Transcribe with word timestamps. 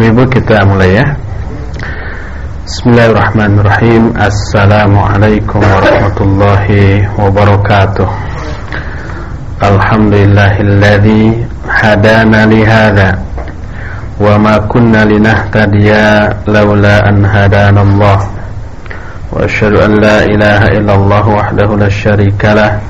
Ibu-ibu 0.00 0.32
kita 0.32 0.64
mulai 0.64 0.96
ya 0.96 1.12
Bismillahirrahmanirrahim 2.64 4.16
Assalamualaikum 4.16 5.60
warahmatullahi 5.60 7.04
wabarakatuh 7.20 8.08
Alhamdulillahilladzi 9.60 11.44
hadana 11.68 12.48
lihada 12.48 13.20
Wa 14.16 14.40
ma 14.40 14.64
kunna 14.72 15.04
linahtadiya 15.04 16.48
lawla 16.48 17.04
an 17.04 17.20
hadana 17.20 17.84
Allah 17.84 18.24
Wa 19.28 19.44
ashadu 19.44 19.84
an 19.84 20.00
la 20.00 20.24
ilaha 20.24 20.80
illallah 20.80 21.24
wahdahu 21.28 21.76
la 21.76 21.92
sharika 21.92 22.56
lah 22.56 22.80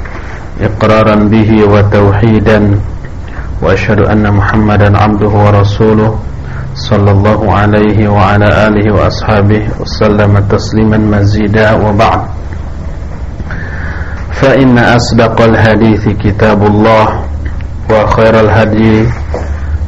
Iqraran 0.63 1.27
bihi 1.27 1.67
wa 1.67 1.83
tauhidan 1.91 2.79
Wa 3.59 3.75
ashadu 3.75 4.07
anna 4.07 4.31
muhammadan 4.31 4.95
abduhu 4.95 5.35
wa 5.35 5.59
rasuluh 5.59 6.30
صلى 6.89 7.11
الله 7.11 7.41
عليه 7.53 8.09
وعلى 8.09 8.49
آله 8.67 8.87
وأصحابه 8.95 9.63
وسلم 9.81 10.33
تسليما 10.49 10.97
مزيدا 10.97 11.73
وبعد. 11.77 12.21
فإن 14.33 14.79
أصدق 14.79 15.37
الحديث 15.41 16.09
كتاب 16.25 16.61
الله 16.67 17.07
وخير 17.91 18.35
الهدي 18.41 19.05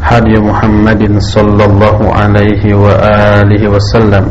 هدي 0.03 0.35
محمد 0.41 1.03
صلى 1.19 1.65
الله 1.65 1.99
عليه 2.13 2.63
وآله 2.75 3.63
وسلم. 3.69 4.25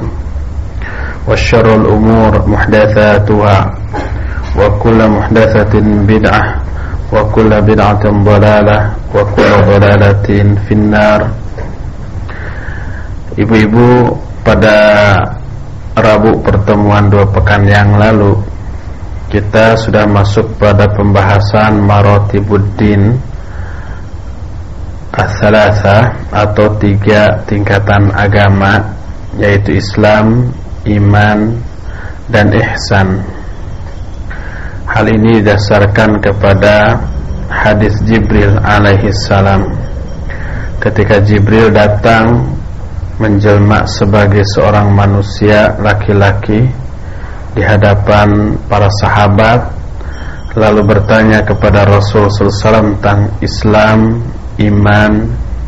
وشر 1.28 1.68
الأمور 1.76 2.32
محدثاتها 2.48 3.58
وكل 4.60 5.00
محدثة 5.10 5.74
بدعة 5.82 6.44
وكل 7.14 7.52
بدعة 7.62 8.04
ضلالة 8.05 8.80
وكل 9.16 9.52
ضلالة 9.74 10.28
في 10.68 10.72
النار. 10.72 11.22
Ibu-ibu 13.40 14.12
pada 14.44 14.77
Rabu 15.96 16.43
pertemuan 16.43 17.07
dua 17.07 17.24
pekan 17.32 17.63
yang 17.63 17.96
lalu 17.96 18.35
Kita 19.32 19.79
sudah 19.79 20.04
masuk 20.04 20.60
pada 20.60 20.91
pembahasan 20.91 21.79
Marotibuddin 21.79 23.15
As-Salasa 25.15 26.12
Atau 26.32 26.76
tiga 26.76 27.40
tingkatan 27.48 28.12
agama 28.12 28.99
Yaitu 29.40 29.79
Islam, 29.79 30.51
Iman, 30.84 31.55
dan 32.27 32.51
Ihsan. 32.51 33.23
Hal 34.91 35.07
ini 35.07 35.40
didasarkan 35.40 36.20
kepada 36.20 36.99
hadis 37.48 37.95
Jibril 38.04 38.60
alaihi 38.60 39.07
salam 39.23 39.71
Ketika 40.84 41.23
Jibril 41.23 41.71
datang 41.71 42.60
menjelma 43.22 43.86
sebagai 43.86 44.41
seorang 44.58 44.90
manusia 44.90 45.77
laki-laki 45.77 46.66
di 47.54 47.62
hadapan 47.62 48.58
para 48.66 48.90
sahabat 48.98 49.62
lalu 50.58 50.82
bertanya 50.84 51.46
kepada 51.46 51.88
Rasul 51.88 52.28
SAW 52.28 52.98
tentang 52.98 53.30
Islam, 53.40 54.20
iman, 54.60 55.13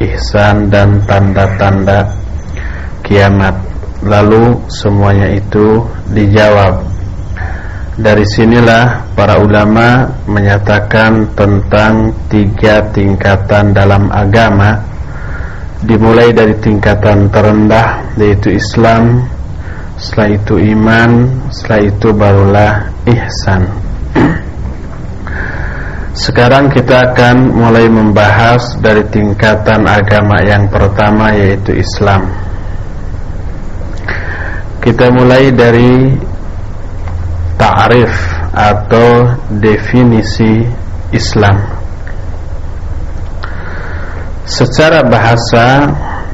ihsan 0.01 0.67
dan 0.67 0.99
tanda-tanda 1.07 2.09
kiamat. 3.05 3.55
Lalu 4.03 4.59
semuanya 4.67 5.31
itu 5.31 5.87
dijawab. 6.11 6.83
Dari 7.93 8.25
sinilah 8.25 9.13
para 9.13 9.39
ulama 9.39 10.09
menyatakan 10.25 11.29
tentang 11.37 12.11
tiga 12.27 12.83
tingkatan 12.89 13.71
dalam 13.71 14.09
agama 14.09 14.81
dimulai 15.83 16.31
dari 16.31 16.55
tingkatan 16.63 17.27
terendah 17.27 18.15
yaitu 18.15 18.55
Islam 18.55 19.27
setelah 19.99 20.29
itu 20.31 20.55
iman 20.75 21.11
setelah 21.51 21.81
itu 21.83 22.07
barulah 22.15 22.73
ihsan. 23.03 23.67
Sekarang 26.23 26.71
kita 26.71 27.11
akan 27.11 27.51
mulai 27.51 27.91
membahas 27.91 28.79
dari 28.79 29.03
tingkatan 29.11 29.83
agama 29.83 30.39
yang 30.47 30.71
pertama 30.71 31.35
yaitu 31.35 31.75
Islam. 31.75 32.31
Kita 34.79 35.11
mulai 35.11 35.51
dari 35.51 36.11
ta'rif 37.55 38.11
atau 38.51 39.35
definisi 39.59 40.63
Islam 41.15 41.82
Secara 44.43 45.07
bahasa 45.07 45.87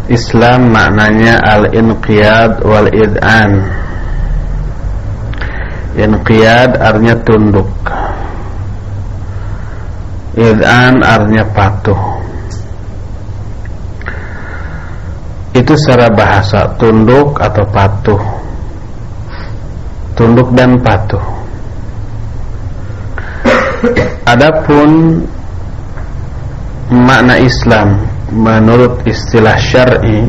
Islam 0.09 0.74
maknanya 0.74 1.38
al-inqiyad 1.46 2.66
wal-id'an. 2.66 3.70
Inqiyad 5.94 6.81
artinya 6.81 7.16
tunduk. 7.22 7.69
Id'an 10.34 11.06
artinya 11.06 11.46
patuh. 11.53 12.02
Itu 15.53 15.74
secara 15.75 16.08
bahasa 16.14 16.72
Tunduk 16.78 17.36
atau 17.42 17.66
patuh. 17.74 18.22
Tunduk 20.16 20.50
dan 20.56 20.78
patuh. 20.80 21.22
Adapun 24.30 25.19
makna 26.90 27.38
Islam 27.38 28.02
menurut 28.34 29.06
istilah 29.06 29.58
syar'i 29.58 30.26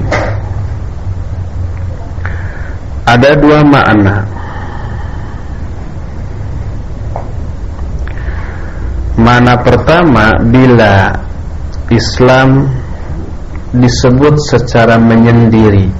ada 3.11 3.35
dua 3.35 3.67
makna. 3.67 4.23
Mana 9.21 9.59
pertama 9.61 10.33
bila 10.49 11.13
Islam 11.93 12.71
disebut 13.75 14.35
secara 14.49 14.97
menyendiri 14.97 15.93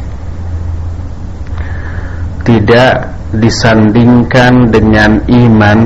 tidak 2.47 3.13
disandingkan 3.37 4.73
dengan 4.73 5.21
iman 5.29 5.79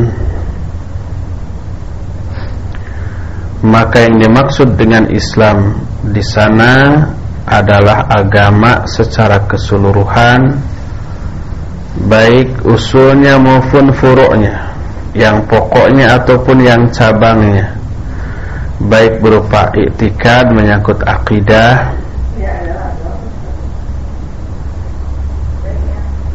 maka 3.65 4.05
yang 4.05 4.21
dimaksud 4.21 4.77
dengan 4.77 5.09
Islam 5.09 5.73
di 6.05 6.21
sana 6.21 7.01
adalah 7.49 8.05
agama 8.13 8.85
secara 8.85 9.41
keseluruhan 9.49 10.53
baik 12.05 12.61
usulnya 12.69 13.41
maupun 13.41 13.89
furuknya 13.97 14.75
yang 15.15 15.41
pokoknya 15.47 16.21
ataupun 16.21 16.59
yang 16.61 16.83
cabangnya. 16.91 17.73
Baik 18.85 19.23
berupa 19.23 19.71
iktikad 19.73 20.51
menyangkut 20.51 20.99
akidah 21.07 21.95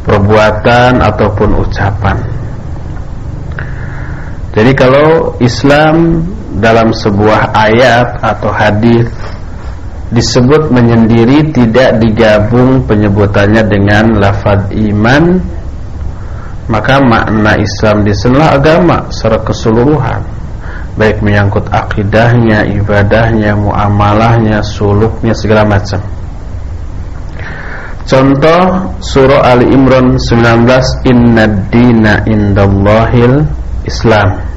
perbuatan 0.00 0.98
ataupun 1.04 1.60
ucapan. 1.60 2.16
Jadi 4.50 4.72
kalau 4.74 5.36
Islam 5.38 6.26
dalam 6.58 6.90
sebuah 6.90 7.54
ayat 7.54 8.18
atau 8.18 8.50
hadis 8.50 9.06
disebut 10.10 10.74
menyendiri 10.74 11.54
tidak 11.54 12.02
digabung 12.02 12.82
penyebutannya 12.82 13.62
dengan 13.62 14.18
lafaz 14.18 14.66
iman 14.74 15.38
maka 16.66 16.98
makna 16.98 17.54
Islam 17.58 18.02
di 18.02 18.14
sana 18.14 18.58
agama 18.58 19.06
secara 19.14 19.38
keseluruhan 19.46 20.40
baik 20.98 21.22
menyangkut 21.24 21.64
akidahnya, 21.70 22.66
ibadahnya, 22.76 23.56
muamalahnya, 23.56 24.60
suluknya 24.60 25.32
segala 25.32 25.64
macam. 25.64 25.96
Contoh 28.04 28.90
surah 28.98 29.54
Ali 29.54 29.70
Imran 29.70 30.18
19 30.18 30.66
Inna 31.06 31.46
dina 31.70 32.26
indallahil 32.26 33.46
Islam 33.86 34.49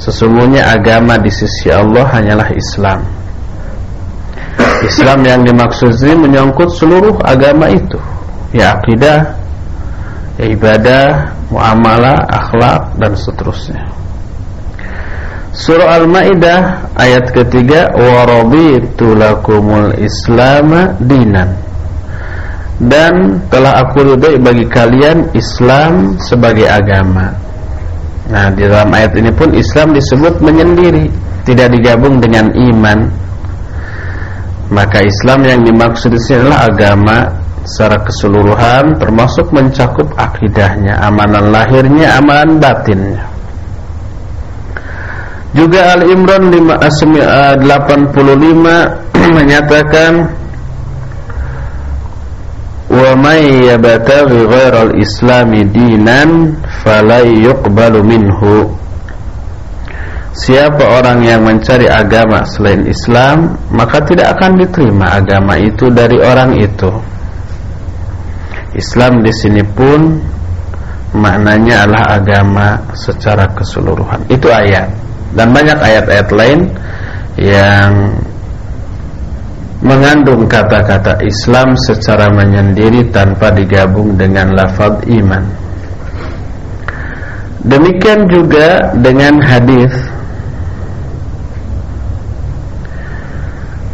Sesungguhnya 0.00 0.64
agama 0.72 1.18
di 1.18 1.28
sisi 1.28 1.68
Allah 1.68 2.08
hanyalah 2.08 2.48
Islam. 2.54 3.00
Islam 4.82 5.20
yang 5.24 5.40
dimaksud 5.46 5.94
ini 6.02 6.28
menyangkut 6.28 6.70
seluruh 6.74 7.18
agama 7.22 7.70
itu. 7.70 7.98
Ya 8.52 8.76
akidah 8.76 9.42
Ya 10.40 10.48
ibadah 10.48 11.06
Muamalah, 11.52 12.24
akhlak 12.32 12.96
dan 12.96 13.12
seterusnya. 13.12 13.84
Surah 15.52 16.00
Al-Ma'idah 16.00 16.88
ayat 16.96 17.28
ketiga 17.28 17.92
Warabitu 17.92 19.12
lakumul 19.12 19.92
islama 20.00 20.96
dinan. 20.96 21.52
Dan 22.80 23.44
telah 23.52 23.84
aku 23.84 24.16
ridai 24.16 24.40
bagi 24.40 24.64
kalian 24.64 25.28
Islam 25.36 26.16
sebagai 26.24 26.64
agama 26.72 27.36
Nah 28.30 28.52
di 28.54 28.62
dalam 28.62 28.90
ayat 28.94 29.18
ini 29.18 29.34
pun 29.34 29.50
Islam 29.50 29.98
disebut 29.98 30.38
menyendiri 30.38 31.10
Tidak 31.42 31.68
digabung 31.74 32.22
dengan 32.22 32.54
iman 32.54 33.22
maka 34.72 35.04
Islam 35.04 35.44
yang 35.44 35.60
dimaksud 35.68 36.16
di 36.16 36.16
sini 36.16 36.48
adalah 36.48 36.64
agama 36.64 37.16
secara 37.62 38.00
keseluruhan 38.08 38.96
termasuk 38.96 39.52
mencakup 39.52 40.08
akidahnya, 40.16 40.96
amalan 40.96 41.52
lahirnya, 41.52 42.16
amalan 42.16 42.56
batinnya. 42.56 43.20
Juga 45.52 46.00
Al-Imran 46.00 46.48
85 46.48 47.60
menyatakan 49.36 50.12
wa 52.92 53.16
may 53.16 53.72
yabtaghi 53.72 54.44
ghairal 54.44 54.92
islami 55.00 55.64
dinan 55.64 56.60
fala 56.84 57.24
yuqbalu 57.24 58.04
minhu. 58.04 58.68
Siapa 60.32 61.00
orang 61.00 61.24
yang 61.24 61.44
mencari 61.44 61.88
agama 61.88 62.44
selain 62.48 62.88
Islam 62.88 63.52
maka 63.68 64.00
tidak 64.00 64.36
akan 64.36 64.60
diterima 64.60 65.20
agama 65.20 65.60
itu 65.60 65.92
dari 65.92 66.20
orang 66.20 66.56
itu. 66.56 66.88
Islam 68.72 69.20
di 69.20 69.32
sini 69.32 69.60
pun 69.60 70.16
maknanya 71.12 71.84
adalah 71.84 72.04
agama 72.16 72.68
secara 72.96 73.44
keseluruhan. 73.52 74.24
Itu 74.32 74.48
ayat. 74.48 74.88
Dan 75.36 75.52
banyak 75.52 75.76
ayat-ayat 75.80 76.28
lain 76.32 76.60
yang 77.36 78.16
mengandung 79.82 80.46
kata-kata 80.46 81.18
Islam 81.26 81.74
secara 81.74 82.30
menyendiri 82.30 83.10
tanpa 83.10 83.50
digabung 83.50 84.14
dengan 84.14 84.54
lafaz 84.54 85.02
iman. 85.10 85.42
Demikian 87.66 88.30
juga 88.30 88.94
dengan 88.94 89.42
hadis. 89.42 89.90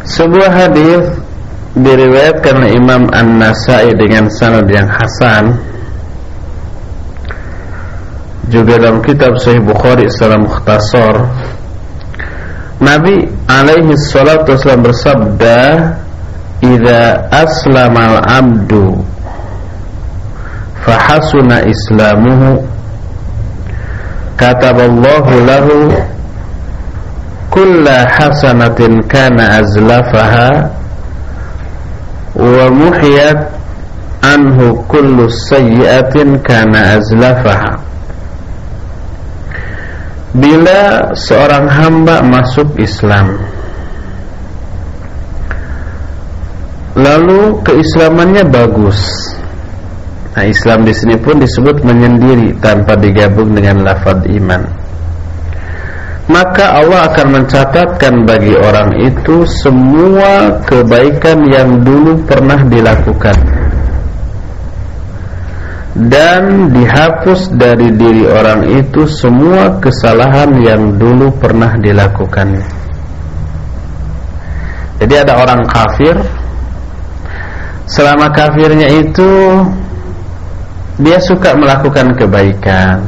Sebuah 0.09 0.49
hadis 0.49 1.05
diriwayatkan 1.77 2.53
oleh 2.65 2.71
Imam 2.77 3.09
An-Nasai 3.13 3.93
dengan 3.93 4.25
sanad 4.29 4.65
yang 4.69 4.89
hasan 4.89 5.53
juga 8.49 8.81
dalam 8.81 9.05
kitab 9.05 9.37
Sahih 9.37 9.61
Bukhari 9.61 10.09
secara 10.09 10.41
mukhtasar 10.41 11.29
Nabi 12.79 13.27
alaihi 13.47 13.97
salatu 14.07 14.55
wasallam 14.55 14.83
bersabda 14.87 15.59
Iza 16.63 17.27
aslamal 17.31 18.23
abdu 18.23 19.03
Fahasuna 20.87 21.67
islamuhu 21.67 22.63
Kataballahu 24.39 25.31
lahu 25.43 25.91
Kulla 27.51 28.07
hasanatin 28.15 29.03
kana 29.11 29.59
azlafaha 29.59 30.71
Wa 32.39 32.65
muhiyat 32.71 33.51
Anhu 34.23 34.83
kullu 34.87 35.27
sayyiatin 35.51 36.39
kana 36.47 36.95
azlafaha 36.95 37.88
bila 40.29 41.09
seorang 41.17 41.65
hamba 41.65 42.21
masuk 42.21 42.77
Islam 42.77 43.41
lalu 46.93 47.57
keislamannya 47.65 48.45
bagus. 48.45 48.99
Nah 50.37 50.45
Islam 50.45 50.85
di 50.85 50.93
sini 50.93 51.17
pun 51.17 51.41
disebut 51.41 51.81
menyendiri 51.81 52.61
tanpa 52.61 52.93
digabung 52.93 53.57
dengan 53.57 53.81
lafaz 53.81 54.21
iman. 54.29 54.61
Maka 56.29 56.77
Allah 56.77 57.09
akan 57.09 57.41
mencatatkan 57.41 58.21
bagi 58.21 58.53
orang 58.53 58.93
itu 59.01 59.49
semua 59.65 60.61
kebaikan 60.61 61.41
yang 61.49 61.81
dulu 61.81 62.21
pernah 62.29 62.61
dilakukan 62.69 63.58
dan 65.97 66.69
dihapus 66.69 67.49
dari 67.57 67.89
diri 67.97 68.29
orang 68.29 68.69
itu 68.69 69.09
semua 69.09 69.81
kesalahan 69.81 70.53
yang 70.61 71.01
dulu 71.01 71.33
pernah 71.41 71.73
dilakukannya. 71.81 72.67
Jadi 75.01 75.13
ada 75.15 75.33
orang 75.39 75.65
kafir. 75.65 76.13
Selama 77.89 78.29
kafirnya 78.29 78.85
itu 78.85 79.65
dia 81.01 81.17
suka 81.17 81.57
melakukan 81.57 82.13
kebaikan, 82.13 83.01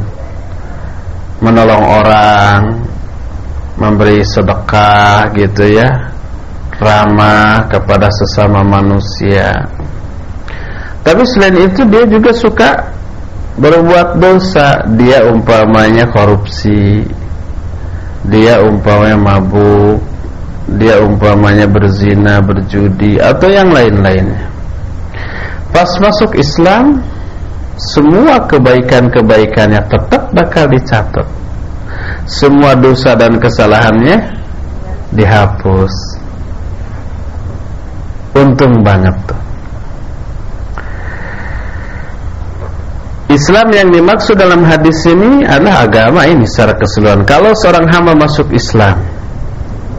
menolong 1.38 1.86
orang, 2.02 2.62
memberi 3.78 4.26
sedekah 4.26 5.30
gitu 5.38 5.70
ya, 5.70 6.10
ramah 6.82 7.70
kepada 7.70 8.10
sesama 8.10 8.66
manusia 8.66 9.70
tapi 11.02 11.24
selain 11.34 11.58
itu 11.66 11.82
dia 11.90 12.06
juga 12.06 12.32
suka 12.34 12.70
berbuat 13.58 14.22
dosa. 14.22 14.86
Dia 14.96 15.26
umpamanya 15.26 16.06
korupsi. 16.14 17.02
Dia 18.30 18.62
umpamanya 18.62 19.18
mabuk. 19.18 19.98
Dia 20.78 21.02
umpamanya 21.04 21.68
berzina, 21.68 22.40
berjudi 22.40 23.20
atau 23.20 23.50
yang 23.50 23.74
lain-lainnya. 23.74 24.48
Pas 25.74 25.90
masuk 26.00 26.38
Islam, 26.38 27.02
semua 27.76 28.46
kebaikan-kebaikannya 28.46 29.82
tetap 29.90 30.32
bakal 30.32 30.70
dicatat. 30.70 31.28
Semua 32.30 32.78
dosa 32.78 33.18
dan 33.18 33.36
kesalahannya 33.36 34.32
dihapus. 35.12 35.92
Untung 38.38 38.80
banget 38.80 39.18
tuh. 39.28 39.51
Islam 43.32 43.68
yang 43.72 43.90
dimaksud 43.96 44.36
dalam 44.36 44.68
hadis 44.68 45.08
ini 45.08 45.48
adalah 45.48 45.88
agama 45.88 46.28
ini 46.28 46.44
secara 46.44 46.76
keseluruhan. 46.76 47.24
Kalau 47.24 47.56
seorang 47.56 47.88
hamba 47.88 48.14
masuk 48.14 48.52
Islam, 48.52 49.00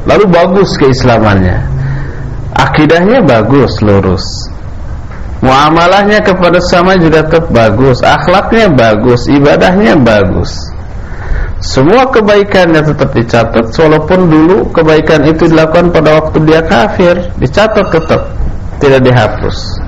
lalu 0.05 0.29
bagus 0.29 0.77
keislamannya, 0.77 1.65
akidahnya 2.55 3.25
bagus, 3.25 3.81
lurus, 3.81 4.25
muamalahnya 5.43 6.23
kepada 6.23 6.61
sama 6.61 6.95
juga 7.01 7.27
tetap 7.27 7.51
bagus, 7.51 8.05
akhlaknya 8.05 8.71
bagus, 8.71 9.27
ibadahnya 9.27 9.99
bagus. 9.99 10.53
Semua 11.63 12.11
kebaikannya 12.11 12.83
tetap 12.83 13.15
dicatat 13.15 13.71
walaupun 13.71 14.27
dulu 14.27 14.71
kebaikan 14.75 15.23
itu 15.27 15.47
dilakukan 15.47 15.95
pada 15.95 16.19
waktu 16.19 16.39
dia 16.43 16.63
kafir, 16.67 17.19
dicatat 17.39 17.87
tetap, 17.91 18.35
tidak 18.83 19.01
dihapus. 19.07 19.82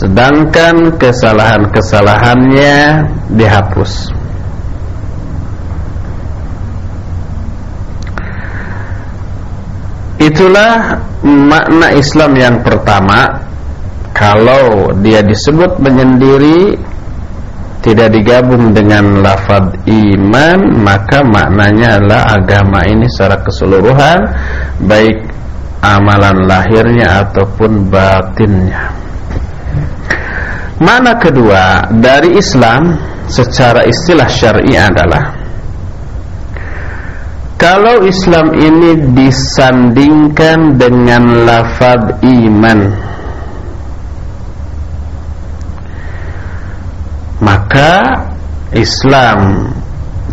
Sedangkan 0.00 0.96
kesalahan-kesalahannya 0.96 3.04
dihapus. 3.36 3.92
Itulah 10.22 11.02
makna 11.26 11.90
Islam 11.98 12.38
yang 12.38 12.56
pertama. 12.62 13.50
Kalau 14.12 14.92
dia 15.00 15.24
disebut 15.24 15.80
menyendiri 15.80 16.76
Tidak 17.80 18.12
digabung 18.12 18.76
dengan 18.76 19.24
lafad 19.24 19.72
iman 19.88 20.58
Maka 20.84 21.24
maknanya 21.24 21.96
adalah 21.98 22.36
agama 22.36 22.84
ini 22.86 23.08
secara 23.08 23.40
keseluruhan 23.40 24.20
Baik 24.84 25.32
amalan 25.82 26.46
lahirnya 26.46 27.26
ataupun 27.26 27.90
batinnya 27.90 28.94
Mana 30.82 31.14
kedua 31.14 31.86
dari 31.94 32.34
Islam 32.34 32.98
secara 33.30 33.86
istilah 33.86 34.26
syar'i 34.26 34.74
adalah 34.74 35.38
kalau 37.54 38.02
Islam 38.02 38.50
ini 38.58 39.14
disandingkan 39.14 40.74
dengan 40.74 41.46
lafaz 41.46 42.18
iman 42.26 42.80
maka 47.38 48.18
Islam 48.74 49.70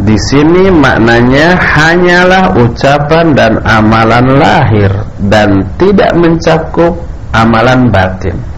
di 0.02 0.18
sini 0.18 0.74
maknanya 0.74 1.62
hanyalah 1.62 2.58
ucapan 2.58 3.38
dan 3.38 3.62
amalan 3.68 4.42
lahir 4.42 4.90
dan 5.30 5.62
tidak 5.78 6.10
mencakup 6.18 6.98
amalan 7.36 7.92
batin. 7.94 8.49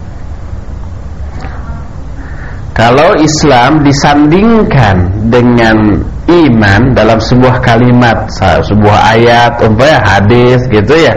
Kalau 2.72 3.12
Islam 3.20 3.84
disandingkan 3.84 5.28
dengan 5.28 6.00
iman 6.24 6.80
dalam 6.96 7.20
sebuah 7.20 7.60
kalimat, 7.60 8.32
sebuah 8.40 8.98
ayat, 9.12 9.60
umpamanya 9.60 10.00
hadis 10.00 10.64
gitu 10.72 10.96
ya. 10.96 11.12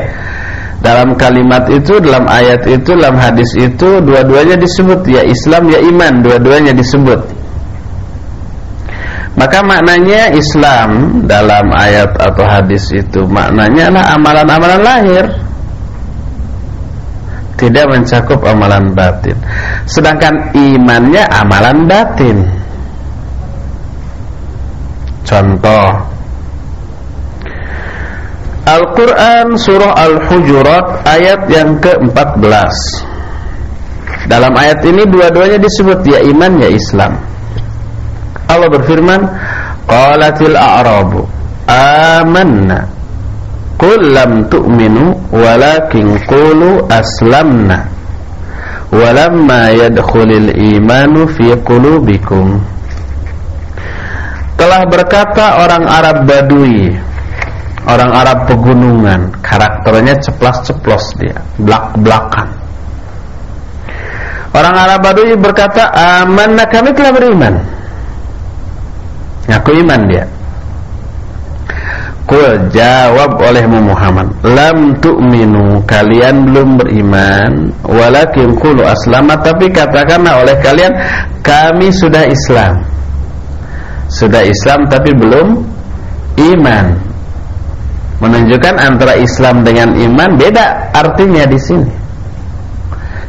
Dalam 0.83 1.15
kalimat 1.15 1.65
itu, 1.71 1.97
dalam 2.03 2.27
ayat 2.27 2.61
itu, 2.67 2.91
dalam 2.93 3.15
hadis 3.17 3.49
itu 3.55 4.03
dua-duanya 4.03 4.59
disebut 4.59 5.01
ya 5.07 5.23
Islam 5.23 5.71
ya 5.71 5.79
iman, 5.79 6.21
dua-duanya 6.21 6.75
disebut. 6.75 7.23
Maka 9.35 9.59
maknanya 9.63 10.31
Islam 10.31 11.21
dalam 11.27 11.67
ayat 11.75 12.07
atau 12.15 12.45
hadis 12.47 12.87
itu 12.95 13.27
maknanya 13.27 13.91
adalah 13.91 14.05
amalan-amalan 14.15 14.81
lahir. 14.83 15.25
Tidak 17.55 17.85
mencakup 17.87 18.39
amalan 18.43 18.91
batin. 18.91 19.37
Sedangkan 19.87 20.51
imannya 20.55 21.23
amalan 21.31 21.87
batin. 21.87 22.37
Contoh 25.25 26.15
Al-Quran 28.65 29.57
Surah 29.57 29.93
Al-Hujurat 29.93 31.05
ayat 31.05 31.49
yang 31.49 31.81
ke-14 31.81 32.73
Dalam 34.25 34.53
ayat 34.57 34.85
ini 34.85 35.05
dua-duanya 35.09 35.57
disebut 35.61 36.01
ya 36.05 36.21
iman 36.29 36.61
ya 36.61 36.69
Islam 36.69 37.17
Allah 38.45 38.69
berfirman 38.69 39.21
Qalatil 39.85 40.57
a'rabu 40.57 41.25
amanna 41.69 42.94
Qul 43.75 44.15
lam 44.15 44.47
tu'minu 44.47 45.35
walakin 45.35 46.15
qulu 46.27 46.87
aslamna. 46.87 47.91
Walamma 48.95 49.75
yadkhulil 49.75 50.55
imanu 50.55 51.27
fi 51.27 51.51
qulubikum. 51.59 52.63
Telah 54.55 54.87
berkata 54.87 55.59
orang 55.67 55.83
Arab 55.83 56.17
Badui 56.23 56.95
orang 57.85 58.11
Arab 58.11 58.49
pegunungan 58.49 59.29
karakternya 59.45 60.17
ceplas-ceplos 60.23 61.05
dia 61.21 61.37
belak-belakan. 61.59 62.47
Orang 64.55 64.75
Arab 64.79 64.99
Badui 65.03 65.35
berkata 65.35 65.91
amanna 65.91 66.63
kami 66.71 66.95
telah 66.95 67.11
beriman. 67.11 67.53
Ngaku 69.51 69.71
iman 69.83 70.01
dia 70.07 70.23
Kul 72.25 72.73
jawab 72.73 73.37
olehmu 73.37 73.85
Muhammad 73.93 74.33
Lam 74.41 74.97
tu'minu 74.97 75.85
Kalian 75.85 76.49
belum 76.49 76.81
beriman 76.81 77.69
Walakin 77.85 78.57
kulu 78.57 78.81
aslama 78.81 79.37
Tapi 79.37 79.69
katakanlah 79.69 80.41
oleh 80.41 80.57
kalian 80.57 80.89
Kami 81.45 81.93
sudah 81.93 82.25
Islam 82.25 82.81
Sudah 84.09 84.41
Islam 84.41 84.89
tapi 84.89 85.13
belum 85.13 85.47
Iman 86.41 87.05
menunjukkan 88.19 88.75
antara 88.79 89.19
Islam 89.19 89.67
dengan 89.67 89.91
iman 89.91 90.39
beda 90.39 90.95
artinya 90.95 91.43
di 91.43 91.59
sini. 91.59 91.91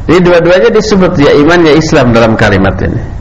Jadi 0.07 0.19
dua-duanya 0.23 0.69
disebut 0.71 1.19
ya 1.19 1.35
iman 1.35 1.59
ya 1.67 1.73
Islam 1.75 2.15
dalam 2.15 2.39
kalimat 2.39 2.79
ini. 2.79 3.16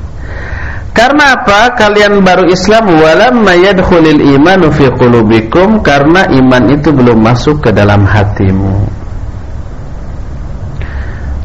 Karena 0.97 1.37
apa? 1.37 1.77
Kalian 1.77 2.25
baru 2.25 2.49
Islam 2.49 2.97
walamma 2.97 3.53
yadkhulul 3.53 4.17
imanu 4.17 4.73
fi 4.73 4.89
qulubikum 4.97 5.85
karena 5.85 6.25
iman 6.33 6.73
itu 6.73 6.89
belum 6.89 7.21
masuk 7.21 7.69
ke 7.69 7.71
dalam 7.77 8.09
hatimu. 8.09 8.81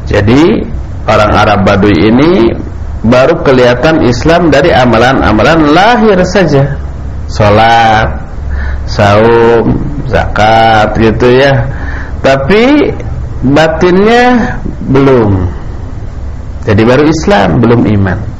Jadi 0.08 0.56
orang 1.04 1.32
Arab 1.36 1.68
Baduy 1.68 2.08
ini 2.08 2.48
baru 3.04 3.44
kelihatan 3.44 4.08
Islam 4.08 4.48
dari 4.48 4.72
amalan-amalan 4.72 5.68
lahir 5.76 6.16
saja. 6.24 6.72
Salat, 7.28 8.08
saum, 8.88 9.68
zakat 10.08 10.96
gitu 10.96 11.28
ya. 11.28 11.52
Tapi 12.24 12.88
batinnya 13.52 14.56
belum. 14.88 15.44
Jadi 16.64 16.82
baru 16.88 17.04
Islam, 17.04 17.60
belum 17.60 17.84
iman. 18.00 18.31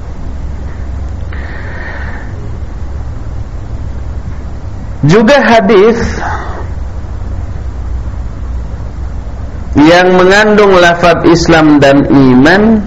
Juga 5.03 5.43
hadis 5.43 5.99
yang 9.75 10.15
mengandung 10.15 10.79
lafaz 10.79 11.27
Islam 11.27 11.83
dan 11.83 12.07
iman 12.07 12.79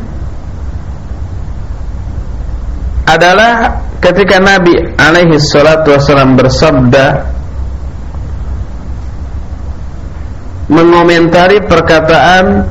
adalah 3.04 3.84
ketika 4.00 4.40
Nabi 4.40 4.74
alaihi 4.96 5.36
salatu 5.42 5.92
wasallam 5.92 6.40
bersabda 6.40 7.06
mengomentari 10.72 11.62
perkataan 11.66 12.66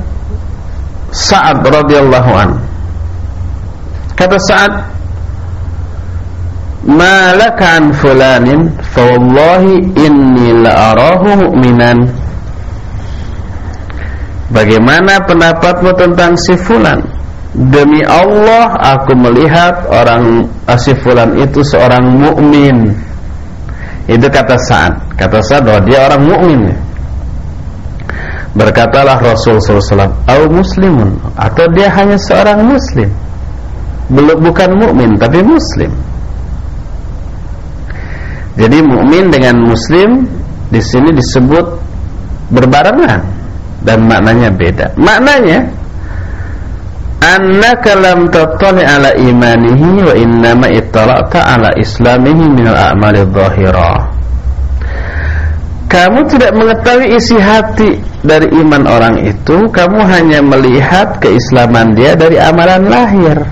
Sa'ad 1.15 1.63
radhiyallahu 1.63 2.31
an. 2.35 2.51
Kata 4.19 4.35
Sa'ad, 4.35 4.94
"Ma 6.85 7.33
an 7.37 7.93
fulanin 7.97 8.69
fa 8.93 9.03
wallahi 9.09 9.88
inni 9.97 10.53
la 10.61 10.93
arahu 10.93 11.49
mu'minan." 11.49 12.25
Bagaimana 14.55 15.25
pendapatmu 15.25 15.91
tentang 15.99 16.38
si 16.38 16.55
fulan? 16.55 17.03
Demi 17.55 18.03
Allah 18.03 18.76
aku 18.99 19.14
melihat 19.14 19.87
orang 19.91 20.47
si 20.79 20.95
fulan 21.00 21.38
itu 21.38 21.62
seorang 21.62 22.03
mukmin. 22.03 22.93
Itu 24.11 24.26
kata 24.26 24.59
Sa'ad. 24.59 24.95
Kata 25.17 25.38
Sa'ad 25.38 25.62
bahwa 25.64 25.81
dia 25.87 25.99
orang 26.07 26.23
mukmin. 26.26 26.61
Berkatalah 28.55 29.19
Rasul 29.19 29.59
SAW, 29.59 30.14
"Au 30.31 30.43
muslimun," 30.47 31.19
atau 31.35 31.67
dia 31.75 31.91
hanya 31.91 32.14
seorang 32.14 32.62
muslim. 32.62 33.11
Belum 34.07 34.38
bukan 34.38 34.71
mukmin 34.79 35.11
tapi 35.19 35.43
muslim. 35.43 35.91
Jadi 38.54 38.78
mukmin 38.87 39.34
dengan 39.34 39.66
muslim 39.66 40.30
di 40.70 40.78
sini 40.78 41.11
disebut 41.14 41.66
berbarengan 42.54 43.20
dan 43.82 43.99
maknanya 44.06 44.50
beda. 44.54 44.87
Maknanya 44.94 45.58
annaka 47.25 47.92
lam 47.99 48.30
tattali 48.30 48.84
ala 48.84 49.11
imanihi 49.16 49.88
wa 50.04 50.14
innama 50.14 50.68
ittala'ta 50.70 51.40
ala 51.56 51.70
islamihi 51.80 52.44
min 52.52 52.66
al-a'mali 52.68 53.25
dhahirah 53.32 54.14
kamu 55.94 56.26
tidak 56.26 56.52
mengetahui 56.58 57.06
isi 57.14 57.38
hati 57.38 58.02
dari 58.26 58.50
iman 58.50 58.82
orang 58.82 59.14
itu 59.30 59.70
Kamu 59.70 60.02
hanya 60.02 60.42
melihat 60.42 61.23
keislaman 61.23 61.94
dia 61.94 62.18
dari 62.18 62.34
amalan 62.34 62.90
lahir 62.90 63.46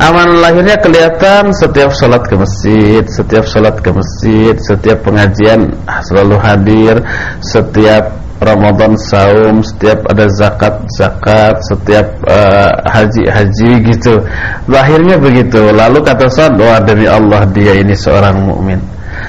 Amalan 0.00 0.40
lahirnya 0.40 0.80
kelihatan 0.80 1.52
setiap 1.52 1.92
sholat 1.92 2.24
ke 2.24 2.32
masjid 2.32 3.04
Setiap 3.04 3.44
sholat 3.44 3.76
ke 3.84 3.92
masjid 3.92 4.56
Setiap 4.56 5.04
pengajian 5.04 5.76
selalu 6.08 6.40
hadir 6.40 7.04
Setiap 7.44 8.16
Ramadan 8.40 8.96
saum 8.96 9.60
Setiap 9.60 10.08
ada 10.08 10.24
zakat-zakat 10.32 11.60
Setiap 11.68 12.16
haji-haji 12.88 13.72
uh, 13.76 13.80
gitu. 13.92 14.14
Lahirnya 14.72 15.20
begitu. 15.20 15.68
Lalu 15.68 16.00
kata 16.00 16.32
saat 16.32 16.56
Wah 16.56 16.80
demi 16.80 17.04
Allah 17.04 17.44
dia 17.52 17.76
ini 17.76 17.92
seorang 17.92 18.40
mukmin. 18.40 18.80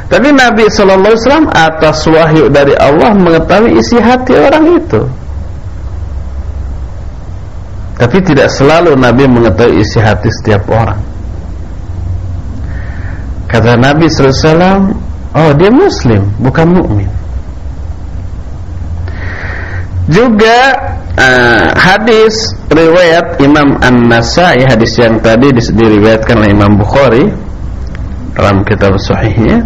Tapi 0.08 0.32
Nabi 0.32 0.72
Shallallahu 0.72 1.12
Alaihi 1.12 1.24
Wasallam 1.24 1.50
atas 1.52 2.00
wahyu 2.08 2.46
dari 2.48 2.76
Allah 2.80 3.12
mengetahui 3.12 3.76
isi 3.76 4.00
hati 4.00 4.40
orang 4.40 4.80
itu. 4.80 5.04
Tapi 8.02 8.18
tidak 8.26 8.50
selalu 8.50 8.98
Nabi 8.98 9.30
mengetahui 9.30 9.78
isi 9.78 10.02
hati 10.02 10.34
setiap 10.42 10.66
orang. 10.74 10.98
Kata 13.46 13.78
Nabi 13.78 14.10
Wasallam, 14.10 14.98
oh 15.38 15.52
dia 15.54 15.70
Muslim, 15.70 16.26
bukan 16.42 16.82
mukmin. 16.82 17.10
Juga 20.10 20.74
uh, 21.14 21.68
hadis 21.78 22.58
riwayat 22.74 23.38
Imam 23.38 23.78
An-Nasai 23.86 24.66
hadis 24.66 24.98
yang 24.98 25.22
tadi 25.22 25.54
diriwayatkan 25.54 26.42
oleh 26.42 26.52
Imam 26.58 26.74
Bukhari 26.82 27.30
dalam 28.34 28.66
kitab 28.66 28.98
sahihnya 28.98 29.62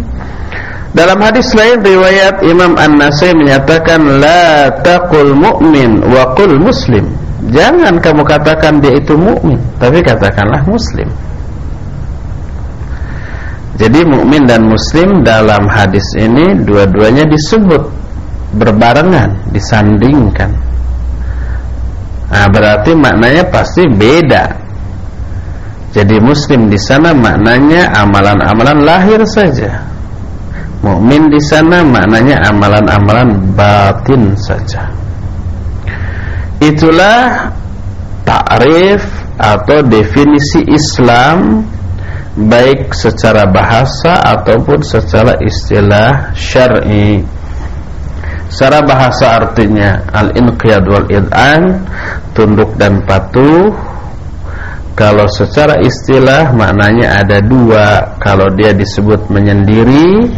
dalam 0.92 1.20
hadis 1.24 1.52
lain 1.56 1.80
riwayat 1.84 2.40
Imam 2.44 2.76
An-Nasai 2.76 3.32
menyatakan 3.32 4.20
la 4.20 4.72
taqul 4.80 5.32
mu'min 5.36 6.04
wa 6.04 6.32
muslim. 6.56 7.25
Jangan 7.36 8.00
kamu 8.00 8.22
katakan 8.24 8.80
dia 8.80 8.96
itu 8.96 9.12
mukmin, 9.12 9.60
tapi 9.76 10.00
katakanlah 10.00 10.64
muslim. 10.64 11.08
Jadi 13.76 14.08
mukmin 14.08 14.48
dan 14.48 14.64
muslim 14.64 15.20
dalam 15.20 15.68
hadis 15.68 16.04
ini 16.16 16.64
dua-duanya 16.64 17.28
disebut 17.28 17.92
berbarengan, 18.56 19.36
disandingkan. 19.52 20.48
Nah, 22.32 22.48
berarti 22.48 22.96
maknanya 22.96 23.44
pasti 23.52 23.84
beda. 23.84 24.64
Jadi 25.92 26.16
muslim 26.20 26.72
di 26.72 26.80
sana 26.80 27.12
maknanya 27.12 27.88
amalan-amalan 28.04 28.84
lahir 28.84 29.24
saja 29.24 29.86
Mukmin 30.86 31.32
di 31.32 31.40
sana 31.42 31.82
maknanya 31.82 32.46
amalan-amalan 32.52 33.34
batin 33.58 34.36
saja. 34.38 34.86
Itulah 36.60 37.52
takrif 38.24 39.04
atau 39.36 39.84
definisi 39.84 40.64
Islam 40.64 41.62
baik 42.36 42.92
secara 42.92 43.48
bahasa 43.48 44.20
ataupun 44.36 44.84
secara 44.84 45.40
istilah 45.40 46.36
syar'i. 46.36 47.24
Secara 48.46 48.84
bahasa 48.84 49.42
artinya 49.42 50.00
al-inqiyad 50.12 50.84
wal 50.86 51.08
id'an, 51.10 51.82
tunduk 52.36 52.72
dan 52.78 53.02
patuh. 53.04 53.74
Kalau 54.96 55.28
secara 55.28 55.76
istilah 55.84 56.56
maknanya 56.56 57.20
ada 57.20 57.44
dua. 57.44 58.16
Kalau 58.16 58.48
dia 58.56 58.72
disebut 58.72 59.28
menyendiri, 59.28 60.32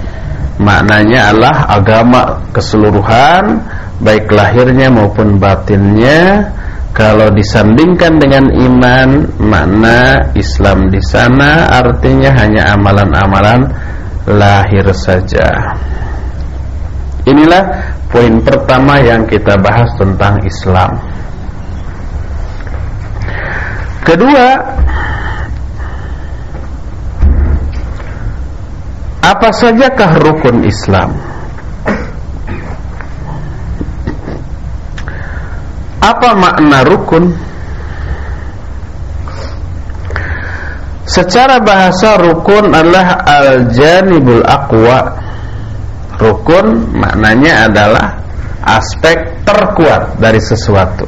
maknanya 0.59 1.33
adalah 1.33 1.57
agama 1.71 2.23
keseluruhan, 2.53 3.63
baik 4.03 4.31
lahirnya 4.31 4.91
maupun 4.93 5.39
batinnya. 5.39 6.53
Kalau 6.93 7.31
disandingkan 7.31 8.19
dengan 8.19 8.51
iman, 8.51 9.09
makna 9.39 10.19
Islam 10.35 10.91
di 10.91 10.99
sana 10.99 11.71
artinya 11.71 12.35
hanya 12.35 12.75
amalan-amalan 12.75 13.71
lahir 14.27 14.83
saja. 14.91 15.79
Inilah 17.23 17.63
poin 18.11 18.41
pertama 18.43 18.99
yang 18.99 19.23
kita 19.31 19.55
bahas 19.63 19.87
tentang 19.95 20.43
Islam. 20.43 20.91
Kedua, 24.03 24.57
apa 29.29 29.49
sajakah 29.53 30.17
rukun 30.25 30.65
Islam? 30.65 31.13
Apa 36.01 36.33
makna 36.33 36.81
rukun? 36.89 37.37
Secara 41.05 41.61
bahasa 41.61 42.17
rukun 42.17 42.73
adalah 42.73 43.21
al-janibul 43.25 44.45
aqwa 44.45 45.29
Rukun 46.19 46.99
maknanya 46.99 47.71
adalah 47.71 48.19
aspek 48.67 49.39
terkuat 49.47 50.19
dari 50.19 50.43
sesuatu. 50.43 51.07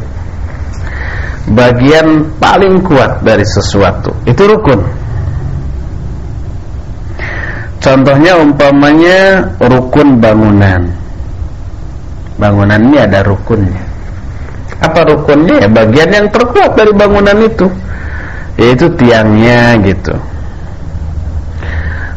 Bagian 1.51 2.39
paling 2.39 2.79
kuat 2.87 3.27
dari 3.27 3.43
sesuatu. 3.43 4.15
Itu 4.23 4.47
rukun. 4.47 5.00
Contohnya 7.81 8.37
umpamanya 8.37 9.41
rukun 9.57 10.21
bangunan. 10.21 10.85
Bangunan 12.37 12.81
ini 12.93 12.99
ada 13.01 13.25
rukunnya. 13.25 13.83
Apa 14.85 15.05
rukunnya? 15.09 15.65
Ya 15.65 15.69
bagian 15.69 16.11
yang 16.13 16.27
terkuat 16.29 16.77
dari 16.77 16.93
bangunan 16.93 17.41
itu. 17.41 17.67
Yaitu 18.61 18.93
tiangnya 19.01 19.81
gitu. 19.81 20.13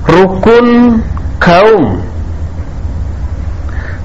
Rukun 0.04 1.00
kaum 1.40 2.04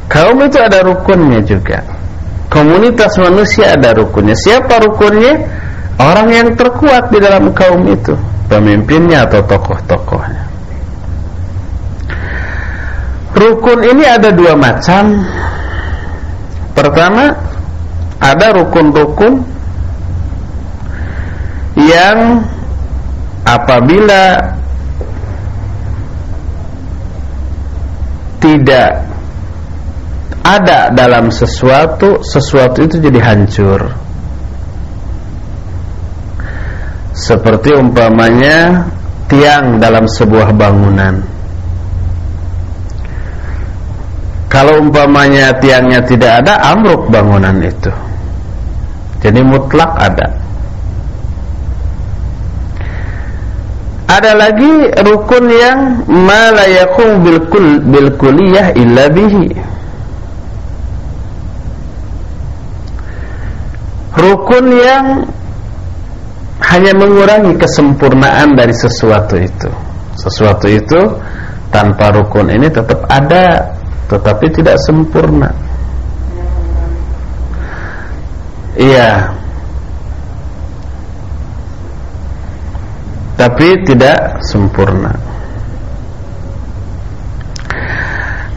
Kaum 0.08 0.40
itu 0.40 0.56
ada 0.56 0.80
rukunnya 0.80 1.44
juga. 1.44 1.84
Komunitas 2.48 3.20
manusia 3.20 3.76
ada 3.76 3.92
rukunnya. 3.92 4.32
Siapa 4.32 4.80
rukunnya? 4.80 5.36
Orang 6.00 6.32
yang 6.32 6.48
terkuat 6.56 7.12
di 7.12 7.20
dalam 7.20 7.52
kaum 7.52 7.84
itu, 7.92 8.16
pemimpinnya 8.48 9.28
atau 9.28 9.44
tokoh-tokohnya. 9.44 10.47
Rukun 13.34 13.80
ini 13.84 14.04
ada 14.08 14.32
dua 14.32 14.56
macam. 14.56 15.24
Pertama, 16.72 17.34
ada 18.18 18.46
rukun-rukun 18.54 19.42
yang 21.78 22.42
apabila 23.46 24.54
tidak 28.42 29.06
ada 30.42 30.88
dalam 30.90 31.28
sesuatu, 31.28 32.24
sesuatu 32.24 32.80
itu 32.82 32.96
jadi 32.98 33.20
hancur. 33.20 33.80
Seperti 37.12 37.74
umpamanya 37.74 38.88
tiang 39.28 39.76
dalam 39.82 40.06
sebuah 40.08 40.54
bangunan. 40.54 41.37
Kalau 44.48 44.80
umpamanya 44.80 45.52
tiangnya 45.60 46.00
tidak 46.08 46.44
ada, 46.44 46.72
amruk 46.72 47.12
bangunan 47.12 47.60
itu. 47.60 47.92
Jadi 49.20 49.40
mutlak 49.44 49.92
ada. 49.96 50.28
Ada 54.08 54.32
lagi 54.32 54.88
rukun 55.04 55.44
yang 55.52 55.78
ma 56.08 56.48
la 56.48 56.64
bil 57.20 57.44
bil 57.84 58.08
illa 58.72 59.04
bihi. 59.12 59.68
rukun 64.18 64.66
yang 64.74 65.06
hanya 66.58 66.92
mengurangi 66.98 67.54
kesempurnaan 67.54 68.58
dari 68.58 68.74
sesuatu 68.74 69.38
itu. 69.38 69.70
Sesuatu 70.18 70.66
itu 70.66 71.00
tanpa 71.70 72.10
rukun 72.10 72.50
ini 72.50 72.66
tetap 72.66 73.06
ada, 73.06 73.62
tetapi 74.08 74.46
tidak 74.50 74.76
sempurna. 74.88 75.52
Iya. 78.78 79.36
Tapi 83.38 83.68
tidak 83.86 84.42
sempurna. 84.42 85.12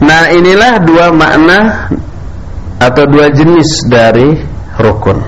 Nah, 0.02 0.26
inilah 0.34 0.82
dua 0.82 1.14
makna 1.14 1.86
atau 2.82 3.06
dua 3.06 3.30
jenis 3.30 3.86
dari 3.86 4.34
rukun. 4.74 5.22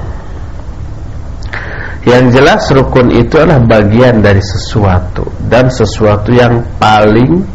Yang 2.04 2.24
jelas 2.36 2.62
rukun 2.74 3.08
itu 3.14 3.38
adalah 3.38 3.62
bagian 3.64 4.20
dari 4.20 4.42
sesuatu 4.42 5.24
dan 5.46 5.70
sesuatu 5.70 6.34
yang 6.34 6.60
paling 6.76 7.46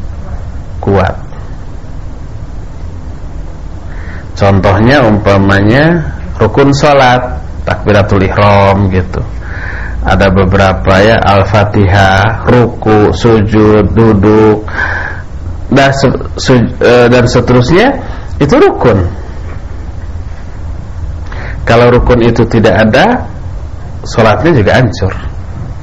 kuat. 0.82 1.29
Contohnya 4.40 5.04
umpamanya 5.04 6.16
rukun 6.40 6.72
salat, 6.72 7.20
takbiratul 7.68 8.24
ihram 8.24 8.88
gitu. 8.88 9.20
Ada 10.00 10.32
beberapa 10.32 11.04
ya 11.04 11.20
Al-Fatihah, 11.20 12.48
ruku, 12.48 13.12
sujud, 13.12 13.92
duduk 13.92 14.64
dan, 15.68 15.92
e, 16.80 16.92
dan 17.12 17.24
seterusnya 17.28 18.00
itu 18.40 18.56
rukun. 18.56 19.04
Kalau 21.68 21.92
rukun 21.92 22.24
itu 22.24 22.48
tidak 22.48 22.88
ada, 22.88 23.28
sholatnya 24.08 24.52
juga 24.56 24.72
hancur 24.80 25.14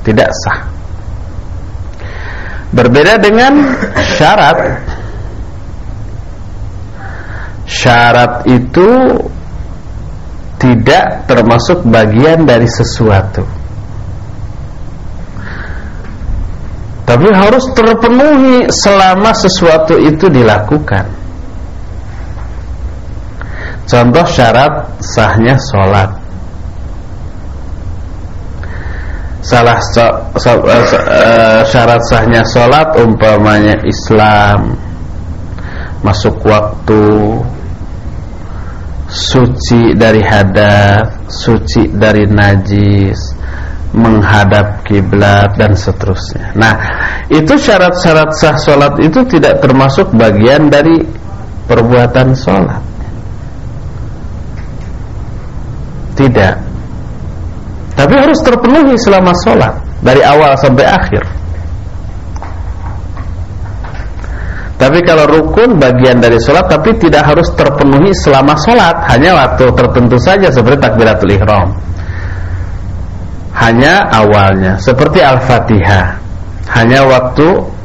tidak 0.06 0.30
sah 0.30 0.58
berbeda 2.70 3.18
dengan 3.18 3.74
syarat 4.14 4.78
syarat 7.66 8.46
itu 8.46 8.90
tidak 10.56 11.26
termasuk 11.28 11.84
bagian 11.84 12.46
dari 12.46 12.64
sesuatu. 12.70 13.44
Tapi 17.06 17.28
harus 17.30 17.70
terpenuhi 17.70 18.66
selama 18.82 19.30
sesuatu 19.30 19.94
itu 19.94 20.26
dilakukan. 20.26 21.06
Contoh 23.86 24.26
syarat 24.26 24.98
sahnya 24.98 25.54
sholat. 25.70 26.10
Salah 29.46 29.78
so, 29.94 30.02
so, 30.42 30.50
uh, 30.66 31.62
syarat 31.70 32.02
sahnya 32.10 32.42
sholat 32.50 32.90
umpamanya 32.98 33.78
Islam 33.86 34.74
masuk 36.06 36.38
waktu 36.46 37.02
suci 39.10 39.98
dari 39.98 40.22
hadas 40.22 41.26
suci 41.26 41.90
dari 41.90 42.30
najis 42.30 43.34
menghadap 43.96 44.86
kiblat 44.86 45.56
dan 45.56 45.72
seterusnya. 45.72 46.52
Nah, 46.54 46.74
itu 47.32 47.56
syarat-syarat 47.56 48.30
sah 48.36 48.56
sholat 48.60 48.94
itu 49.00 49.24
tidak 49.26 49.58
termasuk 49.64 50.12
bagian 50.12 50.68
dari 50.68 51.00
perbuatan 51.64 52.36
sholat. 52.36 52.82
Tidak. 56.16 56.54
Tapi 57.96 58.14
harus 58.16 58.40
terpenuhi 58.44 58.96
selama 59.00 59.32
sholat 59.40 59.72
Dari 60.04 60.20
awal 60.20 60.52
sampai 60.60 60.84
akhir 60.84 61.24
Tapi 64.76 65.00
kalau 65.08 65.24
rukun 65.24 65.80
bagian 65.80 66.20
dari 66.20 66.36
sholat 66.36 66.68
Tapi 66.68 67.00
tidak 67.00 67.24
harus 67.24 67.48
terpenuhi 67.56 68.12
selama 68.12 68.52
sholat. 68.60 69.08
Hanya 69.08 69.32
waktu 69.32 69.72
tertentu 69.72 70.20
saja 70.20 70.52
Seperti 70.52 70.84
takbiratul 70.84 71.32
ihram. 71.32 71.72
Hanya 73.56 74.04
awalnya 74.12 74.76
Seperti 74.76 75.24
al-fatihah. 75.24 76.20
Hanya 76.76 77.08
waktu 77.08 77.76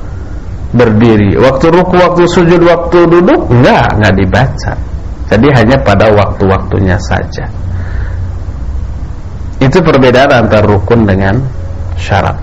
berdiri. 0.75 1.39
Waktu 1.39 1.65
ruku, 1.71 1.95
waktu 1.99 2.23
sujud, 2.27 2.61
waktu 2.63 3.07
duduk 3.07 3.39
Enggak, 3.51 3.87
enggak 3.99 4.13
dibaca. 4.19 4.73
Jadi 5.31 5.47
hanya 5.55 5.79
pada 5.79 6.11
waktu-waktunya 6.11 6.99
saja. 6.99 7.47
Itu 9.63 9.79
perbedaan 9.79 10.43
antara 10.43 10.67
rukun 10.67 11.07
dengan 11.07 11.39
syarat. 11.95 12.35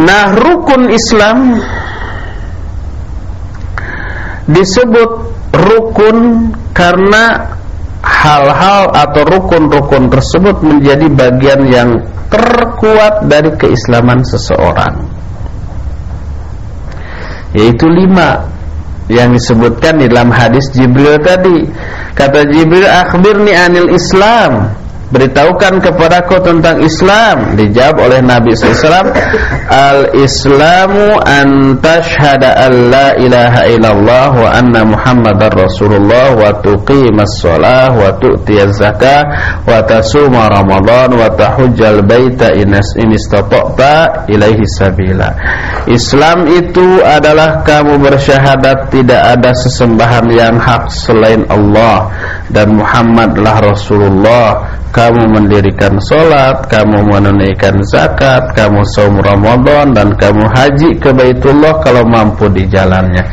Nah, 0.00 0.32
rukun 0.32 0.88
Islam 0.88 1.60
disebut 4.48 5.10
rukun 5.54 6.50
karena 6.76 7.54
hal-hal 8.04 8.92
atau 8.92 9.22
rukun-rukun 9.24 10.12
tersebut 10.12 10.60
menjadi 10.60 11.06
bagian 11.08 11.60
yang 11.68 11.90
terkuat 12.28 13.24
dari 13.24 13.48
keislaman 13.56 14.20
seseorang. 14.26 15.08
Yaitu 17.54 17.86
lima 17.86 18.50
yang 19.08 19.30
disebutkan 19.32 20.00
di 20.00 20.10
dalam 20.10 20.34
hadis 20.34 20.68
Jibril 20.74 21.20
tadi. 21.22 21.64
Kata 22.18 22.44
Jibril 22.50 22.88
akhbirni 22.88 23.52
anil 23.54 23.94
Islam 23.94 24.83
beritahukan 25.12 25.82
kepadaku 25.84 26.40
tentang 26.40 26.80
Islam. 26.80 27.58
Dijawab 27.58 27.96
oleh 28.08 28.20
Nabi 28.24 28.56
SAW 28.56 29.12
al-islamu 29.68 31.20
an 31.24 31.76
tashhada 31.80 32.56
an 32.68 32.72
la 32.88 33.08
ilaha 33.20 33.68
illallah 33.68 34.30
wa 34.32 34.48
anna 34.52 34.84
muhammadar 34.84 35.52
rasulullah 35.52 36.36
wa 36.36 36.52
tuqimas 36.60 37.40
sholah 37.40 37.92
wa 37.92 38.12
tu'tiyaz 38.16 38.80
zakah 38.80 39.22
wa 39.64 39.80
tasuma 39.84 40.48
ramadan 40.48 41.12
wa 41.16 41.28
tahujjal 41.32 42.04
baita 42.04 42.52
inas 42.56 42.96
inistata'ta 42.96 44.28
ilaihi 44.30 44.64
sabila. 44.78 45.32
Islam 45.88 46.48
itu 46.48 47.00
adalah 47.04 47.60
kamu 47.64 48.00
bersyahadat 48.00 48.88
tidak 48.88 49.20
ada 49.36 49.52
sesembahan 49.52 50.26
yang 50.32 50.56
hak 50.56 50.88
selain 50.88 51.44
Allah 51.48 52.08
dan 52.48 52.76
Muhammadlah 52.76 53.74
Rasulullah 53.74 54.83
kamu 54.94 55.26
mendirikan 55.26 55.98
sholat, 55.98 56.70
kamu 56.70 57.02
menunaikan 57.10 57.82
zakat, 57.82 58.54
kamu 58.54 58.86
saum 58.94 59.18
Ramadan 59.18 59.90
dan 59.90 60.14
kamu 60.14 60.46
haji 60.54 60.94
ke 61.02 61.10
Baitullah 61.10 61.82
kalau 61.82 62.06
mampu 62.06 62.46
di 62.54 62.62
jalannya. 62.70 63.26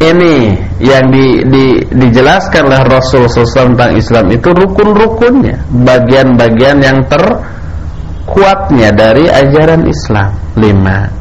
Ini 0.00 0.34
yang 0.80 1.12
di, 1.12 1.44
di, 1.46 1.84
dijelaskan 1.84 2.64
oleh 2.64 2.82
Rasul 2.88 3.28
SAW 3.28 3.76
tentang 3.76 3.92
Islam 3.92 4.32
itu 4.32 4.56
rukun-rukunnya, 4.56 5.68
bagian-bagian 5.84 6.80
yang 6.80 7.04
terkuatnya 7.06 8.90
dari 8.96 9.28
ajaran 9.28 9.84
Islam. 9.84 10.32
Lima. 10.56 11.12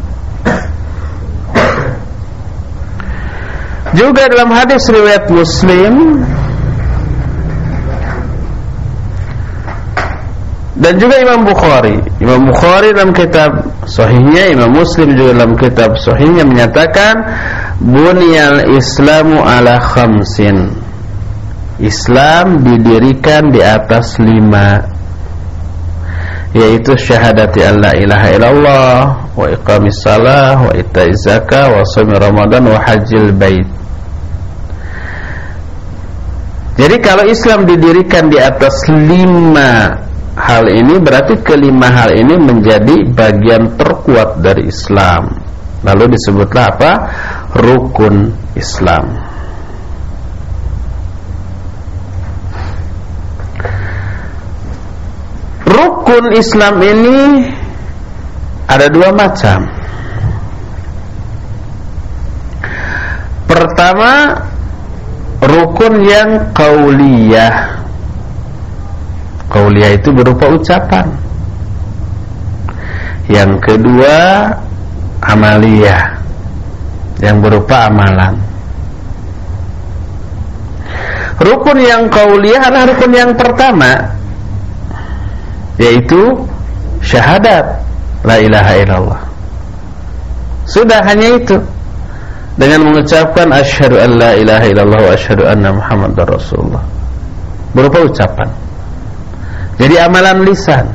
Juga 3.92 4.24
dalam 4.32 4.56
hadis 4.56 4.88
riwayat 4.88 5.28
Muslim 5.28 6.24
dan 10.82 10.98
juga 10.98 11.22
Imam 11.22 11.46
Bukhari. 11.46 12.02
Imam 12.18 12.50
Bukhari 12.50 12.90
dalam 12.90 13.14
kitab 13.14 13.54
sahihnya 13.86 14.50
Imam 14.50 14.74
Muslim 14.74 15.14
juga 15.14 15.38
dalam 15.38 15.54
kitab 15.54 15.94
sahihnya 16.02 16.42
menyatakan 16.42 17.22
bunyal 17.78 18.66
islamu 18.74 19.46
ala 19.46 19.78
khamsin. 19.78 20.74
Islam 21.78 22.66
didirikan 22.66 23.54
di 23.54 23.62
atas 23.62 24.18
lima 24.18 24.82
yaitu 26.52 26.98
syahadati 26.98 27.64
an 27.64 27.80
la 27.80 27.94
ilaha 27.96 28.28
illallah 28.34 28.98
wa 29.38 29.46
iqamis 29.48 29.98
salah 30.04 30.66
wa 30.66 30.74
itaiz 30.76 31.16
zakah 31.24 31.78
wa 31.78 31.86
shaum 31.94 32.10
ramadan 32.10 32.66
wa 32.66 32.82
hajjil 32.82 33.30
bait. 33.38 33.70
Jadi 36.74 36.98
kalau 37.06 37.30
Islam 37.30 37.70
didirikan 37.70 38.34
di 38.34 38.42
atas 38.42 38.90
lima 38.90 40.10
hal 40.36 40.64
ini 40.72 40.96
berarti 41.02 41.40
kelima 41.44 41.92
hal 41.92 42.16
ini 42.16 42.36
menjadi 42.40 43.04
bagian 43.12 43.76
terkuat 43.76 44.40
dari 44.40 44.72
Islam. 44.72 45.36
Lalu 45.82 46.16
disebutlah 46.16 46.66
apa? 46.78 46.92
Rukun 47.58 48.32
Islam. 48.56 49.06
Rukun 55.66 56.26
Islam 56.38 56.76
ini 56.86 57.20
ada 58.70 58.88
dua 58.88 59.10
macam. 59.12 59.68
Pertama, 63.50 64.32
rukun 65.44 65.94
yang 66.08 66.56
kauliyah 66.56 67.81
Qauliyah 69.52 69.92
itu 70.00 70.10
berupa 70.16 70.48
ucapan. 70.48 71.06
Yang 73.28 73.52
kedua 73.64 74.16
Amaliyah 75.22 76.20
Yang 77.22 77.38
berupa 77.44 77.92
amalan. 77.92 78.34
Rukun 81.42 81.78
yang 81.82 82.06
qauliyah 82.10 82.70
adalah 82.70 82.86
rukun 82.92 83.12
yang 83.14 83.32
pertama 83.34 83.98
Yaitu 85.78 86.48
Syahadat 87.02 87.82
La 88.22 88.38
ilaha 88.38 88.74
illallah. 88.78 89.22
Sudah 90.70 91.02
hanya 91.02 91.42
itu. 91.42 91.58
Dengan 92.54 92.86
mengucapkan 92.86 93.50
Asyhadu 93.50 93.98
an 93.98 94.22
la 94.22 94.38
ilaha 94.38 94.66
illallah 94.70 95.00
Wa 95.10 95.12
asyhadu 95.18 95.44
anna 95.50 95.74
muhammad 95.74 96.14
rasulullah. 96.22 96.86
Berupa 97.74 98.06
ucapan 98.06 98.61
jadi 99.80 100.08
amalan 100.08 100.44
lisan. 100.44 100.86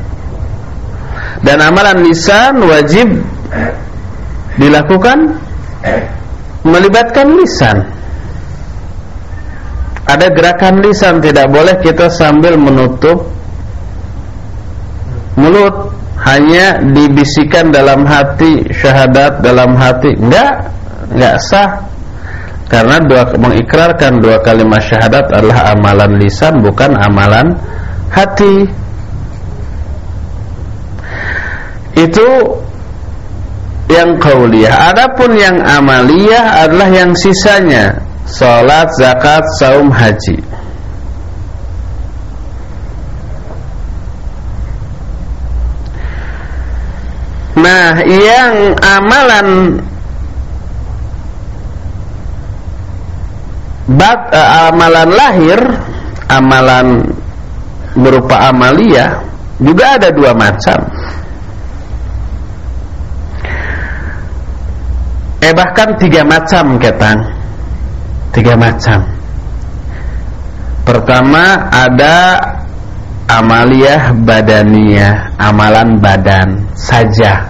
Dan 1.44 1.60
amalan 1.60 2.00
lisan 2.08 2.58
wajib 2.64 3.08
Dilakukan 4.56 5.36
Melibatkan 6.64 7.28
lisan. 7.36 7.84
Ada 10.08 10.32
gerakan 10.32 10.80
lisan 10.80 11.20
Tidak 11.20 11.46
boleh 11.52 11.76
kita 11.84 12.08
sambil 12.08 12.56
menutup 12.56 13.28
Mulut 15.36 15.92
Hanya 16.24 16.80
dibisikan 16.80 17.68
dalam 17.68 18.08
hati 18.08 18.64
Syahadat 18.72 19.44
dalam 19.44 19.76
hati. 19.76 20.16
Enggak 20.16 20.72
Enggak 21.12 21.36
sah. 21.46 21.70
Karena 22.66 22.98
dua 22.98 23.30
mengikrarkan 23.38 24.18
dua 24.18 24.42
kalimat 24.42 24.82
syahadat 24.82 25.30
adalah 25.30 25.70
amalan 25.70 26.18
lisan 26.18 26.58
bukan 26.58 26.98
amalan 26.98 27.54
hati. 28.16 28.64
Itu 31.96 32.28
yang 33.92 34.18
kauliyah 34.18 34.92
adapun 34.92 35.36
yang 35.36 35.60
amaliyah 35.60 36.66
adalah 36.66 36.88
yang 36.88 37.12
sisanya. 37.12 38.00
Salat 38.26 38.90
zakat 38.98 39.44
saum 39.62 39.86
haji. 39.92 40.42
Nah 47.56 48.04
yang 48.04 48.76
amalan 48.84 49.80
bat, 53.88 54.20
uh, 54.34 54.68
amalan 54.68 55.08
lahir 55.14 55.60
amalan 56.28 57.06
berupa 57.96 58.52
amalia 58.52 59.24
juga 59.56 59.96
ada 59.96 60.12
dua 60.12 60.36
macam. 60.36 60.78
Eh 65.40 65.52
bahkan 65.52 65.96
tiga 65.96 66.26
macam 66.26 66.76
ketang 66.76 67.20
Tiga 68.36 68.52
macam. 68.52 69.00
Pertama 70.84 71.72
ada 71.72 72.36
Amaliyah 73.26 74.12
badaniyah 74.12 75.40
Amalan 75.40 75.96
badan 76.04 76.68
saja. 76.76 77.48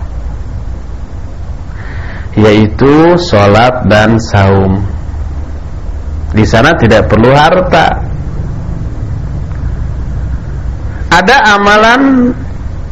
Yaitu 2.39 3.19
sholat 3.19 3.83
dan 3.91 4.15
saum. 4.23 4.79
Di 6.31 6.47
sana 6.47 6.79
tidak 6.79 7.11
perlu 7.11 7.35
harta 7.35 8.06
ada 11.11 11.37
amalan 11.55 12.35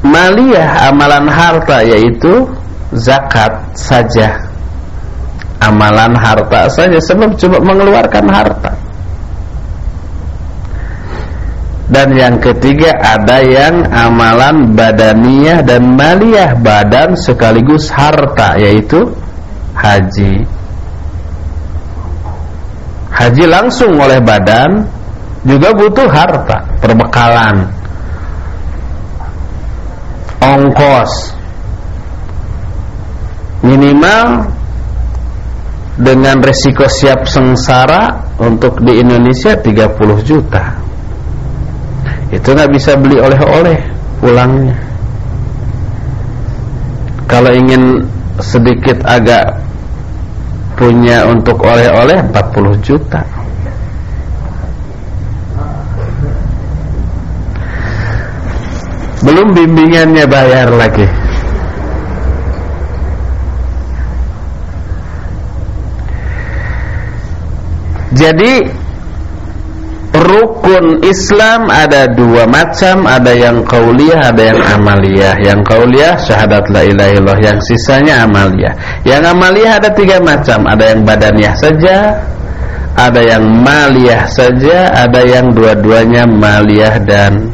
maliyah, 0.05 0.93
amalan 0.93 1.27
harta 1.27 1.83
yaitu 1.83 2.47
zakat 2.95 3.53
saja. 3.75 4.39
Amalan 5.65 6.13
harta 6.13 6.69
saja 6.69 7.01
sebab 7.01 7.41
coba 7.41 7.59
mengeluarkan 7.65 8.27
harta. 8.29 8.73
Dan 11.85 12.17
yang 12.17 12.37
ketiga 12.41 12.97
ada 12.97 13.45
yang 13.45 13.85
amalan 13.93 14.73
badaniyah 14.73 15.61
dan 15.65 15.95
maliyah 15.95 16.57
badan 16.59 17.13
sekaligus 17.13 17.93
harta 17.93 18.57
yaitu 18.57 19.13
haji. 19.77 20.49
haji 23.15 23.45
langsung 23.47 23.95
oleh 23.95 24.19
badan 24.19 24.91
juga 25.47 25.71
butuh 25.77 26.09
harta, 26.09 26.67
perbekalan, 26.83 27.69
ongkos, 30.45 31.13
minimal 33.65 34.53
dengan 35.95 36.43
resiko 36.43 36.85
siap 36.91 37.25
sengsara 37.25 38.35
untuk 38.43 38.83
di 38.83 38.99
Indonesia 38.99 39.55
30 39.57 40.21
juta. 40.27 40.75
Itu 42.35 42.51
nggak 42.51 42.71
bisa 42.75 42.99
beli 42.99 43.23
oleh-oleh 43.23 43.79
pulangnya. 44.19 44.75
Kalau 47.31 47.55
ingin 47.55 48.05
sedikit 48.43 49.01
agak 49.07 49.65
punya 50.75 51.25
untuk 51.31 51.63
oleh-oleh 51.63 52.21
40 52.35 52.75
juta. 52.83 53.23
Belum 59.25 59.57
bimbingannya 59.57 60.29
bayar 60.29 60.69
lagi. 60.69 61.09
Jadi 68.15 68.63
rukun 70.15 71.03
Islam 71.03 71.67
ada 71.67 72.07
dua 72.07 72.47
macam, 72.47 73.11
ada 73.11 73.35
yang 73.35 73.67
kauliyah, 73.67 74.31
ada 74.31 74.43
yang 74.55 74.61
amaliyah. 74.63 75.35
Yang 75.43 75.61
kauliyah 75.67 76.15
syahadat 76.23 76.71
la 76.71 76.87
ilaha 76.87 77.11
illallah, 77.11 77.41
yang 77.43 77.59
sisanya 77.65 78.23
amaliyah. 78.23 78.75
Yang 79.03 79.23
amaliyah 79.35 79.73
ada 79.83 79.91
tiga 79.91 80.23
macam, 80.23 80.63
ada 80.63 80.85
yang 80.95 81.01
badaniah 81.03 81.55
saja, 81.59 81.97
ada 82.95 83.21
yang 83.25 83.43
maliyah 83.43 84.23
saja, 84.31 84.95
ada 84.95 85.21
yang 85.27 85.51
dua-duanya 85.51 86.23
maliyah 86.31 87.03
dan 87.03 87.51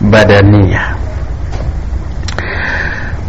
badaniyah. 0.00 0.99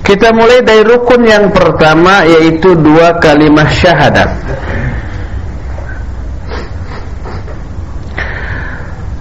Kita 0.01 0.33
mulai 0.33 0.65
dari 0.65 0.81
rukun 0.81 1.21
yang 1.23 1.53
pertama 1.53 2.25
yaitu 2.25 2.73
dua 2.73 3.21
kalimat 3.21 3.69
syahadat. 3.69 4.33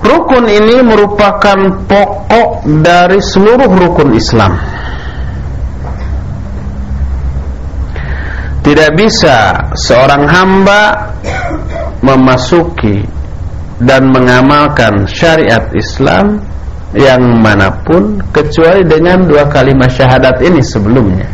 Rukun 0.00 0.48
ini 0.48 0.80
merupakan 0.80 1.84
pokok 1.84 2.64
dari 2.80 3.20
seluruh 3.20 3.68
rukun 3.68 4.16
Islam. 4.16 4.56
Tidak 8.60 8.90
bisa 8.96 9.56
seorang 9.76 10.24
hamba 10.28 11.12
memasuki 12.00 13.04
dan 13.80 14.08
mengamalkan 14.12 15.08
syariat 15.08 15.68
Islam 15.72 16.49
yang 16.90 17.22
mana 17.38 17.70
pun 17.86 18.18
kecuali 18.34 18.82
dengan 18.82 19.22
dua 19.22 19.46
kalimat 19.46 19.86
syahadat 19.86 20.42
ini 20.42 20.58
sebelumnya. 20.58 21.28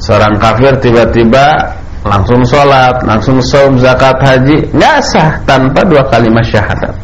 Seorang 0.00 0.40
kafir 0.40 0.72
tiba-tiba 0.80 1.76
langsung 2.02 2.42
sholat, 2.42 3.04
langsung 3.06 3.38
saum, 3.38 3.78
zakat, 3.78 4.18
haji, 4.18 4.72
nggak 4.74 4.98
sah 5.04 5.30
tanpa 5.46 5.84
dua 5.86 6.02
kalimat 6.10 6.42
syahadat. 6.42 6.94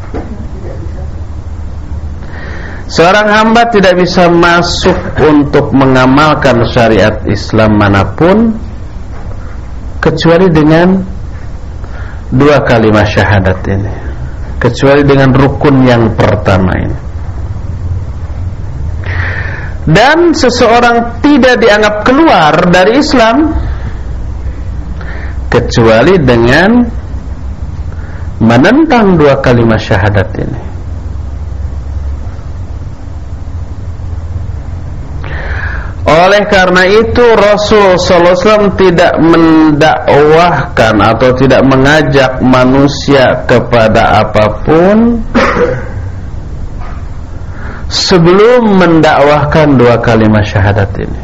Seorang 2.89 3.29
hamba 3.29 3.69
tidak 3.69 4.01
bisa 4.01 4.25
masuk 4.25 4.97
untuk 5.21 5.69
mengamalkan 5.77 6.65
syariat 6.65 7.21
Islam 7.29 7.77
mana 7.77 8.01
pun 8.17 8.49
kecuali 10.01 10.49
dengan 10.49 10.97
dua 12.33 12.57
kalimat 12.65 13.05
syahadat 13.05 13.61
ini. 13.69 13.93
Kecuali 14.57 15.05
dengan 15.05 15.31
rukun 15.31 15.85
yang 15.85 16.17
pertama 16.17 16.73
ini. 16.81 17.08
Dan 19.89 20.37
seseorang 20.37 21.17
tidak 21.25 21.57
dianggap 21.57 22.05
keluar 22.05 22.53
dari 22.69 23.01
Islam 23.01 23.49
kecuali 25.49 26.13
dengan 26.21 26.69
menentang 28.37 29.17
dua 29.17 29.41
kalimat 29.41 29.81
syahadat 29.81 30.29
ini. 30.37 30.61
Oleh 36.09 36.41
karena 36.49 36.89
itu 36.89 37.21
Rasul 37.37 37.93
SAW 38.01 38.73
tidak 38.73 39.13
mendakwahkan 39.21 40.95
atau 40.97 41.29
tidak 41.37 41.61
mengajak 41.69 42.41
manusia 42.41 43.45
kepada 43.45 44.25
apa 44.25 44.45
pun 44.65 45.21
sebelum 47.89 48.77
mendakwahkan 48.77 49.75
dua 49.75 49.97
kalimat 49.99 50.45
syahadat 50.45 50.93
ini. 51.01 51.21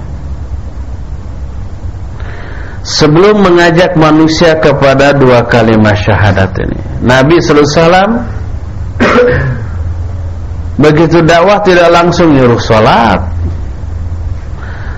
Sebelum 2.85 3.41
mengajak 3.41 3.97
manusia 3.97 4.57
kepada 4.61 5.13
dua 5.13 5.41
kalimat 5.49 5.97
syahadat 5.97 6.53
ini. 6.61 6.77
Nabi 7.01 7.41
SAW 7.41 8.21
begitu 10.83 11.23
dakwah 11.25 11.61
tidak 11.65 11.89
langsung 11.89 12.35
nyuruh 12.35 12.61
sholat 12.61 13.35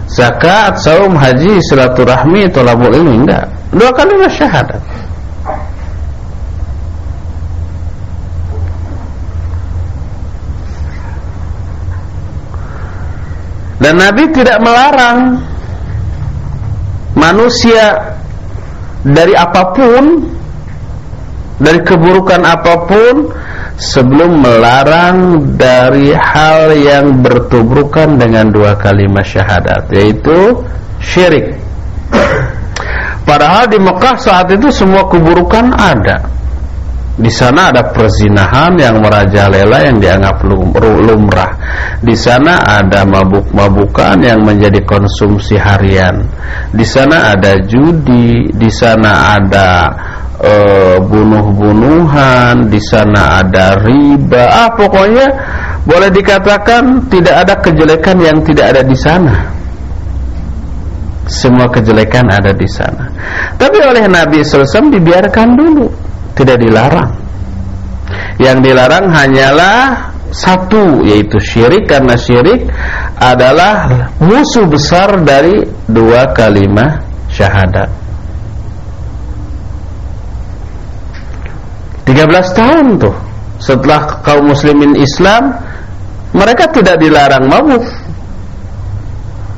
zakat, 0.08 0.80
saum, 0.80 1.14
haji, 1.14 1.60
silaturahmi, 1.68 2.48
tolabul 2.50 2.96
ilmi 2.96 3.28
enggak. 3.28 3.46
Dua 3.76 3.92
kalimat 3.92 4.32
syahadat. 4.32 4.80
Dan 13.88 14.04
Nabi 14.04 14.28
tidak 14.36 14.60
melarang 14.60 15.40
manusia 17.16 17.96
dari 19.00 19.32
apa 19.32 19.72
pun 19.72 20.28
dari 21.56 21.80
keburukan 21.88 22.44
apa 22.44 22.84
pun 22.84 23.32
sebelum 23.80 24.44
melarang 24.44 25.40
dari 25.56 26.12
hal 26.12 26.76
yang 26.76 27.24
bertubrukan 27.24 28.20
dengan 28.20 28.52
dua 28.52 28.76
kalimat 28.76 29.24
syahadat 29.24 29.88
yaitu 29.96 30.68
syirik. 31.00 31.56
Padahal 33.24 33.72
di 33.72 33.80
Mekah 33.80 34.20
saat 34.20 34.52
itu 34.52 34.68
semua 34.68 35.08
keburukan 35.08 35.72
ada. 35.72 36.28
Di 37.18 37.34
sana 37.34 37.74
ada 37.74 37.82
perzinahan 37.90 38.78
yang 38.78 39.02
merajalela 39.02 39.90
yang 39.90 39.98
dianggap 39.98 40.38
lumrah. 41.02 41.50
Di 41.98 42.14
sana 42.14 42.62
ada 42.62 43.10
mabuk-mabukan 43.10 44.22
yang 44.22 44.46
menjadi 44.46 44.86
konsumsi 44.86 45.58
harian. 45.58 46.22
Di 46.70 46.86
sana 46.86 47.34
ada 47.34 47.58
judi, 47.66 48.54
di 48.54 48.70
sana 48.70 49.34
ada 49.34 49.90
e, 50.38 50.54
bunuh-bunuhan, 51.02 52.70
di 52.70 52.78
sana 52.86 53.42
ada 53.42 53.82
riba. 53.82 54.46
Ah, 54.54 54.70
pokoknya 54.78 55.28
boleh 55.90 56.14
dikatakan 56.14 57.10
tidak 57.10 57.50
ada 57.50 57.54
kejelekan 57.58 58.18
yang 58.22 58.38
tidak 58.46 58.78
ada 58.78 58.82
di 58.86 58.94
sana. 58.94 59.36
Semua 61.26 61.66
kejelekan 61.74 62.30
ada 62.30 62.54
di 62.54 62.70
sana. 62.70 63.10
Tapi 63.58 63.82
oleh 63.84 64.06
Nabi 64.06 64.46
SAW 64.46 64.94
dibiarkan 64.94 65.60
dulu, 65.60 65.88
tidak 66.38 66.62
dilarang. 66.62 67.12
Yang 68.38 68.58
dilarang 68.72 69.06
hanyalah 69.10 70.14
satu 70.30 71.02
yaitu 71.04 71.42
syirik 71.42 71.90
karena 71.90 72.14
syirik 72.14 72.70
adalah 73.18 73.90
musuh 74.22 74.70
besar 74.70 75.18
dari 75.26 75.66
dua 75.90 76.30
kalimat 76.38 77.02
syahadat. 77.34 77.90
13 82.08 82.56
tahun 82.56 82.86
tuh 83.04 83.16
setelah 83.60 84.24
kaum 84.24 84.48
muslimin 84.56 84.96
Islam 84.96 85.52
mereka 86.32 86.72
tidak 86.72 86.96
dilarang 87.04 87.52
mabuk 87.52 87.84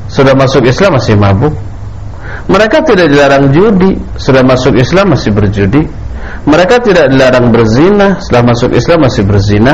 sudah 0.10 0.34
masuk 0.34 0.66
Islam 0.66 0.98
masih 0.98 1.14
mabuk 1.14 1.54
mereka 2.50 2.82
tidak 2.82 3.14
dilarang 3.14 3.54
judi 3.54 3.94
sudah 4.18 4.42
masuk 4.42 4.74
Islam 4.82 5.14
masih 5.14 5.30
berjudi 5.30 5.86
mereka 6.48 6.82
tidak 6.82 7.12
dilarang 7.12 7.54
berzina 7.54 8.18
setelah 8.18 8.54
masuk 8.56 8.72
Islam 8.74 9.00
masih 9.06 9.24
berzina. 9.28 9.74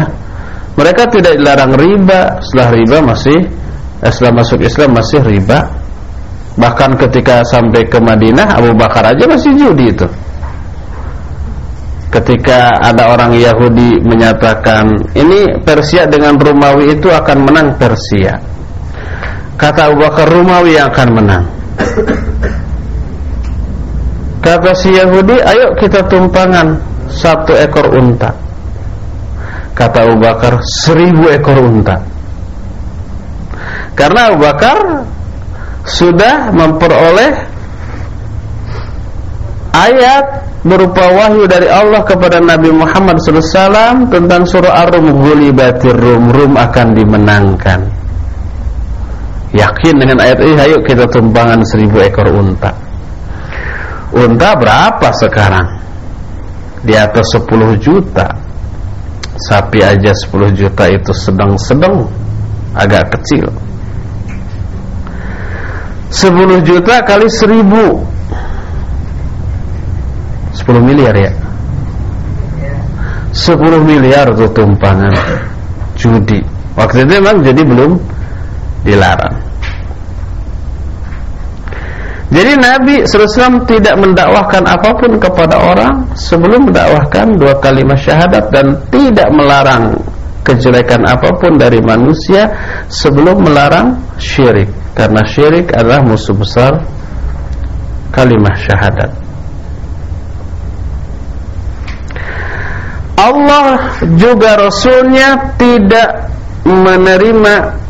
Mereka 0.75 1.07
tidak 1.07 1.39
dilarang 1.39 1.71
riba 1.71 2.43
setelah 2.43 2.67
riba 2.75 2.97
masih 2.99 3.39
eh, 4.03 4.11
setelah 4.11 4.43
masuk 4.43 4.59
Islam 4.59 4.89
masih 4.91 5.19
riba. 5.23 5.59
Bahkan 6.55 6.91
ketika 6.99 7.43
sampai 7.43 7.87
ke 7.87 7.99
Madinah 7.99 8.59
Abu 8.59 8.71
Bakar 8.75 9.07
aja 9.11 9.23
masih 9.27 9.55
judi 9.55 9.91
itu. 9.91 10.07
Ketika 12.11 12.79
ada 12.79 13.11
orang 13.11 13.35
Yahudi 13.35 13.99
menyatakan 14.03 14.87
ini 15.19 15.59
Persia 15.67 16.07
dengan 16.07 16.39
Romawi 16.39 16.95
itu 16.95 17.11
akan 17.11 17.37
menang 17.43 17.67
Persia. 17.75 18.39
Kata 19.59 19.91
Abu 19.91 20.03
Bakar 20.03 20.27
Romawi 20.31 20.79
akan 20.79 21.07
menang 21.11 21.43
kata 24.45 24.77
si 24.77 24.93
Yahudi 24.93 25.41
ayo 25.41 25.73
kita 25.81 26.05
tumpangan 26.05 26.77
satu 27.09 27.57
ekor 27.57 27.89
unta. 27.97 28.29
Kata 29.73 30.05
Abu 30.05 30.21
Bakar 30.21 30.61
seribu 30.85 31.33
ekor 31.33 31.57
unta. 31.65 31.97
Karena 33.97 34.29
Abu 34.29 34.45
Bakar 34.45 34.77
sudah 35.89 36.53
memperoleh 36.53 37.33
ayat 39.73 40.25
berupa 40.61 41.03
wahyu 41.09 41.49
dari 41.49 41.65
Allah 41.69 42.05
kepada 42.05 42.37
Nabi 42.37 42.69
Muhammad 42.69 43.17
SAW 43.21 44.09
tentang 44.09 44.45
surah 44.45 44.85
Ar-Rum 44.85 45.25
gulibatir 45.25 45.93
Rum 45.93 46.29
Rum 46.29 46.53
akan 46.53 46.87
dimenangkan. 46.93 47.81
Yakin 49.55 49.95
dengan 49.97 50.21
ayat 50.21 50.39
ini 50.43 50.57
ayo 50.59 50.77
kita 50.85 51.09
tumpangan 51.09 51.63
seribu 51.63 52.03
ekor 52.03 52.27
unta 52.27 52.84
unta 54.13 54.53
berapa 54.59 55.07
sekarang? 55.15 55.81
Di 56.85 56.93
atas 56.93 57.33
10 57.33 57.77
juta. 57.81 58.27
Sapi 59.35 59.81
aja 59.81 60.11
10 60.13 60.53
juta 60.53 60.85
itu 60.87 61.11
sedang-sedang 61.11 62.05
agak 62.77 63.17
kecil. 63.17 63.49
10 66.13 66.61
juta 66.63 67.01
kali 67.03 67.27
1000 67.27 68.15
10 70.55 70.79
miliar 70.79 71.15
ya? 71.17 71.31
10 73.35 73.59
miliar 73.83 74.31
itu 74.31 74.47
tumpangan 74.55 75.11
judi. 75.99 76.39
Waktu 76.79 77.03
itu 77.03 77.19
memang 77.19 77.43
jadi 77.43 77.61
belum 77.67 77.91
dilarang 78.87 79.35
jadi 82.33 82.57
Nabi 82.57 83.05
SAW 83.05 83.69
tidak 83.69 84.01
mendakwahkan 84.01 84.65
apa 84.65 84.97
pun 84.97 85.21
kepada 85.21 85.61
orang 85.61 86.09
sebelum 86.17 86.73
mendakwahkan 86.73 87.37
dua 87.37 87.53
kalimat 87.61 88.01
syahadat 88.01 88.49
dan 88.49 88.73
tidak 88.89 89.29
melarang 89.29 89.93
kejelekan 90.41 91.05
apa 91.05 91.37
pun 91.37 91.53
dari 91.57 91.77
manusia 91.85 92.49
sebelum 92.89 93.45
melarang 93.45 94.01
syirik. 94.17 94.69
Karena 94.97 95.21
syirik 95.21 95.69
adalah 95.69 96.01
musuh 96.01 96.33
besar 96.33 96.81
kalimat 98.09 98.57
syahadat. 98.57 99.11
Allah 103.15 103.95
juga 104.17 104.59
Rasulnya 104.59 105.55
tidak 105.61 106.29
menerima 106.65 107.84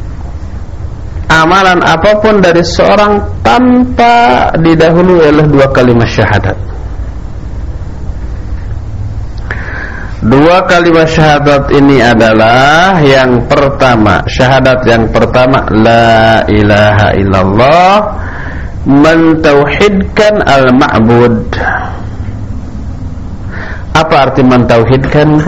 amalan 1.29 1.81
apa 1.81 2.21
pun 2.21 2.41
dari 2.41 2.61
seorang 2.61 3.41
tanpa 3.41 4.49
didahului 4.59 5.29
oleh 5.33 5.45
dua 5.49 5.67
kalimat 5.73 6.09
syahadat 6.09 6.57
Dua 10.25 10.65
kalimat 10.65 11.05
syahadat 11.05 11.69
ini 11.69 12.01
adalah 12.01 12.97
yang 12.97 13.45
pertama, 13.45 14.25
syahadat 14.25 14.81
yang 14.89 15.05
pertama 15.13 15.69
la 15.69 16.41
ilaha 16.49 17.13
illallah 17.13 18.09
mentauhidkan 18.89 20.41
al-ma'bud. 20.41 21.45
Apa 23.93 24.15
arti 24.25 24.41
mentauhidkan? 24.41 25.45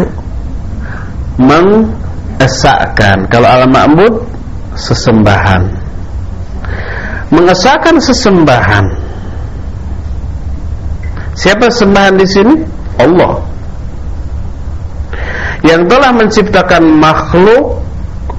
Mengesahkan. 1.42 3.26
Kalau 3.34 3.50
al-ma'bud 3.50 4.37
sesembahan. 4.78 5.64
Mengesahkan 7.34 8.00
sesembahan. 8.00 8.86
Siapa 11.38 11.70
sembahan 11.70 12.16
di 12.18 12.26
sini? 12.26 12.56
Allah 12.98 13.48
yang 15.66 15.90
telah 15.90 16.12
menciptakan 16.14 16.84
makhluk 17.02 17.82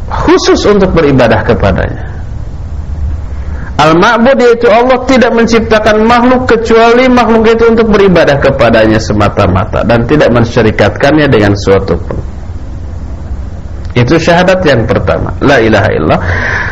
khusus 0.07 0.61
untuk 0.71 0.95
beribadah 0.95 1.43
kepadanya. 1.43 2.07
Al-Ma'bud 3.79 4.39
yaitu 4.43 4.67
Allah 4.67 4.99
tidak 5.07 5.31
menciptakan 5.39 6.03
makhluk 6.03 6.51
kecuali 6.51 7.07
makhluk 7.07 7.47
itu 7.47 7.65
untuk 7.71 7.87
beribadah 7.95 8.35
kepadanya 8.43 8.99
semata-mata 8.99 9.87
dan 9.87 10.03
tidak 10.03 10.35
mensyarikatkannya 10.35 11.31
dengan 11.31 11.55
suatu 11.55 11.95
pun. 11.95 12.19
Itu 13.99 14.15
syahadat 14.15 14.63
yang 14.63 14.87
pertama, 14.87 15.35
la 15.43 15.59
ilaha 15.59 15.91
illallah. 15.91 16.23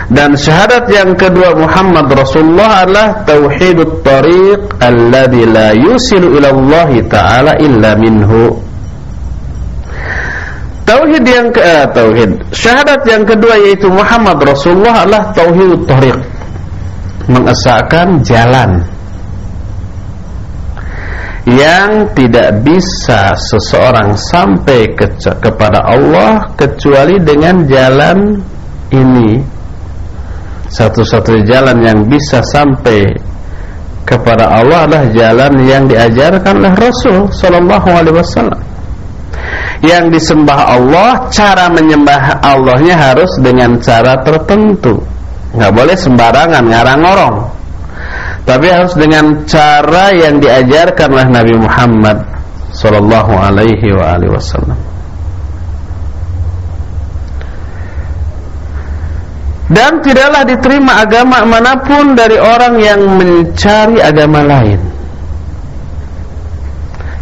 Dan 0.07 0.39
syahadat 0.39 0.87
yang 0.87 1.19
kedua 1.19 1.59
Muhammad 1.59 2.07
Rasulullah 2.15 2.87
adalah 2.87 3.27
tauhidut 3.27 4.07
tariq 4.07 4.79
alladzi 4.79 5.43
la 5.51 5.75
yusilu 5.75 6.39
ila 6.39 6.55
Allah 6.55 6.91
taala 7.11 7.53
illa 7.59 7.99
minhu. 7.99 8.55
Tauhid 10.87 11.25
yang 11.27 11.51
ke 11.51 11.59
eh, 11.59 11.83
tauhid 11.91 12.31
syahadat 12.55 13.03
yang 13.11 13.27
kedua 13.27 13.59
yaitu 13.59 13.91
Muhammad 13.91 14.39
Rasulullah 14.47 15.03
adalah 15.03 15.35
tauhid 15.35 15.83
thariq. 15.83 16.19
Mengesahkan 17.27 18.23
jalan 18.23 18.87
yang 21.47 22.11
tidak 22.19 22.59
bisa 22.67 23.39
seseorang 23.39 24.19
sampai 24.19 24.91
ke, 24.99 25.07
kepada 25.39 25.79
Allah 25.87 26.51
kecuali 26.59 27.23
dengan 27.23 27.63
jalan 27.71 28.43
ini. 28.91 29.39
Satu-satunya 30.67 31.47
jalan 31.47 31.79
yang 31.87 31.99
bisa 32.11 32.43
sampai 32.43 33.07
kepada 34.03 34.59
Allah 34.59 34.91
adalah 34.91 35.07
jalan 35.15 35.53
yang 35.63 35.87
diajarkan 35.87 36.67
oleh 36.67 36.75
Rasul 36.75 37.31
sallallahu 37.31 37.89
alaihi 37.95 38.19
wasallam. 38.19 38.61
Yang 39.87 40.19
disembah 40.19 40.75
Allah 40.75 41.31
cara 41.31 41.71
menyembah 41.71 42.43
Allahnya 42.43 42.99
harus 42.99 43.31
dengan 43.39 43.79
cara 43.79 44.19
tertentu. 44.27 44.99
Nggak 45.55 45.73
boleh 45.79 45.95
sembarangan 45.95 46.65
ngarang-ngorong 46.67 47.56
tapi 48.47 48.71
harus 48.71 48.95
dengan 48.95 49.43
cara 49.43 50.15
yang 50.15 50.39
diajarkan 50.39 51.09
oleh 51.11 51.29
Nabi 51.29 51.55
Muhammad 51.59 52.23
sallallahu 52.71 53.33
alaihi 53.35 53.91
wasallam. 54.31 54.79
Dan 59.67 59.99
tidaklah 59.99 60.47
diterima 60.47 61.03
agama 61.03 61.43
mana 61.43 61.75
pun 61.83 62.15
dari 62.15 62.39
orang 62.39 62.79
yang 62.79 63.03
mencari 63.19 63.99
agama 63.99 64.47
lain 64.47 64.96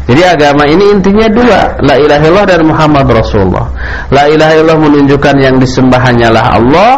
jadi 0.04 0.36
agama 0.36 0.68
ini 0.68 0.92
intinya 0.92 1.24
dua, 1.32 1.80
la 1.80 1.96
ilaha 1.96 2.22
illallah 2.28 2.48
dan 2.52 2.60
Muhammad 2.68 3.06
Rasulullah. 3.08 3.66
La 4.12 4.28
ilaha 4.28 4.52
illallah 4.52 4.80
menunjukkan 4.84 5.34
yang 5.40 5.56
disembah 5.56 5.96
hanyalah 5.96 6.44
Allah, 6.60 6.92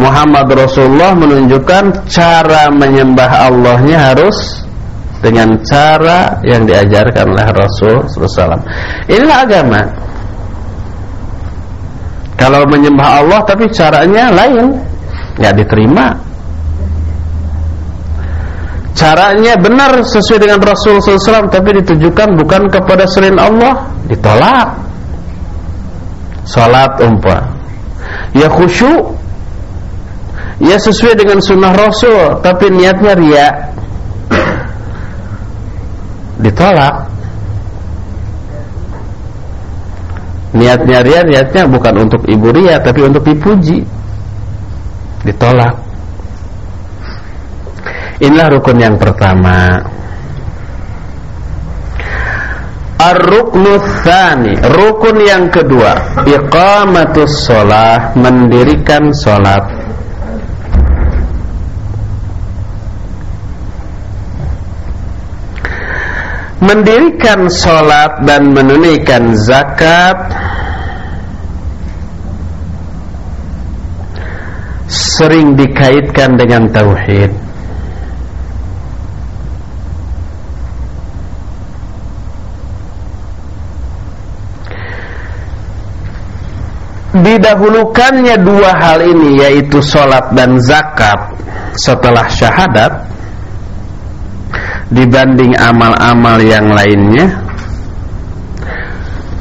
Muhammad 0.00 0.48
Rasulullah 0.56 1.12
menunjukkan 1.12 2.08
cara 2.08 2.72
menyembah 2.72 3.52
Allahnya 3.52 4.08
harus 4.08 4.64
dengan 5.20 5.60
cara 5.68 6.40
yang 6.48 6.64
diajarkan 6.64 7.28
oleh 7.28 7.48
Rasul 7.52 8.08
SAW. 8.08 8.56
Inilah 9.04 9.38
agama. 9.44 9.80
Kalau 12.40 12.64
menyembah 12.68 13.20
Allah 13.20 13.40
tapi 13.44 13.68
caranya 13.68 14.32
lain, 14.32 14.80
nggak 15.36 15.54
diterima 15.60 16.25
caranya 18.96 19.54
benar 19.60 20.00
sesuai 20.00 20.40
dengan 20.40 20.58
Rasul 20.64 20.98
SAW 21.04 21.52
tapi 21.52 21.84
ditujukan 21.84 22.34
bukan 22.40 22.72
kepada 22.72 23.04
selain 23.06 23.36
Allah. 23.36 23.86
Ditolak. 24.08 24.68
Salat 26.48 26.96
umpah 27.04 27.56
ya 28.32 28.48
khusyuk. 28.50 29.14
Ya 30.56 30.80
sesuai 30.80 31.20
dengan 31.20 31.36
sunnah 31.44 31.76
Rasul 31.76 32.40
tapi 32.40 32.72
niatnya 32.72 33.12
ria 33.12 33.48
ditolak. 36.40 37.12
Niatnya 40.56 41.04
ria 41.04 41.20
niatnya 41.28 41.68
bukan 41.68 42.08
untuk 42.08 42.24
ibu 42.24 42.48
ria 42.56 42.80
tapi 42.80 43.04
untuk 43.04 43.20
dipuji. 43.28 43.84
Ditolak 45.28 45.85
Inilah 48.16 48.48
rukun 48.48 48.80
yang 48.80 48.96
pertama. 48.96 49.76
Ar-ruknu 52.96 53.76
tsani, 53.76 54.56
rukun 54.72 55.20
yang 55.20 55.52
kedua, 55.52 56.24
iqamatus 56.24 57.44
shalah, 57.44 58.16
mendirikan 58.16 59.12
salat. 59.12 59.68
Mendirikan 66.56 67.52
salat 67.52 68.24
dan 68.24 68.48
menunaikan 68.48 69.36
zakat 69.36 70.18
sering 74.88 75.52
dikaitkan 75.52 76.40
dengan 76.40 76.64
tauhid. 76.72 77.45
Didahulukannya 87.22 88.36
dua 88.40 88.70
hal 88.76 89.00
ini 89.04 89.40
yaitu 89.44 89.78
sholat 89.84 90.32
dan 90.32 90.56
zakat 90.60 91.36
setelah 91.76 92.26
syahadat 92.28 93.04
dibanding 94.88 95.52
amal-amal 95.58 96.40
yang 96.40 96.70
lainnya 96.72 97.42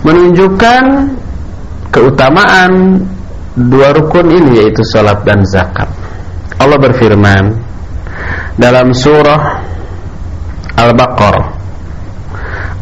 menunjukkan 0.06 0.84
keutamaan 1.90 3.02
dua 3.56 3.96
rukun 3.96 4.28
ini 4.30 4.62
yaitu 4.62 4.84
sholat 4.86 5.24
dan 5.24 5.42
zakat. 5.48 5.88
Allah 6.60 6.80
berfirman 6.80 7.56
dalam 8.60 8.92
surah 8.96 9.64
Al-Baqarah 10.76 11.48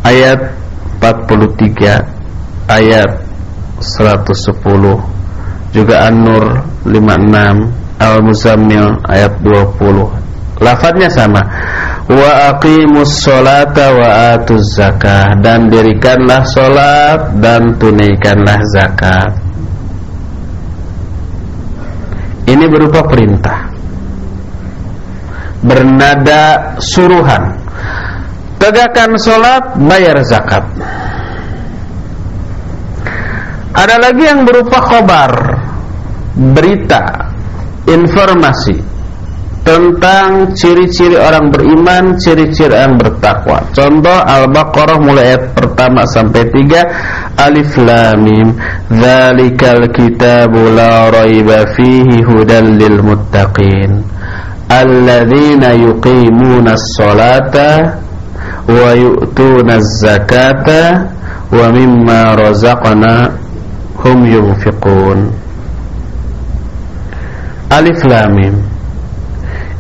ayat 0.06 0.40
43 1.00 2.70
ayat 2.70 3.12
110 3.84 5.76
juga 5.76 5.96
An-Nur 6.08 6.64
56 6.88 8.00
Al-Muzammil 8.00 9.04
ayat 9.06 9.34
20 9.44 10.24
lafadznya 10.64 11.12
sama. 11.12 11.44
Wa 12.08 12.56
aqimus 12.56 13.24
sholata 13.24 13.92
wa 13.96 14.08
atuz 14.36 14.80
zakah. 14.80 15.36
Dan 15.44 15.68
dirikanlah 15.68 16.48
solat 16.48 17.36
dan 17.44 17.76
tunaikanlah 17.76 18.60
zakat. 18.72 19.32
Ini 22.48 22.66
berupa 22.68 23.08
perintah. 23.08 23.72
Bernada 25.64 26.76
suruhan. 26.80 27.56
Tegakkan 28.60 29.16
solat 29.20 29.76
bayar 29.80 30.20
zakat 30.28 30.64
ada 33.74 33.98
lagi 33.98 34.24
yang 34.24 34.46
berupa 34.46 34.78
khobar 34.86 35.34
Berita 36.34 37.30
Informasi 37.90 38.78
Tentang 39.66 40.54
ciri-ciri 40.54 41.18
orang 41.18 41.50
beriman 41.50 42.20
Ciri-ciri 42.20 42.74
orang 42.74 43.02
bertakwa. 43.02 43.64
Contoh 43.74 44.20
Al-Baqarah 44.22 45.00
mulai 45.02 45.34
ayat 45.34 45.58
pertama 45.58 46.06
sampai 46.06 46.54
tiga 46.54 46.82
Alif 47.34 47.74
Lamim 47.82 48.54
Zalikal 48.94 49.90
kitabu 49.90 50.70
la 50.70 51.10
raiba 51.10 51.66
fihi 51.74 52.22
hudan 52.22 52.78
lil 52.78 53.02
muttaqin 53.02 54.06
Alladzina 54.70 55.74
yuqimuna 55.74 56.78
salata 56.78 57.98
Wa 58.70 58.94
yu'tuna 58.94 59.82
zakata 59.82 61.10
Wa 61.50 61.70
mimma 61.74 62.38
razaqna 62.38 63.43
hum 64.04 64.20
yunfiqun 64.28 65.32
Alif 67.72 68.00
Lam 68.06 68.32
Mim 68.36 68.56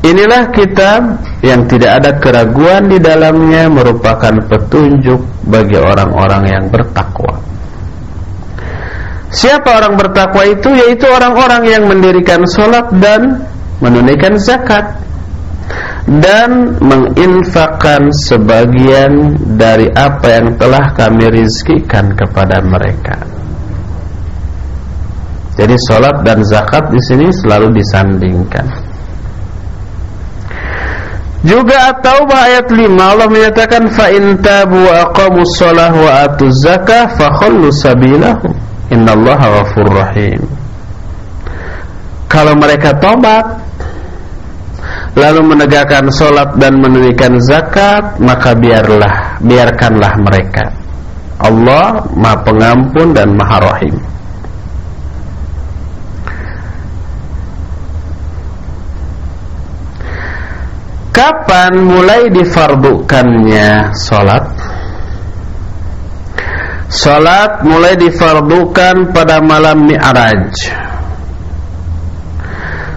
Inilah 0.04 0.52
kitab 0.52 1.24
yang 1.40 1.64
tidak 1.64 2.04
ada 2.04 2.12
keraguan 2.20 2.92
di 2.92 3.00
dalamnya 3.00 3.72
merupakan 3.72 4.36
petunjuk 4.52 5.48
bagi 5.48 5.80
orang-orang 5.80 6.44
yang 6.44 6.66
bertakwa. 6.68 7.40
Siapa 9.32 9.80
orang 9.80 9.96
bertakwa 9.96 10.44
itu? 10.44 10.76
Yaitu 10.76 11.08
orang-orang 11.08 11.64
yang 11.72 11.84
mendirikan 11.88 12.44
sholat 12.44 12.92
dan 13.00 13.48
menunaikan 13.80 14.36
zakat 14.44 14.92
dan 16.20 16.76
menginfakkan 16.84 18.12
sebagian 18.28 19.40
dari 19.56 19.88
apa 19.96 20.28
yang 20.36 20.60
telah 20.60 20.92
kami 21.00 21.32
rizkikan 21.32 22.12
kepada 22.12 22.60
mereka. 22.60 23.33
Jadi 25.64 25.80
sholat 25.88 26.28
dan 26.28 26.44
zakat 26.44 26.92
di 26.92 27.00
sini 27.08 27.32
selalu 27.32 27.72
disandingkan. 27.72 28.68
Juga 31.48 31.96
atau 31.96 32.28
ayat 32.28 32.68
5 32.68 32.84
Allah 33.00 33.28
menyatakan 33.32 33.88
fa 33.96 34.12
in 34.12 34.44
tabu 34.44 34.76
wa 34.76 35.08
aqamus 35.08 35.56
shalah 35.56 35.92
wa 35.96 36.28
atuz 36.28 36.52
zakah 36.68 37.08
fa 37.16 37.32
khallu 37.40 37.72
sabilahum 37.72 38.52
innallaha 38.92 39.64
ghafurur 39.64 40.04
rahim. 40.04 40.44
Kalau 42.28 42.60
mereka 42.60 43.00
tobat 43.00 43.64
lalu 45.16 45.48
menegakkan 45.48 46.12
sholat 46.12 46.60
dan 46.60 46.76
menunaikan 46.76 47.40
zakat 47.40 48.20
maka 48.20 48.52
biarlah 48.52 49.40
biarkanlah 49.40 50.12
mereka 50.20 50.76
Allah 51.40 52.04
Maha 52.20 52.40
Pengampun 52.44 53.16
dan 53.16 53.32
Maha 53.36 53.60
Rahim. 53.64 53.96
Kapan 61.14 61.78
mulai 61.78 62.26
difardukannya 62.34 63.94
sholat? 63.94 64.50
Sholat 66.90 67.62
mulai 67.62 67.94
difardukan 67.98 69.14
pada 69.14 69.38
malam 69.42 69.86
Mi'raj 69.86 70.58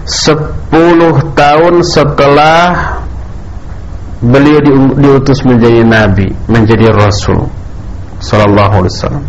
Sepuluh 0.09 1.21
tahun 1.37 1.85
setelah 1.85 2.97
beliau 4.17 4.65
diutus 4.97 5.45
menjadi 5.45 5.85
nabi, 5.85 6.25
menjadi 6.49 6.89
rasul 6.89 7.45
sallallahu 8.17 8.81
alaihi 8.81 8.93
wasallam. 8.97 9.25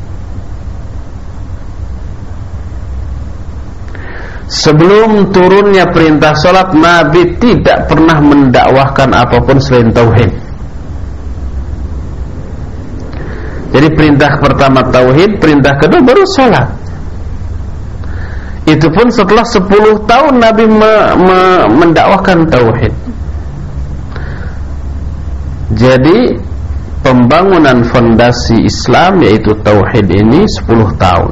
Sebelum 4.49 5.29
turunnya 5.29 5.93
perintah 5.93 6.33
sholat 6.33 6.73
Nabi 6.73 7.37
tidak 7.37 7.85
pernah 7.85 8.17
mendakwahkan 8.17 9.13
apa 9.13 9.37
pun 9.45 9.61
selain 9.61 9.93
Tauhid. 9.93 10.33
Jadi 13.69 13.89
perintah 13.93 14.41
pertama 14.41 14.81
Tauhid 14.89 15.37
Perintah 15.37 15.77
kedua 15.77 16.01
baru 16.01 16.25
sholat. 16.33 16.69
Itu 18.65 18.89
pun 18.89 19.13
setelah 19.13 19.45
10 19.45 20.09
tahun 20.09 20.35
Nabi 20.41 20.65
me 20.65 20.93
me 21.21 21.41
mendakwahkan 21.77 22.49
Tauhid. 22.49 22.95
Jadi 25.77 26.49
Pembangunan 26.99 27.87
fondasi 27.87 28.67
Islam 28.67 29.23
yaitu 29.23 29.55
Tauhid 29.63 30.11
ini 30.11 30.43
10 30.45 30.99
tahun 30.99 31.31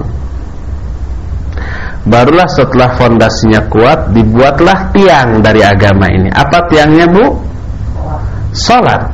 Barulah 2.06 2.46
setelah 2.46 2.94
fondasinya 2.94 3.66
kuat 3.66 4.14
Dibuatlah 4.14 4.94
tiang 4.94 5.42
dari 5.42 5.58
agama 5.66 6.06
ini. 6.06 6.30
Apa 6.30 6.70
tiangnya 6.70 7.10
bu? 7.10 7.34
Salat 8.54 9.10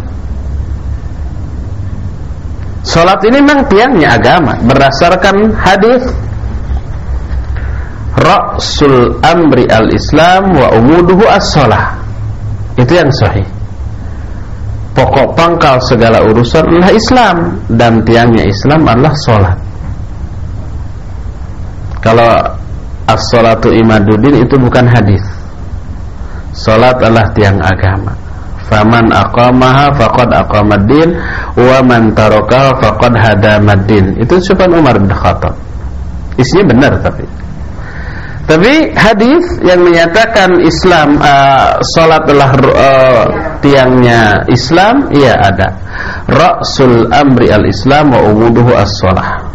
Salat 2.85 3.25
ini 3.25 3.41
memang 3.41 3.65
tiangnya 3.73 4.21
agama 4.21 4.61
Berdasarkan 4.61 5.57
hadis. 5.57 6.05
Ra'sul 8.13 9.17
amri 9.25 9.65
al-islam 9.73 10.53
Wa 10.53 10.77
umuduhu 10.77 11.25
as-salah 11.33 11.97
Itu 12.77 12.93
yang 12.93 13.09
sahih. 13.17 13.49
Pokok 14.93 15.33
pangkal 15.33 15.81
segala 15.89 16.21
urusan 16.29 16.69
adalah 16.69 16.93
Islam 16.93 17.37
Dan 17.73 18.05
tiangnya 18.05 18.45
Islam 18.45 18.85
adalah 18.85 19.17
salat 19.25 19.57
Kalau 22.05 22.61
As-salatu 23.07 23.75
imaduddin 23.75 24.47
itu 24.47 24.55
bukan 24.59 24.87
hadis. 24.87 25.23
Salat 26.53 27.01
adalah 27.01 27.27
tiang 27.33 27.59
agama. 27.59 28.13
Faman 28.69 29.11
aqamaha 29.11 29.93
faqad 29.97 30.31
aqamaddin 30.33 31.13
wa 31.59 31.79
man 31.85 32.15
tarakaha 32.15 32.79
faqad 32.79 33.13
hadamaddin. 33.19 34.17
Itu 34.21 34.39
ucapan 34.39 34.71
Umar 34.79 34.97
bin 34.97 35.11
Khattab. 35.11 35.53
Isinya 36.41 36.65
benar 36.73 36.93
tapi. 37.03 37.25
Tapi 38.43 38.91
hadis 38.99 39.45
yang 39.63 39.87
menyatakan 39.87 40.59
Islam 40.67 41.15
uh, 41.23 41.79
salat 41.95 42.27
adalah 42.27 42.51
uh, 42.59 43.25
tiangnya 43.63 44.43
Islam, 44.51 45.09
iya 45.15 45.39
ada. 45.39 45.69
Ra'sul 46.27 47.07
amri 47.15 47.55
al-Islam 47.55 48.13
wa 48.13 48.21
umuduhu 48.29 48.75
as-salah. 48.75 49.47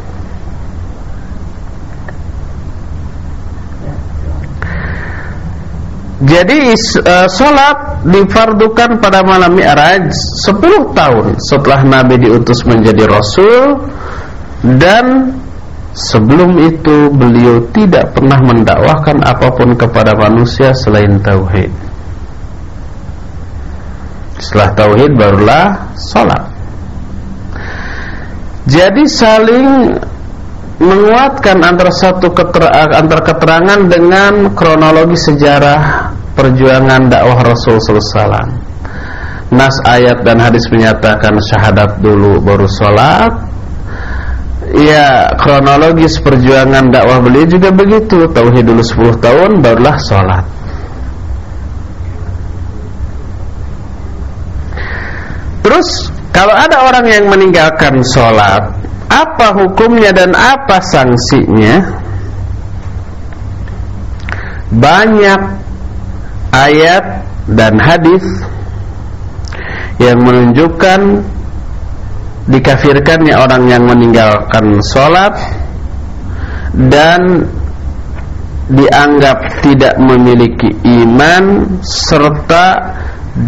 Jadi 6.18 6.74
uh, 7.06 7.30
sholat 7.30 8.02
difardukan 8.10 8.98
pada 8.98 9.22
malam 9.22 9.54
Mi'raj 9.54 10.10
10 10.50 10.98
tahun 10.98 11.38
setelah 11.38 11.86
Nabi 11.86 12.18
diutus 12.18 12.66
menjadi 12.66 13.06
Rasul 13.06 13.86
dan 14.82 15.38
sebelum 15.94 16.58
itu 16.58 17.14
beliau 17.14 17.62
tidak 17.70 18.18
pernah 18.18 18.42
mendakwahkan 18.42 19.22
apa 19.22 19.48
pun 19.54 19.78
kepada 19.78 20.18
manusia 20.18 20.74
selain 20.74 21.22
tauhid. 21.22 21.70
Setelah 24.42 24.70
tauhid 24.74 25.12
barulah 25.14 25.66
sholat. 26.02 26.44
Jadi 28.66 29.06
saling 29.06 29.94
menguatkan 30.78 31.58
antara 31.66 31.90
satu 31.90 32.30
keterangan, 32.34 33.02
antara 33.02 33.22
keterangan 33.26 33.80
dengan 33.90 34.34
kronologi 34.54 35.18
sejarah 35.18 36.14
perjuangan 36.38 37.10
dakwah 37.10 37.42
Rasul 37.42 37.82
SAW. 37.82 38.46
Nas 39.48 39.74
ayat 39.88 40.22
dan 40.22 40.44
hadis 40.44 40.68
menyatakan 40.70 41.40
syahadat 41.40 41.98
dulu 42.04 42.38
baru 42.44 42.68
sholat. 42.68 43.34
Ya 44.76 45.32
kronologis 45.40 46.20
perjuangan 46.20 46.92
dakwah 46.92 47.24
beliau 47.24 47.48
juga 47.48 47.72
begitu. 47.72 48.28
Tauhid 48.30 48.68
dulu 48.68 48.84
10 48.84 49.24
tahun 49.24 49.52
barulah 49.64 49.98
sholat. 50.04 50.46
Terus 55.64 56.12
kalau 56.36 56.54
ada 56.54 56.86
orang 56.86 57.06
yang 57.08 57.26
meninggalkan 57.32 58.04
sholat 58.04 58.87
apa 59.08 59.48
hukumnya 59.56 60.12
dan 60.12 60.36
apa 60.36 60.84
sanksinya? 60.84 61.80
Banyak 64.68 65.42
ayat 66.52 67.24
dan 67.48 67.80
hadis 67.80 68.24
yang 69.98 70.20
menunjukkan 70.22 71.24
dikafirkannya 72.48 73.36
orang 73.36 73.64
yang 73.68 73.84
meninggalkan 73.88 74.80
sholat 74.92 75.36
dan 76.92 77.48
dianggap 78.68 79.64
tidak 79.64 79.96
memiliki 79.96 80.76
iman 80.84 81.64
serta 81.84 82.96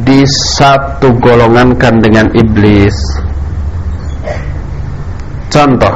disatu 0.07 1.11
golongankan 1.19 1.99
dengan 1.99 2.31
iblis 2.31 2.95
Contoh. 5.49 5.95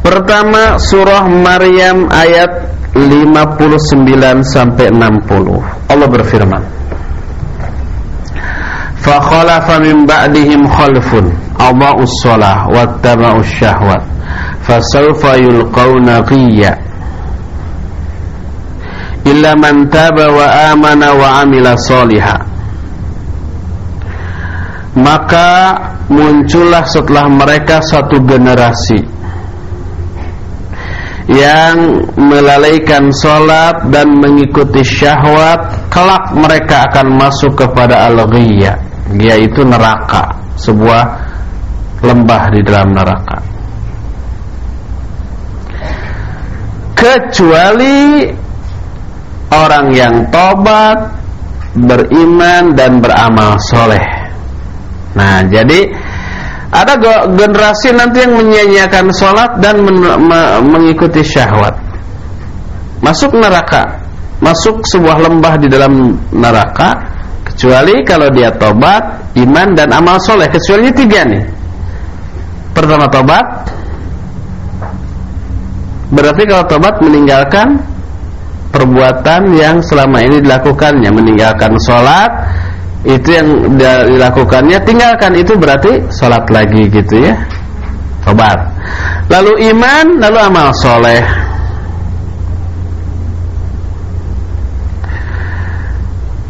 Pertama 0.00 0.80
surah 0.80 1.28
Maryam 1.28 2.08
ayat 2.08 2.48
59 2.96 4.40
sampai 4.40 4.88
60. 4.88 5.92
Allah 5.92 6.08
berfirman 6.08 6.62
Fa 9.04 9.20
khalafa 9.20 9.78
min 9.84 10.08
ba'dihim 10.08 10.64
khalfun 10.66 11.30
adha'us 11.60 12.10
shalah 12.24 12.66
wattaba'us 12.72 13.46
syahwat 13.60 14.02
fasawfa 14.66 15.38
yulqawna 15.38 16.24
ghiyya 16.26 16.74
illa 19.28 19.54
man 19.54 19.86
taba 19.92 20.26
wa 20.30 20.46
amana 20.74 21.14
wa 21.14 21.42
amila 21.44 21.78
maka 24.96 25.76
muncullah 26.08 26.88
setelah 26.88 27.28
mereka 27.28 27.84
satu 27.84 28.16
generasi 28.24 28.96
yang 31.28 32.06
melalaikan 32.16 33.12
sholat 33.12 33.92
dan 33.92 34.14
mengikuti 34.16 34.80
syahwat 34.80 35.90
kelak 35.92 36.32
mereka 36.32 36.88
akan 36.88 37.18
masuk 37.18 37.52
kepada 37.58 38.08
al-ghiyya 38.08 38.78
yaitu 39.20 39.66
neraka 39.66 40.32
sebuah 40.56 41.04
lembah 42.00 42.42
di 42.54 42.60
dalam 42.64 42.88
neraka. 42.94 43.38
Kecuali 46.96 48.24
orang 49.52 49.86
yang 49.92 50.14
tobat 50.32 50.98
beriman 51.76 52.72
dan 52.72 53.04
beramal 53.04 53.60
soleh 53.68 54.25
Nah, 55.16 55.40
jadi 55.48 55.88
ada 56.68 56.94
generasi 57.32 57.96
nanti 57.96 58.20
yang 58.20 58.36
menyanyiakan 58.36 59.08
sholat 59.16 59.56
dan 59.64 59.80
men 59.80 59.96
mengikuti 60.68 61.24
syahwat. 61.24 61.72
Masuk 63.00 63.32
neraka, 63.32 63.96
masuk 64.44 64.84
sebuah 64.84 65.24
lembah 65.24 65.54
di 65.56 65.72
dalam 65.72 66.20
neraka, 66.36 66.92
kecuali 67.48 68.04
kalau 68.04 68.28
dia 68.28 68.52
tobat, 68.60 69.32
iman 69.40 69.68
dan 69.72 69.88
amal 69.96 70.20
soleh. 70.20 70.48
Kecuali 70.52 70.92
tiga 70.92 71.24
nih. 71.24 71.44
Pertama 72.76 73.08
tobat, 73.08 73.46
berarti 76.12 76.42
kalau 76.44 76.64
tobat 76.68 77.00
meninggalkan 77.00 77.80
perbuatan 78.68 79.56
yang 79.56 79.80
selama 79.80 80.20
ini 80.20 80.44
dilakukannya, 80.44 81.08
meninggalkan 81.08 81.72
sholat, 81.80 82.28
itu 83.06 83.28
yang 83.30 83.48
dilakukannya 83.78 84.78
tinggalkan. 84.82 85.32
Itu 85.38 85.54
berarti 85.54 86.02
sholat 86.10 86.50
lagi 86.50 86.90
gitu 86.90 87.22
ya. 87.22 87.34
Tobat. 88.26 88.58
Lalu 89.30 89.70
iman 89.70 90.06
lalu 90.18 90.38
amal 90.42 90.68
soleh. 90.74 91.22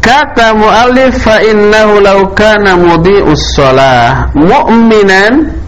Kata 0.00 0.54
muallif 0.54 1.18
fa 1.18 1.42
innahu 1.42 1.98
law 1.98 2.30
kana 2.32 2.78
mudhi'us 2.78 3.58
shalah 3.58 4.30
mu'minan 4.38 5.65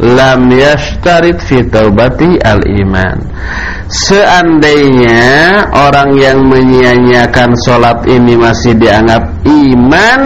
lam 0.00 0.48
yashtarit 0.48 1.42
fi 1.44 1.60
taubati 1.68 2.40
al-iman. 2.40 3.18
Seandainya 3.92 5.20
orang 5.74 6.16
yang 6.16 6.38
menyia-nyiakan 6.48 7.52
sholat 7.60 8.08
ini 8.08 8.40
masih 8.40 8.72
dianggap 8.80 9.20
iman 9.44 10.22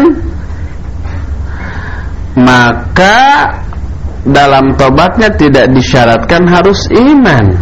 Maka 2.36 3.48
dalam 4.28 4.76
tobatnya 4.76 5.32
tidak 5.32 5.72
disyaratkan 5.72 6.44
harus 6.44 6.84
iman. 6.92 7.56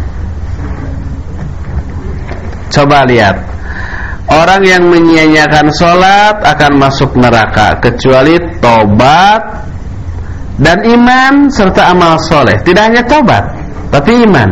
Coba 2.74 3.07
lihat. 3.07 3.38
Orang 4.26 4.66
yang 4.66 4.90
menyia-nyiakan 4.90 5.68
sholat 5.68 6.40
akan 6.40 6.80
masuk 6.80 7.12
neraka 7.12 7.76
Kecuali 7.76 8.40
tobat 8.57 9.68
dan 10.59 10.78
iman 10.86 11.50
serta 11.50 11.90
amal 11.90 12.14
soleh. 12.22 12.55
Tidak 12.62 12.82
hanya 12.82 13.02
tobat 13.07 13.42
tapi 13.90 14.26
iman. 14.26 14.50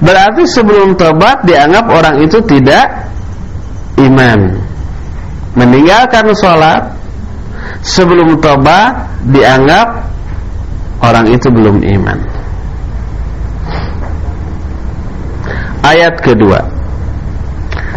Berarti 0.00 0.44
sebelum 0.48 0.96
tobat 0.96 1.44
dianggap 1.44 1.86
orang 1.88 2.16
itu 2.24 2.40
tidak 2.44 3.08
iman. 4.00 4.60
Meninggalkan 5.54 6.34
sholat 6.34 6.90
sebelum 7.84 8.40
tobat 8.42 9.06
dianggap 9.30 10.08
orang 11.00 11.30
itu 11.30 11.48
belum 11.52 11.78
iman. 11.80 12.18
Ayat 15.84 16.16
kedua. 16.24 16.64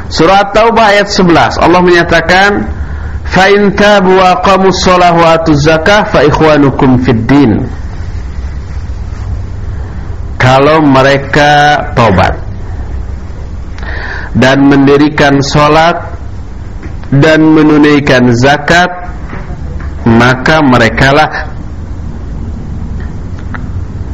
Surat 0.08 0.56
taubah 0.56 0.96
ayat 0.96 1.12
11 1.12 1.60
Allah 1.60 1.82
menyatakan 1.84 2.77
fa 3.34 3.46
in 3.52 3.72
tabu 3.76 4.16
wa 4.16 4.40
qamus 4.44 4.78
shalah 4.84 5.14
wa 5.14 5.36
atuz 5.36 5.62
zakah 5.64 6.08
fa 6.08 6.24
ikhwanukum 6.24 7.00
fid 7.04 7.24
din. 7.28 7.54
Kalau 10.38 10.80
mereka 10.86 11.82
tobat 11.98 12.48
dan 14.38 14.70
mendirikan 14.70 15.42
salat 15.42 15.98
dan 17.10 17.42
menunaikan 17.42 18.30
zakat 18.38 18.90
maka 20.08 20.62
merekalah 20.62 21.30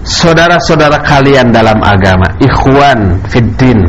saudara-saudara 0.04 1.02
kalian 1.04 1.52
dalam 1.52 1.80
agama 1.84 2.28
ikhwan 2.40 3.20
fid 3.28 3.46
din 3.60 3.84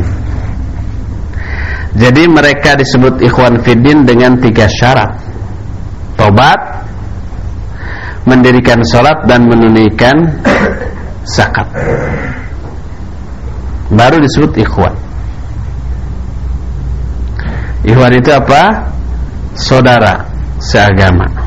jadi 1.95 2.27
mereka 2.27 2.75
disebut 2.75 3.23
ikhwan 3.23 3.63
fiddin 3.63 4.03
dengan 4.03 4.35
tiga 4.39 4.67
syarat 4.67 5.15
Tobat 6.15 6.59
Mendirikan 8.25 8.81
sholat 8.81 9.23
dan 9.29 9.45
menunaikan 9.45 10.17
zakat 11.23 11.67
Baru 13.93 14.17
disebut 14.19 14.59
ikhwan 14.59 14.95
Ikhwan 17.85 18.17
itu 18.17 18.33
apa? 18.33 18.91
Saudara 19.55 20.25
seagama 20.57 21.45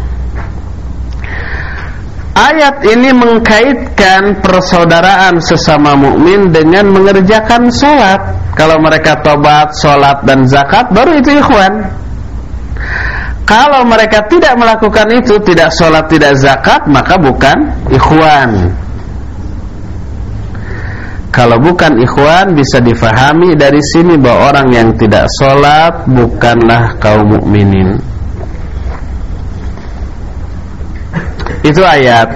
Ayat 2.39 2.87
ini 2.87 3.11
mengkaitkan 3.11 4.39
persaudaraan 4.39 5.43
sesama 5.43 5.99
mukmin 5.99 6.55
dengan 6.55 6.87
mengerjakan 6.87 7.67
sholat. 7.67 8.23
Kalau 8.59 8.83
mereka 8.83 9.15
tobat, 9.23 9.71
sholat 9.79 10.27
dan 10.27 10.43
zakat, 10.51 10.91
baru 10.91 11.23
itu 11.23 11.39
ikhwan. 11.39 11.79
Kalau 13.47 13.87
mereka 13.87 14.27
tidak 14.27 14.59
melakukan 14.59 15.07
itu, 15.15 15.39
tidak 15.47 15.71
sholat, 15.79 16.11
tidak 16.11 16.35
zakat, 16.43 16.83
maka 16.91 17.15
bukan 17.15 17.55
ikhwan. 17.87 18.75
Kalau 21.31 21.55
bukan 21.63 22.03
ikhwan 22.03 22.59
bisa 22.59 22.83
difahami 22.83 23.55
dari 23.55 23.79
sini 23.95 24.19
bahwa 24.19 24.51
orang 24.51 24.69
yang 24.75 24.89
tidak 24.99 25.31
sholat 25.39 25.95
bukanlah 26.11 26.99
kaum 26.99 27.31
mukminin. 27.31 27.95
Itu 31.63 31.87
ayat 31.87 32.27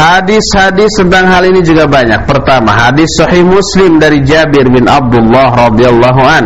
Hadis-hadis 0.00 0.88
tentang 0.96 1.28
hal 1.28 1.44
ini 1.44 1.60
juga 1.60 1.84
banyak. 1.84 2.24
Pertama, 2.24 2.72
hadis 2.72 3.12
Sahih 3.20 3.44
Muslim 3.44 4.00
dari 4.00 4.24
Jabir 4.24 4.64
bin 4.72 4.88
Abdullah 4.88 5.68
radhiyallahu 5.68 6.22
an. 6.24 6.44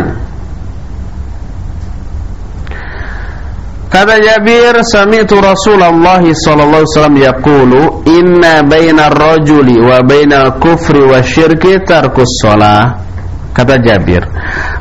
Kata 3.94 4.18
Jabir, 4.18 4.74
sami'tu 4.82 5.38
Rasulullah 5.38 6.18
sallallahu 6.18 6.82
alaihi 6.82 6.90
wasallam 6.98 7.18
yaqulu, 7.22 7.80
"Inna 8.10 8.66
bainar 8.66 9.14
rajuli 9.14 9.78
wa 9.78 10.02
bainal 10.02 10.58
kufri 10.58 10.98
wa 10.98 11.22
syirki 11.22 11.78
tarkus 11.86 12.42
shalah." 12.42 13.06
Kata 13.54 13.78
Jabir, 13.78 14.26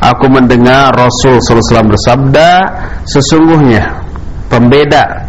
aku 0.02 0.26
mendengar 0.34 0.90
Rasul 0.98 1.38
sallallahu 1.38 1.62
alaihi 1.62 1.70
wasallam 1.70 1.90
bersabda, 1.94 2.50
sesungguhnya 3.06 3.84
pembeda 4.50 5.23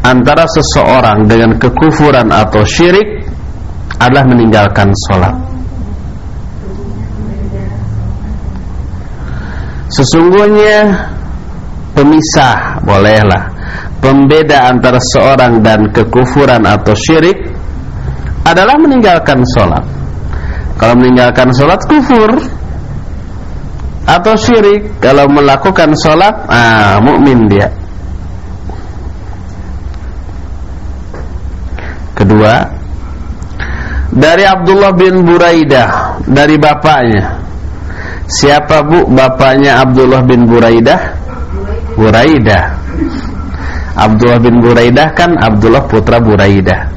antara 0.00 0.48
seseorang 0.48 1.28
dengan 1.28 1.56
kekufuran 1.60 2.32
atau 2.32 2.64
syirik 2.64 3.24
adalah 4.00 4.24
meninggalkan 4.24 4.88
sholat. 5.08 5.34
Sesungguhnya 9.90 11.10
pemisah 11.92 12.78
bolehlah 12.86 13.50
pembeda 14.00 14.70
antara 14.70 15.02
seorang 15.12 15.60
dan 15.60 15.90
kekufuran 15.92 16.64
atau 16.64 16.96
syirik 16.96 17.36
adalah 18.46 18.78
meninggalkan 18.80 19.44
sholat. 19.52 19.84
Kalau 20.80 20.96
meninggalkan 20.96 21.52
sholat 21.52 21.80
kufur 21.84 22.40
atau 24.08 24.34
syirik, 24.34 24.96
kalau 24.98 25.28
melakukan 25.28 25.92
sholat, 25.92 26.32
ah 26.48 26.96
mukmin 27.04 27.46
dia. 27.52 27.68
Kedua, 32.20 32.52
dari 34.12 34.44
Abdullah 34.44 34.92
bin 34.92 35.24
Buraidah 35.24 36.20
dari 36.28 36.60
bapaknya. 36.60 37.40
Siapa 38.28 38.84
Bu 38.84 39.08
bapaknya 39.08 39.80
Abdullah 39.80 40.20
bin 40.28 40.44
Buraidah? 40.44 41.00
Buraidah. 41.96 42.64
Abdullah 43.96 44.38
bin 44.38 44.60
Buraidah 44.60 45.08
kan 45.16 45.32
Abdullah 45.40 45.82
putra 45.88 46.20
Buraidah. 46.20 46.92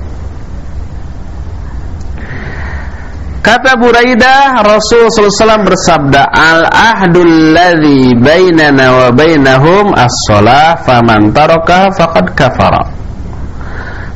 Kata 3.44 3.76
Buraidah 3.76 4.64
Rasul 4.64 5.12
SAW 5.12 5.68
bersabda 5.68 6.32
Al-ahdul 6.32 7.52
ladhi 7.52 8.16
bainana 8.16 8.86
wa 8.92 9.08
bainahum 9.12 9.92
as-salah 9.92 10.80
faman 10.84 11.36
taraka 11.36 11.92
faqad 11.92 12.32
kafara 12.40 13.04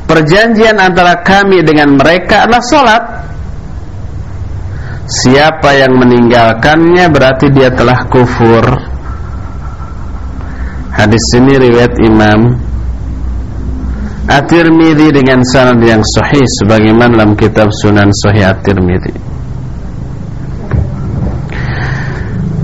perjanjian 0.08 0.80
antara 0.80 1.20
kami 1.20 1.60
dengan 1.60 1.94
mereka 1.94 2.48
adalah 2.48 2.64
sholat 2.64 3.02
Siapa 5.08 5.72
yang 5.72 5.96
meninggalkannya 5.96 7.08
berarti 7.08 7.48
dia 7.52 7.72
telah 7.72 8.08
kufur 8.08 8.64
Hadis 10.92 11.24
ini 11.38 11.54
riwayat 11.56 11.94
Imam 12.02 12.68
At-Tirmidzi 14.28 15.08
dengan 15.08 15.40
sanad 15.40 15.80
yang 15.80 16.04
sahih 16.04 16.44
sebagaimana 16.60 17.16
dalam 17.16 17.32
kitab 17.32 17.72
Sunan 17.72 18.12
Sahih 18.12 18.52
At-Tirmidzi. 18.52 19.16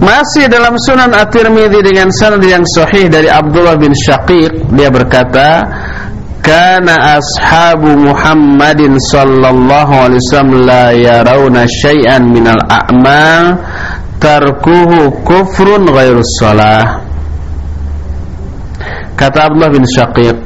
Masih 0.05 0.45
dalam 0.53 0.77
Sunan 0.77 1.17
At-Tirmidzi 1.17 1.81
dengan 1.81 2.13
sanad 2.13 2.45
yang 2.45 2.61
sahih 2.69 3.09
dari 3.09 3.33
Abdullah 3.33 3.81
bin 3.81 3.97
Syaqiq 3.97 4.77
dia 4.77 4.93
berkata 4.93 5.65
kana 6.45 7.17
ashabu 7.17 7.89
Muhammadin 8.05 9.01
sallallahu 9.01 9.93
alaihi 9.97 10.21
wasallam 10.29 10.53
la 10.69 10.85
yarawna 10.93 11.65
syai'an 11.65 12.29
minal 12.29 12.61
a'mal 12.69 13.57
tarkuhu 14.21 15.25
kufrun 15.25 15.89
ghairu 15.89 16.21
salah 16.37 17.01
kata 19.17 19.49
Abdullah 19.49 19.73
bin 19.73 19.89
Syaqiq 19.89 20.37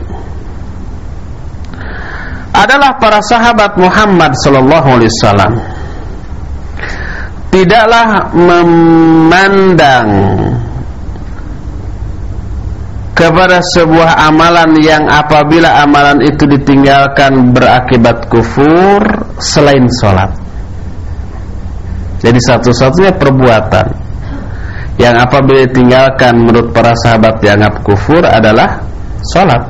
adalah 2.54 2.94
para 3.02 3.18
sahabat 3.26 3.74
Muhammad 3.74 4.32
sallallahu 4.38 4.88
alaihi 5.02 5.10
wasallam 5.18 5.52
tidaklah 7.50 8.30
memandang 8.38 10.08
kepada 13.18 13.58
sebuah 13.74 14.30
amalan 14.30 14.78
yang 14.78 15.10
apabila 15.10 15.82
amalan 15.82 16.22
itu 16.22 16.46
ditinggalkan 16.46 17.50
berakibat 17.50 18.30
kufur 18.30 19.02
selain 19.42 19.90
sholat. 19.98 20.30
Jadi 22.22 22.38
satu-satunya 22.38 23.18
perbuatan 23.18 23.86
yang 25.02 25.18
apabila 25.18 25.66
ditinggalkan 25.66 26.46
menurut 26.46 26.70
para 26.70 26.94
sahabat 27.02 27.42
dianggap 27.42 27.82
kufur 27.82 28.22
adalah 28.22 28.86
sholat. 29.34 29.66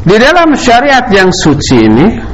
Di 0.00 0.16
dalam 0.16 0.56
syariat 0.56 1.04
yang 1.12 1.28
suci 1.28 1.76
ini 1.84 2.29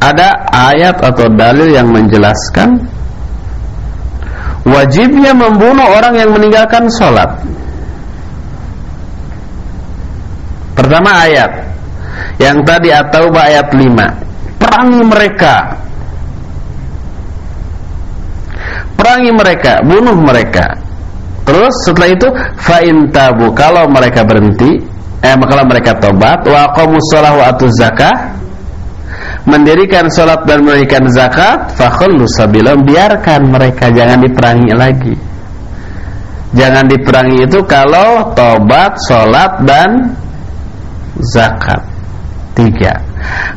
ada 0.00 0.48
ayat 0.48 0.96
atau 1.04 1.28
dalil 1.28 1.76
yang 1.76 1.92
menjelaskan 1.92 2.80
wajibnya 4.64 5.36
membunuh 5.36 5.84
orang 5.92 6.16
yang 6.16 6.30
meninggalkan 6.32 6.88
sholat. 6.88 7.28
Pertama 10.72 11.28
ayat. 11.28 11.52
Yang 12.40 12.56
tadi 12.64 12.88
atau 12.88 13.28
ayat 13.36 13.68
5 13.68 14.30
perangi 14.60 15.02
mereka. 15.04 15.54
Perangi 18.96 19.32
mereka 19.32 19.72
bunuh 19.84 20.16
mereka. 20.16 20.76
Terus 21.44 21.74
setelah 21.88 22.10
itu 22.12 22.28
fa'in 22.60 23.08
tabu. 23.12 23.52
Kalau 23.56 23.88
mereka 23.88 24.24
berhenti 24.24 24.80
eh 25.20 25.36
kalau 25.36 25.64
mereka 25.68 25.92
tobat 26.00 26.40
wa 26.48 26.72
qamus 26.72 27.12
wa 27.12 27.52
zakah 27.76 28.39
mendirikan 29.48 30.08
sholat 30.12 30.44
dan 30.44 30.64
menunaikan 30.64 31.08
zakat 31.12 31.72
fakhullu 31.76 32.28
biarkan 32.84 33.40
mereka 33.48 33.88
jangan 33.92 34.20
diperangi 34.20 34.72
lagi. 34.76 35.14
Jangan 36.50 36.84
diperangi 36.90 37.46
itu 37.46 37.62
kalau 37.62 38.34
tobat 38.34 38.98
sholat 39.06 39.62
dan 39.62 40.18
zakat. 41.30 41.78
Tiga. 42.58 42.98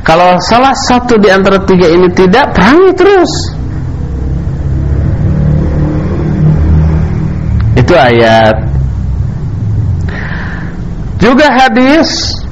Kalau 0.05 0.37
salah 0.45 0.77
satu 0.77 1.17
di 1.17 1.27
antara 1.33 1.57
tiga 1.65 1.89
ini 1.89 2.07
tidak 2.13 2.53
perangi 2.53 2.91
terus. 2.93 3.33
Itu 7.73 7.93
ayat. 7.97 8.55
Juga 11.17 11.47
hadis 11.49 12.42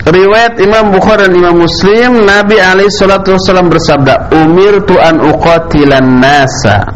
Riwayat 0.00 0.56
Imam 0.64 0.96
Bukhari 0.96 1.28
dan 1.28 1.36
Imam 1.36 1.60
Muslim 1.60 2.24
Nabi 2.24 2.56
alaihi 2.56 2.88
salatu 2.88 3.36
wasallam 3.36 3.68
bersabda 3.68 4.32
Umirtu 4.32 4.96
an 4.96 5.20
uqatilan 5.20 6.24
nasa 6.24 6.88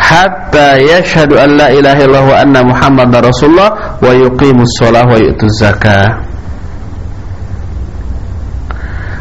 Hatta 0.00 0.80
yashhadu 0.80 1.36
an 1.36 1.60
la 1.60 1.68
ilaha 1.68 2.00
illallah 2.00 2.26
wa 2.26 2.36
anna 2.40 2.60
muhammad 2.64 3.12
rasulullah 3.12 4.00
Wa 4.00 4.12
yuqimus 4.16 4.72
sholah 4.80 5.04
wa 5.04 5.20
yu'tuz 5.20 5.52
zakah 5.60 6.32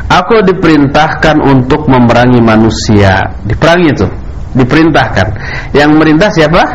Aku 0.10 0.42
diperintahkan 0.42 1.38
untuk 1.38 1.86
memerangi 1.86 2.42
manusia. 2.42 3.22
Diperangi 3.46 3.94
itu? 3.94 4.10
Diperintahkan. 4.58 5.28
Yang 5.78 5.92
merintah 6.02 6.34
siapa? 6.34 6.66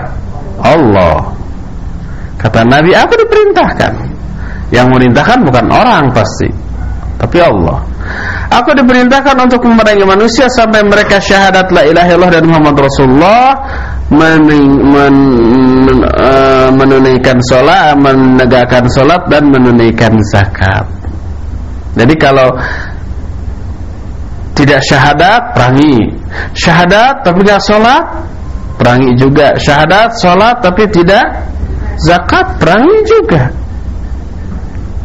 Allah. 0.63 1.35
Kata 2.39 2.63
Nabi 2.63 2.95
aku 2.95 3.19
diperintahkan 3.27 4.14
yang 4.75 4.91
merintahkan 4.91 5.39
bukan 5.47 5.66
orang 5.70 6.11
pasti 6.11 6.51
Tapi 7.14 7.39
Allah. 7.39 7.79
Aku 8.51 8.75
diperintahkan 8.75 9.39
untuk 9.39 9.62
memerangi 9.64 10.03
manusia 10.05 10.51
Sampai 10.51 10.83
mereka 10.83 11.22
syahadat 11.22 11.70
la 11.70 11.87
ilaha 11.87 12.11
illallah 12.11 12.33
dan 12.35 12.45
Muhammad 12.45 12.77
Rasulullah 12.77 13.47
men, 14.12 14.45
men, 14.45 15.16
men, 15.87 15.99
uh, 16.05 16.68
Menunaikan 16.75 17.39
sholat 17.47 17.95
Menegakkan 17.97 18.85
sholat 18.91 19.31
dan 19.31 19.47
menunaikan 19.49 20.12
zakat. 20.35 20.85
Jadi 21.95 22.14
kalau 22.18 22.51
Tidak 24.59 24.81
syahadat 24.83 25.55
Perangi. 25.55 26.12
Syahadat 26.53 27.22
tapi 27.22 27.47
tidak 27.47 27.62
sholat 27.62 28.05
Perangi 28.75 29.11
juga. 29.14 29.55
Syahadat 29.55 30.18
sholat 30.18 30.59
tapi 30.61 30.83
tidak 30.91 31.25
Zakat 31.95 32.59
Perangi 32.59 32.99
juga 33.07 33.64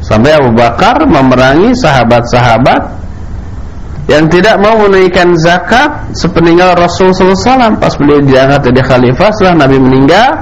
Sampai 0.10 0.34
Abu 0.34 0.50
Bakar 0.58 1.06
memerangi 1.06 1.70
sahabat-sahabat 1.78 2.82
yang 4.10 4.26
tidak 4.26 4.58
mau 4.58 4.74
menunaikan 4.74 5.38
zakat 5.38 6.10
sepeninggal 6.18 6.74
Rasul 6.74 7.14
SAW 7.14 7.78
pas 7.78 7.94
beliau 7.94 8.18
diangkat 8.26 8.74
jadi 8.74 8.82
khalifah 8.90 9.30
setelah 9.38 9.70
Nabi 9.70 9.78
meninggal 9.78 10.34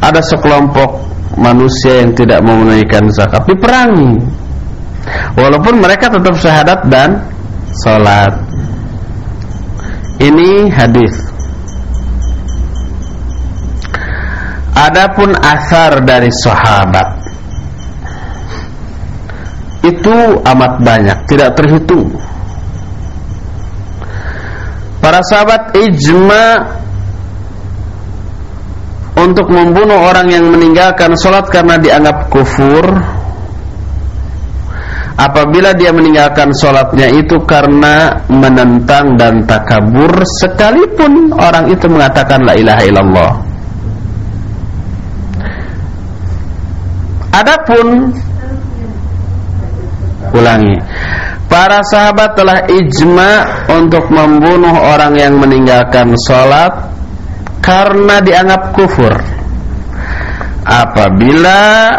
ada 0.00 0.24
sekelompok 0.24 1.04
manusia 1.36 2.00
yang 2.00 2.16
tidak 2.16 2.40
mau 2.40 2.56
menunaikan 2.56 3.12
zakat. 3.12 3.44
Diperangi. 3.44 4.24
Walaupun 5.36 5.84
mereka 5.84 6.08
tetap 6.08 6.40
syahadat 6.40 6.80
dan 6.88 7.20
salat 7.84 8.40
ini 10.16 10.72
hadis. 10.72 11.12
Adapun 14.72 15.36
asar 15.36 16.00
dari 16.08 16.32
sahabat 16.32 17.19
itu 19.80 20.16
amat 20.44 20.72
banyak, 20.84 21.18
tidak 21.28 21.56
terhitung. 21.56 22.12
Para 25.00 25.24
sahabat 25.24 25.72
ijma 25.72 26.44
untuk 29.16 29.48
membunuh 29.48 29.96
orang 29.96 30.28
yang 30.28 30.44
meninggalkan 30.52 31.16
sholat 31.16 31.48
karena 31.48 31.80
dianggap 31.80 32.28
kufur 32.28 32.84
apabila 35.20 35.76
dia 35.76 35.92
meninggalkan 35.92 36.48
sholatnya 36.56 37.12
itu 37.12 37.36
karena 37.44 38.24
menentang 38.32 39.20
dan 39.20 39.44
takabur 39.44 40.24
sekalipun 40.40 41.36
orang 41.36 41.68
itu 41.68 41.84
mengatakan 41.92 42.40
la 42.40 42.56
ilaha 42.56 42.82
illallah 42.88 43.32
adapun 47.36 48.16
ulangi 50.34 50.76
Para 51.50 51.82
sahabat 51.82 52.38
telah 52.38 52.62
ijma 52.70 53.66
untuk 53.74 54.06
membunuh 54.06 54.70
orang 54.70 55.18
yang 55.18 55.34
meninggalkan 55.34 56.14
sholat 56.22 56.70
karena 57.58 58.22
dianggap 58.22 58.70
kufur. 58.70 59.10
Apabila 60.62 61.90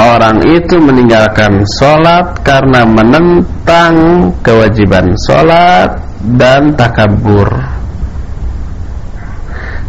orang 0.00 0.40
itu 0.48 0.80
meninggalkan 0.80 1.68
sholat 1.76 2.40
karena 2.40 2.88
menentang 2.88 3.94
kewajiban 4.40 5.12
sholat 5.28 6.00
dan 6.40 6.72
takabur. 6.80 7.52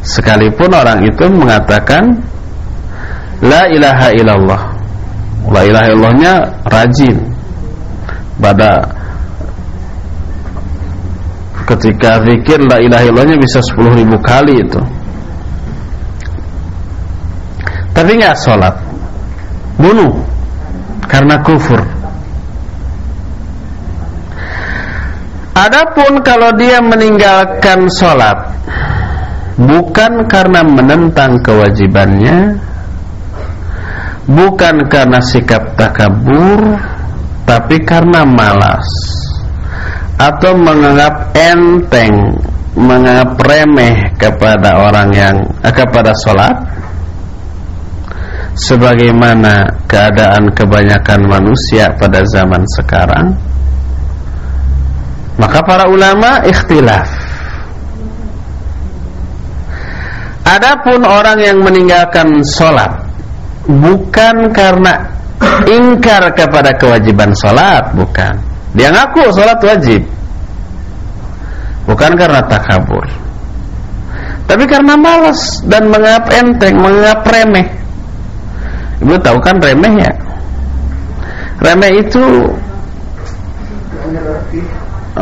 Sekalipun 0.03 0.75
orang 0.75 1.07
itu 1.07 1.23
mengatakan 1.31 2.19
La 3.39 3.67
ilaha 3.71 4.11
illallah 4.11 4.61
La 5.51 5.61
ilaha 5.67 5.87
illallahnya 5.87 6.33
rajin 6.67 7.36
pada 8.37 8.85
ketika 11.67 12.23
zikir 12.23 12.63
la 12.63 12.79
ilaha 12.79 13.03
illallahnya 13.03 13.37
bisa 13.37 13.59
10 13.59 13.99
ribu 13.99 14.17
kali 14.23 14.55
itu. 14.63 14.81
Tapi 17.91 18.11
nggak 18.13 18.37
sholat 18.37 18.75
bunuh 19.81 20.13
karena 21.09 21.35
kufur. 21.41 21.81
Adapun 25.57 26.21
kalau 26.21 26.53
dia 26.53 26.77
meninggalkan 26.77 27.89
sholat 27.97 28.37
Bukan 29.57 30.29
karena 30.29 30.61
menentang 30.61 31.41
kewajibannya 31.41 32.61
Bukan 34.29 34.85
karena 34.85 35.17
sikap 35.17 35.73
takabur 35.73 36.77
tapi 37.47 37.79
karena 37.87 38.27
malas 38.27 38.83
atau 40.19 40.51
menganggap 40.59 41.31
enteng, 41.31 42.35
menganggap 42.75 43.39
remeh 43.47 43.95
kepada 44.19 44.83
orang 44.83 45.09
yang 45.15 45.35
eh, 45.63 45.71
kepada 45.71 46.11
sholat 46.19 46.51
sebagaimana 48.59 49.63
keadaan 49.87 50.51
kebanyakan 50.51 51.21
manusia 51.23 51.87
pada 51.95 52.25
zaman 52.27 52.65
sekarang 52.75 53.31
maka 55.37 55.61
para 55.61 55.85
ulama 55.85 56.41
ikhtilaf. 56.43 57.05
Adapun 60.47 61.05
orang 61.05 61.37
yang 61.37 61.61
meninggalkan 61.61 62.41
sholat 62.41 62.89
bukan 63.67 64.49
karena 64.55 65.16
ingkar 65.67 66.31
kepada 66.33 66.71
kewajiban 66.77 67.33
sholat 67.35 67.91
bukan. 67.93 68.35
Dia 68.77 68.93
ngaku 68.93 69.33
sholat 69.33 69.59
wajib. 69.63 70.01
Bukan 71.87 72.11
karena 72.19 72.43
takabur. 72.45 73.05
Tapi 74.47 74.63
karena 74.67 74.95
malas 74.95 75.59
dan 75.67 75.91
mengap 75.91 76.27
enteng 76.31 76.75
mengap 76.79 77.23
remeh. 77.27 77.67
Ibu 79.03 79.15
tahu 79.19 79.37
kan 79.43 79.59
remeh 79.59 79.93
ya? 79.99 80.13
Remeh 81.63 81.91
itu 81.99 82.23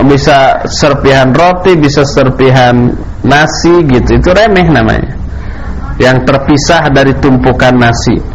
bisa 0.05 0.61
serpihan 0.67 1.31
roti 1.31 1.73
bisa 1.79 2.05
serpihan 2.05 2.93
nasi 3.25 3.81
gitu. 3.87 4.19
Itu 4.19 4.29
remeh 4.33 4.67
namanya. 4.69 5.13
Yang 5.95 6.27
terpisah 6.27 6.91
dari 6.91 7.15
tumpukan 7.23 7.71
nasi 7.77 8.34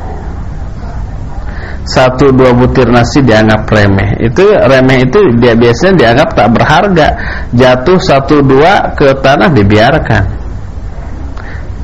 satu 1.85 2.31
dua 2.33 2.53
butir 2.53 2.89
nasi 2.93 3.25
dianggap 3.25 3.65
remeh. 3.69 4.21
Itu 4.21 4.45
remeh 4.53 5.09
itu 5.09 5.19
dia 5.41 5.57
biasanya 5.57 5.95
dianggap 5.97 6.29
tak 6.37 6.49
berharga. 6.53 7.09
Jatuh 7.57 7.99
satu 8.01 8.45
dua 8.45 8.93
ke 8.95 9.17
tanah 9.21 9.49
dibiarkan. 9.53 10.25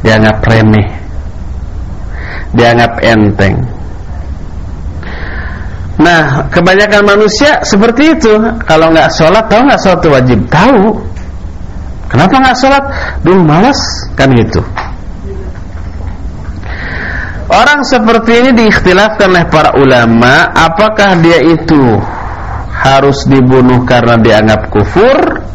Dianggap 0.05 0.39
remeh. 0.45 0.89
Dianggap 2.53 2.93
enteng. 3.03 3.57
Nah 5.97 6.45
kebanyakan 6.53 7.03
manusia 7.17 7.65
seperti 7.65 8.17
itu. 8.17 8.33
Kalau 8.69 8.93
nggak 8.93 9.09
sholat 9.17 9.45
tahu 9.49 9.63
nggak 9.65 9.81
sholat 9.81 10.01
wajib? 10.13 10.39
Tahu. 10.53 10.85
Kenapa 12.07 12.35
nggak 12.39 12.57
sholat? 12.61 12.85
Dulu 13.25 13.41
malas. 13.43 13.81
Kan 14.15 14.33
gitu 14.37 14.61
Orang 17.47 17.87
seperti 17.87 18.43
ini 18.43 18.51
diikhtilafkan 18.59 19.31
oleh 19.31 19.47
para 19.47 19.71
ulama 19.79 20.51
Apakah 20.51 21.15
dia 21.23 21.39
itu 21.47 21.95
harus 22.75 23.23
dibunuh 23.31 23.87
karena 23.87 24.19
dianggap 24.19 24.67
kufur 24.67 25.47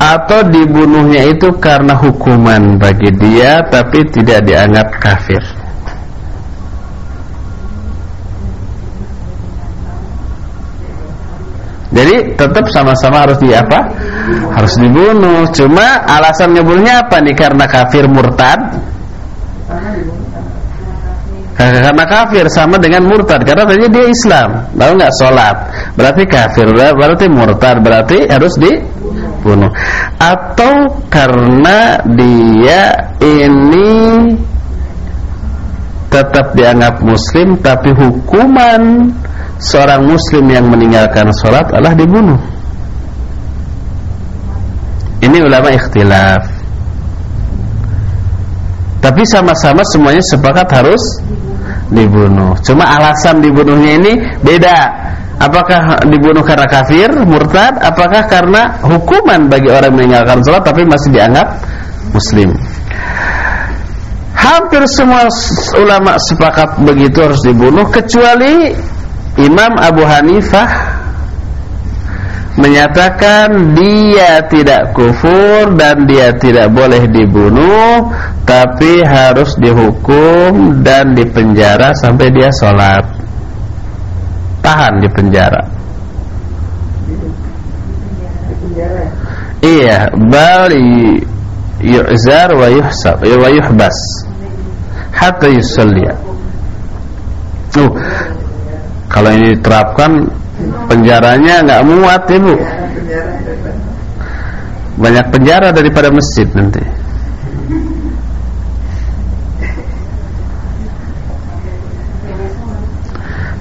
Atau 0.00 0.48
dibunuhnya 0.48 1.28
itu 1.28 1.52
karena 1.60 1.92
hukuman 1.92 2.80
bagi 2.80 3.12
dia 3.20 3.60
Tapi 3.68 4.00
tidak 4.16 4.48
dianggap 4.48 4.88
kafir 4.96 5.44
Jadi 11.94 12.34
tetap 12.34 12.66
sama-sama 12.74 13.22
harus 13.22 13.38
di 13.38 13.54
apa? 13.54 13.86
Harus 14.50 14.74
dibunuh. 14.82 15.46
Cuma 15.54 16.02
alasan 16.02 16.50
ngebunuhnya 16.58 17.06
apa 17.06 17.22
nih? 17.22 17.38
Karena 17.38 17.70
kafir 17.70 18.10
murtad 18.10 18.82
karena 21.54 22.04
kafir 22.04 22.50
sama 22.50 22.76
dengan 22.82 23.06
murtad. 23.06 23.46
Karena 23.46 23.62
tadi 23.62 23.86
dia 23.86 24.06
Islam. 24.10 24.74
Lalu 24.74 24.92
nggak? 24.98 25.14
Sholat. 25.22 25.56
Berarti 25.94 26.22
kafir. 26.26 26.66
Berarti 26.74 27.26
murtad. 27.30 27.78
Berarti 27.78 28.26
harus 28.26 28.54
dibunuh. 28.58 29.70
Atau 30.18 30.98
karena 31.06 32.02
dia 32.18 32.90
ini 33.22 34.34
tetap 36.10 36.54
dianggap 36.54 37.02
muslim 37.02 37.58
tapi 37.58 37.90
hukuman 37.90 39.10
seorang 39.58 40.06
muslim 40.06 40.46
yang 40.46 40.66
meninggalkan 40.70 41.30
sholat 41.38 41.66
adalah 41.70 41.94
dibunuh. 41.94 42.38
Ini 45.22 45.38
ulama 45.42 45.74
ikhtilaf 45.74 46.53
tapi 49.04 49.20
sama-sama 49.28 49.84
semuanya 49.92 50.24
sepakat 50.32 50.64
harus 50.72 51.20
dibunuh. 51.92 52.56
Cuma 52.64 52.88
alasan 52.96 53.44
dibunuhnya 53.44 54.00
ini 54.00 54.12
beda. 54.40 54.80
Apakah 55.34 56.00
dibunuh 56.08 56.40
karena 56.40 56.64
kafir, 56.64 57.12
murtad, 57.26 57.76
apakah 57.84 58.24
karena 58.24 58.80
hukuman 58.80 59.50
bagi 59.50 59.68
orang 59.68 59.92
yang 59.92 59.96
meninggalkan 60.00 60.40
sholat 60.40 60.64
tapi 60.64 60.88
masih 60.88 61.10
dianggap 61.12 61.52
muslim. 62.16 62.56
Hampir 64.32 64.82
semua 64.88 65.28
ulama 65.76 66.16
sepakat 66.16 66.80
begitu 66.80 67.28
harus 67.28 67.44
dibunuh 67.44 67.84
kecuali 67.92 68.72
Imam 69.36 69.72
Abu 69.76 70.06
Hanifah 70.06 70.93
menyatakan 72.54 73.74
dia 73.74 74.46
tidak 74.46 74.94
kufur 74.94 75.74
dan 75.74 76.06
dia 76.06 76.30
tidak 76.38 76.70
boleh 76.70 77.02
dibunuh 77.10 78.14
tapi 78.46 79.02
harus 79.02 79.58
dihukum 79.58 80.82
dan 80.86 81.18
dipenjara 81.18 81.90
sampai 81.98 82.30
dia 82.30 82.50
sholat. 82.54 83.04
Tahan 84.62 85.02
di 85.02 85.08
penjara. 85.10 85.62
Iya 89.64 90.12
bal 90.28 90.72
yu'zar 91.80 92.52
wa 92.52 92.68
yuhsab 92.68 93.18
wa 93.24 93.48
yuhbas. 93.48 93.98
Hatta 95.14 95.46
yusalliya 95.46 96.10
Tuh, 97.74 97.90
kalau 99.10 99.34
ini 99.34 99.58
diterapkan 99.58 100.30
penjaranya 100.86 101.54
nggak 101.66 101.82
muat 101.86 102.22
ibu. 102.30 102.54
Banyak 104.94 105.26
penjara 105.34 105.74
daripada 105.74 106.08
masjid 106.14 106.46
nanti. 106.54 106.82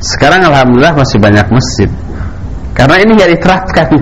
Sekarang 0.03 0.43
alhamdulillah 0.43 0.99
masih 0.99 1.17
banyak 1.17 1.47
masjid. 1.47 1.89
Karena 2.75 2.95
ini 3.01 3.11
nggak 3.15 3.31
diterapkan. 3.39 3.87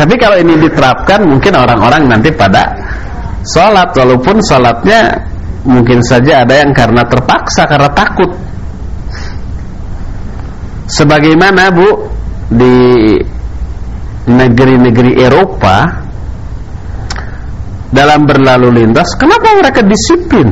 Tapi 0.00 0.14
kalau 0.16 0.36
ini 0.40 0.54
diterapkan 0.56 1.20
mungkin 1.28 1.52
orang-orang 1.60 2.08
nanti 2.08 2.32
pada 2.32 2.72
sholat 3.44 3.92
walaupun 3.92 4.40
sholatnya 4.40 5.12
mungkin 5.66 6.00
saja 6.00 6.40
ada 6.46 6.62
yang 6.62 6.72
karena 6.72 7.04
terpaksa 7.04 7.68
karena 7.68 7.90
takut. 7.92 8.30
Sebagaimana 10.90 11.70
bu 11.70 11.88
di 12.50 13.14
negeri-negeri 14.26 15.22
Eropa 15.22 15.86
dalam 17.94 18.26
berlalu 18.26 18.82
lintas, 18.82 19.14
kenapa 19.14 19.54
mereka 19.54 19.80
disiplin? 19.86 20.50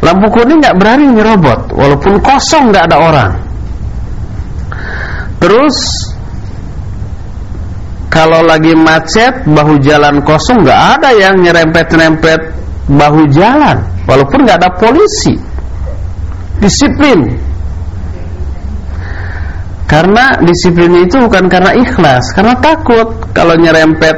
Lampu 0.00 0.32
kuning 0.32 0.60
nggak 0.60 0.76
berani 0.80 1.12
nyerobot, 1.12 1.72
walaupun 1.76 2.20
kosong 2.24 2.72
nggak 2.72 2.88
ada 2.88 2.96
orang. 3.00 3.32
Terus 5.40 5.76
kalau 8.12 8.44
lagi 8.44 8.76
macet, 8.76 9.48
bahu 9.48 9.80
jalan 9.80 10.20
kosong 10.24 10.60
nggak 10.64 10.80
ada 11.00 11.08
yang 11.16 11.40
nyerempet-nyerempet 11.40 12.40
bahu 12.88 13.28
jalan, 13.32 13.80
walaupun 14.04 14.44
nggak 14.44 14.60
ada 14.60 14.70
polisi. 14.76 15.36
Disiplin. 16.60 17.48
Karena 19.90 20.38
disiplin 20.38 21.02
itu 21.02 21.18
bukan 21.18 21.50
karena 21.50 21.74
ikhlas, 21.74 22.30
karena 22.38 22.54
takut 22.62 23.26
kalau 23.34 23.58
nyerempet 23.58 24.14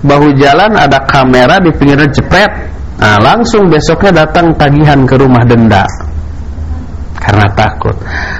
bahu 0.00 0.32
jalan 0.40 0.72
ada 0.80 1.04
kamera 1.04 1.60
di 1.60 1.68
pinggirnya 1.76 2.08
jepret 2.08 2.70
Nah, 3.00 3.16
langsung 3.16 3.72
besoknya 3.72 4.28
datang 4.28 4.52
tagihan 4.60 5.08
ke 5.08 5.16
rumah 5.16 5.40
denda 5.48 5.88
karena 7.20 7.48
takut. 7.56 7.96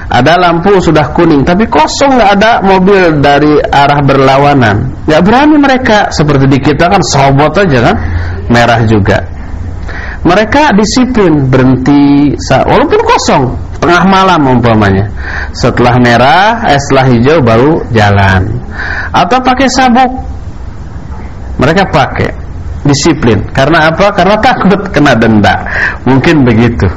Ada 0.09 0.37
lampu 0.37 0.77
sudah 0.77 1.09
kuning 1.17 1.41
tapi 1.41 1.65
kosong 1.65 2.17
nggak 2.17 2.31
ada 2.37 2.51
mobil 2.61 3.17
dari 3.17 3.57
arah 3.57 4.01
berlawanan. 4.05 5.05
Nggak 5.09 5.21
berani 5.25 5.57
mereka 5.57 5.97
seperti 6.13 6.45
di 6.45 6.59
kita 6.61 6.89
kan 6.89 7.01
sobot 7.01 7.53
aja 7.57 7.89
kan 7.89 7.95
merah 8.53 8.81
juga. 8.85 9.17
Mereka 10.21 10.77
disiplin 10.77 11.49
berhenti 11.49 12.37
walaupun 12.37 13.01
kosong 13.01 13.43
tengah 13.81 14.03
malam 14.05 14.41
umpamanya. 14.45 15.09
Setelah 15.57 15.97
merah, 15.97 16.61
eh, 16.69 16.77
setelah 16.77 17.05
hijau 17.09 17.37
baru 17.41 17.71
jalan. 17.89 18.45
Atau 19.09 19.41
pakai 19.41 19.67
sabuk. 19.73 20.11
Mereka 21.57 21.83
pakai 21.89 22.29
disiplin. 22.85 23.41
Karena 23.51 23.89
apa? 23.89 24.13
Karena 24.13 24.37
takut 24.45 24.81
kena 24.93 25.17
denda. 25.17 25.65
Mungkin 26.05 26.45
begitu. 26.45 26.87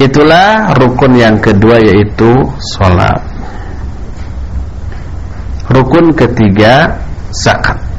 Itulah 0.00 0.74
rukun 0.80 1.12
yang 1.14 1.38
kedua 1.38 1.78
yaitu 1.78 2.48
sholat. 2.74 3.20
Rukun 5.70 6.10
ketiga 6.18 6.98
zakat. 7.30 7.89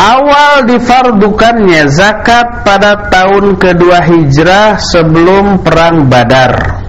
Awal 0.00 0.64
difardukannya 0.64 1.92
zakat 1.92 2.64
pada 2.64 3.12
tahun 3.12 3.60
kedua 3.60 4.00
hijrah 4.00 4.80
sebelum 4.80 5.60
perang 5.60 6.08
Badar. 6.08 6.80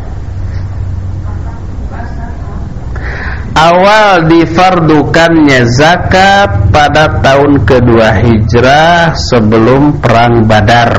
awal 3.61 4.25
difardukannya 4.25 5.69
zakat 5.69 6.71
pada 6.73 7.21
tahun 7.21 7.61
kedua 7.67 8.17
hijrah 8.23 9.13
sebelum 9.13 10.01
perang 10.01 10.47
badar. 10.49 10.91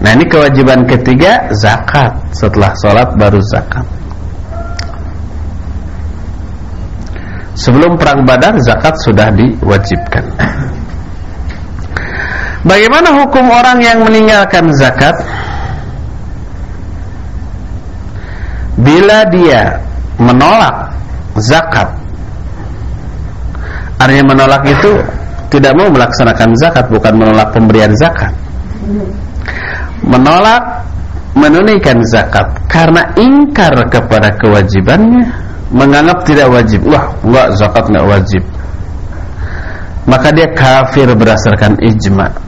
Nah 0.00 0.10
ini 0.12 0.24
kewajiban 0.28 0.84
ketiga 0.84 1.48
zakat. 1.56 2.12
Setelah 2.36 2.76
sholat 2.76 3.08
baru 3.16 3.40
zakat 3.40 4.03
Sebelum 7.54 7.94
perang 7.94 8.26
badar 8.26 8.58
zakat 8.62 8.98
sudah 9.02 9.30
diwajibkan. 9.30 10.24
Bagaimana 12.64 13.14
hukum 13.22 13.46
orang 13.50 13.78
yang 13.78 14.02
meninggalkan 14.02 14.72
zakat? 14.74 15.14
bila 18.74 19.22
dia 19.30 19.78
menolak 20.18 20.90
zakat 21.38 21.88
artinya 24.02 24.34
menolak 24.34 24.62
itu 24.66 24.92
tidak 25.48 25.72
mau 25.78 25.86
melaksanakan 25.86 26.50
zakat 26.58 26.84
bukan 26.90 27.14
menolak 27.14 27.54
pemberian 27.54 27.94
zakat. 27.94 28.34
Menolak 30.02 30.82
menunaikan 31.38 32.02
zakat 32.10 32.42
karena 32.66 33.06
ingkar 33.14 33.70
kepada 33.86 34.34
kewajibannya 34.34 35.30
menganggap 35.72 36.26
tidak 36.26 36.48
wajib. 36.52 36.80
Wah 36.84 37.14
enggak 37.24 37.48
zakat 37.56 37.84
enggak 37.88 38.06
wajib. 38.08 38.42
Maka 40.04 40.28
dia 40.36 40.48
kafir 40.52 41.08
berdasarkan 41.16 41.80
ijma' 41.80 42.44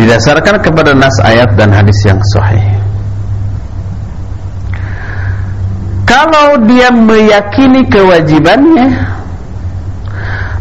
didasarkan 0.00 0.56
kepada 0.64 0.96
nas 0.96 1.12
ayat 1.20 1.52
dan 1.60 1.68
hadis 1.76 2.00
yang 2.08 2.20
sahih. 2.32 2.64
Kalau 6.08 6.58
dia 6.66 6.90
meyakini 6.90 7.86
kewajibannya 7.86 8.88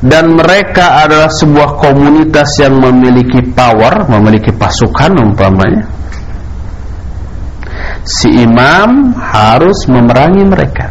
dan 0.05 0.37
mereka 0.37 1.03
adalah 1.07 1.31
sebuah 1.31 1.81
komunitas 1.81 2.53
yang 2.61 2.77
memiliki 2.77 3.41
power, 3.55 4.05
memiliki 4.07 4.53
pasukan 4.53 5.17
umpamanya, 5.17 5.83
si 8.03 8.29
imam 8.43 9.15
harus 9.17 9.87
memerangi 9.87 10.43
mereka. 10.45 10.87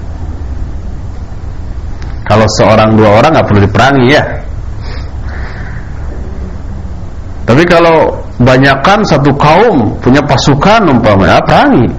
Kalau 2.28 2.44
seorang 2.60 2.92
dua 2.92 3.22
orang 3.22 3.30
nggak 3.36 3.46
perlu 3.48 3.60
diperangi 3.64 4.06
ya. 4.12 4.24
Tapi 7.48 7.64
kalau 7.64 8.28
banyakkan 8.38 9.02
satu 9.02 9.34
kaum 9.34 9.98
punya 9.98 10.22
pasukan 10.22 10.86
umpamanya 10.86 11.42
perangi 11.42 11.90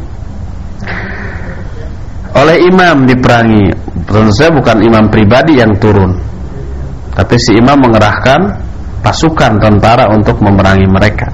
oleh 2.32 2.58
imam 2.64 3.04
diperangi 3.04 3.68
tentu 4.08 4.32
saja 4.32 4.54
bukan 4.56 4.80
imam 4.80 5.12
pribadi 5.12 5.60
yang 5.60 5.76
turun 5.76 6.16
tapi 7.12 7.36
si 7.36 7.60
imam 7.60 7.76
mengerahkan 7.84 8.56
pasukan 9.04 9.60
tentara 9.60 10.08
untuk 10.16 10.40
memerangi 10.40 10.88
mereka 10.88 11.28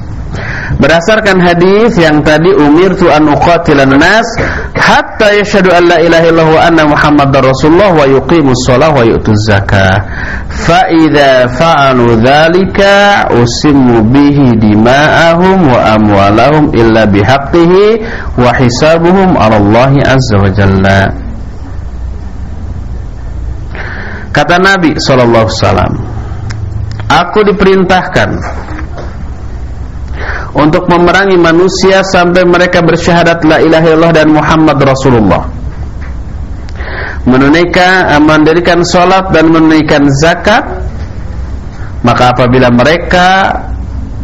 Berdasarkan 0.82 1.40
hadis 1.40 1.96
yang 2.00 2.20
tadi 2.26 2.52
umir 2.52 2.94
an 3.12 3.32
uqatilan 3.32 3.96
nas 3.96 4.28
hatta 4.76 5.32
yashhadu 5.40 5.72
an 5.72 5.84
la 5.88 5.98
ilaha 6.04 6.26
illallah 6.28 6.50
wa 6.52 6.62
anna 6.68 6.84
muhammadar 6.86 7.42
rasulullah 7.46 7.92
wa 7.96 8.06
yuqimus 8.06 8.60
shalah 8.68 8.92
wa 8.92 9.04
yu'tuz 9.06 9.40
zakah. 9.48 10.04
Fa 10.66 10.88
idza 10.92 11.48
fa'alu 11.56 12.20
dzalika 12.20 13.30
usimmu 13.34 14.04
bihi 14.12 14.58
dima'ahum 14.60 15.70
wa 15.70 15.96
amwalahum 15.96 16.74
illa 16.76 17.08
bihaqqihi 17.08 17.86
wa 18.40 18.52
hisabuhum 18.56 19.38
'ala 19.40 19.56
Allah 19.60 19.92
azza 20.04 20.36
wa 20.40 20.50
jalla. 20.52 21.02
Kata 24.36 24.60
Nabi 24.60 25.00
sallallahu 25.00 25.48
alaihi 25.48 25.60
wasallam, 25.64 25.94
Aku 27.06 27.46
diperintahkan 27.46 28.30
untuk 30.56 30.88
memerangi 30.88 31.36
manusia 31.36 32.00
sampai 32.02 32.48
mereka 32.48 32.80
bersyahadat 32.80 33.44
la 33.44 33.60
ilaha 33.60 33.86
illallah 33.92 34.14
dan 34.16 34.28
Muhammad 34.32 34.80
Rasulullah. 34.80 35.44
Menunaikan 37.26 38.22
mendirikan 38.22 38.86
salat 38.86 39.34
dan 39.34 39.50
menunaikan 39.50 40.08
zakat 40.22 40.64
maka 42.06 42.38
apabila 42.38 42.70
mereka 42.70 43.50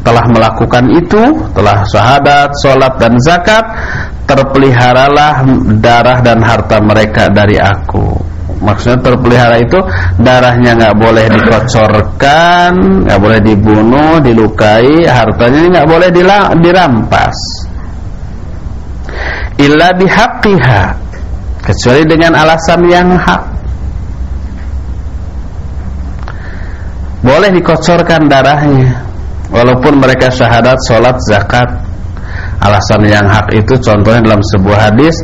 telah 0.05 0.25
melakukan 0.29 0.85
itu, 0.93 1.49
telah 1.57 1.81
syahadat, 1.89 2.53
salat 2.61 2.93
dan 3.01 3.17
zakat, 3.17 3.65
terpeliharalah 4.29 5.41
darah 5.81 6.21
dan 6.21 6.45
harta 6.45 6.77
mereka 6.77 7.25
dari 7.33 7.57
aku 7.57 8.31
maksudnya 8.61 9.01
terpelihara 9.01 9.57
itu 9.57 9.79
darahnya 10.21 10.77
nggak 10.77 10.95
boleh 10.95 11.25
dikocorkan, 11.27 12.73
nggak 13.09 13.19
boleh 13.19 13.39
dibunuh, 13.41 14.21
dilukai, 14.21 15.09
hartanya 15.09 15.81
nggak 15.81 15.87
boleh 15.89 16.09
dirampas. 16.61 17.37
Illa 19.57 19.93
bihaqqiha 19.97 20.83
kecuali 21.61 22.03
dengan 22.05 22.33
alasan 22.33 22.81
yang 22.89 23.13
hak 23.13 23.41
boleh 27.21 27.53
dikocorkan 27.53 28.25
darahnya 28.25 28.97
walaupun 29.53 30.01
mereka 30.01 30.33
syahadat, 30.33 30.81
sholat, 30.89 31.21
zakat 31.29 31.69
alasan 32.61 33.01
yang 33.09 33.25
hak 33.25 33.49
itu 33.57 33.73
contohnya 33.81 34.21
dalam 34.21 34.41
sebuah 34.53 34.79
hadis 34.89 35.15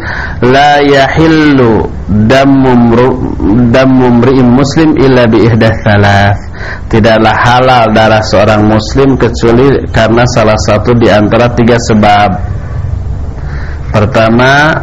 la 0.42 0.82
yahillu 0.82 1.86
dammu 2.26 4.10
muslim 4.50 4.90
illa 4.98 5.30
bi 5.30 5.46
ihdath 5.46 5.78
thalath 5.86 6.48
tidaklah 6.88 7.36
halal 7.36 7.86
darah 7.92 8.24
seorang 8.24 8.64
muslim 8.66 9.20
kecuali 9.20 9.86
karena 9.92 10.24
salah 10.32 10.58
satu 10.68 10.96
di 10.96 11.08
antara 11.12 11.52
tiga 11.52 11.76
sebab. 11.78 12.32
Pertama 13.92 14.76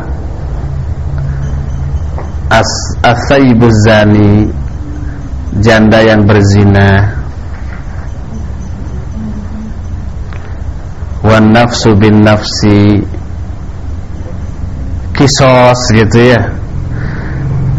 as 2.53 2.71
asaibuz 3.05 3.77
zani 3.89 4.49
janda 5.61 6.03
yang 6.05 6.25
berzina 6.29 7.24
wan 11.25 11.57
nafsu 11.57 11.97
bin 11.97 12.21
nafsi. 12.21 13.01
Kisos 15.17 15.81
gitu 15.97 16.37
ya. 16.37 16.43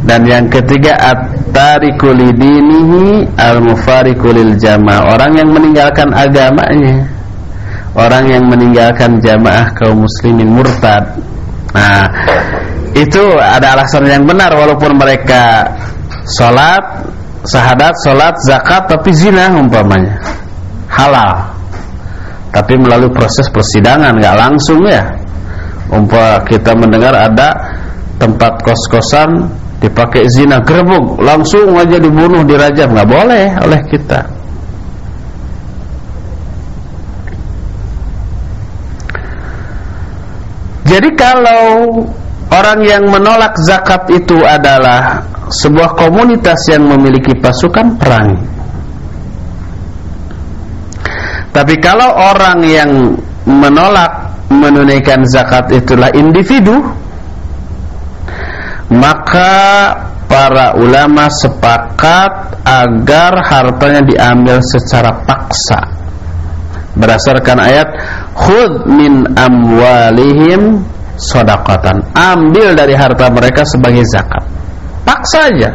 Dan 0.05 0.25
yang 0.25 0.45
ketiga 0.49 0.97
at-tariku 0.97 2.13
lidinihi 2.13 3.25
al-mufariqu 3.37 4.33
lil 4.33 4.57
jamaah. 4.57 5.13
Orang 5.13 5.37
yang 5.37 5.49
meninggalkan 5.53 6.09
agamanya. 6.13 7.05
Orang 7.95 8.27
yang 8.27 8.43
meninggalkan 8.49 9.21
jamaah 9.23 9.71
kaum 9.77 10.03
muslimin 10.03 10.51
murtad. 10.51 11.15
Nah 11.71 12.05
itu 12.95 13.23
ada 13.39 13.75
alasan 13.75 14.07
yang 14.07 14.23
benar 14.27 14.51
walaupun 14.51 14.95
mereka 14.99 15.63
sholat 16.27 17.07
sahadat, 17.47 17.95
sholat, 18.03 18.35
zakat 18.43 18.83
tapi 18.91 19.15
zina 19.15 19.47
umpamanya. 19.51 20.19
Halal 20.91 21.54
tapi 22.55 22.79
melalui 22.79 23.11
proses 23.11 23.51
persidangan 23.51 24.15
nggak 24.15 24.37
langsung 24.39 24.87
ya. 24.87 25.03
Umpah 25.91 26.39
kita 26.47 26.71
mendengar 26.71 27.11
ada 27.11 27.51
tempat 28.15 28.63
kos-kosan 28.63 29.51
dipakai 29.83 30.23
zina 30.31 30.63
gerbuk 30.63 31.19
langsung 31.19 31.75
aja 31.75 31.99
dibunuh 31.99 32.47
dirajam. 32.47 32.95
Nggak 32.95 33.09
boleh 33.11 33.45
oleh 33.59 33.81
kita. 33.91 34.19
Jadi 40.87 41.11
kalau 41.19 41.91
orang 42.55 42.79
yang 42.87 43.03
menolak 43.11 43.51
zakat 43.67 44.07
itu 44.15 44.39
adalah 44.47 45.27
sebuah 45.51 45.91
komunitas 45.99 46.71
yang 46.71 46.87
memiliki 46.87 47.35
pasukan 47.35 47.99
perang 47.99 48.54
tapi 51.55 51.79
kalau 51.79 52.11
orang 52.35 52.59
yang 52.67 53.15
menolak 53.47 54.11
menunaikan 54.51 55.23
zakat 55.23 55.71
itulah 55.71 56.11
individu, 56.11 56.83
maka 58.91 59.95
para 60.27 60.75
ulama 60.75 61.31
sepakat 61.31 62.59
agar 62.67 63.39
hartanya 63.39 64.03
diambil 64.03 64.59
secara 64.59 65.15
paksa. 65.23 65.79
Berdasarkan 66.99 67.57
ayat 67.63 67.87
khud 68.35 68.91
min 68.91 69.23
amwalihim 69.39 70.83
sodakatan 71.15 72.03
ambil 72.11 72.75
dari 72.75 72.99
harta 72.99 73.31
mereka 73.31 73.63
sebagai 73.63 74.03
zakat. 74.11 74.43
Paksa 75.07 75.55
aja 75.55 75.71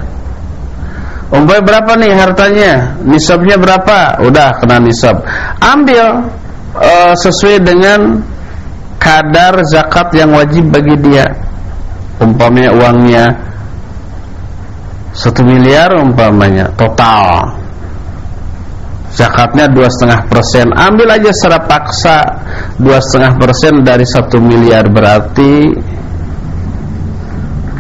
Umpamanya 1.31 1.63
berapa 1.63 1.93
nih 1.95 2.13
hartanya? 2.19 2.73
Nisabnya 3.07 3.55
berapa? 3.55 4.19
Udah 4.27 4.51
kena 4.59 4.83
nisab. 4.83 5.23
Ambil 5.63 6.27
uh, 6.75 7.15
sesuai 7.15 7.63
dengan 7.63 8.19
kadar 8.99 9.63
zakat 9.71 10.11
yang 10.19 10.35
wajib 10.35 10.75
bagi 10.75 10.99
dia. 10.99 11.31
Umpamanya 12.19 12.75
uangnya 12.75 13.25
satu 15.15 15.47
miliar 15.47 15.95
umpamanya 16.03 16.67
total. 16.75 17.55
Zakatnya 19.15 19.71
dua 19.71 19.87
setengah 19.87 20.27
persen. 20.27 20.67
Ambil 20.75 21.15
aja 21.15 21.31
secara 21.31 21.63
paksa 21.63 22.19
dua 22.75 22.99
setengah 22.99 23.39
persen 23.39 23.87
dari 23.87 24.07
satu 24.07 24.43
miliar 24.43 24.91
berarti 24.91 25.79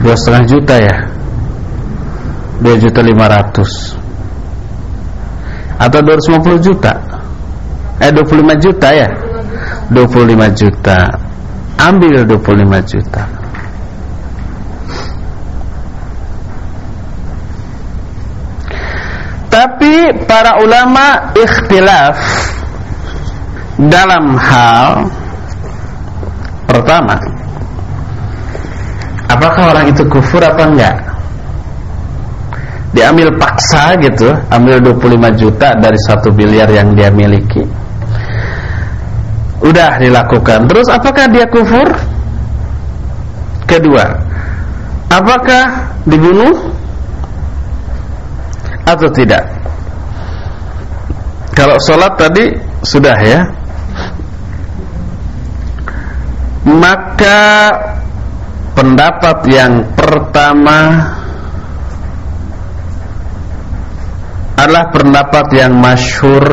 dua 0.06 0.14
setengah 0.14 0.44
juta 0.46 0.76
ya 0.78 1.09
2 2.60 2.76
juta 2.76 3.00
500 3.00 4.00
atau 5.80 6.00
250 6.04 6.60
juta. 6.60 6.92
Eh 8.00 8.12
25 8.12 8.60
juta 8.60 8.88
ya? 8.92 9.08
25 9.88 10.60
juta. 10.60 10.98
Ambil 11.80 12.28
25 12.28 12.84
juta. 12.84 13.24
Tapi 19.50 20.14
para 20.28 20.62
ulama 20.62 21.32
ikhtilaf 21.34 22.16
dalam 23.80 24.36
hal 24.36 25.08
pertama 26.68 27.16
apakah 29.26 29.74
orang 29.74 29.86
itu 29.90 30.04
kufur 30.06 30.38
apa 30.44 30.62
enggak 30.68 30.96
diambil 32.90 33.30
paksa 33.38 33.94
gitu 34.02 34.34
ambil 34.50 34.82
25 34.82 35.40
juta 35.40 35.78
dari 35.78 35.98
satu 36.06 36.34
miliar 36.34 36.66
yang 36.70 36.94
dia 36.98 37.10
miliki. 37.10 37.62
Udah 39.60 40.00
dilakukan. 40.00 40.66
Terus 40.66 40.88
apakah 40.90 41.28
dia 41.30 41.46
kufur? 41.46 41.86
Kedua 43.68 44.30
apakah 45.10 45.90
dibunuh? 46.06 46.54
Atau 48.86 49.10
tidak? 49.12 49.44
Kalau 51.54 51.76
sholat 51.82 52.14
tadi 52.16 52.54
sudah 52.86 53.18
ya. 53.20 53.40
Maka 56.64 57.70
pendapat 58.74 59.38
yang 59.50 59.82
pertama 59.94 61.02
adalah 64.60 64.92
pendapat 64.92 65.46
yang 65.56 65.72
masyhur 65.72 66.44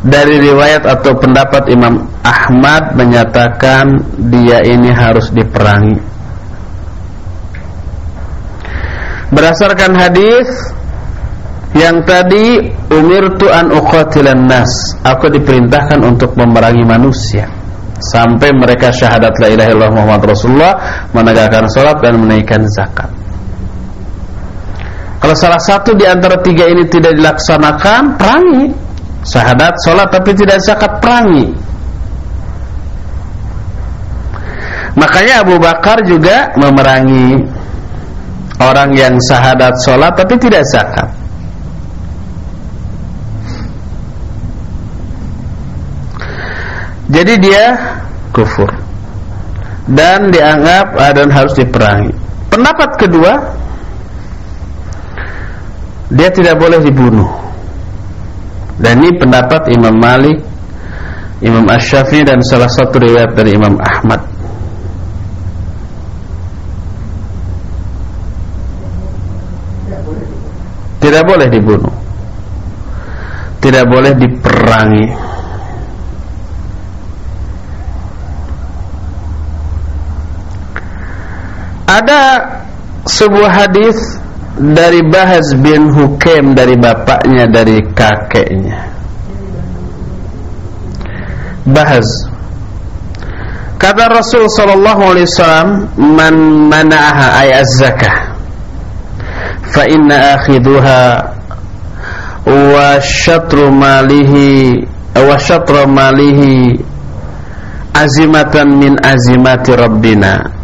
dari 0.00 0.38
riwayat 0.38 0.86
atau 0.86 1.18
pendapat 1.18 1.68
Imam 1.68 2.08
Ahmad 2.22 2.94
menyatakan 2.94 3.90
dia 4.30 4.62
ini 4.64 4.88
harus 4.94 5.28
diperangi. 5.34 5.98
Berdasarkan 9.30 9.92
hadis 9.94 10.48
yang 11.76 12.02
tadi 12.02 12.66
umirtu 12.90 13.46
an 13.46 13.70
uqatilan 13.70 14.48
nas, 14.48 14.98
aku 15.06 15.30
diperintahkan 15.30 16.02
untuk 16.02 16.34
memerangi 16.34 16.82
manusia 16.82 17.46
sampai 18.00 18.50
mereka 18.56 18.90
syahadat 18.90 19.36
la 19.38 19.48
ilaha 19.52 19.68
illallah 19.70 19.92
Muhammad 19.92 20.22
Rasulullah, 20.32 20.74
menegakkan 21.12 21.68
salat 21.68 22.00
dan 22.00 22.16
menaikkan 22.16 22.64
zakat. 22.72 23.19
Kalau 25.20 25.36
salah 25.36 25.60
satu 25.60 25.92
di 25.92 26.08
antara 26.08 26.40
tiga 26.40 26.64
ini 26.64 26.88
tidak 26.88 27.12
dilaksanakan, 27.12 28.16
perangi. 28.16 28.72
Syahadat, 29.20 29.76
sholat 29.84 30.08
tapi 30.08 30.32
tidak 30.32 30.58
zakat, 30.64 30.96
perangi. 30.96 31.52
Makanya 34.96 35.44
Abu 35.44 35.60
Bakar 35.60 36.02
juga 36.02 36.50
memerangi 36.56 37.36
orang 38.58 38.90
yang 38.96 39.14
syahadat 39.22 39.76
sholat 39.84 40.12
tapi 40.18 40.34
tidak 40.40 40.64
zakat. 40.72 41.08
Jadi 47.10 47.34
dia 47.42 47.74
kufur 48.30 48.70
dan 49.90 50.30
dianggap 50.30 50.94
dan 50.94 51.28
harus 51.28 51.54
diperangi. 51.58 52.14
Pendapat 52.50 52.94
kedua 52.98 53.59
dia 56.10 56.28
tidak 56.34 56.58
boleh 56.58 56.82
dibunuh. 56.82 57.30
Dan 58.80 58.98
ini 59.04 59.14
pendapat 59.14 59.70
Imam 59.70 59.94
Malik, 59.94 60.42
Imam 61.44 61.64
Ash-Syafi'i 61.70 62.26
dan 62.26 62.42
salah 62.42 62.68
satu 62.68 62.98
riwayat 62.98 63.36
dari 63.36 63.54
Imam 63.54 63.78
Ahmad. 63.78 64.20
Tidak 71.00 71.22
boleh 71.24 71.48
dibunuh. 71.48 71.94
Tidak 73.60 73.84
boleh 73.88 74.12
diperangi. 74.16 75.06
Ada 81.90 82.20
sebuah 83.08 83.50
hadis 83.50 84.19
dari 84.60 85.00
Bahaz 85.08 85.56
bin 85.56 85.88
Hukem 85.88 86.52
dari 86.52 86.76
bapaknya 86.76 87.48
dari 87.48 87.80
kakeknya. 87.96 88.92
Bahaz 91.64 92.04
Kata 93.80 94.12
Rasul 94.12 94.44
sallallahu 94.44 95.02
alaihi 95.08 95.24
wasallam, 95.24 95.88
"Man 95.96 96.36
mana'aha 96.68 97.40
ay 97.40 97.64
az-zakah 97.64 98.36
fa 99.72 99.88
inna 99.88 100.36
akhiduha 100.36 101.02
wa 102.44 103.00
syatru 103.00 103.72
malihi 103.72 104.84
wa 105.16 105.32
syatru 105.40 105.88
malihi 105.88 106.76
azimatan 107.96 108.68
min 108.76 109.00
azimati 109.00 109.72
rabbina." 109.72 110.59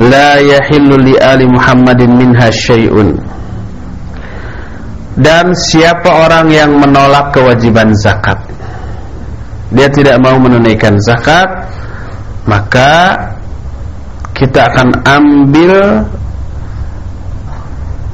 La 0.00 0.40
yahillu 0.40 1.00
li 1.00 1.14
ali 1.16 1.48
Muhammadin 1.48 2.36
syai'un 2.52 3.16
dan 5.16 5.56
siapa 5.56 6.28
orang 6.28 6.52
yang 6.52 6.76
menolak 6.76 7.32
kewajiban 7.32 7.96
zakat 7.96 8.36
dia 9.72 9.88
tidak 9.88 10.20
mau 10.20 10.36
menunaikan 10.36 11.00
zakat 11.00 11.48
maka 12.44 13.16
kita 14.36 14.68
akan 14.68 14.88
ambil 15.08 16.04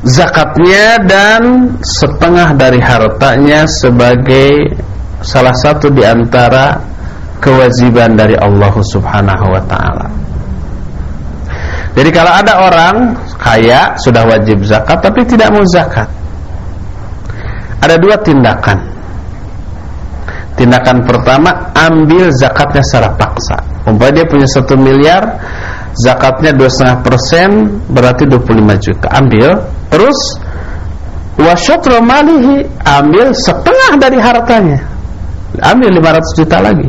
zakatnya 0.06 1.02
dan 1.02 1.42
setengah 1.82 2.54
dari 2.54 2.78
hartanya 2.78 3.66
sebagai 3.66 4.78
salah 5.22 5.54
satu 5.54 5.90
di 5.90 6.02
antara 6.06 6.78
kewajiban 7.42 8.14
dari 8.14 8.38
Allah 8.38 8.74
Subhanahu 8.74 9.46
wa 9.50 9.62
taala. 9.66 10.21
Jadi 11.92 12.08
kalau 12.08 12.32
ada 12.32 12.52
orang 12.64 12.96
kaya 13.36 13.92
sudah 14.00 14.24
wajib 14.24 14.64
zakat 14.64 14.96
tapi 15.04 15.28
tidak 15.28 15.52
mau 15.52 15.60
zakat. 15.68 16.08
Ada 17.84 18.00
dua 18.00 18.16
tindakan. 18.24 18.78
Tindakan 20.56 21.04
pertama 21.04 21.72
ambil 21.76 22.32
zakatnya 22.32 22.80
secara 22.84 23.12
paksa. 23.16 23.58
Umpamanya 23.82 24.22
dia 24.22 24.26
punya 24.30 24.46
satu 24.46 24.78
miliar, 24.78 25.22
zakatnya 25.98 26.54
dua 26.54 26.70
setengah 26.70 26.98
persen 27.02 27.50
berarti 27.90 28.24
25 28.30 28.78
juta. 28.78 29.06
Ambil, 29.10 29.58
terus 29.90 30.18
wasyatru 31.34 31.98
malihi 31.98 32.62
ambil 32.86 33.34
setengah 33.34 33.92
dari 33.98 34.18
hartanya. 34.22 34.80
Ambil 35.60 36.00
500 36.00 36.38
juta 36.38 36.56
lagi. 36.64 36.88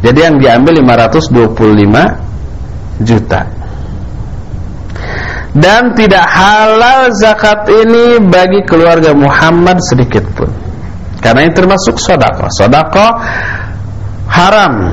Jadi 0.00 0.18
yang 0.22 0.36
diambil 0.38 0.80
525 0.80 2.25
juta. 3.02 3.44
Dan 5.56 5.96
tidak 5.96 6.24
halal 6.28 7.08
zakat 7.16 7.64
ini 7.72 8.20
bagi 8.28 8.60
keluarga 8.68 9.16
Muhammad 9.16 9.80
sedikit 9.80 10.24
pun. 10.36 10.52
Karena 11.16 11.48
ini 11.48 11.52
termasuk 11.56 11.96
sodako. 11.96 12.46
Sodako 12.52 13.06
haram 14.28 14.92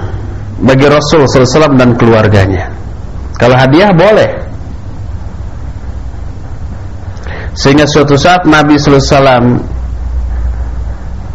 bagi 0.64 0.88
Rasul 0.88 1.28
SAW 1.28 1.76
dan 1.76 1.99
keluarganya. 1.99 2.72
Kalau 3.36 3.60
hadiah 3.60 3.91
boleh. 3.91 4.32
Sehingga 7.54 7.84
suatu 7.86 8.16
saat 8.18 8.47
Nabi 8.47 8.80
SAW 8.80 9.60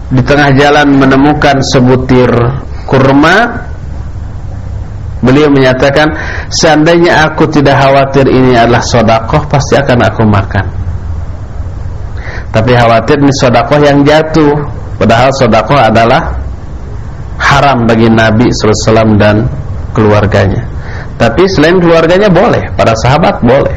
di 0.08 0.22
tengah 0.24 0.50
jalan 0.56 0.88
menemukan 0.96 1.60
sebutir 1.68 2.32
kurma 2.88 3.68
Beliau 5.18 5.50
menyatakan 5.50 6.14
Seandainya 6.50 7.26
aku 7.26 7.50
tidak 7.50 7.78
khawatir 7.78 8.26
ini 8.30 8.54
adalah 8.54 8.82
sodakoh 8.82 9.42
Pasti 9.50 9.74
akan 9.74 9.98
aku 10.06 10.22
makan. 10.22 10.66
Tapi 12.54 12.70
khawatir 12.72 13.18
ini 13.18 13.32
sodakoh 13.34 13.78
yang 13.82 14.06
jatuh 14.06 14.54
Padahal 14.98 15.30
sodakoh 15.34 15.78
adalah 15.78 16.38
Haram 17.38 17.86
bagi 17.86 18.10
Nabi 18.10 18.50
SAW 18.50 19.14
dan 19.14 19.46
keluarganya. 19.94 20.58
Tapi 21.14 21.46
selain 21.46 21.78
keluarganya 21.78 22.30
boleh 22.30 22.62
Para 22.74 22.94
sahabat 22.98 23.42
boleh. 23.42 23.74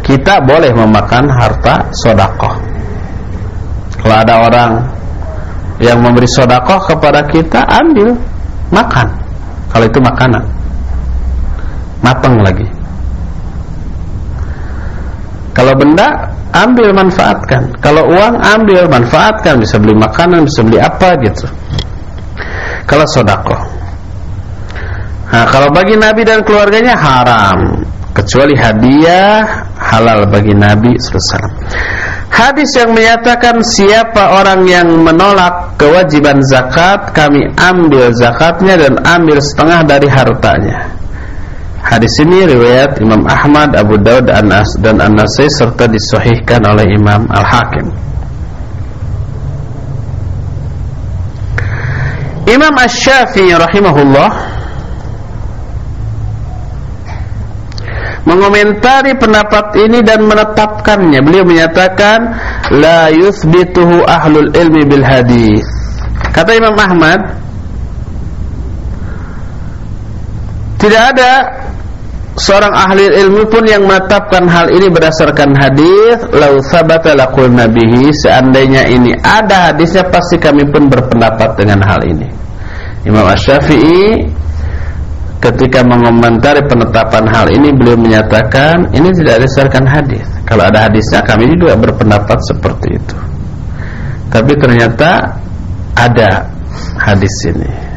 Kita 0.00 0.40
boleh 0.40 0.72
memakan 0.72 1.28
harta 1.28 1.92
sodakoh. 1.92 2.56
Kalau 4.00 4.16
ada 4.16 4.34
orang 4.40 4.72
Yang 5.80 5.98
memberi 6.00 6.28
sodakoh 6.28 6.80
kepada 6.88 7.24
kita 7.28 7.68
Ambil 7.68 8.16
Makan. 8.72 9.08
Kalau 9.70 9.84
itu 9.86 10.00
makanan 10.00 10.59
matang 12.00 12.40
lagi. 12.40 12.66
Kalau 15.56 15.76
benda 15.76 16.08
ambil 16.56 16.94
manfaatkan. 16.94 17.62
Kalau 17.84 18.08
uang 18.08 18.34
ambil 18.40 18.88
manfaatkan. 18.88 19.60
Bisa 19.60 19.76
beli 19.76 19.94
makanan 19.98 20.46
bisa 20.48 20.60
beli 20.64 20.78
apa 20.80 21.16
gitu. 21.20 21.46
Kalau 22.88 23.04
sodako. 23.10 23.56
Nah 25.30 25.46
kalau 25.46 25.68
bagi 25.70 25.94
Nabi 25.94 26.26
dan 26.26 26.42
keluarganya 26.42 26.96
haram. 26.96 27.84
Kecuali 28.10 28.58
hadiah 28.58 29.46
halal 29.78 30.26
bagi 30.26 30.50
Nabi 30.50 30.98
SAW 30.98 31.46
hadis 32.30 32.70
yang 32.78 32.94
menyatakan 32.94 33.58
siapa 33.60 34.38
orang 34.38 34.64
yang 34.64 34.88
menolak 35.02 35.74
kewajiban 35.76 36.38
zakat 36.46 37.10
kami 37.10 37.44
ambil 37.58 38.08
zakatnya 38.14 38.78
dan 38.78 38.94
ambil 39.02 39.42
setengah 39.42 39.80
dari 39.84 40.08
hartanya 40.08 40.99
Hadis 41.90 42.14
ini 42.22 42.46
riwayat 42.46 43.02
Imam 43.02 43.26
Ahmad, 43.26 43.74
Abu 43.74 43.98
Daud 43.98 44.30
dan 44.30 45.02
An-Nasai 45.02 45.50
serta 45.50 45.90
disahihkan 45.90 46.62
oleh 46.62 46.86
Imam 46.86 47.26
Al-Hakim. 47.26 47.90
Imam 52.46 52.74
Asy-Syafi'i 52.78 53.58
rahimahullah 53.58 54.30
mengomentari 58.22 59.18
pendapat 59.18 59.74
ini 59.82 59.98
dan 60.06 60.22
menetapkannya. 60.30 61.18
Beliau 61.26 61.42
menyatakan 61.42 62.38
la 62.70 63.10
yuthbituhu 63.10 64.06
ahlul 64.06 64.50
ilmi 64.54 64.86
bil 64.86 65.02
hadis. 65.02 65.66
Kata 66.30 66.54
Imam 66.54 66.78
Ahmad, 66.78 67.34
tidak 70.78 71.18
ada 71.18 71.32
seorang 72.38 72.70
ahli 72.70 73.10
ilmu 73.26 73.50
pun 73.50 73.66
yang 73.66 73.82
menetapkan 73.86 74.46
hal 74.46 74.70
ini 74.70 74.86
berdasarkan 74.86 75.50
hadis 75.58 76.18
lau 76.30 76.62
sabata 76.62 77.16
laqul 77.18 77.50
nabihi 77.50 78.14
seandainya 78.22 78.86
ini 78.86 79.16
ada 79.22 79.72
hadisnya 79.72 80.06
pasti 80.06 80.38
kami 80.38 80.62
pun 80.70 80.86
berpendapat 80.86 81.58
dengan 81.58 81.82
hal 81.82 82.00
ini. 82.06 82.28
Imam 83.02 83.24
Asy-Syafi'i 83.24 84.28
ketika 85.40 85.80
mengomentari 85.80 86.60
penetapan 86.68 87.24
hal 87.32 87.48
ini 87.48 87.72
beliau 87.72 87.96
menyatakan 87.96 88.92
ini 88.92 89.08
tidak 89.16 89.40
berdasarkan 89.40 89.84
hadis. 89.88 90.26
Kalau 90.44 90.68
ada 90.68 90.86
hadisnya 90.86 91.24
kami 91.24 91.48
juga 91.56 91.74
berpendapat 91.80 92.38
seperti 92.44 92.88
itu. 93.00 93.16
Tapi 94.30 94.52
ternyata 94.60 95.26
ada 95.96 96.46
hadis 97.00 97.34
ini 97.50 97.89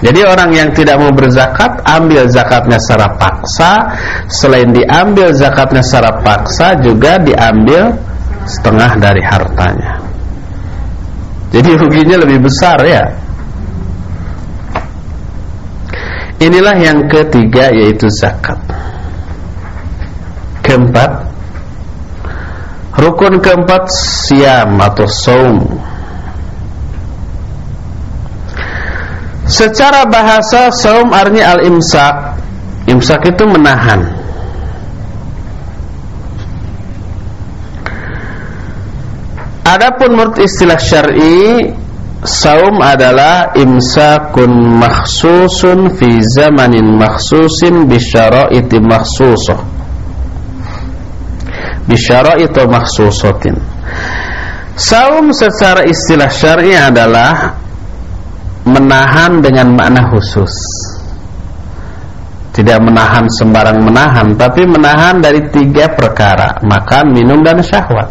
Jadi 0.00 0.20
orang 0.24 0.50
yang 0.56 0.72
tidak 0.72 0.96
mau 0.96 1.12
berzakat 1.12 1.84
ambil 1.84 2.24
zakatnya 2.24 2.80
secara 2.80 3.20
paksa, 3.20 3.72
selain 4.32 4.72
diambil 4.72 5.28
zakatnya 5.36 5.84
secara 5.84 6.24
paksa 6.24 6.72
juga 6.80 7.20
diambil 7.20 7.92
setengah 8.48 8.96
dari 8.96 9.20
hartanya. 9.20 10.00
Jadi 11.52 11.70
ruginya 11.76 12.16
lebih 12.24 12.48
besar 12.48 12.80
ya. 12.86 13.04
Inilah 16.40 16.76
yang 16.80 17.04
ketiga 17.04 17.68
yaitu 17.68 18.08
zakat. 18.08 18.56
Keempat, 20.64 21.28
rukun 22.96 23.36
keempat 23.44 23.84
siam 23.92 24.80
atau 24.80 25.04
saum. 25.04 25.60
Secara 29.50 30.06
bahasa 30.06 30.70
saum 30.70 31.10
artinya 31.10 31.58
al-imsak. 31.58 32.38
Imsak 32.86 33.34
itu 33.34 33.42
menahan. 33.50 34.06
Adapun 39.66 40.14
menurut 40.14 40.38
istilah 40.38 40.78
syar'i, 40.78 41.66
saum 42.22 42.78
adalah 42.78 43.50
imsakun 43.58 44.78
makhsusun 44.78 45.98
fi 45.98 46.22
zamanin 46.30 46.94
makhsusin 46.94 47.90
bi 47.90 47.98
syara'iti 47.98 48.78
makhsusah. 48.78 49.60
Bi 51.90 51.96
syara'iti 51.98 52.62
makhsusatin. 52.70 53.54
Saum 54.78 55.34
secara 55.34 55.82
istilah 55.86 56.30
syar'i 56.30 56.72
adalah 56.74 57.58
menahan 58.64 59.40
dengan 59.40 59.72
makna 59.72 60.10
khusus. 60.12 60.52
Tidak 62.50 62.82
menahan 62.82 63.30
sembarang 63.30 63.78
menahan 63.78 64.34
tapi 64.34 64.66
menahan 64.66 65.22
dari 65.22 65.48
tiga 65.48 65.94
perkara 65.94 66.60
makan 66.66 67.14
minum 67.14 67.40
dan 67.40 67.62
syahwat. 67.62 68.10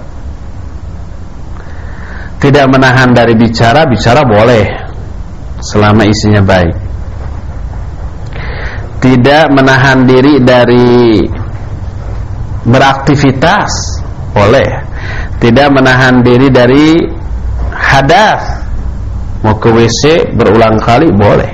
Tidak 2.40 2.66
menahan 2.72 3.12
dari 3.12 3.36
bicara 3.36 3.84
bicara 3.84 4.24
boleh 4.24 4.66
selama 5.60 6.08
isinya 6.08 6.40
baik. 6.40 6.78
Tidak 9.04 9.46
menahan 9.52 10.08
diri 10.08 10.40
dari 10.40 11.20
beraktivitas 12.64 13.72
boleh. 14.32 14.72
Tidak 15.40 15.68
menahan 15.72 16.24
diri 16.24 16.48
dari 16.48 17.00
hadas 17.76 18.60
mau 19.44 19.56
ke 19.56 19.72
WC 19.72 20.36
berulang 20.36 20.76
kali 20.84 21.08
boleh. 21.16 21.52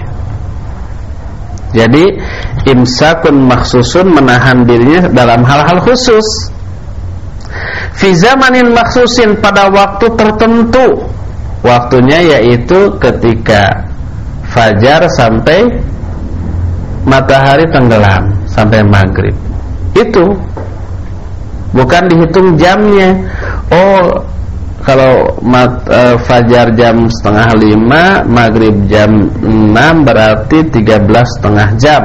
Jadi 1.75 2.07
imsakun 2.71 3.35
maksusun 3.45 4.07
menahan 4.07 4.63
dirinya 4.63 5.11
dalam 5.11 5.43
hal-hal 5.43 5.83
khusus. 5.83 6.23
Fi 7.95 8.15
zamanin 8.15 8.71
maksusin 8.71 9.39
pada 9.43 9.67
waktu 9.67 10.07
tertentu. 10.15 11.03
Waktunya 11.65 12.37
yaitu 12.37 12.93
ketika 13.01 13.89
fajar 14.53 15.03
sampai 15.17 15.65
matahari 17.03 17.67
tenggelam 17.73 18.33
sampai 18.47 18.85
maghrib. 18.85 19.35
Itu. 19.97 20.31
Bukan 21.75 22.07
dihitung 22.07 22.55
jamnya. 22.55 23.19
Oh 23.67 24.23
kalau 24.85 25.33
mat, 25.41 25.81
e, 25.89 26.13
fajar 26.29 26.69
jam 26.77 27.09
setengah 27.09 27.49
lima 27.57 28.21
maghrib 28.29 28.85
jam 28.85 29.27
enam 29.41 30.05
berarti 30.05 30.61
tiga 30.69 31.01
belas 31.01 31.25
setengah 31.35 31.69
jam. 31.81 32.03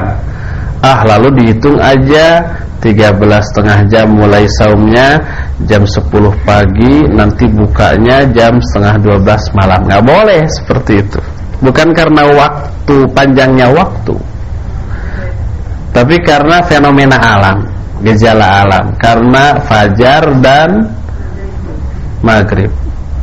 Ah 0.81 1.05
lalu 1.05 1.29
dihitung 1.37 1.77
aja 1.77 2.41
tiga 2.81 3.13
belas 3.13 3.45
setengah 3.53 3.85
jam 3.85 4.09
mulai 4.09 4.49
saumnya 4.57 5.21
jam 5.69 5.85
sepuluh 5.85 6.33
pagi 6.41 7.05
nanti 7.13 7.45
bukanya 7.45 8.25
jam 8.33 8.57
setengah 8.57 8.97
dua 8.97 9.17
belas 9.21 9.45
malam. 9.53 9.85
Nggak 9.85 10.03
boleh 10.03 10.41
seperti 10.49 10.93
itu. 11.05 11.21
Bukan 11.61 11.93
karena 11.93 12.25
waktu 12.33 13.05
panjangnya 13.13 13.69
waktu. 13.69 14.17
Tapi 15.93 16.15
karena 16.25 16.65
fenomena 16.65 17.21
alam 17.21 17.61
gejala 18.01 18.65
alam. 18.65 18.85
Karena 18.97 19.61
fajar 19.69 20.33
dan 20.41 21.00
maghrib. 22.21 22.71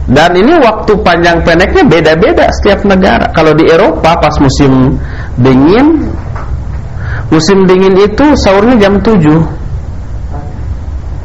Dan 0.09 0.33
ini 0.41 0.57
waktu 0.57 0.97
panjang 1.05 1.45
pendeknya 1.45 1.85
beda-beda 1.85 2.49
setiap 2.49 2.81
negara. 2.89 3.29
Kalau 3.37 3.53
di 3.53 3.69
Eropa 3.69 4.17
pas 4.17 4.33
musim 4.41 4.97
dingin 5.37 6.09
musim 7.29 7.69
dingin 7.69 7.93
itu 7.93 8.25
sahurnya 8.41 8.89
jam 8.89 8.97
7 9.05 9.21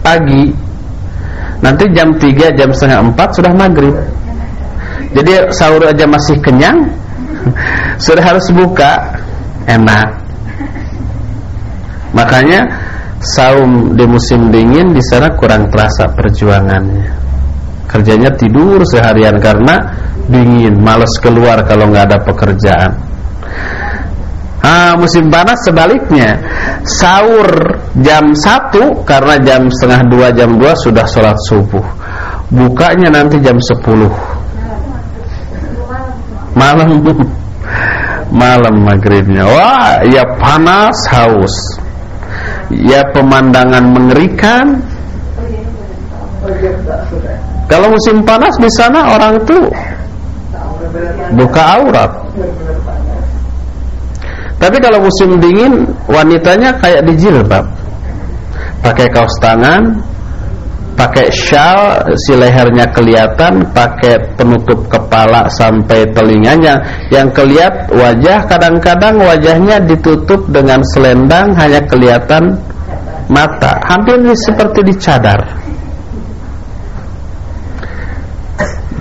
pagi. 0.04 0.52
Nanti 1.64 1.88
jam 1.96 2.12
3 2.20 2.60
jam 2.60 2.70
setengah 2.76 3.16
4 3.16 3.38
sudah 3.40 3.54
maghrib. 3.56 3.96
Jadi 5.16 5.32
sahur 5.56 5.88
aja 5.88 6.04
masih 6.04 6.36
kenyang 6.44 6.84
sudah 8.04 8.20
harus 8.20 8.52
buka 8.52 9.16
enak. 9.64 10.12
Makanya 12.12 12.68
saum 13.24 13.96
di 13.96 14.04
musim 14.04 14.52
dingin 14.52 14.92
di 14.92 15.00
sana 15.08 15.32
kurang 15.40 15.72
terasa 15.72 16.12
perjuangannya 16.12 17.23
kerjanya 17.94 18.34
tidur 18.34 18.82
seharian 18.90 19.38
karena 19.38 19.78
dingin 20.26 20.82
males 20.82 21.14
keluar 21.22 21.62
kalau 21.70 21.94
nggak 21.94 22.10
ada 22.10 22.18
pekerjaan. 22.26 22.92
Ah, 24.64 24.96
musim 24.96 25.28
panas 25.28 25.60
sebaliknya. 25.68 26.40
Sahur 26.88 27.78
jam 28.00 28.32
1 28.32 29.04
Karena 29.04 29.36
jam 29.44 29.68
setengah 29.68 30.08
2 30.08 30.40
jam 30.40 30.56
2 30.56 30.84
Sudah 30.88 31.04
sholat 31.04 31.36
subuh. 31.52 31.84
Bukanya 32.48 33.12
nanti 33.12 33.44
jam 33.44 33.60
10 33.60 34.08
Malam. 36.56 37.04
Malam 38.42 38.88
maghribnya. 38.88 39.44
Wah 39.46 40.00
ya 40.08 40.24
panas 40.40 40.96
haus. 41.12 41.54
Ya 42.72 43.04
pemandangan 43.12 43.84
mengerikan 43.84 44.80
Kalau 47.72 47.88
musim 47.92 48.22
panas 48.22 48.54
di 48.60 48.70
sana 48.76 49.16
orang 49.16 49.40
itu 49.40 49.58
Buka 51.34 51.82
aurat 51.82 52.12
tapi 54.64 54.80
kalau 54.80 55.04
musim 55.04 55.44
dingin 55.44 55.84
wanitanya 56.08 56.72
kayak 56.80 57.04
di 57.04 57.20
jilbab. 57.20 57.68
Pakai 58.80 59.12
kaos 59.12 59.36
tangan, 59.44 59.92
pakai 60.96 61.28
shawl, 61.36 62.16
si 62.16 62.32
lehernya 62.32 62.88
kelihatan, 62.96 63.68
pakai 63.76 64.24
penutup 64.40 64.88
kepala 64.88 65.52
sampai 65.60 66.08
telinganya. 66.16 66.80
Yang 67.12 67.44
kelihat 67.44 67.92
wajah 67.92 68.48
kadang-kadang 68.48 69.20
wajahnya 69.20 69.84
ditutup 69.84 70.48
dengan 70.48 70.80
selendang 70.96 71.52
hanya 71.60 71.84
kelihatan 71.84 72.56
mata, 73.28 73.84
hampir 73.84 74.16
seperti 74.48 74.80
dicadar. 74.88 75.63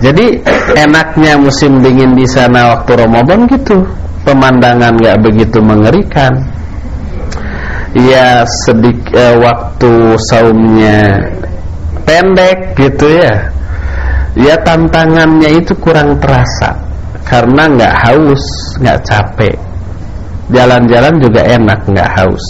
Jadi 0.03 0.35
enaknya 0.75 1.39
musim 1.39 1.79
dingin 1.79 2.11
di 2.11 2.27
sana 2.27 2.75
waktu 2.75 3.07
Ramadan 3.07 3.47
gitu. 3.47 3.87
Pemandangan 4.27 4.99
nggak 4.99 5.19
begitu 5.23 5.63
mengerikan. 5.63 6.43
Ya 7.95 8.43
sedik 8.67 8.99
eh, 9.15 9.39
waktu 9.39 10.19
saumnya 10.27 11.23
pendek 12.03 12.75
gitu 12.75 13.15
ya. 13.15 13.47
Ya 14.35 14.59
tantangannya 14.59 15.63
itu 15.63 15.71
kurang 15.79 16.19
terasa. 16.19 16.75
Karena 17.23 17.71
nggak 17.71 17.93
haus 18.03 18.43
nggak 18.83 18.99
capek. 19.07 19.55
Jalan-jalan 20.51 21.15
juga 21.23 21.47
enak 21.47 21.79
nggak 21.87 22.09
haus. 22.19 22.45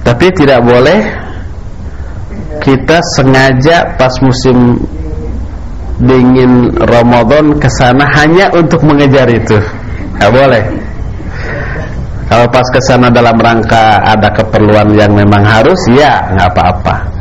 Tapi 0.00 0.32
tidak 0.32 0.64
boleh 0.64 1.00
kita 2.64 2.98
sengaja 3.20 3.96
pas 4.00 4.12
musim 4.24 4.80
dingin 6.00 6.72
Ramadan 6.80 7.60
ke 7.60 7.68
sana 7.76 8.08
hanya 8.16 8.48
untuk 8.56 8.80
mengejar 8.84 9.28
itu. 9.28 9.60
Enggak 10.16 10.32
boleh. 10.32 10.64
Kalau 12.30 12.46
pas 12.46 12.66
ke 12.70 12.80
sana 12.86 13.10
dalam 13.10 13.34
rangka 13.36 14.00
ada 14.06 14.30
keperluan 14.30 14.94
yang 14.94 15.12
memang 15.12 15.42
harus, 15.42 15.80
ya 15.90 16.30
nggak 16.30 16.48
apa-apa. 16.54 17.20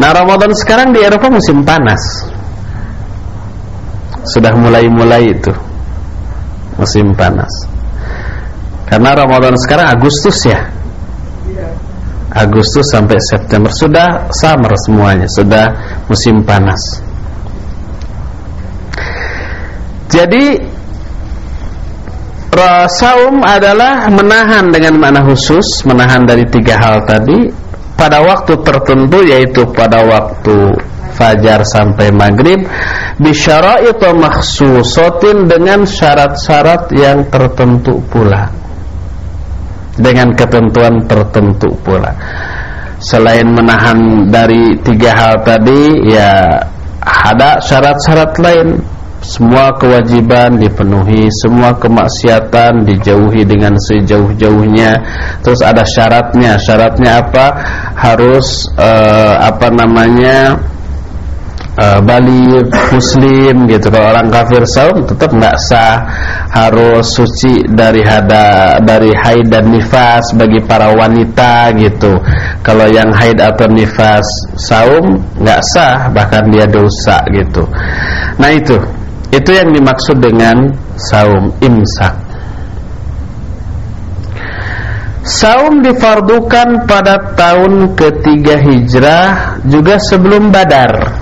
Nah 0.00 0.16
Ramadan 0.16 0.48
sekarang 0.56 0.96
di 0.96 1.04
Eropa 1.04 1.28
musim 1.28 1.60
panas 1.60 2.00
Sudah 4.32 4.56
mulai-mulai 4.56 5.28
itu 5.28 5.52
Musim 6.80 7.12
panas 7.12 7.52
Karena 8.88 9.12
Ramadan 9.12 9.52
sekarang 9.60 9.92
Agustus 9.92 10.40
ya 10.48 10.64
Agustus 12.30 12.86
sampai 12.94 13.18
September 13.18 13.70
sudah 13.74 14.30
summer 14.30 14.70
semuanya, 14.86 15.26
sudah 15.26 15.74
musim 16.06 16.46
panas. 16.46 17.02
Jadi 20.10 20.58
saum 22.90 23.40
adalah 23.46 24.10
menahan 24.10 24.68
dengan 24.68 24.98
makna 24.98 25.22
khusus, 25.26 25.86
menahan 25.86 26.26
dari 26.26 26.44
tiga 26.50 26.76
hal 26.78 27.06
tadi 27.06 27.50
pada 27.94 28.20
waktu 28.22 28.52
tertentu 28.64 29.22
yaitu 29.22 29.64
pada 29.70 30.02
waktu 30.02 30.72
fajar 31.14 31.60
sampai 31.68 32.08
maghrib 32.14 32.64
bisyara'it 33.20 34.00
makhsusatin 34.00 35.44
dengan 35.44 35.84
syarat-syarat 35.84 36.88
yang 36.96 37.28
tertentu 37.28 38.00
pula 38.08 38.59
dengan 40.00 40.32
ketentuan 40.34 41.04
tertentu 41.04 41.70
pula. 41.84 42.10
Selain 43.00 43.48
menahan 43.48 44.28
dari 44.28 44.76
tiga 44.84 45.16
hal 45.16 45.34
tadi, 45.40 46.04
ya 46.10 46.60
ada 47.00 47.60
syarat-syarat 47.60 48.32
lain. 48.40 48.68
Semua 49.20 49.76
kewajiban 49.76 50.56
dipenuhi, 50.56 51.28
semua 51.44 51.76
kemaksiatan 51.76 52.88
dijauhi 52.88 53.44
dengan 53.44 53.76
sejauh-jauhnya. 53.76 54.96
Terus 55.44 55.60
ada 55.60 55.84
syaratnya. 55.84 56.56
Syaratnya 56.56 57.20
apa? 57.20 57.46
Harus 58.00 58.64
uh, 58.80 59.44
apa 59.44 59.68
namanya? 59.68 60.56
Uh, 61.80 61.98
balik 62.04 62.68
muslim 62.92 63.64
gitu. 63.66 63.88
Kalau 63.88 64.12
orang 64.12 64.28
kafir 64.28 64.62
saum 64.68 65.02
tetap 65.08 65.32
nggak 65.32 65.56
sah 65.64 66.04
harus 66.52 67.08
suci 67.08 67.64
dari 67.72 68.04
hada 68.04 68.78
dari 68.84 69.10
haid 69.16 69.48
dan 69.48 69.72
nifas 69.72 70.36
bagi 70.36 70.60
para 70.60 70.92
wanita 70.92 71.72
gitu. 71.80 72.20
Kalau 72.60 72.86
yang 72.86 73.08
haid 73.16 73.40
atau 73.40 73.66
nifas 73.72 74.26
saum 74.60 75.24
nggak 75.40 75.60
sah 75.72 76.12
bahkan 76.12 76.44
dia 76.52 76.68
dosa 76.68 77.24
gitu. 77.32 77.64
Nah 78.36 78.52
itu. 78.52 78.76
Itu 79.30 79.54
yang 79.54 79.70
dimaksud 79.70 80.18
dengan 80.18 80.74
saum 80.98 81.54
imsak. 81.62 82.18
Saum 85.22 85.86
difardukan 85.86 86.90
pada 86.90 87.38
tahun 87.38 87.94
ketiga 87.94 88.58
hijrah 88.58 89.62
juga 89.70 90.02
sebelum 90.02 90.50
badar 90.50 91.19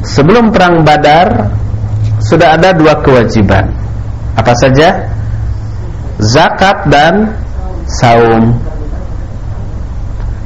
Sebelum 0.00 0.48
perang 0.52 0.80
badar 0.84 1.52
Sudah 2.20 2.60
ada 2.60 2.76
dua 2.76 3.00
kewajiban. 3.00 3.64
Apa 4.36 4.52
saja? 4.60 4.92
Zakat 6.20 6.84
dan 6.92 7.32
saum. 7.88 8.52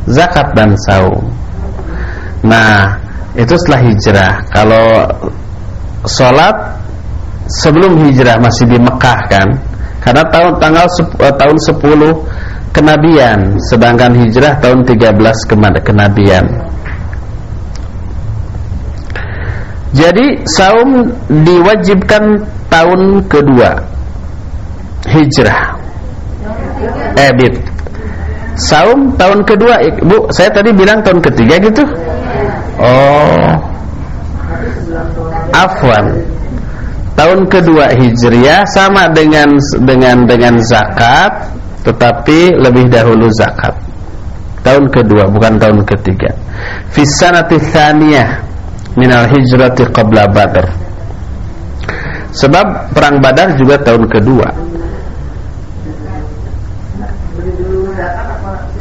Zakat 0.07 0.55
dan 0.55 0.71
saum. 0.87 1.19
Nah 2.47 2.95
itu 3.35 3.59
setelah 3.59 3.81
hijrah. 3.83 4.35
Kalau 4.55 4.87
sholat 6.07 6.55
sebelum 7.51 8.07
hijrah 8.07 8.39
masih 8.39 8.71
di 8.71 8.79
Mekah 8.79 9.21
kan? 9.27 9.49
Karena 9.99 10.23
tahun 10.31 10.53
tanggal 10.63 10.87
uh, 11.19 11.35
tahun 11.35 11.57
10 11.59 12.71
kenabian 12.77 13.57
sedangkan 13.73 14.13
hijrah 14.15 14.61
tahun 14.63 14.85
13 14.85 15.17
kenabian 15.81 16.45
jadi 19.95 20.43
saum 20.59 21.07
diwajibkan 21.47 22.43
tahun 22.67 23.23
kedua. 23.31 23.79
Hijrah. 25.07 25.79
Eh 27.15 27.31
saum 28.59 29.15
tahun 29.15 29.47
kedua 29.47 29.79
bu 30.03 30.27
saya 30.35 30.51
tadi 30.51 30.75
bilang 30.75 30.99
tahun 31.07 31.23
ketiga 31.23 31.63
gitu? 31.63 31.85
Oh. 32.83 33.55
Afwan. 35.55 36.11
Tahun 37.15 37.47
kedua 37.47 37.95
hijriah 37.95 38.67
sama 38.75 39.07
dengan 39.15 39.55
dengan 39.87 40.27
dengan 40.27 40.59
zakat 40.67 41.55
tetapi 41.87 42.59
lebih 42.59 42.91
dahulu 42.91 43.31
zakat. 43.31 43.79
Tahun 44.67 44.91
kedua 44.91 45.31
bukan 45.31 45.55
tahun 45.55 45.87
ketiga. 45.87 46.35
Fi 46.91 47.07
sanati 47.07 47.63
tsaniyah 47.63 48.44
minal 48.95 49.27
hijrati 49.27 49.87
qabla 49.91 50.31
badr. 50.31 50.67
Sebab 52.35 52.91
perang 52.91 53.23
badar 53.23 53.55
juga 53.55 53.79
tahun 53.79 54.11
kedua. 54.11 54.49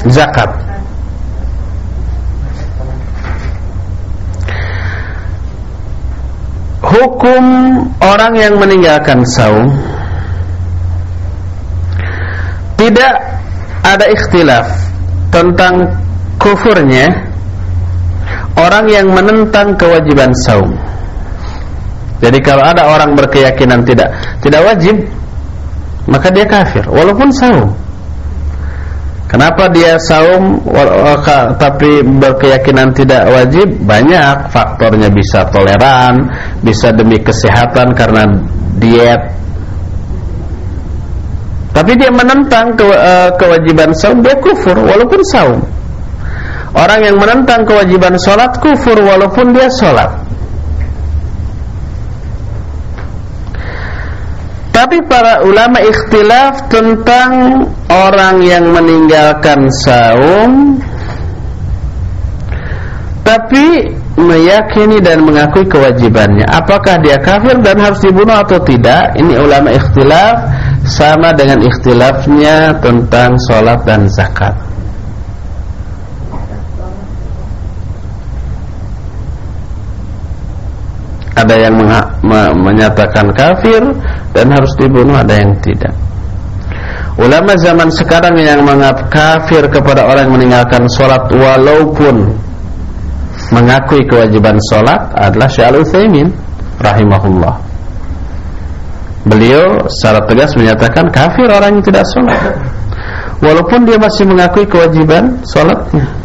Zakat. 0.09 0.51
Hukum 6.83 7.45
orang 8.03 8.33
yang 8.37 8.53
meninggalkan 8.59 9.25
saum 9.25 9.71
tidak 12.77 13.13
ada 13.81 14.05
ikhtilaf 14.11 14.67
tentang 15.31 15.89
kufurnya 16.37 17.32
orang 18.57 18.85
yang 18.89 19.07
menentang 19.09 19.73
kewajiban 19.77 20.29
saum. 20.45 20.73
Jadi 22.23 22.39
kalau 22.39 22.63
ada 22.63 22.87
orang 22.87 23.19
berkeyakinan 23.19 23.83
tidak 23.83 24.15
tidak 24.39 24.61
wajib, 24.63 24.95
maka 26.07 26.31
dia 26.31 26.45
kafir 26.47 26.85
walaupun 26.87 27.29
saum. 27.35 27.67
Kenapa 29.27 29.65
dia 29.73 29.97
saum 29.97 30.61
tapi 31.57 32.05
berkeyakinan 32.05 32.93
tidak 32.93 33.25
wajib? 33.33 33.65
Banyak 33.81 34.53
faktornya 34.53 35.09
bisa 35.09 35.41
toleran, 35.49 36.29
bisa 36.61 36.93
demi 36.93 37.17
kesehatan 37.17 37.97
karena 37.97 38.29
diet. 38.77 39.21
Tapi 41.73 41.97
dia 41.97 42.13
menentang 42.13 42.77
ke, 42.77 42.85
uh, 42.85 43.33
kewajiban 43.41 43.89
saum 43.97 44.21
dia 44.21 44.37
kufur 44.37 44.77
walaupun 44.77 45.17
saum. 45.33 45.57
Orang 46.73 47.05
yang 47.05 47.21
menentang 47.21 47.69
kewajiban 47.69 48.17
sholat 48.17 48.57
kufur 48.57 48.97
walaupun 48.97 49.53
dia 49.53 49.69
sholat. 49.69 50.09
Tapi 54.73 54.97
para 55.05 55.45
ulama 55.45 55.85
ikhtilaf 55.85 56.65
tentang 56.65 57.61
orang 57.93 58.41
yang 58.41 58.73
meninggalkan 58.73 59.69
saum 59.85 60.81
tapi 63.21 63.93
meyakini 64.17 64.97
dan 64.97 65.23
mengakui 65.23 65.63
kewajibannya. 65.69 66.43
Apakah 66.49 66.99
dia 67.05 67.21
kafir 67.21 67.53
dan 67.61 67.79
harus 67.79 68.01
dibunuh 68.01 68.33
atau 68.33 68.57
tidak? 68.65 69.13
Ini 69.13 69.33
ulama 69.39 69.71
ikhtilaf 69.71 70.35
sama 70.83 71.31
dengan 71.37 71.63
ikhtilafnya 71.63 72.75
tentang 72.81 73.37
sholat 73.45 73.79
dan 73.85 74.09
zakat. 74.11 74.72
Ada 81.33 81.55
yang 81.57 81.73
menyatakan 82.53 83.33
kafir 83.33 83.81
dan 84.33 84.47
harus 84.53 84.73
dibunuh 84.77 85.17
ada 85.17 85.33
yang 85.33 85.53
tidak. 85.65 85.93
Ulama 87.13 87.53
zaman 87.61 87.93
sekarang 87.93 88.37
yang 88.41 88.65
menganggap 88.65 89.09
kafir 89.13 89.65
kepada 89.69 90.05
orang 90.09 90.29
yang 90.29 90.35
meninggalkan 90.37 90.89
sholat 90.89 91.29
walaupun 91.29 92.33
mengakui 93.53 94.01
kewajiban 94.09 94.57
sholat 94.69 95.13
adalah 95.13 95.45
Syaikhul 95.45 95.85
Utsaimin 95.85 96.27
rahimahullah. 96.81 97.55
Beliau 99.29 99.85
secara 99.87 100.25
tegas 100.25 100.57
menyatakan 100.57 101.05
kafir 101.13 101.47
orang 101.49 101.77
yang 101.79 101.85
tidak 101.85 102.05
sholat 102.17 102.41
walaupun 103.45 103.85
dia 103.85 103.97
masih 104.01 104.25
mengakui 104.25 104.65
kewajiban 104.65 105.37
sholatnya 105.53 106.22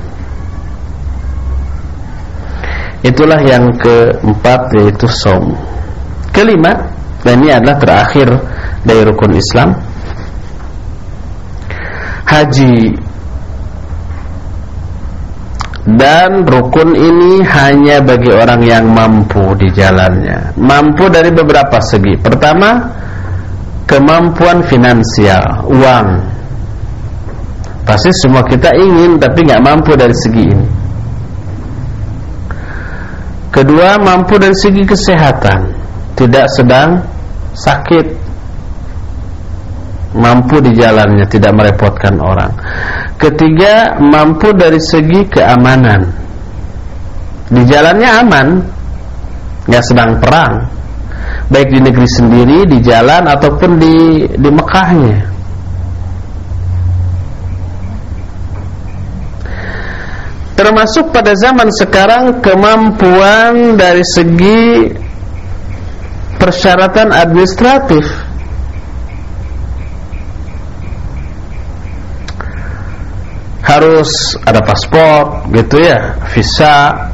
Itulah 3.03 3.39
yang 3.47 3.71
keempat 3.79 4.75
yaitu 4.75 5.07
som. 5.07 5.55
Kelima 6.35 6.91
dan 7.23 7.43
ini 7.43 7.51
adalah 7.51 7.77
terakhir 7.79 8.29
dari 8.83 9.03
rukun 9.07 9.33
Islam 9.35 9.75
haji 12.29 12.77
dan 15.89 16.45
rukun 16.45 16.93
ini 16.93 17.41
hanya 17.49 18.05
bagi 18.05 18.29
orang 18.29 18.61
yang 18.61 18.85
mampu 18.93 19.57
di 19.57 19.73
jalannya. 19.73 20.53
Mampu 20.61 21.09
dari 21.09 21.33
beberapa 21.33 21.81
segi. 21.81 22.13
Pertama, 22.21 22.77
kemampuan 23.89 24.61
finansial, 24.69 25.65
uang. 25.65 26.09
Pasti 27.89 28.13
semua 28.21 28.45
kita 28.45 28.69
ingin 28.77 29.17
tapi 29.17 29.49
nggak 29.49 29.65
mampu 29.65 29.97
dari 29.97 30.13
segi 30.13 30.45
ini. 30.45 30.67
Kedua, 33.49 33.97
mampu 33.97 34.37
dari 34.37 34.53
segi 34.53 34.85
kesehatan, 34.85 35.61
tidak 36.13 36.47
sedang 36.53 37.01
sakit, 37.57 38.07
mampu 40.13 40.61
di 40.61 40.77
jalannya, 40.77 41.25
tidak 41.27 41.53
merepotkan 41.57 42.15
orang. 42.21 42.53
Ketiga, 43.17 43.97
mampu 43.99 44.53
dari 44.53 44.77
segi 44.79 45.25
keamanan, 45.33 46.01
di 47.49 47.63
jalannya 47.65 48.11
aman, 48.21 48.49
nggak 49.65 49.85
sedang 49.85 50.21
perang, 50.21 50.55
baik 51.49 51.73
di 51.73 51.81
negeri 51.81 52.09
sendiri, 52.09 52.59
di 52.69 52.79
jalan 52.85 53.25
ataupun 53.33 53.71
di 53.81 53.97
di 54.37 54.51
Mekahnya. 54.53 55.38
Termasuk 60.59 61.15
pada 61.15 61.39
zaman 61.39 61.71
sekarang 61.71 62.43
kemampuan 62.43 63.79
dari 63.79 64.03
segi 64.03 64.91
persyaratan 66.35 67.15
administratif. 67.15 68.03
Harus 73.63 74.11
ada 74.43 74.59
paspor 74.67 75.47
gitu 75.55 75.79
ya 75.79 76.19
visa. 76.35 77.07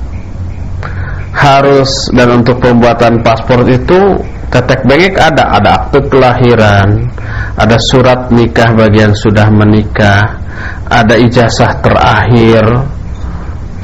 Harus 1.35 1.91
dan 2.15 2.41
untuk 2.41 2.63
pembuatan 2.63 3.21
paspor 3.21 3.69
itu 3.69 4.17
tetek 4.49 4.87
bengek 4.89 5.21
ada. 5.21 5.61
Ada 5.61 5.69
akte 5.85 6.01
kelahiran 6.09 7.13
ada 7.55 7.77
surat 7.91 8.31
nikah 8.35 8.71
bagian 8.75 9.15
sudah 9.15 9.47
menikah 9.51 10.43
ada 10.91 11.15
ijazah 11.19 11.83
terakhir 11.83 12.94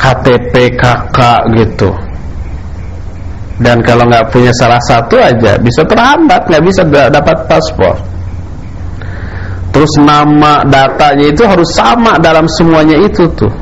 KTP 0.01 0.81
kakak 0.81 1.45
gitu. 1.53 1.93
Dan 3.61 3.85
kalau 3.85 4.09
nggak 4.09 4.33
punya 4.33 4.49
salah 4.57 4.81
satu 4.89 5.21
aja 5.21 5.61
bisa 5.61 5.85
terhambat 5.85 6.49
nggak 6.49 6.65
bisa 6.65 6.81
dapat 6.89 7.37
paspor. 7.45 7.93
Terus 9.71 9.93
nama 10.01 10.65
datanya 10.65 11.31
itu 11.31 11.45
harus 11.45 11.69
sama 11.77 12.17
dalam 12.19 12.49
semuanya 12.49 12.97
itu 12.97 13.29
tuh. 13.37 13.53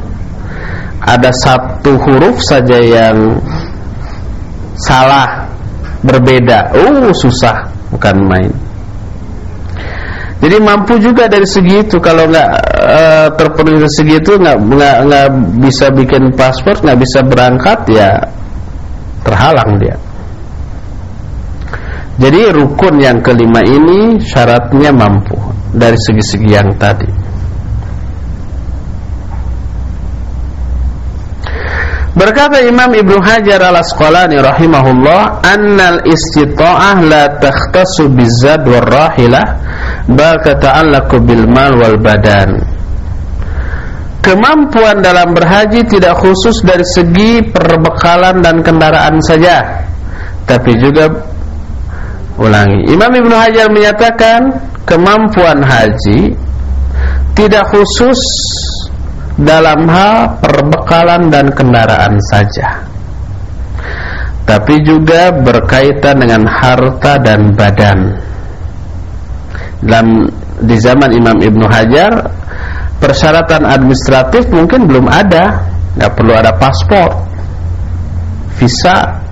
Ada 1.02 1.34
satu 1.42 1.98
huruf 1.98 2.38
saja 2.46 2.78
yang 2.78 3.42
salah 4.86 5.50
berbeda. 6.06 6.78
Oh 6.78 7.10
susah 7.12 7.66
bukan 7.90 8.16
main. 8.24 8.67
Jadi 10.38 10.56
mampu 10.62 11.02
juga 11.02 11.26
dari 11.26 11.42
segi 11.42 11.82
itu 11.82 11.98
kalau 11.98 12.30
nggak 12.30 12.50
e, 12.78 13.02
terpenuhi 13.34 13.82
dari 13.82 13.94
segi 13.98 14.14
itu 14.22 14.32
nggak 14.38 14.56
nggak 14.70 14.96
nggak 15.10 15.26
bisa 15.58 15.86
bikin 15.90 16.30
paspor 16.38 16.78
nggak 16.78 16.98
bisa 17.02 17.18
berangkat 17.26 17.78
ya 17.90 18.22
terhalang 19.26 19.82
dia. 19.82 19.98
Jadi 22.18 22.50
rukun 22.54 23.02
yang 23.02 23.18
kelima 23.22 23.62
ini 23.66 24.18
syaratnya 24.22 24.90
mampu 24.90 25.38
dari 25.74 25.94
segi-segi 25.98 26.50
yang 26.50 26.70
tadi. 26.78 27.10
Berkata 32.18 32.58
Imam 32.66 32.90
Ibnu 32.90 33.22
Hajar 33.22 33.62
al-Asqalani 33.70 34.42
rahimahullah, 34.42 35.46
"Annal 35.46 36.02
istita'ah 36.02 36.98
la 37.06 37.38
takhtasu 37.38 38.10
bizad 38.10 38.66
war 38.66 39.14
tata'allaqu 40.16 41.20
bil 41.24 41.44
mal 41.44 41.76
wal 41.76 41.98
badan." 42.00 42.56
Kemampuan 44.24 45.00
dalam 45.00 45.32
berhaji 45.32 45.88
tidak 45.88 46.20
khusus 46.20 46.60
dari 46.60 46.84
segi 46.84 47.40
perbekalan 47.48 48.44
dan 48.44 48.60
kendaraan 48.60 49.20
saja, 49.24 49.84
tapi 50.44 50.76
juga 50.76 51.08
ulangi. 52.36 52.92
Imam 52.92 53.08
Ibnu 53.08 53.32
Hajar 53.32 53.72
menyatakan 53.72 54.68
kemampuan 54.84 55.64
haji 55.64 56.32
tidak 57.36 57.64
khusus 57.72 58.18
dalam 59.38 59.86
hal 59.86 60.42
perbekalan 60.42 61.30
dan 61.30 61.46
kendaraan 61.54 62.18
saja 62.34 62.82
tapi 64.48 64.80
juga 64.82 65.30
berkaitan 65.30 66.24
dengan 66.24 66.42
harta 66.48 67.20
dan 67.22 67.52
badan 67.52 68.16
dalam 69.82 70.26
di 70.58 70.76
zaman 70.78 71.10
Imam 71.14 71.38
Ibnu 71.38 71.66
Hajar 71.70 72.12
persyaratan 72.98 73.62
administratif 73.62 74.50
mungkin 74.50 74.90
belum 74.90 75.06
ada 75.06 75.70
nggak 75.94 76.12
perlu 76.18 76.34
ada 76.34 76.50
paspor 76.58 77.26
visa 78.58 79.22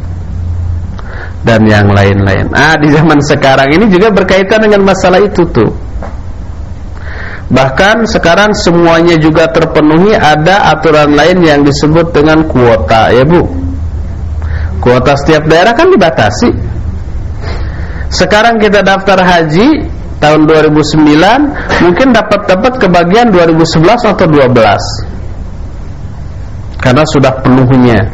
dan 1.43 1.67
yang 1.67 1.91
lain-lain 1.91 2.47
ah 2.55 2.79
di 2.79 2.91
zaman 2.95 3.19
sekarang 3.23 3.75
ini 3.75 3.91
juga 3.91 4.15
berkaitan 4.15 4.63
dengan 4.63 4.87
masalah 4.87 5.19
itu 5.19 5.43
tuh 5.51 5.87
Bahkan 7.47 8.11
sekarang 8.11 8.51
semuanya 8.59 9.15
juga 9.23 9.47
terpenuhi 9.47 10.19
ada 10.19 10.75
aturan 10.75 11.15
lain 11.15 11.39
yang 11.47 11.61
disebut 11.63 12.11
dengan 12.11 12.43
kuota 12.43 13.15
ya 13.15 13.23
Bu. 13.23 13.47
Kuota 14.83 15.15
setiap 15.15 15.47
daerah 15.47 15.71
kan 15.71 15.87
dibatasi. 15.87 16.51
Sekarang 18.11 18.59
kita 18.59 18.83
daftar 18.83 19.23
haji 19.23 19.87
tahun 20.21 20.47
2009 20.49 21.85
mungkin 21.85 22.13
dapat 22.13 22.49
dapat 22.49 22.79
kebagian 22.81 23.31
2011 23.33 24.05
atau 24.17 24.27
12. 24.27 25.05
Karena 26.81 27.05
sudah 27.09 27.33
penuhnya 27.43 28.11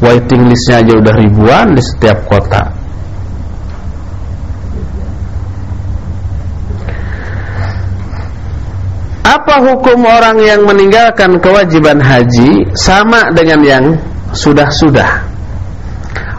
waiting 0.00 0.48
listnya 0.48 0.76
aja 0.84 0.94
udah 0.96 1.14
ribuan 1.16 1.74
di 1.74 1.82
setiap 1.82 2.26
kota. 2.28 2.62
Apa 9.22 9.62
hukum 9.64 10.04
orang 10.04 10.42
yang 10.44 10.66
meninggalkan 10.66 11.40
kewajiban 11.40 12.00
haji 12.02 12.66
sama 12.74 13.30
dengan 13.32 13.64
yang 13.64 13.96
sudah-sudah? 14.34 15.22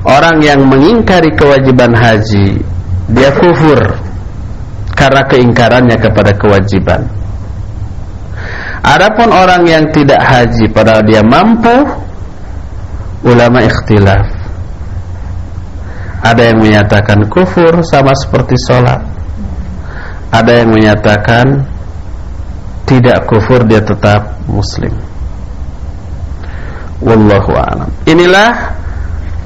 Orang 0.04 0.44
yang 0.44 0.68
mengingkari 0.68 1.32
kewajiban 1.32 1.96
haji 1.96 2.60
dia 3.08 3.32
kufur 3.40 4.03
karena 4.94 5.22
keingkarannya 5.28 5.98
kepada 5.98 6.32
kewajiban. 6.38 7.06
Adapun 8.84 9.32
orang 9.32 9.64
yang 9.66 9.86
tidak 9.96 10.20
haji 10.20 10.68
padahal 10.72 11.04
dia 11.08 11.24
mampu 11.24 11.74
ulama 13.24 13.64
ikhtilaf. 13.64 14.28
Ada 16.24 16.56
yang 16.56 16.60
menyatakan 16.64 17.28
kufur 17.28 17.84
sama 17.84 18.16
seperti 18.16 18.56
sholat. 18.68 19.02
Ada 20.32 20.64
yang 20.64 20.70
menyatakan 20.72 21.68
tidak 22.88 23.28
kufur 23.28 23.64
dia 23.64 23.80
tetap 23.80 24.44
muslim 24.48 24.92
wallahu 27.04 27.52
a'lam 27.56 27.90
inilah 28.08 28.76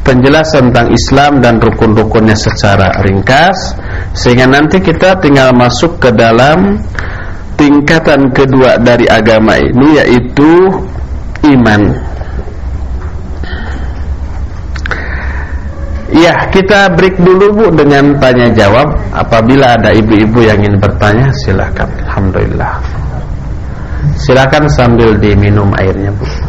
penjelasan 0.06 0.72
tentang 0.72 0.88
Islam 0.94 1.32
dan 1.44 1.60
rukun-rukunnya 1.60 2.38
secara 2.38 3.04
ringkas 3.04 3.76
sehingga 4.18 4.50
nanti 4.50 4.82
kita 4.82 5.22
tinggal 5.22 5.54
masuk 5.54 6.02
ke 6.02 6.10
dalam 6.10 6.82
tingkatan 7.54 8.34
kedua 8.34 8.82
dari 8.82 9.06
agama 9.06 9.54
ini 9.62 10.02
yaitu 10.02 10.74
iman 11.46 12.08
Ya, 16.08 16.34
kita 16.50 16.96
break 16.96 17.20
dulu 17.20 17.52
Bu 17.52 17.66
dengan 17.76 18.16
tanya 18.18 18.48
jawab. 18.56 18.96
Apabila 19.12 19.76
ada 19.76 19.92
ibu-ibu 19.92 20.40
yang 20.40 20.64
ingin 20.64 20.80
bertanya, 20.80 21.28
silakan. 21.44 21.92
Alhamdulillah. 22.08 22.74
Silakan 24.16 24.66
sambil 24.72 25.20
diminum 25.20 25.68
airnya, 25.76 26.10
Bu. 26.16 26.47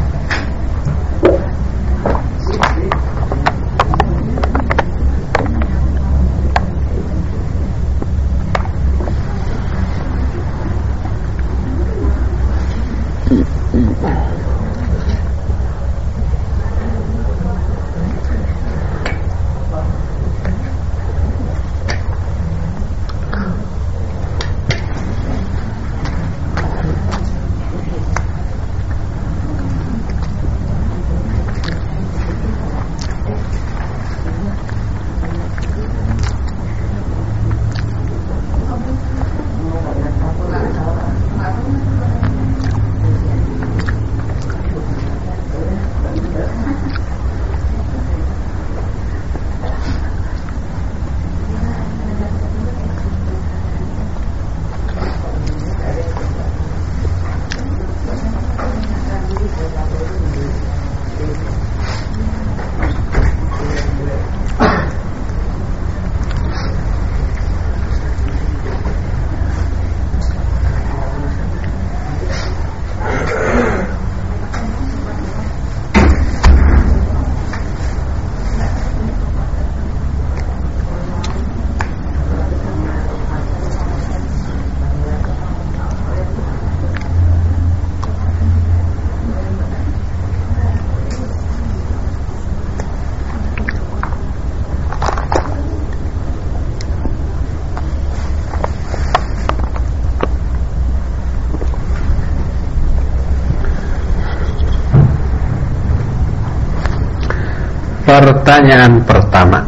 Pertanyaan 108.48 109.04
pertama. 109.04 109.60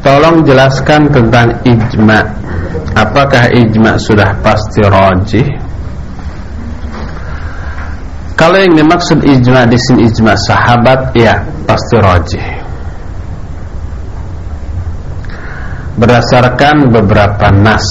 Tolong 0.00 0.40
jelaskan 0.48 1.12
tentang 1.12 1.60
ijma. 1.60 2.24
Apakah 2.96 3.52
ijma 3.52 4.00
sudah 4.00 4.32
pasti 4.40 4.80
rojih 4.80 5.44
Kalau 8.32 8.56
yang 8.56 8.72
dimaksud 8.80 9.20
ijma 9.20 9.68
di 9.68 9.76
sini 9.76 10.08
ijma 10.08 10.32
sahabat 10.48 11.12
Ya 11.12 11.36
pasti 11.68 12.00
rojih 12.00 12.46
berdasarkan 16.00 16.88
beberapa 16.88 17.52
nas 17.52 17.84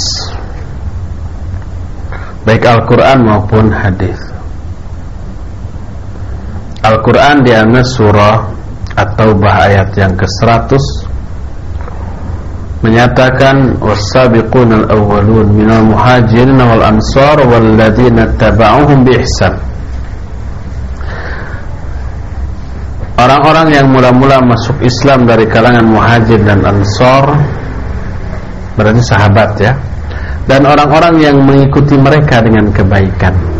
baik 2.49 2.65
Al-Quran 2.65 3.21
maupun 3.21 3.69
hadis. 3.69 4.30
Al-Quran 7.01 7.41
di 7.41 7.49
surah 7.81 8.45
atau 8.93 9.33
ayat 9.41 9.89
yang 9.97 10.13
ke-100 10.13 10.69
menyatakan 12.85 13.81
was-sabiquna 13.81 14.85
al-awwalun 14.85 15.49
minal 15.49 15.81
muhajirin 15.81 16.61
wal 16.61 16.85
ansar 16.85 17.41
wal 17.41 17.73
ladzina 17.73 18.29
tabauhum 18.37 19.01
bi 19.01 19.17
ihsan. 19.17 19.49
Orang-orang 23.17 23.73
yang 23.73 23.89
mula-mula 23.89 24.37
masuk 24.45 24.77
Islam 24.85 25.25
dari 25.25 25.49
kalangan 25.49 25.89
muhajir 25.89 26.37
dan 26.45 26.61
ansar 26.61 27.33
berarti 28.77 29.01
sahabat 29.01 29.49
ya 29.57 29.73
dan 30.45 30.69
orang-orang 30.69 31.17
yang 31.17 31.41
mengikuti 31.41 31.97
mereka 31.97 32.45
dengan 32.45 32.69
kebaikan. 32.69 33.50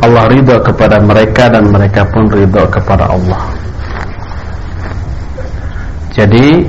Allah 0.00 0.24
ridho 0.32 0.56
kepada 0.64 0.96
mereka 1.00 1.52
dan 1.52 1.68
mereka 1.68 2.08
pun 2.08 2.24
ridho 2.32 2.64
kepada 2.72 3.04
Allah. 3.12 3.42
Jadi 6.10 6.64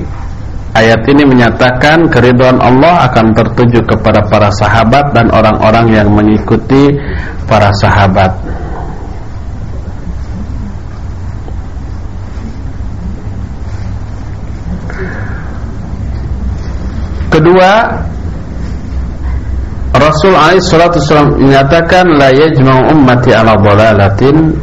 ayat 0.76 1.02
ini 1.08 1.24
menyatakan 1.24 2.12
keridhaan 2.12 2.60
Allah 2.60 3.08
akan 3.08 3.32
tertuju 3.32 3.82
kepada 3.88 4.24
para 4.28 4.52
sahabat 4.52 5.16
dan 5.16 5.32
orang-orang 5.32 5.88
yang 5.96 6.08
mengikuti 6.12 6.92
para 7.48 7.72
sahabat. 7.80 8.36
Kedua, 17.32 17.72
Rasul 20.12 20.36
alaihi 20.36 20.60
salatu 20.60 21.00
menyatakan 21.40 22.04
la 22.20 22.36
yajma'u 22.36 22.92
ummati 22.92 23.32
ala 23.32 23.56
dhalalatin 23.56 24.60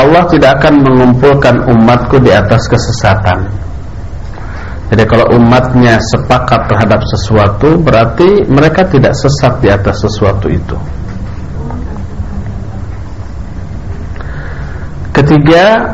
Allah 0.00 0.24
tidak 0.32 0.60
akan 0.60 0.80
mengumpulkan 0.80 1.60
umatku 1.68 2.16
di 2.24 2.32
atas 2.32 2.64
kesesatan. 2.64 3.48
Jadi 4.88 5.04
kalau 5.04 5.28
umatnya 5.36 6.00
sepakat 6.00 6.72
terhadap 6.72 7.04
sesuatu 7.04 7.76
berarti 7.80 8.48
mereka 8.48 8.88
tidak 8.88 9.12
sesat 9.12 9.60
di 9.60 9.68
atas 9.68 10.00
sesuatu 10.00 10.48
itu. 10.48 10.76
Ketiga, 15.12 15.84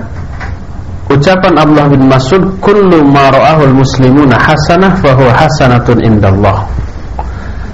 ucapan 1.11 1.55
Abdullah 1.63 1.89
bin 1.91 2.07
Mas'ud 2.11 2.43
kullu 2.63 3.07
ma 3.07 3.31
ra'ahu 3.31 3.71
al-muslimuna 3.71 4.39
hasanah 4.39 4.99
fa 5.03 5.15
huwa 5.19 5.31
hasanatun 5.35 5.99
indallah 6.03 6.82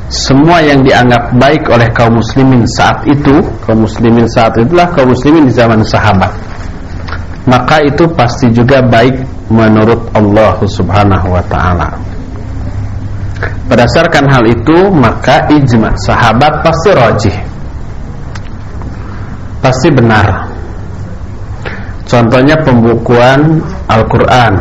semua 0.09 0.64
yang 0.64 0.80
dianggap 0.80 1.36
baik 1.36 1.68
oleh 1.68 1.85
kaum 1.93 2.16
muslimin 2.16 2.64
saat 2.72 3.05
itu 3.05 3.44
kaum 3.60 3.85
muslimin 3.85 4.24
saat 4.32 4.56
itulah 4.56 4.89
kaum 4.97 5.12
muslimin 5.12 5.44
di 5.44 5.52
zaman 5.52 5.85
sahabat. 5.85 6.32
Maka 7.44 7.85
itu 7.85 8.09
pasti 8.16 8.48
juga 8.48 8.80
baik 8.80 9.20
menurut 9.52 10.01
Allah 10.16 10.56
subhanahu 10.64 11.28
wa 11.32 11.44
ta'ala. 11.44 11.89
Berdasarkan 13.68 14.24
hal 14.32 14.44
itu 14.48 14.89
maka 14.89 15.44
ijma 15.52 15.93
sahabat 16.01 16.64
pasti 16.64 16.89
rojih 16.97 17.36
pasti 19.60 19.93
benar. 19.93 20.48
Contohnya 22.09 22.56
pembukuan 22.64 23.60
Al-Quran. 23.85 24.56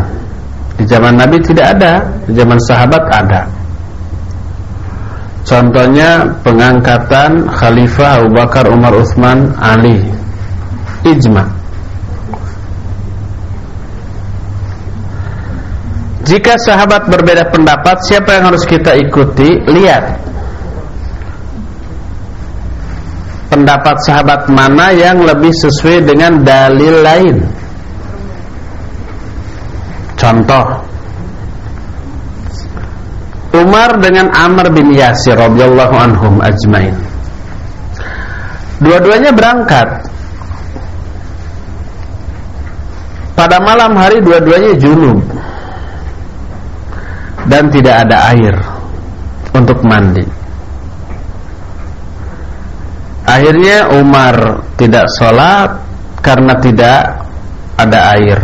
Di 0.75 0.83
zaman 0.83 1.15
Nabi 1.15 1.39
tidak 1.39 1.79
ada 1.79 2.03
di 2.27 2.35
zaman 2.35 2.59
sahabat 2.67 3.03
ada 3.09 3.56
Contohnya 5.47 6.27
pengangkatan 6.43 7.47
Khalifah 7.47 8.19
Abu 8.19 8.35
Bakar 8.35 8.67
Umar 8.67 8.91
Uthman 8.99 9.55
Ali. 9.63 10.03
Ijma. 11.07 11.47
Jika 16.27 16.59
sahabat 16.59 17.07
berbeda 17.07 17.47
pendapat 17.47 18.03
Siapa 18.03 18.35
yang 18.35 18.51
harus 18.51 18.67
kita 18.67 18.91
ikuti? 18.99 19.47
Lihat. 19.71 20.19
Pendapat 23.47 23.95
sahabat 24.03 24.51
mana 24.51 24.91
yang 24.91 25.23
lebih 25.23 25.55
sesuai 25.55 26.03
dengan 26.03 26.43
dalil 26.43 26.99
lain? 26.99 27.35
Contoh 30.19 30.86
Umar 33.67 33.99
dengan 33.99 34.31
Amr 34.31 34.71
bin 34.71 34.95
Yasir 34.95 35.35
radhiyallahu 35.35 35.95
anhum 35.99 36.39
ajmain. 36.39 36.95
Dua-duanya 38.79 39.35
berangkat. 39.35 40.07
Pada 43.35 43.59
malam 43.59 43.91
hari 43.99 44.23
dua-duanya 44.23 44.71
junub 44.79 45.19
dan 47.51 47.67
tidak 47.67 48.07
ada 48.07 48.31
air 48.31 48.55
untuk 49.51 49.83
mandi. 49.83 50.23
Akhirnya 53.27 53.91
Umar 53.99 54.63
tidak 54.79 55.11
sholat 55.19 55.75
karena 56.23 56.55
tidak 56.63 57.19
ada 57.75 58.15
air. 58.15 58.39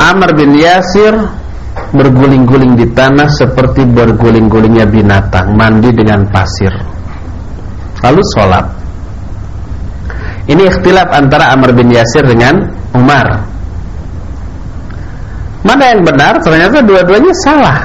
Amr 0.00 0.32
bin 0.32 0.56
Yasir 0.56 1.41
berguling-guling 1.92 2.74
di 2.74 2.88
tanah 2.90 3.28
seperti 3.28 3.84
berguling-gulingnya 3.84 4.88
binatang, 4.88 5.52
mandi 5.52 5.92
dengan 5.92 6.24
pasir. 6.32 6.72
Lalu 8.02 8.22
sholat. 8.34 8.66
Ini 10.48 10.62
ikhtilaf 10.66 11.08
antara 11.14 11.54
Amr 11.54 11.70
bin 11.76 11.92
Yasir 11.92 12.26
dengan 12.26 12.66
Umar. 12.98 13.46
Mana 15.62 15.94
yang 15.94 16.02
benar? 16.02 16.42
Ternyata 16.42 16.82
dua-duanya 16.82 17.30
salah. 17.46 17.78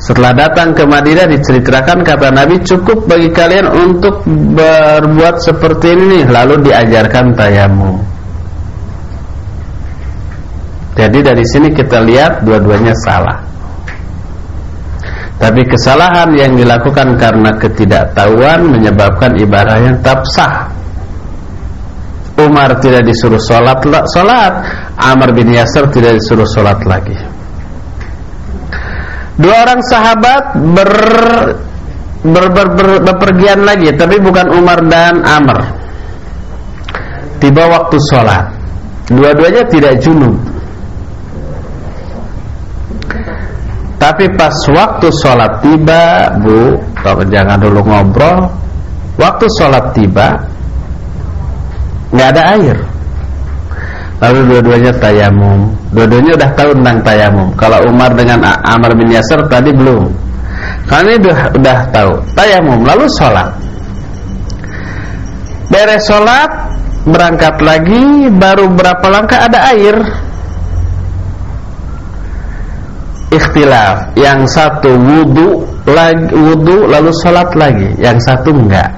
Setelah 0.00 0.32
datang 0.32 0.72
ke 0.72 0.88
Madinah 0.88 1.28
diceritakan 1.28 2.00
kata 2.00 2.32
Nabi 2.32 2.56
cukup 2.64 3.04
bagi 3.04 3.28
kalian 3.28 3.68
untuk 3.68 4.24
berbuat 4.56 5.44
seperti 5.44 5.92
ini 5.92 6.24
lalu 6.24 6.64
diajarkan 6.64 7.36
tayamum. 7.36 8.00
Jadi 11.00 11.18
dari 11.24 11.44
sini 11.48 11.72
kita 11.72 12.04
lihat 12.04 12.44
dua-duanya 12.44 12.92
salah. 13.00 13.40
Tapi 15.40 15.64
kesalahan 15.64 16.36
yang 16.36 16.52
dilakukan 16.52 17.16
karena 17.16 17.56
ketidaktahuan 17.56 18.68
menyebabkan 18.68 19.32
ibadah 19.40 19.80
yang 19.80 19.96
tak 20.04 20.20
sah. 20.36 20.68
Umar 22.36 22.76
tidak 22.84 23.08
disuruh 23.08 23.40
sholat, 23.40 23.80
sholat. 24.12 24.52
Amr 25.00 25.32
bin 25.32 25.48
Yasir 25.56 25.88
tidak 25.88 26.20
disuruh 26.20 26.44
sholat 26.44 26.84
lagi. 26.84 27.16
Dua 29.40 29.64
orang 29.64 29.80
sahabat 29.88 30.60
ber, 30.76 30.92
lagi, 33.64 33.88
tapi 33.96 34.20
bukan 34.20 34.52
Umar 34.52 34.84
dan 34.84 35.24
Amr. 35.24 35.58
Tiba 37.40 37.64
waktu 37.64 37.96
sholat, 38.12 38.52
dua-duanya 39.08 39.64
tidak 39.72 39.96
junub. 40.04 40.59
Tapi 44.00 44.24
pas 44.32 44.56
waktu 44.72 45.12
sholat 45.20 45.60
tiba 45.60 46.32
Bu 46.40 46.80
Jangan 47.04 47.60
dulu 47.60 47.84
ngobrol. 47.84 48.48
Waktu 49.20 49.44
sholat 49.60 49.92
tiba 49.92 50.40
nggak 52.16 52.28
ada 52.32 52.42
air. 52.56 52.76
Lalu 54.24 54.40
dua-duanya 54.48 54.92
tayamum. 54.96 55.68
Dua-duanya 55.92 56.32
udah 56.32 56.50
tahu 56.56 56.70
tentang 56.80 56.98
tayamum. 57.04 57.48
Kalau 57.60 57.78
Umar 57.92 58.16
dengan 58.16 58.40
Amr 58.64 58.96
bin 58.96 59.12
Yasir 59.12 59.40
tadi 59.52 59.68
belum. 59.72 60.08
Ini 60.90 61.12
udah, 61.20 61.38
udah 61.60 61.78
tahu. 61.92 62.12
Tayamum 62.32 62.80
lalu 62.84 63.04
sholat. 63.20 63.52
Beres 65.70 66.02
sholat 66.02 66.50
Berangkat 67.06 67.62
lagi 67.62 68.26
Baru 68.34 68.74
berapa 68.74 69.06
langkah 69.06 69.46
ada 69.46 69.70
air 69.70 69.96
ikhtilaf. 73.30 74.14
Yang 74.18 74.40
satu 74.52 74.90
wudu 74.94 75.64
lagi 75.86 76.30
wudu 76.34 76.90
lalu 76.90 77.10
salat 77.22 77.50
lagi. 77.54 77.88
Yang 77.96 78.18
satu 78.26 78.50
enggak. 78.52 78.90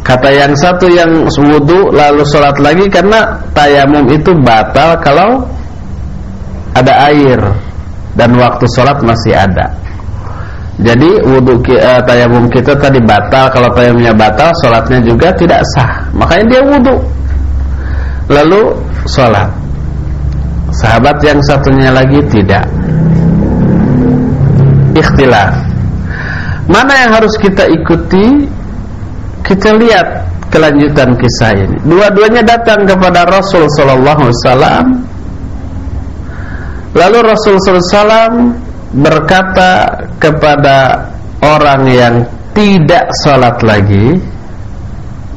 Kata 0.00 0.28
yang 0.32 0.52
satu 0.56 0.88
yang 0.90 1.28
wudu 1.28 1.92
lalu 1.92 2.24
salat 2.26 2.56
lagi 2.58 2.88
karena 2.88 3.36
tayamum 3.52 4.08
itu 4.10 4.32
batal 4.42 4.96
kalau 5.04 5.44
ada 6.74 7.12
air 7.12 7.38
dan 8.16 8.34
waktu 8.34 8.64
salat 8.74 8.98
masih 9.04 9.36
ada. 9.36 9.70
Jadi 10.80 11.20
wudu 11.28 11.60
uh, 11.76 12.00
tayamum 12.08 12.48
kita 12.48 12.72
tadi 12.80 12.96
batal. 13.04 13.52
Kalau 13.52 13.68
tayamumnya 13.76 14.16
batal 14.16 14.48
salatnya 14.64 15.04
juga 15.04 15.28
tidak 15.36 15.60
sah. 15.76 16.08
Makanya 16.16 16.44
dia 16.48 16.60
wudu. 16.64 16.96
Lalu 18.32 18.62
salat 19.04 19.59
Sahabat 20.70 21.18
yang 21.26 21.42
satunya 21.42 21.90
lagi 21.90 22.22
tidak. 22.30 22.62
Ikhtilaf. 24.94 25.54
Mana 26.70 26.94
yang 27.06 27.10
harus 27.18 27.34
kita 27.42 27.66
ikuti? 27.66 28.46
Kita 29.42 29.74
lihat 29.74 30.06
kelanjutan 30.50 31.14
kisah 31.18 31.52
ini. 31.58 31.78
Dua-duanya 31.82 32.42
datang 32.46 32.86
kepada 32.86 33.26
Rasul 33.26 33.66
sallallahu 33.74 34.20
alaihi 34.26 34.38
wasallam. 34.42 34.86
Lalu 36.94 37.18
Rasul 37.22 37.54
sallallahu 37.58 37.82
alaihi 37.82 37.94
wasallam 37.94 38.34
berkata 38.90 39.70
kepada 40.18 40.76
orang 41.42 41.82
yang 41.86 42.14
tidak 42.54 43.06
salat 43.22 43.58
lagi, 43.62 44.18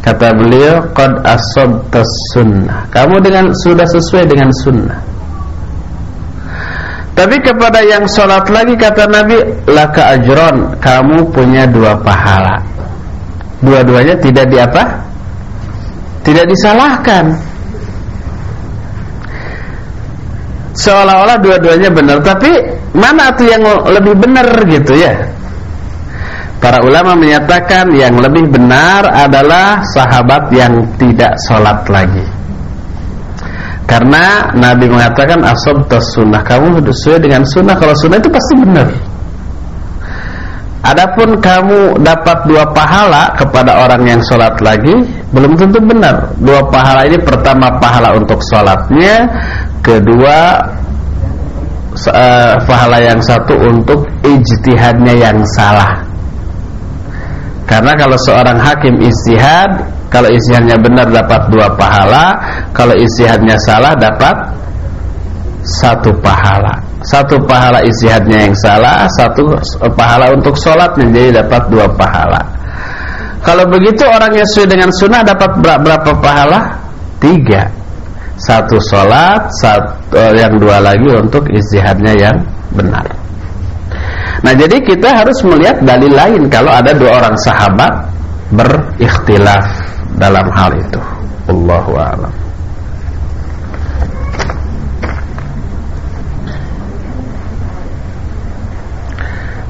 kata 0.01 0.34
beliau, 0.34 0.81
"Qad 0.97 1.14
asabtas 1.26 2.10
sunnah." 2.34 2.89
Kamu 2.89 3.22
dengan 3.22 3.53
sudah 3.65 3.85
sesuai 3.85 4.26
dengan 4.26 4.49
sunnah. 4.65 5.12
Tapi 7.14 7.38
kepada 7.45 7.85
yang 7.85 8.10
sholat 8.10 8.49
lagi 8.49 8.73
kata 8.73 9.06
Nabi 9.06 9.38
Laka 9.69 10.18
ajron 10.18 10.73
Kamu 10.81 11.30
punya 11.30 11.69
dua 11.69 11.94
pahala. 12.02 12.57
Dua-duanya 13.61 14.18
tidak 14.18 14.49
di 14.49 14.57
apa? 14.60 14.84
Tidak 16.26 16.45
disalahkan. 16.49 17.26
Seolah-olah 20.73 21.38
dua-duanya 21.40 21.94
benar. 21.94 22.18
Tapi 22.19 22.49
mana 22.98 23.30
tuh 23.38 23.45
yang 23.45 23.64
lebih 23.88 24.18
benar 24.19 24.48
gitu 24.68 24.98
ya? 24.98 25.14
Para 26.60 26.81
ulama 26.81 27.14
menyatakan 27.15 27.94
yang 27.94 28.19
lebih 28.19 28.52
benar 28.52 29.06
adalah 29.11 29.84
sahabat 29.95 30.49
yang 30.52 30.81
tidak 30.98 31.35
sholat 31.48 31.84
lagi 31.88 32.42
karena 33.84 34.47
Nabi 34.55 34.88
mengatakan 34.88 35.43
asabtas 35.43 36.15
sunnah. 36.15 36.39
Kamu 36.41 36.80
sesuai 36.80 37.19
dengan 37.19 37.43
sunnah. 37.43 37.76
Kalau 37.76 37.93
sunnah 37.99 38.18
itu 38.18 38.31
pasti 38.31 38.53
benar. 38.64 38.88
Adapun 40.84 41.39
kamu 41.39 42.03
dapat 42.03 42.43
dua 42.43 42.68
pahala 42.76 43.31
kepada 43.39 43.88
orang 43.88 44.03
yang 44.03 44.19
sholat 44.27 44.51
lagi 44.60 44.91
Belum 45.31 45.55
tentu 45.55 45.80
benar. 45.80 46.27
Dua 46.43 46.60
pahala 46.68 47.07
ini 47.07 47.15
pertama 47.23 47.72
pahala 47.80 48.11
untuk 48.19 48.43
sholatnya 48.51 49.23
Kedua 49.80 50.60
uh, 51.95 52.55
Pahala 52.68 52.99
yang 52.99 53.19
satu 53.23 53.55
untuk 53.64 54.07
ijtihadnya 54.27 55.14
yang 55.23 55.39
salah. 55.55 56.03
Karena 57.64 57.95
kalau 57.95 58.19
seorang 58.19 58.60
hakim 58.60 58.99
ijtihad 58.99 59.72
kalau 60.14 60.30
isiannya 60.30 60.77
benar 60.77 61.10
dapat 61.10 61.41
dua 61.49 61.73
pahala 61.73 62.38
Kalau 62.69 62.94
isiannya 62.94 63.57
salah 63.65 63.98
dapat 63.98 64.38
Satu 65.65 66.14
pahala. 66.22 66.77
Satu 67.02 67.41
pahala 67.49 67.81
isiannya 67.81 68.38
yang 68.45 68.56
salah 68.61 69.10
Satu 69.18 69.57
pahala 69.98 70.30
untuk 70.38 70.53
sholat 70.53 70.94
Jadi 71.02 71.34
dapat 71.34 71.65
dua 71.73 71.90
pahala. 71.98 72.38
Kalau 73.41 73.65
begitu 73.65 74.06
orang 74.06 74.38
yang 74.38 74.45
sesuai 74.53 74.69
dengan 74.69 74.90
sunnah 74.94 75.26
Dapat 75.26 75.49
berapa 75.65 76.11
pahala? 76.22 76.77
Tiga. 77.18 77.65
Satu 78.38 78.77
sholat 78.85 79.49
satu, 79.65 80.14
Yang 80.38 80.61
dua 80.61 80.77
lagi 80.77 81.10
untuk 81.10 81.41
istihadnya 81.49 82.14
yang 82.22 82.38
benar. 82.77 83.06
Nah 84.45 84.53
jadi 84.53 84.77
kita 84.77 85.26
harus 85.26 85.41
melihat 85.41 85.81
dalil 85.81 86.14
lain 86.14 86.45
Kalau 86.53 86.69
ada 86.69 86.94
dua 86.94 87.18
orang 87.18 87.34
sahabat 87.41 88.14
Berikhtilaf 88.53 89.94
dalam 90.18 90.48
hal 90.53 90.72
itu. 90.77 91.02
Allahu 91.49 91.91
a'lam. 91.98 92.34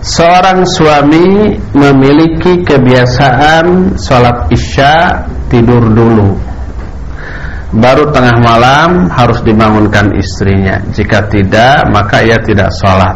Seorang 0.04 0.68
suami 0.68 1.56
memiliki 1.72 2.60
kebiasaan 2.68 3.96
sholat 3.96 4.52
isya 4.52 5.24
tidur 5.48 5.80
dulu 5.80 6.36
Baru 7.72 8.12
tengah 8.12 8.36
malam 8.44 9.08
harus 9.08 9.40
dibangunkan 9.48 10.12
istrinya 10.20 10.76
Jika 10.92 11.32
tidak 11.32 11.88
maka 11.96 12.20
ia 12.20 12.36
tidak 12.44 12.76
sholat 12.84 13.16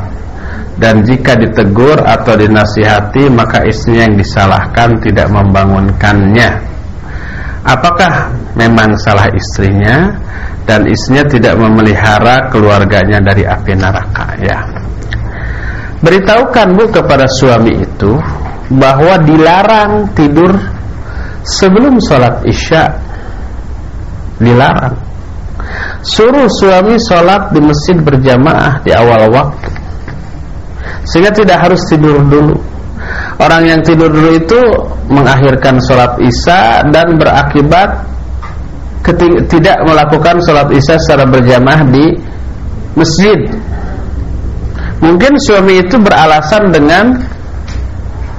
Dan 0.80 1.04
jika 1.04 1.36
ditegur 1.36 2.00
atau 2.08 2.40
dinasihati 2.40 3.36
maka 3.36 3.68
istrinya 3.68 4.08
yang 4.08 4.16
disalahkan 4.16 4.96
tidak 5.04 5.28
membangunkannya 5.28 6.77
Apakah 7.68 8.32
memang 8.56 8.96
salah 9.04 9.28
istrinya 9.28 10.16
dan 10.64 10.88
istrinya 10.88 11.28
tidak 11.28 11.60
memelihara 11.60 12.48
keluarganya 12.48 13.20
dari 13.20 13.44
api 13.44 13.76
neraka 13.76 14.26
ya. 14.40 14.60
Beritahukan 16.00 16.68
Bu 16.80 16.88
kepada 16.88 17.28
suami 17.28 17.76
itu 17.84 18.16
bahwa 18.72 19.20
dilarang 19.20 20.08
tidur 20.16 20.56
sebelum 21.44 22.00
sholat 22.00 22.48
isya 22.48 22.88
dilarang. 24.40 24.96
Suruh 26.08 26.48
suami 26.48 26.96
sholat 27.04 27.52
di 27.52 27.60
masjid 27.60 27.98
berjamaah 28.00 28.80
di 28.86 28.96
awal 28.96 29.28
waktu 29.28 29.70
sehingga 31.08 31.32
tidak 31.32 31.58
harus 31.68 31.82
tidur 31.88 32.20
dulu 32.28 32.56
Orang 33.38 33.70
yang 33.70 33.86
tidur 33.86 34.10
dulu 34.10 34.34
itu 34.34 34.62
mengakhirkan 35.14 35.78
sholat 35.86 36.18
isya 36.18 36.82
dan 36.90 37.22
berakibat 37.22 38.02
tidak 39.46 39.78
melakukan 39.86 40.42
sholat 40.42 40.68
isya 40.74 40.98
secara 40.98 41.30
berjamaah 41.30 41.86
di 41.86 42.18
masjid. 42.98 43.38
Mungkin 45.06 45.38
suami 45.46 45.86
itu 45.86 46.02
beralasan 46.02 46.74
dengan 46.74 47.14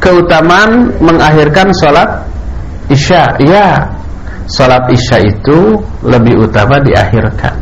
keutamaan 0.02 0.90
mengakhirkan 0.98 1.70
sholat 1.78 2.26
isya. 2.90 3.38
Ya, 3.38 3.86
sholat 4.50 4.82
isya 4.90 5.22
itu 5.22 5.78
lebih 6.02 6.42
utama 6.42 6.82
diakhirkan. 6.82 7.54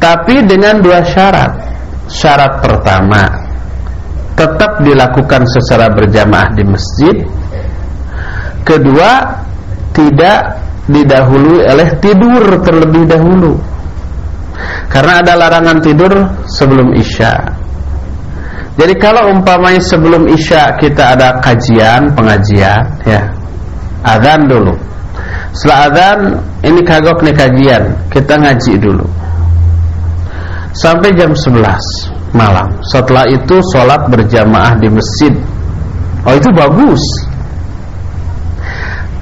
Tapi 0.00 0.48
dengan 0.48 0.80
dua 0.80 1.04
syarat. 1.04 1.76
Syarat 2.04 2.60
pertama 2.60 3.43
tetap 4.34 4.82
dilakukan 4.82 5.42
secara 5.46 5.90
berjamaah 5.94 6.50
di 6.54 6.64
masjid. 6.66 7.16
Kedua, 8.66 9.10
tidak 9.94 10.58
didahului 10.90 11.64
oleh 11.64 11.88
tidur 12.02 12.60
terlebih 12.60 13.06
dahulu. 13.08 13.54
Karena 14.90 15.22
ada 15.22 15.32
larangan 15.38 15.78
tidur 15.82 16.12
sebelum 16.46 16.94
Isya. 16.94 17.34
Jadi 18.74 18.94
kalau 18.98 19.30
umpamanya 19.30 19.78
sebelum 19.78 20.26
Isya 20.26 20.74
kita 20.82 21.14
ada 21.14 21.38
kajian, 21.38 22.10
pengajian, 22.14 22.82
ya. 23.06 23.22
Adzan 24.02 24.50
dulu. 24.50 24.74
Setelah 25.54 25.78
adzan 25.88 26.20
ini 26.66 26.80
kagok 26.82 27.22
nih 27.22 27.34
kajian, 27.34 27.82
kita 28.10 28.34
ngaji 28.34 28.72
dulu. 28.82 29.06
Sampai 30.74 31.14
jam 31.14 31.30
11 31.30 32.14
malam. 32.34 32.68
Setelah 32.90 33.24
itu 33.30 33.56
sholat 33.72 34.10
berjamaah 34.10 34.76
di 34.82 34.88
masjid. 34.90 35.32
Oh 36.26 36.34
itu 36.34 36.50
bagus. 36.52 37.02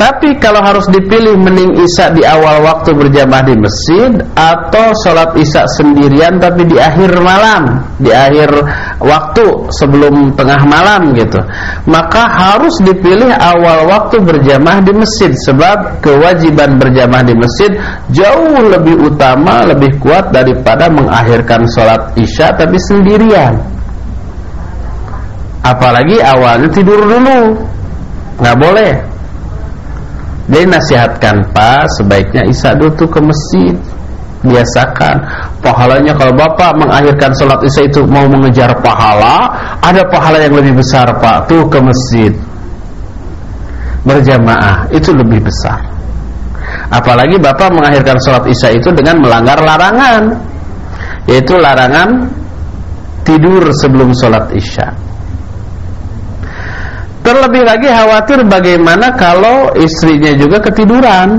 Tapi 0.03 0.35
kalau 0.43 0.59
harus 0.59 0.91
dipilih 0.91 1.39
mending 1.39 1.79
isya 1.79 2.11
di 2.11 2.27
awal 2.27 2.66
waktu 2.66 2.91
berjamaah 2.91 3.47
di 3.47 3.55
masjid 3.55 4.11
atau 4.35 4.91
sholat 4.99 5.31
isya 5.39 5.62
sendirian 5.79 6.43
tapi 6.43 6.66
di 6.66 6.74
akhir 6.74 7.23
malam, 7.23 7.87
di 8.03 8.11
akhir 8.11 8.51
waktu 8.99 9.70
sebelum 9.70 10.35
tengah 10.35 10.59
malam 10.66 11.15
gitu. 11.15 11.39
Maka 11.87 12.27
harus 12.27 12.83
dipilih 12.83 13.31
awal 13.31 13.87
waktu 13.87 14.19
berjamaah 14.27 14.83
di 14.83 14.91
masjid 14.91 15.31
sebab 15.47 16.03
kewajiban 16.03 16.83
berjamaah 16.83 17.23
di 17.23 17.39
masjid 17.39 17.70
jauh 18.11 18.59
lebih 18.59 19.07
utama, 19.07 19.70
lebih 19.70 20.03
kuat 20.03 20.35
daripada 20.35 20.91
mengakhirkan 20.91 21.62
sholat 21.70 22.11
isya 22.19 22.51
tapi 22.59 22.74
sendirian. 22.91 23.55
Apalagi 25.62 26.19
awalnya 26.19 26.74
tidur 26.74 27.07
dulu, 27.07 27.55
nggak 28.43 28.59
boleh 28.59 29.11
jadi 30.53 30.69
nasihatkan 30.69 31.49
Pak 31.57 31.89
sebaiknya 31.97 32.45
Isya 32.45 32.77
dulu 32.77 33.09
ke 33.09 33.20
masjid. 33.24 33.73
Biasakan. 34.43 35.16
Pahalanya 35.65 36.12
kalau 36.19 36.35
Bapak 36.37 36.77
mengakhirkan 36.77 37.33
sholat 37.41 37.62
Isya 37.65 37.89
itu 37.89 38.05
mau 38.05 38.29
mengejar 38.29 38.74
pahala 38.85 39.49
ada 39.81 40.03
pahala 40.12 40.43
yang 40.45 40.53
lebih 40.53 40.77
besar 40.77 41.09
Pak 41.09 41.49
tuh 41.49 41.65
ke 41.73 41.81
masjid. 41.81 42.33
Berjamaah 44.05 44.93
itu 44.93 45.15
lebih 45.16 45.41
besar. 45.41 45.81
Apalagi 46.93 47.41
Bapak 47.41 47.73
mengakhirkan 47.73 48.20
sholat 48.20 48.45
Isya 48.45 48.77
itu 48.77 48.93
dengan 48.93 49.24
melanggar 49.24 49.57
larangan 49.57 50.37
yaitu 51.31 51.57
larangan 51.57 52.29
tidur 53.24 53.73
sebelum 53.81 54.12
sholat 54.12 54.53
Isya 54.53 55.02
Terlebih 57.23 57.62
lagi 57.62 57.86
khawatir 57.86 58.43
bagaimana 58.51 59.15
kalau 59.15 59.70
istrinya 59.78 60.35
juga 60.35 60.59
ketiduran 60.59 61.39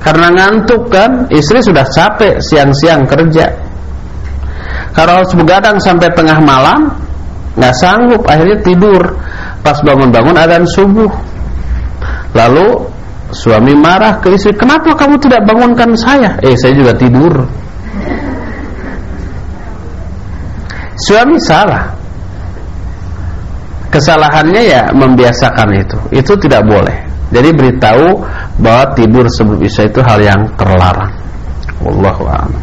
Karena 0.00 0.32
ngantuk 0.32 0.88
kan, 0.88 1.28
istri 1.28 1.60
sudah 1.60 1.84
capek 1.84 2.40
siang-siang 2.40 3.04
kerja. 3.04 3.52
Kalau 4.96 5.20
harus 5.20 5.28
begadang 5.36 5.76
sampai 5.76 6.08
tengah 6.16 6.40
malam, 6.40 6.88
nggak 7.60 7.74
sanggup, 7.76 8.24
akhirnya 8.24 8.56
tidur. 8.64 9.12
Pas 9.60 9.76
bangun-bangun 9.84 10.40
adzan 10.40 10.64
subuh. 10.72 11.12
Lalu 12.32 12.80
suami 13.28 13.76
marah 13.76 14.16
ke 14.24 14.32
istri, 14.32 14.56
"Kenapa 14.56 14.96
kamu 14.96 15.20
tidak 15.20 15.44
bangunkan 15.44 15.92
saya?" 16.00 16.32
"Eh, 16.40 16.56
saya 16.56 16.72
juga 16.72 16.96
tidur." 16.96 17.34
Suami 21.04 21.36
salah. 21.44 21.99
Kesalahannya 23.90 24.62
ya 24.62 24.82
membiasakan 24.94 25.68
itu. 25.74 25.98
Itu 26.14 26.38
tidak 26.38 26.62
boleh. 26.62 26.94
Jadi 27.30 27.50
beritahu 27.54 28.22
bahwa 28.62 28.94
tidur 28.94 29.26
sebelum 29.34 29.58
Isya 29.62 29.90
itu 29.90 30.00
hal 30.02 30.18
yang 30.22 30.40
terlarang. 30.54 31.10
Wallahu 31.82 32.26
a'lam. 32.26 32.54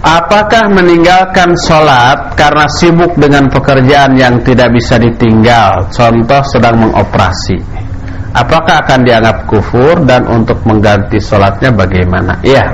Apakah 0.00 0.72
meninggalkan 0.72 1.52
sholat 1.60 2.32
karena 2.32 2.64
sibuk 2.80 3.12
dengan 3.20 3.52
pekerjaan 3.52 4.16
yang 4.16 4.40
tidak 4.40 4.72
bisa 4.72 4.96
ditinggal 4.96 5.76
Contoh 5.92 6.40
sedang 6.48 6.88
mengoperasi 6.88 7.60
Apakah 8.30 8.86
akan 8.86 9.00
dianggap 9.02 9.50
kufur 9.50 10.06
dan 10.06 10.26
untuk 10.30 10.62
mengganti 10.62 11.18
sholatnya 11.18 11.74
bagaimana? 11.74 12.38
Iya. 12.46 12.70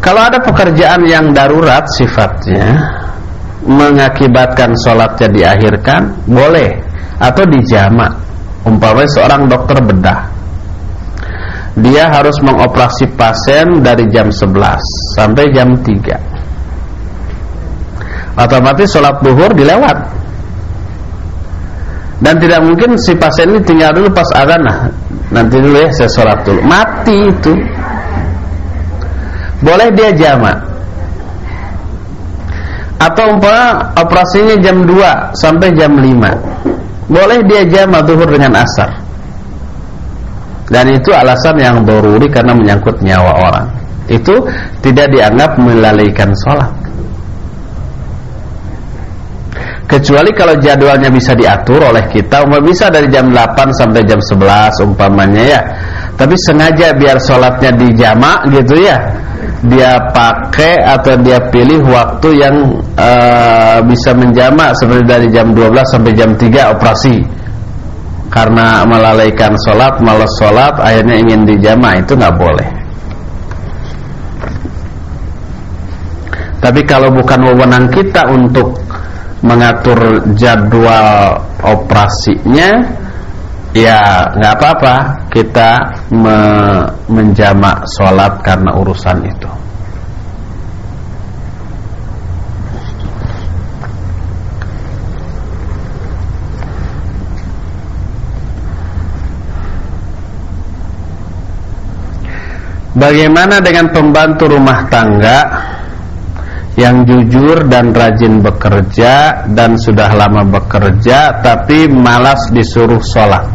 Kalau 0.00 0.20
ada 0.20 0.40
pekerjaan 0.40 1.04
yang 1.04 1.32
darurat 1.36 1.84
sifatnya 1.92 2.76
Mengakibatkan 3.60 4.72
sholatnya 4.80 5.28
diakhirkan 5.28 6.12
Boleh. 6.28 6.76
Atau 7.20 7.44
dijamak 7.48 8.12
Umpamanya 8.64 9.08
seorang 9.16 9.48
dokter 9.48 9.80
bedah. 9.80 10.20
Dia 11.80 12.12
harus 12.12 12.36
mengoperasi 12.44 13.08
pasien 13.16 13.80
dari 13.80 14.04
jam 14.12 14.28
11 14.28 15.16
sampai 15.16 15.48
jam 15.54 15.72
3 15.80 16.30
otomatis 18.36 18.88
sholat 18.90 19.16
duhur 19.20 19.52
dilewat 19.52 19.96
dan 22.20 22.36
tidak 22.36 22.60
mungkin 22.60 23.00
si 23.00 23.16
pasien 23.16 23.56
ini 23.56 23.60
tinggal 23.64 23.96
dulu 23.96 24.12
pas 24.12 24.28
azan 24.36 24.60
nah 24.60 24.78
nanti 25.32 25.56
dulu 25.56 25.76
ya 25.80 25.88
saya 25.96 26.10
sholat 26.12 26.38
dulu. 26.44 26.60
Mati 26.64 27.16
itu. 27.16 27.52
Boleh 29.60 29.88
dia 29.92 30.12
jamak. 30.12 30.56
Atau 33.00 33.32
umpama 33.32 33.96
operasinya 33.96 34.60
jam 34.60 34.84
2 34.84 35.32
sampai 35.32 35.72
jam 35.72 35.96
5 35.96 36.60
boleh 37.10 37.40
dia 37.48 37.64
jamak 37.64 38.04
duhur 38.04 38.28
dengan 38.28 38.60
asar. 38.60 38.92
Dan 40.70 40.86
itu 40.94 41.10
alasan 41.10 41.58
yang 41.58 41.82
doruri 41.82 42.30
karena 42.30 42.54
menyangkut 42.54 43.00
nyawa 43.02 43.32
orang. 43.50 43.66
Itu 44.06 44.46
tidak 44.84 45.10
dianggap 45.10 45.58
melalaikan 45.58 46.30
sholat 46.46 46.70
kecuali 49.90 50.30
kalau 50.30 50.54
jadwalnya 50.62 51.10
bisa 51.10 51.34
diatur 51.34 51.82
oleh 51.82 52.06
kita 52.06 52.46
umpamanya 52.46 52.70
bisa 52.70 52.86
dari 52.86 53.10
jam 53.10 53.26
8 53.34 53.74
sampai 53.74 54.06
jam 54.06 54.22
11 54.22 54.86
umpamanya 54.86 55.42
ya. 55.42 55.60
Tapi 56.14 56.38
sengaja 56.46 56.94
biar 56.94 57.18
sholatnya 57.18 57.74
dijamak 57.74 58.46
gitu 58.54 58.78
ya. 58.78 58.94
Dia 59.66 59.98
pakai 60.14 60.78
atau 60.86 61.18
dia 61.20 61.42
pilih 61.50 61.82
waktu 61.90 62.28
yang 62.38 62.56
uh, 62.94 63.82
bisa 63.84 64.14
menjamak 64.14 64.72
seperti 64.78 65.04
dari 65.04 65.26
jam 65.34 65.50
12 65.50 65.74
sampai 65.90 66.12
jam 66.14 66.30
3 66.38 66.72
operasi. 66.78 67.16
Karena 68.30 68.86
melalaikan 68.86 69.58
sholat, 69.66 69.98
malas 70.06 70.30
sholat, 70.38 70.78
akhirnya 70.78 71.18
ingin 71.18 71.42
dijama 71.42 71.98
itu 71.98 72.14
nggak 72.14 72.36
boleh. 72.38 72.68
Tapi 76.60 76.80
kalau 76.86 77.10
bukan 77.10 77.40
wewenang 77.42 77.90
kita 77.90 78.28
untuk 78.30 78.78
mengatur 79.40 80.20
jadwal 80.36 81.40
operasinya, 81.64 82.80
ya 83.72 84.28
nggak 84.36 84.54
apa-apa 84.60 84.94
kita 85.32 85.70
me 86.12 86.38
menjamak 87.08 87.84
sholat 87.96 88.32
karena 88.44 88.70
urusan 88.76 89.18
itu. 89.24 89.50
Bagaimana 102.90 103.62
dengan 103.62 103.86
pembantu 103.94 104.50
rumah 104.50 104.84
tangga 104.90 105.46
yang 106.78 107.02
jujur 107.02 107.66
dan 107.66 107.90
rajin 107.90 108.38
bekerja 108.42 109.46
dan 109.50 109.74
sudah 109.74 110.10
lama 110.14 110.46
bekerja 110.46 111.42
tapi 111.42 111.90
malas 111.90 112.50
disuruh 112.54 113.02
sholat? 113.02 113.46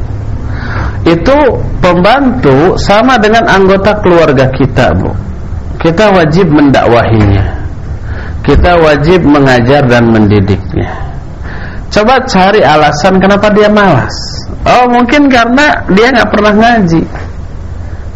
Itu 1.06 1.62
pembantu 1.80 2.76
sama 2.82 3.22
dengan 3.22 3.46
anggota 3.46 4.02
keluarga 4.02 4.50
kita, 4.50 4.90
Bu. 4.98 5.14
Kita 5.78 6.10
wajib 6.12 6.50
mendakwahinya. 6.50 7.46
Kita 8.42 8.78
wajib 8.82 9.22
mengajar 9.22 9.86
dan 9.86 10.10
mendidiknya. 10.10 10.90
Coba 11.94 12.20
cari 12.26 12.66
alasan 12.66 13.22
kenapa 13.22 13.54
dia 13.54 13.70
malas. 13.70 14.14
Oh, 14.66 14.90
mungkin 14.90 15.30
karena 15.30 15.78
dia 15.94 16.10
nggak 16.10 16.32
pernah 16.34 16.54
ngaji 16.58 17.06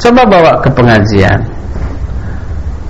Coba 0.02 0.26
bawa 0.26 0.58
ke 0.66 0.70
pengajian 0.74 1.59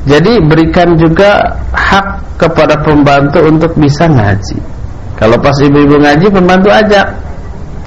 Jadi 0.08 0.40
berikan 0.48 0.96
juga 0.96 1.60
hak 1.76 2.40
kepada 2.40 2.80
pembantu 2.80 3.44
untuk 3.44 3.72
bisa 3.76 4.08
ngaji. 4.08 4.56
Kalau 5.20 5.36
pas 5.36 5.56
ibu-ibu 5.60 6.00
ngaji 6.00 6.32
pembantu 6.32 6.72
ajak. 6.72 7.08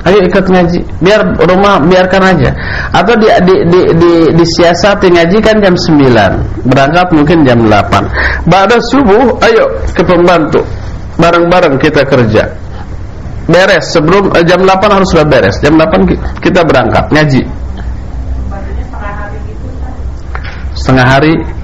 Ayo 0.02 0.18
ikut 0.28 0.44
ngaji. 0.44 0.80
Biar 1.00 1.24
rumah 1.48 1.80
biarkan 1.80 2.36
aja. 2.36 2.50
Atau 2.92 3.16
di, 3.16 3.30
di, 3.48 3.54
di, 3.70 3.80
di, 3.96 4.12
disiasati 4.36 5.08
ngaji 5.08 5.38
kan 5.40 5.62
jam 5.62 5.72
9 5.72 6.68
Berangkat 6.68 7.08
mungkin 7.14 7.46
jam 7.46 7.64
8 7.64 8.50
Ba'da 8.50 8.76
subuh 8.92 9.40
ayo 9.46 9.64
ke 9.96 10.02
pembantu. 10.04 10.60
Bareng-bareng 11.16 11.80
kita 11.80 12.04
kerja. 12.04 12.44
Beres 13.48 13.94
sebelum 13.94 14.28
eh, 14.36 14.44
jam 14.44 14.60
8 14.66 14.90
harus 14.90 15.08
sudah 15.08 15.24
beres. 15.24 15.56
Jam 15.64 15.80
8 15.80 16.42
kita 16.44 16.60
berangkat 16.66 17.08
ngaji. 17.08 17.42
Setengah 20.76 21.06
hari 21.06 21.61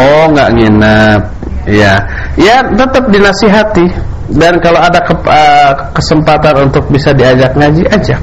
oh 0.00 0.24
nggak 0.32 0.50
nginep. 0.56 1.20
Ya 1.64 1.94
ya 2.36 2.56
tetap 2.74 3.04
dinasihati. 3.08 3.86
Dan 4.24 4.56
kalau 4.64 4.80
ada 4.80 5.04
ke, 5.04 5.12
uh, 5.28 5.72
kesempatan 5.92 6.68
untuk 6.68 6.88
bisa 6.88 7.12
diajak 7.12 7.52
ngaji 7.56 7.84
ajak. 7.92 8.20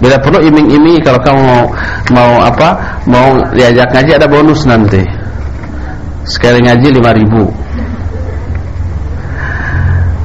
Bila 0.00 0.16
perlu 0.16 0.40
iming-iming. 0.40 1.04
Kalau 1.04 1.20
kamu 1.20 1.40
mau 1.44 1.64
mau 2.12 2.32
apa 2.40 2.98
mau 3.04 3.36
diajak 3.52 3.92
ngaji 3.92 4.10
ada 4.16 4.26
bonus 4.28 4.64
nanti. 4.64 5.04
Sekali 6.24 6.64
ngaji 6.64 6.88
5000 7.00 7.70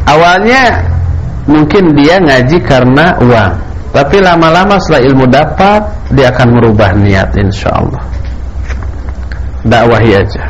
awalnya 0.06 0.86
mungkin 1.50 1.94
dia 1.98 2.22
ngaji 2.22 2.58
karena 2.64 3.18
uang. 3.20 3.54
Tapi 3.96 4.20
lama-lama 4.20 4.76
setelah 4.76 5.08
ilmu 5.08 5.24
dapat 5.32 5.82
Dia 6.12 6.28
akan 6.28 6.60
merubah 6.60 6.92
niat 7.00 7.32
insya 7.40 7.72
Allah 7.80 8.04
Dakwahi 9.66 10.14
aja. 10.14 10.46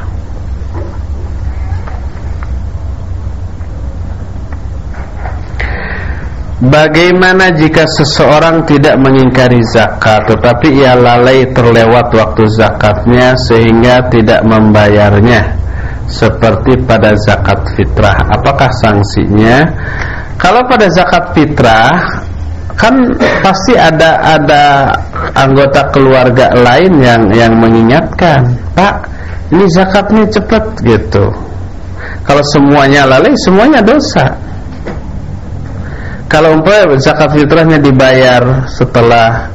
Bagaimana 6.65 7.51
jika 7.51 7.83
seseorang 7.83 8.63
tidak 8.63 8.95
mengingkari 8.97 9.59
zakat 9.75 10.23
Tetapi 10.23 10.81
ia 10.81 10.95
lalai 10.95 11.51
terlewat 11.51 12.15
waktu 12.15 12.47
zakatnya 12.47 13.35
Sehingga 13.35 14.07
tidak 14.07 14.41
membayarnya? 14.47 15.51
Seperti 16.07 16.79
pada 16.85 17.17
zakat 17.17 17.65
fitrah. 17.75 18.17
Apakah 18.29 18.69
sanksinya? 18.77 19.57
Kalau 20.37 20.63
pada 20.69 20.85
zakat 20.93 21.33
fitrah 21.33 21.91
kan 22.75 22.95
pasti 23.39 23.73
ada 23.79 24.19
ada 24.35 24.91
anggota 25.31 25.87
keluarga 25.95 26.51
lain 26.51 26.99
yang 26.99 27.21
yang 27.31 27.53
mengingatkan 27.55 28.51
Pak 28.75 29.07
ini 29.55 29.65
zakatnya 29.71 30.27
cepat 30.27 30.63
gitu. 30.83 31.31
Kalau 32.27 32.43
semuanya 32.51 33.07
lalai 33.07 33.31
semuanya 33.45 33.79
dosa. 33.79 34.27
Kalau 36.25 36.57
umpamanya 36.57 36.97
zakat 36.99 37.31
fitrahnya 37.37 37.77
dibayar 37.79 38.65
setelah 38.67 39.45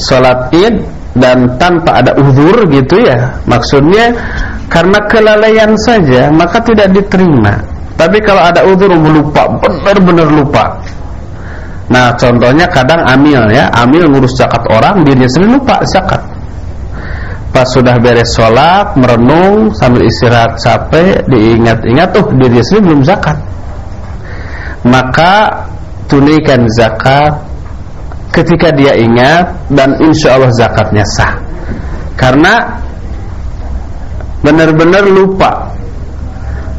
sholat 0.00 0.48
id 0.50 0.80
dan 1.12 1.44
tanpa 1.60 2.00
ada 2.00 2.16
uzur 2.16 2.64
gitu 2.72 2.96
ya 2.96 3.28
maksudnya 3.44 4.08
karena 4.72 4.98
kelalaian 5.12 5.76
saja 5.84 6.32
maka 6.32 6.58
tidak 6.64 6.90
diterima. 6.96 7.60
Tapi 7.92 8.18
kalau 8.24 8.40
ada 8.40 8.64
udur 8.64 8.88
lupa 8.88 9.46
benar-benar 9.60 10.26
lupa 10.32 10.80
nah 11.92 12.16
contohnya 12.16 12.64
kadang 12.72 13.04
amil 13.04 13.44
ya. 13.52 13.68
Amil 13.76 14.08
ngurus 14.08 14.32
zakat 14.40 14.64
orang 14.72 15.04
dirinya 15.04 15.28
sendiri 15.28 15.60
lupa 15.60 15.76
zakat. 15.92 16.24
Pas 17.52 17.68
sudah 17.68 18.00
beres 18.00 18.32
sholat 18.32 18.96
merenung 18.96 19.76
sambil 19.76 20.08
istirahat 20.08 20.56
capek 20.56 21.20
diingat-ingat 21.28 22.08
tuh 22.16 22.24
dirinya 22.40 22.64
sendiri 22.64 22.84
belum 22.88 23.02
zakat. 23.04 23.36
Maka 24.88 25.62
tunaikan 26.08 26.64
zakat 26.72 27.36
ketika 28.32 28.72
dia 28.72 28.96
ingat 28.96 29.52
dan 29.68 30.00
insya 30.00 30.40
Allah 30.40 30.50
zakatnya 30.56 31.04
sah. 31.04 31.36
Karena 32.16 32.80
benar-benar 34.40 35.04
lupa. 35.06 35.68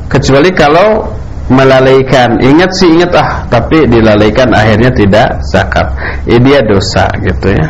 Kecuali 0.10 0.50
kalau 0.54 1.06
melalaikan. 1.54 2.42
Ingat 2.42 2.72
sih 2.74 2.90
ingat 2.90 3.14
ah 3.14 3.46
tapi 3.48 3.86
dilalaikan 3.86 4.50
akhirnya 4.52 4.90
tidak 4.92 5.28
zakat. 5.54 5.88
Ini 6.26 6.42
dia 6.42 6.60
dosa 6.66 7.06
gitu 7.22 7.48
ya. 7.54 7.68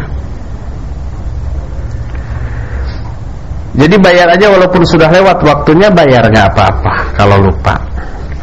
Jadi 3.74 3.96
bayar 3.98 4.30
aja 4.30 4.54
walaupun 4.54 4.86
sudah 4.86 5.10
lewat 5.10 5.42
waktunya 5.42 5.90
bayar 5.90 6.30
nggak 6.30 6.48
apa-apa 6.54 6.94
kalau 7.18 7.42
lupa 7.42 7.74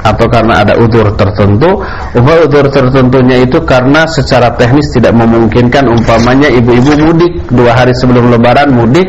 atau 0.00 0.26
karena 0.28 0.64
ada 0.64 0.74
udur 0.80 1.12
tertentu. 1.16 1.80
Umpama 2.16 2.44
udur 2.48 2.66
tertentunya 2.72 3.44
itu 3.44 3.60
karena 3.64 4.08
secara 4.08 4.52
teknis 4.56 4.88
tidak 4.92 5.12
memungkinkan 5.16 5.86
umpamanya 5.88 6.48
ibu-ibu 6.48 6.92
mudik 7.00 7.32
dua 7.52 7.76
hari 7.76 7.92
sebelum 7.96 8.32
lebaran 8.32 8.72
mudik 8.72 9.08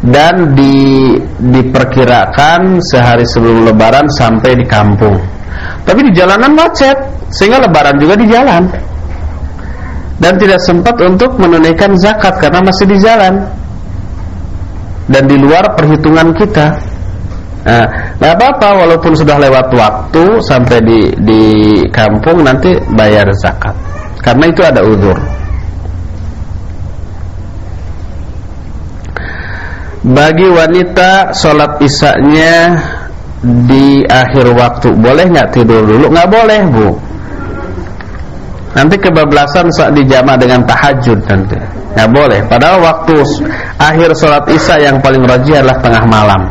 dan 0.00 0.56
di, 0.56 1.16
diperkirakan 1.38 2.80
sehari 2.80 3.28
sebelum 3.28 3.68
lebaran 3.68 4.08
sampai 4.16 4.56
di 4.56 4.64
kampung. 4.64 5.16
Tapi 5.84 6.00
di 6.08 6.12
jalanan 6.16 6.56
macet 6.56 6.96
sehingga 7.30 7.60
lebaran 7.62 7.96
juga 8.00 8.14
di 8.16 8.26
jalan. 8.28 8.64
Dan 10.20 10.36
tidak 10.36 10.60
sempat 10.60 11.00
untuk 11.00 11.40
menunaikan 11.40 11.96
zakat 11.96 12.36
karena 12.44 12.60
masih 12.60 12.84
di 12.92 12.96
jalan. 13.00 13.40
Dan 15.08 15.24
di 15.24 15.40
luar 15.40 15.72
perhitungan 15.74 16.36
kita 16.36 16.89
Nah, 17.60 17.84
nggak 18.16 18.32
apa-apa 18.40 18.68
walaupun 18.84 19.12
sudah 19.12 19.36
lewat 19.36 19.68
waktu 19.76 20.24
sampai 20.48 20.80
di 20.80 21.00
di 21.20 21.44
kampung 21.92 22.40
nanti 22.40 22.72
bayar 22.96 23.28
zakat. 23.36 23.76
Karena 24.24 24.48
itu 24.48 24.62
ada 24.64 24.80
uzur. 24.80 25.16
Bagi 30.00 30.48
wanita 30.48 31.36
sholat 31.36 31.76
isaknya 31.84 32.80
di 33.44 34.00
akhir 34.08 34.48
waktu 34.56 34.96
boleh 34.96 35.28
nggak 35.28 35.52
tidur 35.52 35.84
dulu? 35.84 36.08
Nggak 36.08 36.28
boleh 36.32 36.60
bu. 36.72 36.88
Nanti 38.72 38.96
kebablasan 38.96 39.68
saat 39.76 39.92
dijama 39.92 40.40
dengan 40.40 40.64
tahajud 40.64 41.20
nanti. 41.28 41.60
Nggak 41.92 42.10
boleh. 42.16 42.40
Padahal 42.48 42.80
waktu 42.80 43.20
akhir 43.76 44.16
sholat 44.16 44.48
isya 44.48 44.80
yang 44.88 44.96
paling 45.04 45.20
rajin 45.28 45.60
adalah 45.60 45.76
tengah 45.84 46.04
malam. 46.08 46.42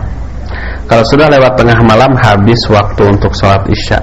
Kalau 0.89 1.05
sudah 1.05 1.29
lewat 1.29 1.53
tengah 1.53 1.79
malam 1.85 2.17
habis 2.17 2.57
waktu 2.65 3.13
untuk 3.13 3.29
sholat 3.37 3.61
isya 3.69 4.01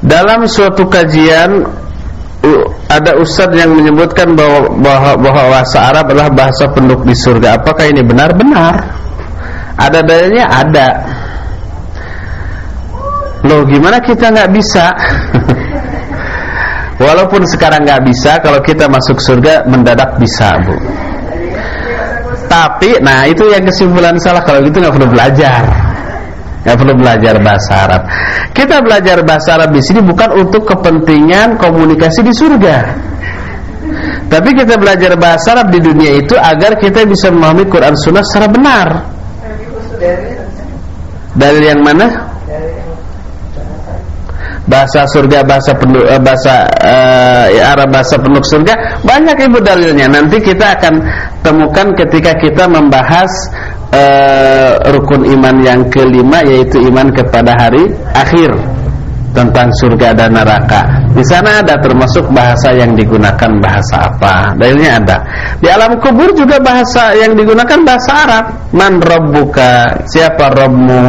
Dalam 0.00 0.48
suatu 0.48 0.88
kajian 0.88 1.68
ada 2.88 3.14
ustadz 3.20 3.54
yang 3.54 3.76
menyebutkan 3.76 4.32
bahwa, 4.34 4.72
bahwa, 4.80 5.12
bahwa 5.20 5.42
bahasa 5.54 5.92
Arab 5.92 6.10
adalah 6.10 6.32
bahasa 6.32 6.64
penduduk 6.72 7.06
di 7.06 7.14
surga. 7.14 7.60
Apakah 7.60 7.86
ini 7.86 8.02
benar? 8.02 8.34
Benar. 8.34 8.74
Ada 9.76 10.00
dalilnya? 10.02 10.48
Ada. 10.50 10.88
Loh, 13.46 13.62
gimana 13.68 14.02
kita 14.02 14.32
nggak 14.34 14.50
bisa? 14.50 14.88
Walaupun 17.00 17.48
sekarang 17.48 17.88
nggak 17.88 18.04
bisa, 18.04 18.36
kalau 18.44 18.60
kita 18.60 18.84
masuk 18.84 19.16
surga 19.24 19.64
mendadak 19.64 20.20
bisa, 20.20 20.52
bu. 20.60 20.76
Tapi, 22.44 23.00
nah 23.00 23.24
itu 23.24 23.48
yang 23.48 23.64
kesimpulan 23.64 24.20
salah. 24.20 24.44
Kalau 24.44 24.60
gitu 24.60 24.84
nggak 24.84 24.92
perlu 24.92 25.08
belajar, 25.08 25.64
nggak 26.60 26.76
perlu 26.76 26.94
belajar 27.00 27.34
bahasa 27.40 27.72
Arab. 27.88 28.02
Kita 28.52 28.84
belajar 28.84 29.16
bahasa 29.24 29.48
Arab 29.56 29.72
di 29.72 29.80
sini 29.80 30.04
bukan 30.04 30.28
untuk 30.44 30.68
kepentingan 30.68 31.56
komunikasi 31.56 32.20
di 32.20 32.36
surga. 32.36 32.78
Tapi 34.28 34.50
kita 34.52 34.76
belajar 34.76 35.16
bahasa 35.16 35.56
Arab 35.56 35.72
di 35.72 35.80
dunia 35.80 36.20
itu 36.20 36.36
agar 36.36 36.76
kita 36.76 37.08
bisa 37.08 37.32
memahami 37.32 37.64
Quran 37.64 37.96
Sunnah 37.96 38.22
secara 38.28 38.46
benar. 38.52 38.88
Dari 41.32 41.60
yang 41.64 41.80
mana? 41.80 42.29
Bahasa 44.70 45.02
surga 45.10 45.42
bahasa 45.42 45.74
penduk, 45.74 46.06
uh, 46.06 46.22
bahasa 46.22 46.70
uh, 46.78 47.74
Arab 47.74 47.90
bahasa 47.90 48.14
penduduk 48.22 48.46
surga 48.46 49.02
banyak 49.02 49.36
ibu 49.50 49.58
dalilnya 49.58 50.06
nanti 50.06 50.38
kita 50.38 50.78
akan 50.78 50.94
temukan 51.42 51.90
ketika 51.98 52.38
kita 52.38 52.70
membahas 52.70 53.30
uh, 53.90 54.94
rukun 54.94 55.26
iman 55.26 55.56
yang 55.66 55.80
kelima 55.90 56.46
yaitu 56.46 56.78
iman 56.86 57.10
kepada 57.10 57.58
hari 57.58 57.90
akhir 58.14 58.54
tentang 59.30 59.70
surga 59.78 60.10
dan 60.14 60.34
neraka. 60.34 60.82
Di 61.14 61.22
sana 61.26 61.62
ada 61.62 61.78
termasuk 61.78 62.26
bahasa 62.34 62.74
yang 62.74 62.98
digunakan 62.98 63.50
bahasa 63.62 64.10
apa? 64.10 64.54
Dalilnya 64.58 64.98
ada. 64.98 65.16
Di 65.58 65.70
alam 65.70 65.98
kubur 66.02 66.34
juga 66.34 66.58
bahasa 66.58 67.14
yang 67.14 67.38
digunakan 67.38 67.78
bahasa 67.86 68.10
Arab. 68.26 68.44
Man 68.74 68.98
rabbuka? 68.98 70.02
Siapa 70.10 70.50
Rabbmu? 70.50 71.04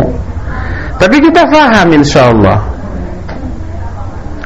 Tapi 1.01 1.17
kita 1.17 1.49
faham 1.49 1.97
insyaallah. 1.97 2.80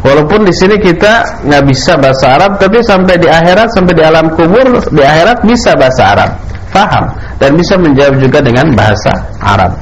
Walaupun 0.05 0.45
di 0.45 0.53
sini 0.53 0.77
kita 0.77 1.41
nggak 1.49 1.63
bisa 1.65 1.97
bahasa 1.97 2.37
Arab, 2.37 2.61
tapi 2.61 2.77
sampai 2.85 3.17
di 3.17 3.25
akhirat, 3.25 3.73
sampai 3.73 3.93
di 3.97 4.03
alam 4.05 4.29
kubur, 4.37 4.85
di 4.93 5.01
akhirat 5.01 5.41
bisa 5.41 5.73
bahasa 5.73 6.13
Arab, 6.13 6.29
paham 6.69 7.05
dan 7.41 7.57
bisa 7.57 7.73
menjawab 7.73 8.21
juga 8.21 8.39
dengan 8.45 8.69
bahasa 8.77 9.09
Arab. 9.41 9.73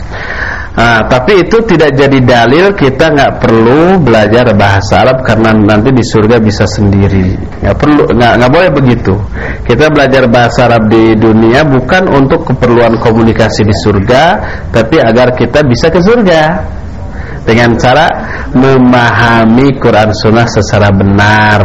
Nah, 0.74 1.06
tapi 1.06 1.38
itu 1.46 1.62
tidak 1.70 1.94
jadi 1.94 2.18
dalil 2.24 2.74
kita 2.74 3.14
nggak 3.14 3.46
perlu 3.46 4.02
belajar 4.02 4.58
bahasa 4.58 5.06
Arab 5.06 5.22
karena 5.22 5.54
nanti 5.54 5.94
di 5.94 6.02
surga 6.02 6.42
bisa 6.42 6.66
sendiri. 6.66 7.38
Nggak 7.62 7.78
perlu, 7.78 8.04
nggak 8.10 8.34
nggak 8.42 8.52
boleh 8.52 8.70
begitu. 8.74 9.14
Kita 9.68 9.92
belajar 9.94 10.26
bahasa 10.32 10.66
Arab 10.72 10.90
di 10.90 11.14
dunia 11.14 11.62
bukan 11.68 12.10
untuk 12.10 12.48
keperluan 12.48 12.98
komunikasi 12.98 13.68
di 13.68 13.76
surga, 13.86 14.24
tapi 14.74 14.98
agar 14.98 15.38
kita 15.38 15.62
bisa 15.62 15.94
ke 15.94 16.02
surga 16.02 16.42
dengan 17.44 17.76
cara 17.78 18.08
memahami 18.54 19.76
Quran 19.82 20.14
Sunnah 20.14 20.48
secara 20.48 20.94
benar. 20.94 21.62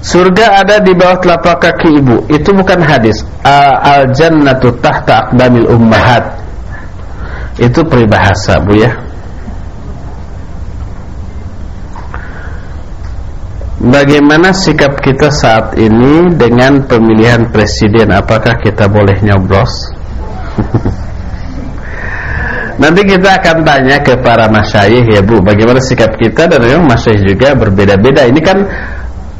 Surga 0.00 0.64
ada 0.64 0.80
di 0.82 0.96
bawah 0.96 1.20
telapak 1.22 1.56
kaki 1.60 2.00
ibu. 2.00 2.24
Itu 2.32 2.50
bukan 2.56 2.82
hadis. 2.82 3.22
Al 3.46 4.10
jannatu 4.10 4.74
tahta 4.80 5.28
aqdamil 5.28 5.68
ummahat. 5.70 6.24
Itu 7.60 7.84
peribahasa, 7.84 8.58
Bu 8.64 8.80
ya. 8.80 9.09
Bagaimana 13.80 14.52
sikap 14.52 15.00
kita 15.00 15.32
saat 15.32 15.72
ini 15.80 16.36
dengan 16.36 16.84
pemilihan 16.84 17.48
presiden? 17.48 18.12
Apakah 18.12 18.60
kita 18.60 18.84
boleh 18.92 19.16
nyoblos? 19.24 19.72
Nanti 22.84 23.00
kita 23.08 23.40
akan 23.40 23.64
tanya 23.64 23.96
ke 24.04 24.20
para 24.20 24.52
masyayikh 24.52 25.16
ya 25.16 25.24
Bu, 25.24 25.40
bagaimana 25.40 25.80
sikap 25.80 26.12
kita 26.20 26.44
dan 26.44 26.60
memang 26.60 26.92
masyayikh 26.92 27.24
juga 27.24 27.56
berbeda-beda. 27.56 28.28
Ini 28.28 28.40
kan 28.44 28.68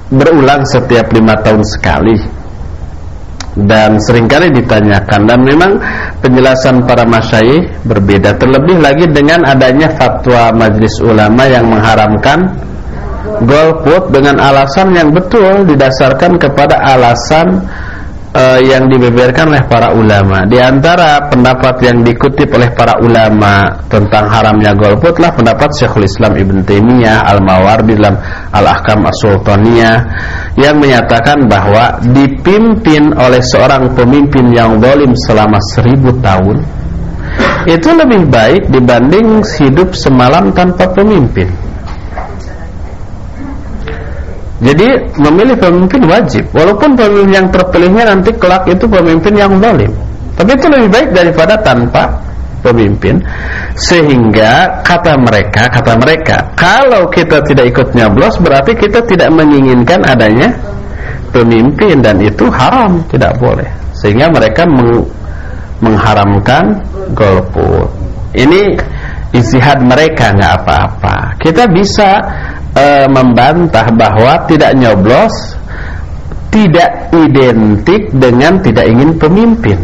berulang 0.09 0.65
setiap 0.65 1.13
lima 1.13 1.37
tahun 1.45 1.61
sekali 1.61 2.17
dan 3.69 4.01
sering 4.01 4.25
kali 4.25 4.49
ditanyakan 4.57 5.21
dan 5.29 5.41
memang 5.45 5.77
penjelasan 6.25 6.81
para 6.89 7.05
masyayikh 7.05 7.69
berbeda 7.85 8.41
terlebih 8.41 8.81
lagi 8.81 9.05
dengan 9.05 9.45
adanya 9.45 9.93
fatwa 10.01 10.49
majelis 10.57 10.97
ulama 11.05 11.45
yang 11.45 11.69
mengharamkan 11.69 12.57
golput 13.45 14.13
dengan 14.13 14.41
alasan 14.41 14.93
yang 14.97 15.11
betul 15.13 15.65
didasarkan 15.69 16.41
kepada 16.41 16.81
alasan 16.81 17.65
uh, 18.35 18.59
yang 18.63 18.87
dibeberkan 18.87 19.51
oleh 19.51 19.65
para 19.67 19.93
ulama. 19.95 20.47
Di 20.47 20.59
antara 20.59 21.31
pendapat 21.31 21.83
yang 21.83 22.03
dikutip 22.03 22.51
oleh 22.55 22.71
para 22.75 22.99
ulama 23.03 23.69
tentang 23.91 24.27
haramnya 24.31 24.75
golput 24.75 25.19
lah 25.19 25.35
pendapat 25.35 25.71
Syekhul 25.75 26.07
Islam 26.07 26.39
Ibn 26.39 26.57
Taimiyah 26.65 27.27
Al-Mawardi 27.27 27.95
dalam 27.99 28.17
Al-Ahkam 28.55 29.07
As-Sultaniyah 29.07 29.97
yang 30.59 30.79
menyatakan 30.79 31.47
bahwa 31.47 31.99
dipimpin 32.11 33.15
oleh 33.15 33.43
seorang 33.43 33.91
pemimpin 33.95 34.51
yang 34.51 34.79
zalim 34.83 35.13
selama 35.27 35.59
seribu 35.73 36.11
tahun 36.21 36.59
itu 37.69 37.89
lebih 37.93 38.27
baik 38.27 38.63
dibanding 38.73 39.45
hidup 39.45 39.95
semalam 39.95 40.51
tanpa 40.51 40.91
pemimpin. 40.91 41.70
Jadi 44.61 44.89
memilih 45.17 45.57
pemimpin 45.57 46.05
wajib. 46.05 46.45
Walaupun 46.53 46.93
pemimpin 46.93 47.33
yang 47.33 47.47
terpilihnya 47.49 48.05
nanti 48.13 48.31
kelak 48.37 48.69
itu 48.69 48.85
pemimpin 48.85 49.33
yang 49.33 49.53
zalim. 49.57 49.93
Tapi 50.37 50.51
itu 50.57 50.67
lebih 50.69 50.89
baik 50.93 51.09
daripada 51.17 51.55
tanpa 51.61 52.21
pemimpin. 52.61 53.17
Sehingga 53.77 54.85
kata 54.85 55.17
mereka 55.17 55.65
Kata 55.73 55.97
mereka 55.97 56.53
Kalau 56.59 57.09
kita 57.09 57.41
tidak 57.49 57.73
ikut 57.73 57.97
nyoblos 57.97 58.37
Berarti 58.37 58.77
kita 58.77 59.01
tidak 59.09 59.33
menginginkan 59.33 60.05
adanya 60.05 60.53
Pemimpin 61.33 62.05
Dan 62.05 62.21
itu 62.21 62.51
haram 62.53 63.01
Tidak 63.09 63.41
boleh. 63.41 63.65
Sehingga 63.97 64.29
mereka 64.29 64.69
meng 64.69 65.09
mengharamkan 65.81 66.77
golput. 67.17 67.89
Ini 68.37 68.77
istihad 69.35 69.83
mereka 69.83 70.31
nggak 70.37 70.55
apa-apa. 70.63 71.35
Kita 71.41 71.67
bisa 71.67 72.21
e, 72.75 72.87
membantah 73.11 73.87
bahwa 73.95 74.47
tidak 74.47 74.75
nyoblos 74.79 75.35
tidak 76.51 77.15
identik 77.15 78.11
dengan 78.11 78.59
tidak 78.59 78.87
ingin 78.91 79.15
pemimpin. 79.15 79.79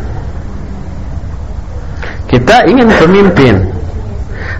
Kita 2.26 2.66
ingin 2.66 2.90
pemimpin, 2.90 3.54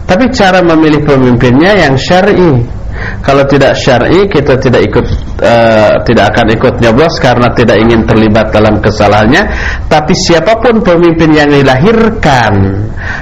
tapi 0.07 0.31
cara 0.31 0.63
memilih 0.63 1.03
pemimpinnya 1.03 1.75
yang 1.75 1.99
syar'i. 1.99 2.76
Kalau 3.21 3.45
tidak 3.49 3.75
syar'i 3.77 4.29
kita 4.31 4.57
tidak 4.61 4.83
ikut 4.87 5.07
uh, 5.43 6.01
tidak 6.05 6.35
akan 6.35 6.47
ikut 6.57 6.75
nyoblos 6.81 7.15
karena 7.19 7.49
tidak 7.53 7.77
ingin 7.81 8.05
terlibat 8.07 8.53
dalam 8.55 8.79
kesalahannya. 8.81 9.43
Tapi 9.91 10.13
siapa 10.15 10.59
pun 10.61 10.81
pemimpin 10.81 11.31
yang 11.35 11.51
dilahirkan 11.51 12.53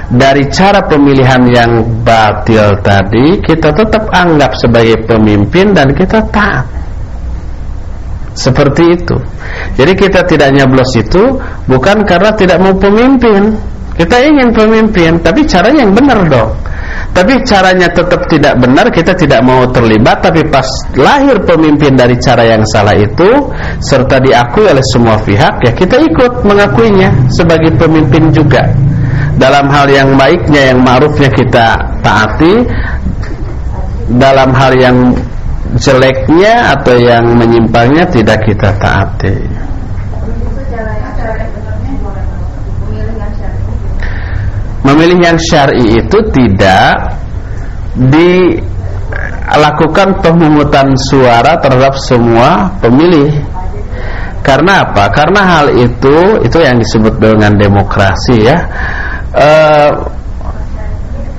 dari 0.09 0.47
cara 0.49 0.85
pemilihan 0.85 1.41
yang 1.49 1.71
batil 2.01 2.79
tadi, 2.81 3.41
kita 3.43 3.73
tetap 3.73 4.09
anggap 4.13 4.55
sebagai 4.57 5.03
pemimpin 5.03 5.75
dan 5.75 5.91
kita 5.91 6.23
taat. 6.31 6.65
Seperti 8.35 8.83
itu. 8.99 9.15
Jadi 9.79 9.95
kita 9.95 10.27
tidak 10.27 10.51
nyoblos 10.51 10.91
itu 10.99 11.39
bukan 11.71 12.03
karena 12.03 12.35
tidak 12.35 12.59
mau 12.59 12.75
pemimpin. 12.75 13.55
Kita 13.95 14.19
ingin 14.19 14.51
pemimpin, 14.51 15.15
tapi 15.23 15.47
caranya 15.47 15.87
yang 15.87 15.95
benar 15.95 16.19
dong. 16.27 16.51
Tapi 17.15 17.33
caranya 17.47 17.87
tetap 17.87 18.27
tidak 18.27 18.59
benar 18.59 18.91
Kita 18.91 19.15
tidak 19.15 19.41
mau 19.43 19.63
terlibat 19.71 20.19
Tapi 20.19 20.43
pas 20.51 20.67
lahir 20.99 21.39
pemimpin 21.43 21.95
dari 21.95 22.19
cara 22.19 22.43
yang 22.43 22.63
salah 22.67 22.95
itu 22.95 23.49
Serta 23.79 24.19
diakui 24.19 24.67
oleh 24.67 24.83
semua 24.91 25.15
pihak 25.23 25.63
Ya 25.63 25.71
kita 25.71 25.95
ikut 25.99 26.43
mengakuinya 26.43 27.11
Sebagai 27.31 27.75
pemimpin 27.79 28.31
juga. 28.35 28.67
Dalam 29.39 29.71
hal 29.71 29.87
yang 29.91 30.09
baiknya 30.15 30.75
Yang 30.75 30.79
ma'rufnya 30.83 31.29
kita 31.31 31.67
taati 32.03 32.53
Dalam 34.15 34.51
hal 34.51 34.71
yang 34.75 34.97
jeleknya 35.79 36.75
Atau 36.75 36.99
yang 36.99 37.35
menyimpangnya 37.35 38.07
Tidak 38.11 38.39
kita 38.43 38.75
taati 38.79 39.65
Memilih 44.85 45.17
yang 45.17 45.33
syar'i 45.41 45.97
itu 45.97 46.17
tidak 46.29 47.17
dilakukan 47.97 48.61
pemungutan 50.21 50.93
suara 51.09 51.57
terhadap 51.57 51.97
semua 51.97 52.69
pemilih. 52.77 53.33
Karena 54.45 54.85
apa? 54.85 55.09
Karena 55.09 55.41
hal 55.41 55.73
itu 55.73 56.37
itu 56.45 56.57
yang 56.61 56.77
disebut 56.77 57.17
dengan 57.17 57.57
demokrasi 57.57 58.45
ya. 58.45 58.61
E, 59.33 59.49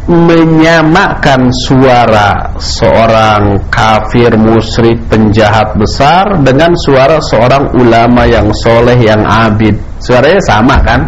menyamakan 0.07 1.51
suara 1.67 2.55
seorang 2.59 3.59
kafir 3.71 4.35
musyrik 4.39 5.03
penjahat 5.07 5.75
besar 5.79 6.39
dengan 6.43 6.75
suara 6.79 7.19
seorang 7.23 7.75
ulama 7.79 8.27
yang 8.27 8.51
soleh 8.63 8.99
yang 8.99 9.23
abid. 9.23 9.79
Suaranya 10.03 10.43
sama 10.43 10.79
kan? 10.83 11.07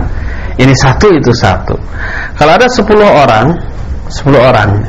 Ini 0.59 0.75
satu 0.75 1.07
itu 1.15 1.31
satu. 1.31 1.79
Kalau 2.35 2.53
ada 2.59 2.67
sepuluh 2.67 3.07
orang, 3.07 3.55
sepuluh 4.11 4.43
orang, 4.43 4.83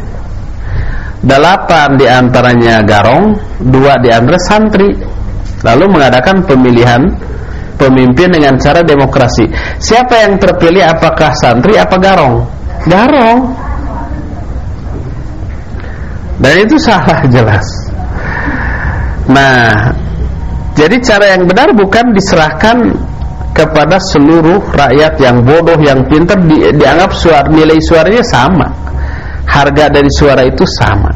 delapan 1.22 1.94
di 1.94 2.10
antaranya 2.10 2.82
garong, 2.82 3.38
dua 3.62 4.02
di 4.02 4.10
antara 4.10 4.42
santri, 4.42 4.90
lalu 5.62 5.86
mengadakan 5.94 6.42
pemilihan 6.42 7.02
pemimpin 7.80 8.34
dengan 8.34 8.58
cara 8.58 8.82
demokrasi. 8.82 9.46
Siapa 9.80 10.28
yang 10.28 10.42
terpilih? 10.42 10.84
Apakah 10.84 11.32
santri? 11.38 11.78
Apa 11.78 11.96
garong? 12.02 12.44
Garong. 12.90 13.40
Dan 16.40 16.54
itu 16.66 16.76
salah 16.82 17.24
jelas. 17.36 17.68
Nah, 19.30 19.94
jadi 20.74 20.98
cara 21.04 21.38
yang 21.38 21.46
benar 21.46 21.70
bukan 21.78 22.16
diserahkan 22.16 23.09
kepada 23.60 24.00
seluruh 24.00 24.64
rakyat 24.72 25.20
yang 25.20 25.44
bodoh 25.44 25.76
yang 25.84 26.08
pintar 26.08 26.40
di, 26.48 26.64
dianggap 26.72 27.12
suara 27.12 27.52
nilai 27.52 27.76
suaranya 27.84 28.24
sama. 28.24 28.68
Harga 29.44 29.92
dari 29.92 30.08
suara 30.08 30.48
itu 30.48 30.64
sama. 30.64 31.12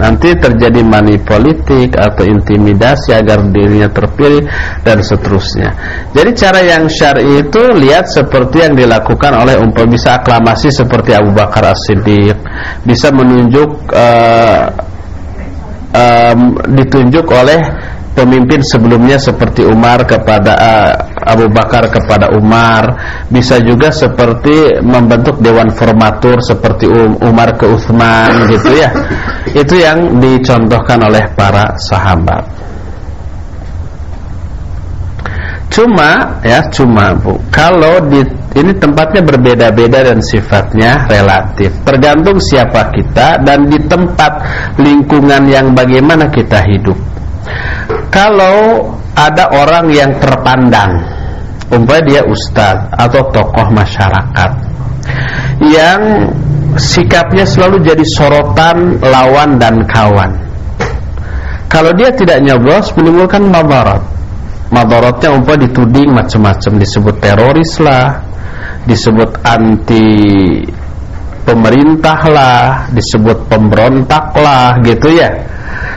Nanti 0.00 0.32
terjadi 0.32 0.80
money 0.80 1.20
atau 1.20 2.24
intimidasi 2.24 3.12
agar 3.12 3.44
dirinya 3.52 3.90
terpilih 3.92 4.48
dan 4.80 5.04
seterusnya. 5.04 5.76
Jadi 6.16 6.30
cara 6.32 6.60
yang 6.64 6.88
syar'i 6.88 7.44
itu 7.44 7.60
lihat 7.76 8.08
seperti 8.08 8.64
yang 8.64 8.72
dilakukan 8.72 9.36
oleh 9.36 9.60
umpam 9.60 9.84
bisa 9.92 10.24
aklamasi 10.24 10.72
seperti 10.72 11.12
Abu 11.12 11.36
Bakar 11.36 11.76
As-Siddiq. 11.76 12.32
Bisa 12.88 13.12
menunjuk 13.12 13.92
uh, 13.92 14.72
um, 15.92 16.56
ditunjuk 16.72 17.26
oleh 17.28 17.60
pemimpin 18.16 18.64
sebelumnya 18.64 19.20
seperti 19.20 19.68
Umar 19.68 20.08
kepada 20.08 20.52
uh, 20.56 20.92
Abu 21.30 21.46
Bakar 21.50 21.88
kepada 21.88 22.34
Umar. 22.34 22.84
Bisa 23.30 23.62
juga 23.62 23.94
seperti 23.94 24.82
membentuk 24.82 25.38
dewan 25.38 25.70
formatur 25.72 26.42
seperti 26.42 26.90
um, 26.90 27.16
Umar 27.22 27.54
ke 27.54 27.66
Uthman 27.70 28.42
gitu 28.52 28.70
ya. 28.74 28.90
Itu 29.54 29.78
yang 29.78 30.18
dicontohkan 30.18 31.06
oleh 31.06 31.24
para 31.34 31.74
sahabat. 31.78 32.60
Cuma 35.70 36.42
ya 36.42 36.58
cuma 36.74 37.14
Bu 37.14 37.38
kalau 37.54 38.02
di 38.10 38.26
ini 38.58 38.74
tempatnya 38.74 39.22
berbeda-beda 39.22 40.10
dan 40.10 40.18
sifatnya 40.18 41.06
relatif. 41.06 41.70
Tergantung 41.86 42.42
siapa 42.42 42.90
kita 42.90 43.38
dan 43.46 43.70
di 43.70 43.78
tempat 43.86 44.42
lingkungan 44.82 45.46
yang 45.46 45.70
bagaimana 45.70 46.26
kita 46.26 46.58
hidup. 46.66 46.98
Kalau 48.10 48.90
ada 49.14 49.54
orang 49.54 49.94
yang 49.94 50.10
terpandang 50.18 50.98
umpamanya 51.70 52.02
dia 52.06 52.22
ustaz 52.26 52.76
atau 52.98 53.22
tokoh 53.30 53.68
masyarakat 53.70 54.50
yang 55.70 56.30
sikapnya 56.78 57.46
selalu 57.46 57.82
jadi 57.82 58.04
sorotan 58.14 59.00
lawan 59.02 59.58
dan 59.58 59.82
kawan. 59.86 60.30
Kalau 61.70 61.94
dia 61.94 62.10
tidak 62.10 62.42
nyoblos 62.42 62.90
menimbulkan 62.98 63.46
madarat. 63.46 64.02
Madaratnya 64.70 65.34
umpamanya 65.34 65.66
dituding 65.66 66.10
macam-macam 66.14 66.72
disebut 66.78 67.14
teroris 67.18 67.72
lah 67.82 68.22
disebut 68.86 69.42
anti 69.42 70.62
pemerintah 71.42 72.18
lah 72.30 72.86
disebut 72.94 73.50
pemberontak 73.50 74.30
lah 74.38 74.78
gitu 74.82 75.10
ya. 75.10 75.30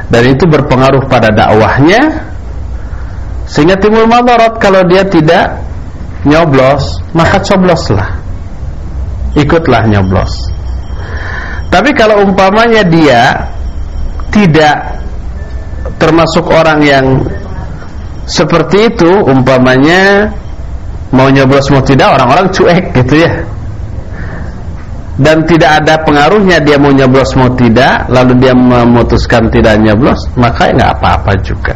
Dan 0.09 0.29
itu 0.29 0.45
berpengaruh 0.45 1.05
pada 1.09 1.29
dakwahnya 1.33 2.32
sehingga 3.43 3.75
timbul 3.75 4.07
madarat 4.07 4.55
kalau 4.59 4.83
dia 4.87 5.03
tidak 5.03 5.59
nyoblos 6.23 7.03
maka 7.11 7.39
cobloslah. 7.43 8.09
Ikutlah 9.33 9.89
nyoblos. 9.89 10.31
Tapi 11.73 11.89
kalau 11.97 12.21
umpamanya 12.21 12.85
dia 12.85 13.33
tidak 14.29 15.01
termasuk 15.97 16.45
orang 16.53 16.79
yang 16.85 17.05
seperti 18.29 18.93
itu 18.93 19.09
umpamanya 19.25 20.31
mau 21.11 21.27
nyoblos 21.27 21.67
mau 21.73 21.83
tidak 21.83 22.13
orang-orang 22.15 22.47
cuek 22.53 22.93
gitu 22.93 23.25
ya. 23.25 23.31
Dan 25.13 25.45
tidak 25.45 25.81
ada 25.81 26.01
pengaruhnya 26.01 26.57
dia 26.61 26.77
mau 26.77 26.89
nyoblos 26.89 27.37
mau 27.37 27.51
tidak 27.53 28.05
lalu 28.09 28.33
dia 28.37 28.53
memutuskan 28.53 29.45
tidak 29.49 29.77
nyoblos 29.81 30.17
maka 30.37 30.73
nggak 30.73 30.89
apa-apa 30.97 31.37
juga 31.45 31.73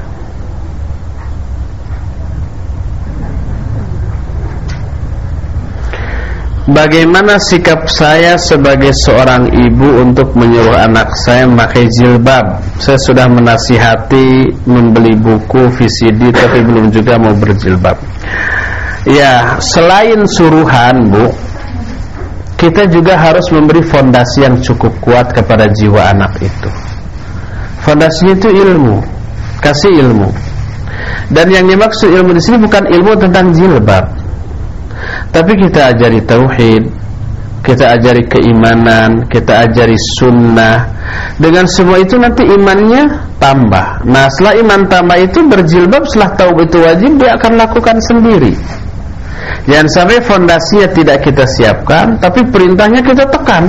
Bagaimana 6.68 7.40
sikap 7.40 7.88
saya 7.88 8.36
sebagai 8.36 8.92
seorang 9.08 9.48
ibu 9.56 10.04
untuk 10.04 10.36
menyuruh 10.36 10.76
anak 10.76 11.16
saya 11.24 11.48
memakai 11.48 11.88
jilbab? 11.96 12.60
Saya 12.76 13.00
sudah 13.08 13.24
menasihati 13.32 14.52
membeli 14.68 15.16
buku 15.16 15.72
VCD 15.72 16.28
tapi 16.28 16.60
belum 16.68 16.92
juga 16.92 17.16
mau 17.24 17.32
berjilbab. 17.40 17.96
Ya, 19.08 19.56
selain 19.64 20.28
suruhan, 20.28 21.08
Bu, 21.08 21.32
kita 22.60 22.92
juga 22.92 23.16
harus 23.16 23.48
memberi 23.48 23.80
fondasi 23.88 24.44
yang 24.44 24.60
cukup 24.60 24.92
kuat 25.00 25.32
kepada 25.32 25.72
jiwa 25.72 26.12
anak 26.12 26.36
itu. 26.44 26.70
Fondasinya 27.80 28.36
itu 28.44 28.52
ilmu, 28.52 29.00
kasih 29.64 30.04
ilmu. 30.04 30.28
Dan 31.32 31.48
yang 31.48 31.64
dimaksud 31.64 32.12
ilmu 32.12 32.36
di 32.36 32.44
sini 32.44 32.60
bukan 32.60 32.92
ilmu 32.92 33.16
tentang 33.16 33.56
jilbab, 33.56 34.27
tapi 35.32 35.52
kita 35.60 35.94
ajari 35.94 36.20
tauhid, 36.24 36.84
kita 37.68 38.00
ajari 38.00 38.24
keimanan, 38.32 39.28
kita 39.28 39.68
ajari 39.68 39.98
sunnah. 40.20 40.88
Dengan 41.36 41.68
semua 41.68 42.00
itu 42.00 42.16
nanti 42.16 42.48
imannya 42.48 43.12
tambah. 43.44 44.08
Nah, 44.08 44.26
setelah 44.32 44.54
iman 44.64 44.82
tambah 44.88 45.18
itu 45.20 45.40
berjilbab 45.44 46.04
setelah 46.08 46.32
tahu 46.40 46.52
itu 46.64 46.78
wajib 46.80 47.12
dia 47.20 47.36
akan 47.36 47.52
lakukan 47.60 47.98
sendiri. 48.08 48.54
Jangan 49.68 49.88
sampai 49.92 50.20
fondasinya 50.24 50.88
tidak 50.96 51.18
kita 51.28 51.44
siapkan, 51.60 52.16
tapi 52.24 52.44
perintahnya 52.48 53.04
kita 53.04 53.28
tekan. 53.28 53.68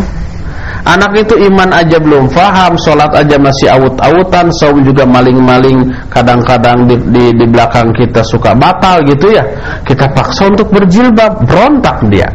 Anak 0.87 1.11
itu 1.19 1.35
iman 1.51 1.75
aja 1.75 1.99
belum 1.99 2.31
faham, 2.31 2.79
sholat 2.79 3.11
aja 3.11 3.35
masih 3.35 3.67
awut-awutan, 3.67 4.47
saum 4.63 4.79
juga 4.87 5.03
maling-maling, 5.03 5.91
kadang-kadang 6.07 6.87
di, 6.87 6.95
di, 7.11 7.25
di 7.35 7.47
belakang 7.51 7.91
kita 7.99 8.23
suka 8.23 8.55
batal 8.55 9.03
gitu 9.03 9.35
ya. 9.35 9.43
Kita 9.83 10.07
paksa 10.15 10.47
untuk 10.47 10.71
berjilbab, 10.71 11.43
berontak 11.43 11.99
dia. 12.07 12.31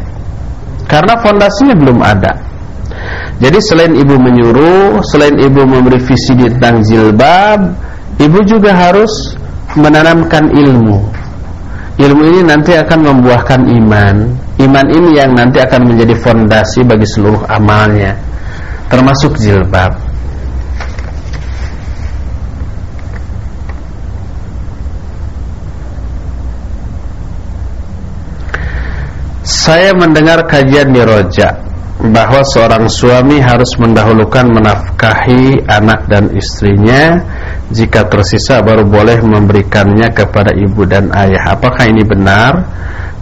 Karena 0.84 1.16
fondasinya 1.16 1.72
belum 1.72 1.98
ada. 2.04 2.32
Jadi 3.40 3.58
selain 3.64 3.92
ibu 3.96 4.14
menyuruh, 4.20 5.00
selain 5.08 5.40
ibu 5.40 5.64
memberi 5.64 5.98
visi 6.04 6.36
tentang 6.36 6.84
jilbab, 6.84 7.60
ibu 8.20 8.38
juga 8.44 8.76
harus 8.76 9.34
menanamkan 9.74 10.52
ilmu. 10.52 11.00
Ilmu 11.96 12.22
ini 12.28 12.40
nanti 12.44 12.76
akan 12.76 13.00
membuahkan 13.00 13.60
iman. 13.72 14.16
Iman 14.60 14.86
ini 14.92 15.18
yang 15.18 15.34
nanti 15.34 15.58
akan 15.58 15.90
menjadi 15.90 16.14
fondasi 16.14 16.86
bagi 16.86 17.06
seluruh 17.10 17.42
amalnya 17.50 18.33
termasuk 18.88 19.36
jilbab 19.40 19.96
Saya 29.44 29.92
mendengar 29.92 30.44
kajian 30.48 30.92
di 30.92 31.04
Roja 31.04 31.52
bahwa 32.00 32.44
seorang 32.44 32.84
suami 32.88 33.40
harus 33.40 33.76
mendahulukan 33.80 34.44
menafkahi 34.48 35.68
anak 35.68 36.04
dan 36.08 36.32
istrinya 36.36 37.16
jika 37.72 38.04
tersisa 38.08 38.60
baru 38.60 38.84
boleh 38.84 39.24
memberikannya 39.24 40.12
kepada 40.12 40.52
ibu 40.52 40.84
dan 40.84 41.08
ayah. 41.16 41.56
Apakah 41.56 41.88
ini 41.88 42.04
benar? 42.04 42.52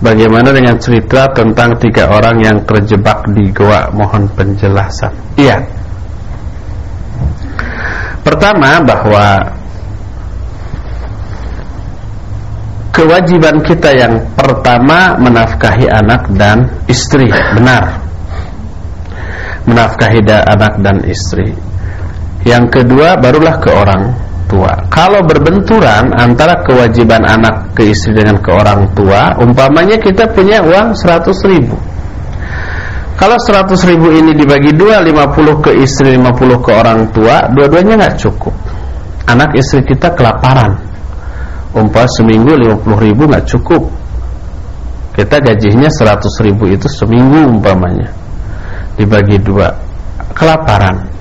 Bagaimana 0.02 0.50
dengan 0.50 0.74
cerita 0.82 1.30
tentang 1.30 1.78
tiga 1.78 2.10
orang 2.10 2.42
yang 2.42 2.58
terjebak 2.66 3.22
di 3.38 3.54
goa? 3.54 3.86
Mohon 3.94 4.26
penjelasan. 4.34 5.14
Iya. 5.38 5.62
Pertama 8.26 8.82
bahwa 8.82 9.46
kewajiban 12.90 13.62
kita 13.62 13.94
yang 13.94 14.18
pertama 14.34 15.14
menafkahi 15.22 15.86
anak 15.86 16.26
dan 16.34 16.66
istri, 16.90 17.30
benar. 17.54 18.02
Menafkahi 19.70 20.18
anak 20.26 20.82
dan 20.82 20.98
istri. 21.06 21.54
Yang 22.42 22.82
kedua 22.82 23.14
barulah 23.22 23.54
ke 23.62 23.70
orang 23.70 24.31
tua. 24.52 24.72
Kalau 24.92 25.24
berbenturan 25.24 26.12
antara 26.12 26.60
kewajiban 26.60 27.24
anak 27.24 27.72
ke 27.72 27.88
istri 27.88 28.12
dengan 28.12 28.36
ke 28.44 28.52
orang 28.52 28.92
tua, 28.92 29.32
umpamanya 29.40 29.96
kita 29.96 30.28
punya 30.36 30.60
uang 30.60 30.92
100 30.92 31.32
ribu. 31.48 31.80
Kalau 33.16 33.40
100 33.40 33.72
ribu 33.88 34.12
ini 34.12 34.36
dibagi 34.36 34.76
dua, 34.76 35.00
50 35.00 35.64
ke 35.64 35.72
istri, 35.80 36.20
50 36.20 36.60
ke 36.60 36.70
orang 36.76 37.08
tua, 37.16 37.48
dua-duanya 37.48 37.96
nggak 37.96 38.16
cukup. 38.20 38.52
Anak 39.24 39.56
istri 39.56 39.80
kita 39.88 40.12
kelaparan. 40.12 40.76
Umpah 41.72 42.04
seminggu 42.12 42.52
50 42.52 43.00
ribu 43.00 43.24
nggak 43.32 43.48
cukup. 43.48 43.88
Kita 45.16 45.40
gajinya 45.40 45.88
100 45.88 46.44
ribu 46.44 46.68
itu 46.68 46.88
seminggu 46.92 47.48
umpamanya. 47.48 48.12
Dibagi 49.00 49.40
dua, 49.40 49.72
kelaparan 50.36 51.12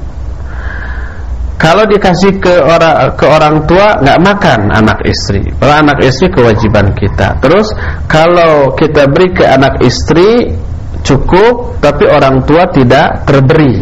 kalau 1.61 1.85
dikasih 1.85 2.41
ke 2.41 2.57
orang 2.57 3.13
ke 3.13 3.25
orang 3.29 3.61
tua 3.69 4.01
nggak 4.01 4.19
makan 4.25 4.59
anak 4.73 4.97
istri. 5.05 5.45
Kalau 5.61 5.75
anak 5.77 6.01
istri 6.01 6.33
kewajiban 6.33 6.89
kita. 6.97 7.37
Terus 7.37 7.69
kalau 8.09 8.73
kita 8.73 9.05
beri 9.05 9.29
ke 9.29 9.45
anak 9.45 9.77
istri 9.85 10.57
cukup 11.05 11.77
tapi 11.77 12.09
orang 12.09 12.41
tua 12.49 12.65
tidak 12.73 13.29
terberi. 13.29 13.77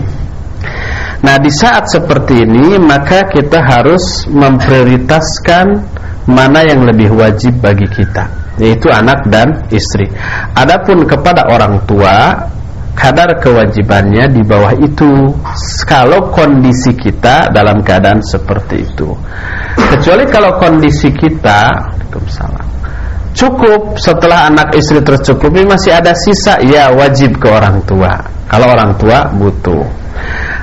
Nah, 1.19 1.35
di 1.39 1.51
saat 1.51 1.87
seperti 1.87 2.43
ini 2.43 2.75
maka 2.79 3.27
kita 3.31 3.63
harus 3.63 4.27
memprioritaskan 4.27 5.67
mana 6.27 6.63
yang 6.67 6.83
lebih 6.83 7.11
wajib 7.15 7.59
bagi 7.63 7.87
kita, 7.91 8.55
yaitu 8.59 8.87
anak 8.91 9.23
dan 9.27 9.67
istri. 9.71 10.07
Adapun 10.55 11.03
kepada 11.07 11.47
orang 11.51 11.83
tua 11.83 12.43
kadar 12.99 13.39
kewajibannya 13.39 14.27
di 14.27 14.43
bawah 14.43 14.75
itu. 14.75 15.31
Kalau 15.87 16.27
kondisi 16.35 16.91
kita 16.99 17.47
dalam 17.55 17.79
keadaan 17.79 18.19
seperti 18.19 18.83
itu. 18.83 19.15
Kecuali 19.79 20.27
kalau 20.27 20.59
kondisi 20.59 21.07
kita 21.15 21.79
cukup 23.31 23.95
setelah 23.95 24.51
anak 24.51 24.75
istri 24.75 24.99
tercukupi 24.99 25.63
masih 25.63 25.95
ada 25.95 26.11
sisa 26.11 26.59
ya 26.59 26.91
wajib 26.91 27.39
ke 27.39 27.47
orang 27.47 27.79
tua. 27.87 28.19
Kalau 28.51 28.67
orang 28.75 28.91
tua 28.99 29.31
butuh. 29.31 29.87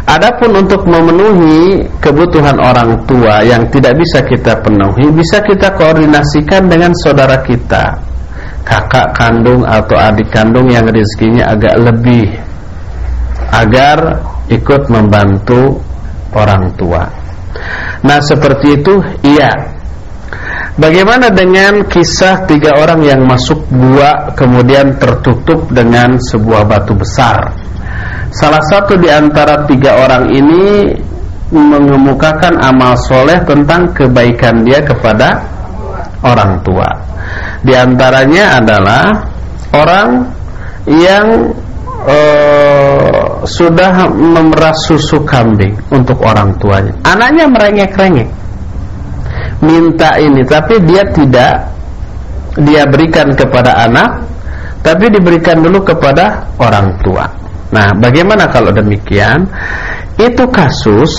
Adapun 0.07 0.63
untuk 0.63 0.85
memenuhi 0.87 1.83
kebutuhan 1.99 2.61
orang 2.61 2.95
tua 3.09 3.43
yang 3.43 3.67
tidak 3.73 3.97
bisa 3.97 4.23
kita 4.23 4.55
penuhi 4.63 5.11
bisa 5.11 5.43
kita 5.43 5.75
koordinasikan 5.75 6.71
dengan 6.71 6.95
saudara 6.95 7.43
kita 7.43 7.97
kakak 8.67 9.15
kandung 9.15 9.63
atau 9.63 9.95
adik 9.95 10.27
kandung 10.35 10.67
yang 10.67 10.91
rezekinya 10.91 11.55
agak 11.55 11.79
lebih 11.79 12.27
agar 13.55 14.19
ikut 14.51 14.91
membantu 14.91 15.79
orang 16.35 16.75
tua. 16.75 17.07
Nah 18.03 18.19
seperti 18.19 18.83
itu 18.83 18.95
iya. 19.23 19.55
Bagaimana 20.77 21.33
dengan 21.33 21.89
kisah 21.89 22.45
tiga 22.45 22.77
orang 22.77 23.01
yang 23.01 23.25
masuk 23.25 23.65
gua 23.73 24.37
kemudian 24.37 25.01
tertutup 25.01 25.73
dengan 25.73 26.21
sebuah 26.21 26.69
batu 26.69 26.93
besar? 26.93 27.49
Salah 28.29 28.61
satu 28.69 29.01
di 29.01 29.09
antara 29.09 29.65
tiga 29.65 29.97
orang 29.97 30.29
ini 30.37 30.93
mengemukakan 31.49 32.61
amal 32.61 32.99
soleh 33.09 33.41
tentang 33.49 33.89
kebaikan 33.97 34.67
dia 34.67 34.85
kepada 34.85 35.56
orang 36.27 36.61
tua. 36.67 36.89
Di 37.63 37.73
antaranya 37.75 38.59
adalah 38.59 39.05
orang 39.75 40.09
yang 40.87 41.27
uh, 42.07 43.43
sudah 43.47 44.11
memeras 44.11 44.87
susu 44.91 45.23
kambing 45.23 45.75
untuk 45.95 46.19
orang 46.23 46.55
tuanya. 46.59 46.95
Anaknya 47.07 47.47
merengek-rengek. 47.47 48.29
Minta 49.63 50.21
ini 50.21 50.45
tapi 50.45 50.83
dia 50.85 51.03
tidak 51.17 51.55
dia 52.61 52.85
berikan 52.89 53.33
kepada 53.33 53.73
anak 53.89 54.25
tapi 54.85 55.09
diberikan 55.11 55.65
dulu 55.65 55.83
kepada 55.83 56.47
orang 56.61 56.95
tua. 57.03 57.27
Nah, 57.75 57.91
bagaimana 57.99 58.47
kalau 58.47 58.71
demikian? 58.71 59.43
Itu 60.15 60.47
kasus 60.49 61.13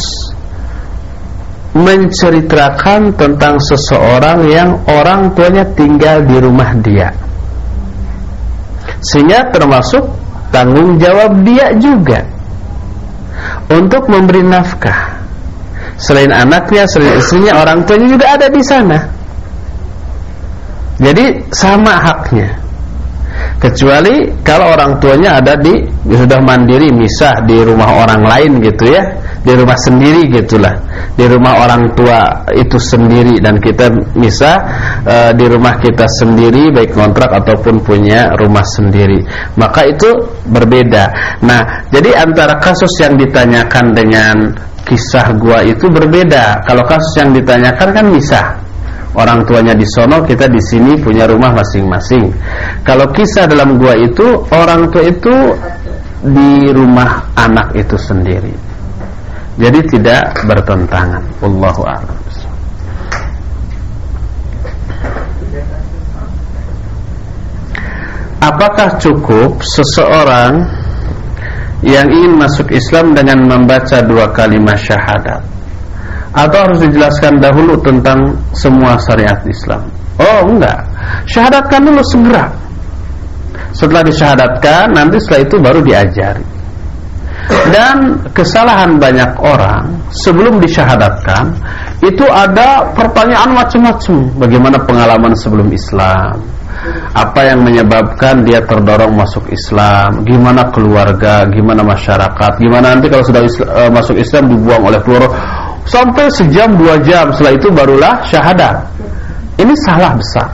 menceritakan 1.77 3.13
tentang 3.13 3.61
seseorang 3.61 4.49
yang 4.49 4.81
orang 4.89 5.29
tuanya 5.37 5.63
tinggal 5.77 6.25
di 6.25 6.37
rumah 6.41 6.73
dia. 6.81 7.13
Sehingga 9.01 9.53
termasuk 9.53 10.01
tanggung 10.49 10.97
jawab 10.97 11.45
dia 11.45 11.69
juga 11.77 12.25
untuk 13.69 14.09
memberi 14.09 14.41
nafkah. 14.41 15.15
Selain 15.97 16.29
anaknya, 16.29 16.85
selain 16.85 17.17
istrinya, 17.17 17.57
orang 17.57 17.81
tuanya 17.85 18.07
juga 18.09 18.25
ada 18.37 18.47
di 18.49 18.61
sana. 18.61 18.99
Jadi 20.97 21.45
sama 21.53 21.93
haknya 21.93 22.66
kecuali 23.57 24.29
kalau 24.45 24.73
orang 24.77 25.01
tuanya 25.01 25.41
ada 25.41 25.57
di 25.57 25.73
sudah 26.05 26.39
mandiri 26.41 26.93
misah 26.93 27.34
di 27.43 27.57
rumah 27.61 28.05
orang 28.05 28.23
lain 28.23 28.51
gitu 28.61 28.93
ya. 28.93 29.03
Di 29.41 29.55
rumah 29.55 29.79
sendiri 29.79 30.27
gitulah. 30.27 30.75
Di 31.15 31.23
rumah 31.23 31.63
orang 31.63 31.95
tua 31.95 32.43
itu 32.51 32.75
sendiri 32.75 33.39
dan 33.39 33.57
kita 33.63 33.88
bisa 34.17 34.59
e, 35.07 35.15
di 35.39 35.45
rumah 35.47 35.79
kita 35.79 36.03
sendiri 36.03 36.67
baik 36.75 36.91
kontrak 36.91 37.31
ataupun 37.31 37.79
punya 37.79 38.27
rumah 38.35 38.65
sendiri. 38.65 39.23
Maka 39.55 39.88
itu 39.88 40.09
berbeda. 40.51 41.05
Nah 41.47 41.88
jadi 41.89 42.27
antara 42.27 42.59
kasus 42.59 42.91
yang 42.99 43.15
ditanyakan 43.15 43.95
dengan 43.95 44.35
kisah 44.84 45.31
gua 45.39 45.63
itu 45.63 45.88
berbeda. 45.88 46.67
Kalau 46.67 46.84
kasus 46.84 47.13
yang 47.23 47.31
ditanyakan 47.31 47.89
kan 47.95 48.05
bisa 48.11 48.41
orang 49.15 49.47
tuanya 49.47 49.77
di 49.77 49.88
sono 49.88 50.25
kita 50.25 50.49
di 50.51 50.59
sini 50.59 50.99
punya 50.99 51.29
rumah 51.29 51.55
masing-masing 51.55 52.34
kalau 52.84 53.07
kisah 53.15 53.47
dalam 53.47 53.79
gua 53.79 53.95
itu 53.95 54.25
orang 54.51 54.91
tua 54.91 55.03
itu 55.07 55.35
di 56.23 56.73
rumah 56.73 57.29
anak 57.38 57.77
itu 57.77 57.93
sendiri. 57.95 58.53
Jadi 59.57 59.79
tidak 59.89 60.38
bertentangan. 60.45 61.21
Wallahu 61.41 61.81
a'lam. 61.85 62.17
Apakah 68.38 69.01
cukup 69.01 69.59
seseorang 69.65 70.61
yang 71.81 72.05
ingin 72.05 72.38
masuk 72.38 72.69
Islam 72.69 73.17
dengan 73.17 73.49
membaca 73.49 73.97
dua 74.05 74.29
kalimat 74.29 74.77
syahadat? 74.77 75.56
Atau 76.35 76.59
harus 76.69 76.79
dijelaskan 76.83 77.39
dahulu 77.39 77.79
tentang 77.79 78.35
semua 78.51 78.99
syariat 79.07 79.39
Islam? 79.47 79.83
Oh 80.17 80.39
enggak, 80.49 80.81
syahadatkan 81.29 81.85
dulu 81.85 82.01
segera. 82.03 82.49
Setelah 83.77 84.01
disyahadatkan, 84.01 84.89
nanti 84.97 85.21
setelah 85.21 85.41
itu 85.45 85.55
baru 85.61 85.79
diajari. 85.85 86.45
Dan 87.47 88.19
kesalahan 88.35 88.99
banyak 88.99 89.39
orang 89.39 89.87
sebelum 90.11 90.59
disyahadatkan 90.59 91.55
itu 92.03 92.25
ada 92.27 92.91
pertanyaan 92.91 93.55
macam-macam. 93.55 94.15
Bagaimana 94.35 94.77
pengalaman 94.83 95.31
sebelum 95.37 95.71
Islam? 95.71 96.43
Apa 97.15 97.53
yang 97.53 97.65
menyebabkan 97.65 98.43
dia 98.43 98.61
terdorong 98.61 99.15
masuk 99.15 99.47
Islam? 99.49 100.27
Gimana 100.27 100.69
keluarga? 100.69 101.47
Gimana 101.49 101.81
masyarakat? 101.81 102.51
Gimana 102.61 102.93
nanti 102.93 103.07
kalau 103.09 103.23
sudah 103.25 103.41
uh, 103.43 103.91
masuk 103.95 104.15
Islam 104.19 104.51
dibuang 104.51 104.83
oleh 104.85 104.99
keluarga? 105.01 105.31
Sampai 105.88 106.27
sejam 106.35 106.76
dua 106.76 106.99
jam 106.99 107.31
setelah 107.31 107.53
itu 107.55 107.68
barulah 107.72 108.19
syahadat. 108.27 108.76
Ini 109.55 109.73
salah 109.88 110.14
besar. 110.14 110.49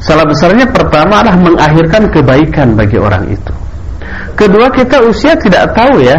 Salah 0.00 0.24
besarnya 0.24 0.66
pertama 0.72 1.20
adalah 1.20 1.36
mengakhirkan 1.36 2.08
kebaikan 2.08 2.72
bagi 2.72 2.96
orang 2.96 3.28
itu. 3.28 3.52
Kedua 4.34 4.70
kita 4.72 5.04
usia 5.04 5.36
tidak 5.36 5.74
tahu 5.76 6.00
ya. 6.00 6.16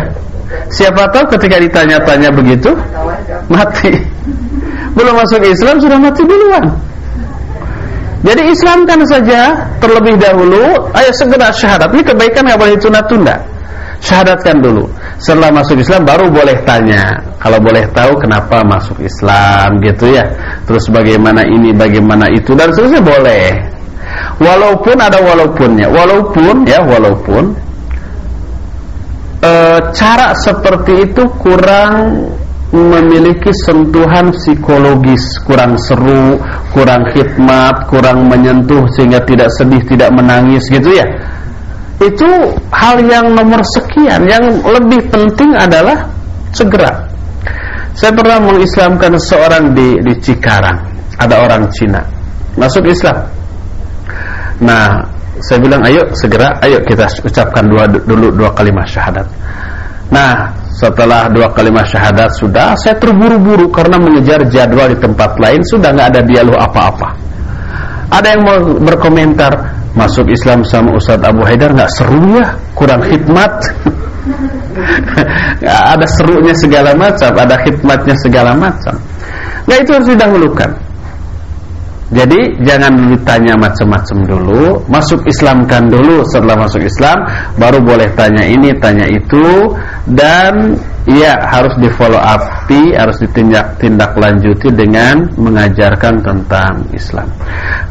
Siapa 0.70 1.10
tahu 1.10 1.38
ketika 1.38 1.58
ditanya-tanya 1.58 2.30
begitu 2.34 2.74
mati. 3.50 3.98
Belum 4.98 5.14
masuk 5.18 5.42
Islam 5.46 5.82
sudah 5.82 5.98
mati 5.98 6.22
duluan. 6.26 6.66
Jadi 8.20 8.52
Islamkan 8.52 9.00
saja 9.08 9.56
terlebih 9.80 10.20
dahulu, 10.20 10.92
ayo 10.92 11.12
segera 11.16 11.56
syahadat. 11.56 11.88
Ini 11.96 12.04
kebaikan 12.04 12.44
nggak 12.44 12.60
boleh 12.60 12.76
tunda-tunda. 12.76 13.40
Syahadatkan 14.00 14.64
dulu. 14.64 14.88
Setelah 15.20 15.52
masuk 15.52 15.84
Islam 15.84 16.08
baru 16.08 16.32
boleh 16.32 16.56
tanya. 16.64 17.20
Kalau 17.40 17.60
boleh 17.60 17.84
tahu 17.92 18.16
kenapa 18.20 18.64
masuk 18.64 18.96
Islam 19.04 19.84
gitu 19.84 20.16
ya. 20.16 20.24
Terus 20.64 20.88
bagaimana 20.88 21.44
ini, 21.44 21.76
bagaimana 21.76 22.32
itu 22.32 22.56
dan 22.56 22.72
seterusnya 22.72 23.04
boleh. 23.04 23.48
Walaupun 24.40 24.96
ada 24.96 25.20
walaupunnya. 25.20 25.92
Walaupun 25.92 26.64
ya, 26.64 26.80
walaupun 26.80 27.44
e, 29.44 29.52
cara 29.92 30.32
seperti 30.40 31.12
itu 31.12 31.24
kurang 31.44 32.24
memiliki 32.70 33.50
sentuhan 33.66 34.30
psikologis 34.30 35.42
kurang 35.42 35.74
seru, 35.82 36.38
kurang 36.70 37.02
khidmat, 37.12 37.90
kurang 37.90 38.30
menyentuh 38.30 38.86
sehingga 38.94 39.26
tidak 39.26 39.50
sedih, 39.58 39.82
tidak 39.90 40.14
menangis 40.14 40.64
gitu 40.70 40.94
ya. 40.94 41.06
Itu 42.00 42.30
hal 42.72 43.04
yang 43.04 43.36
nomor 43.36 43.60
sekian, 43.76 44.24
yang 44.24 44.44
lebih 44.64 45.04
penting 45.12 45.52
adalah 45.52 46.08
segera. 46.56 47.06
Saya 47.92 48.16
pernah 48.16 48.40
mengislamkan 48.40 49.20
seorang 49.20 49.76
di 49.76 50.00
di 50.00 50.14
Cikarang, 50.24 50.80
ada 51.20 51.36
orang 51.44 51.68
Cina 51.76 52.00
masuk 52.60 52.84
Islam. 52.92 53.18
Nah, 54.60 55.00
saya 55.40 55.60
bilang 55.64 55.82
ayo 55.88 56.04
segera, 56.12 56.60
ayo 56.60 56.84
kita 56.84 57.08
ucapkan 57.24 57.64
dua 57.68 57.88
dulu 57.88 58.28
dua 58.36 58.52
kalimat 58.52 58.84
syahadat. 58.84 59.28
Nah, 60.12 60.52
setelah 60.76 61.32
dua 61.32 61.48
kalimat 61.56 61.88
syahadat 61.88 62.34
sudah, 62.36 62.76
saya 62.76 63.00
terburu-buru 63.00 63.72
karena 63.72 63.96
mengejar 63.96 64.44
jadwal 64.52 64.92
di 64.92 65.00
tempat 65.00 65.40
lain 65.40 65.64
sudah 65.72 65.96
nggak 65.96 66.10
ada 66.18 66.22
dialog 66.28 66.58
apa-apa. 66.60 67.10
Ada 68.10 68.28
yang 68.36 68.42
mau 68.44 68.58
berkomentar 68.84 69.54
masuk 69.98 70.30
Islam 70.30 70.62
sama 70.66 70.98
Ustadz 70.98 71.26
Abu 71.26 71.42
Haidar 71.46 71.74
nggak 71.74 71.92
seru 71.98 72.38
ya, 72.38 72.54
kurang 72.74 73.02
hikmat. 73.06 73.54
ada 75.94 76.08
serunya 76.18 76.54
segala 76.56 76.94
macam, 76.96 77.32
ada 77.36 77.56
hikmatnya 77.66 78.16
segala 78.22 78.52
macam. 78.56 78.96
Nah 79.68 79.76
itu 79.78 79.90
harus 79.94 80.10
didahulukan. 80.10 80.89
Jadi 82.10 82.58
jangan 82.66 83.14
ditanya 83.14 83.54
macam-macam 83.54 84.18
dulu, 84.26 84.82
masuk 84.90 85.22
Islamkan 85.30 85.94
dulu. 85.94 86.26
Setelah 86.26 86.66
masuk 86.66 86.82
Islam, 86.82 87.22
baru 87.62 87.78
boleh 87.86 88.10
tanya 88.18 88.50
ini, 88.50 88.74
tanya 88.82 89.06
itu, 89.06 89.70
dan 90.10 90.74
ya 91.06 91.38
harus 91.54 91.74
di 91.78 91.86
follow 91.94 92.18
up, 92.18 92.42
harus 92.70 93.18
ditindak 93.22 93.78
tindak 93.78 94.18
lanjuti 94.18 94.74
dengan 94.74 95.26
mengajarkan 95.38 96.22
tentang 96.22 96.82
Islam. 96.94 97.30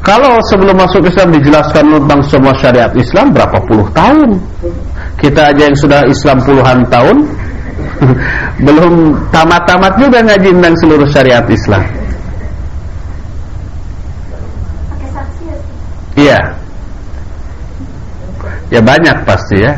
Kalau 0.03 0.43
sebelum 0.51 0.75
masuk 0.75 1.07
Islam 1.07 1.35
dijelaskan 1.39 1.85
tentang 1.87 2.21
semua 2.27 2.55
syariat 2.59 2.91
Islam 2.99 3.31
berapa 3.31 3.59
puluh 3.71 3.87
tahun? 3.95 4.39
Kita 5.19 5.55
aja 5.55 5.63
yang 5.67 5.79
sudah 5.79 6.03
Islam 6.11 6.39
puluhan 6.43 6.79
tahun, 6.91 7.17
belum 8.67 8.95
tamat-tamat 9.31 9.95
juga 9.99 10.23
ngaji 10.27 10.51
tentang 10.59 10.75
seluruh 10.83 11.09
syariat 11.11 11.47
Islam. 11.47 11.98
Iya. 16.19 16.41
Ya 18.75 18.81
banyak 18.83 19.17
pasti 19.23 19.63
ya. 19.63 19.75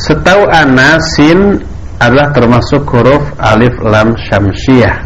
Setahu 0.00 0.44
ana 0.52 1.00
sin 1.16 1.64
adalah 1.96 2.32
termasuk 2.36 2.84
huruf 2.92 3.24
alif 3.40 3.72
lam 3.80 4.12
syamsiah. 4.28 5.00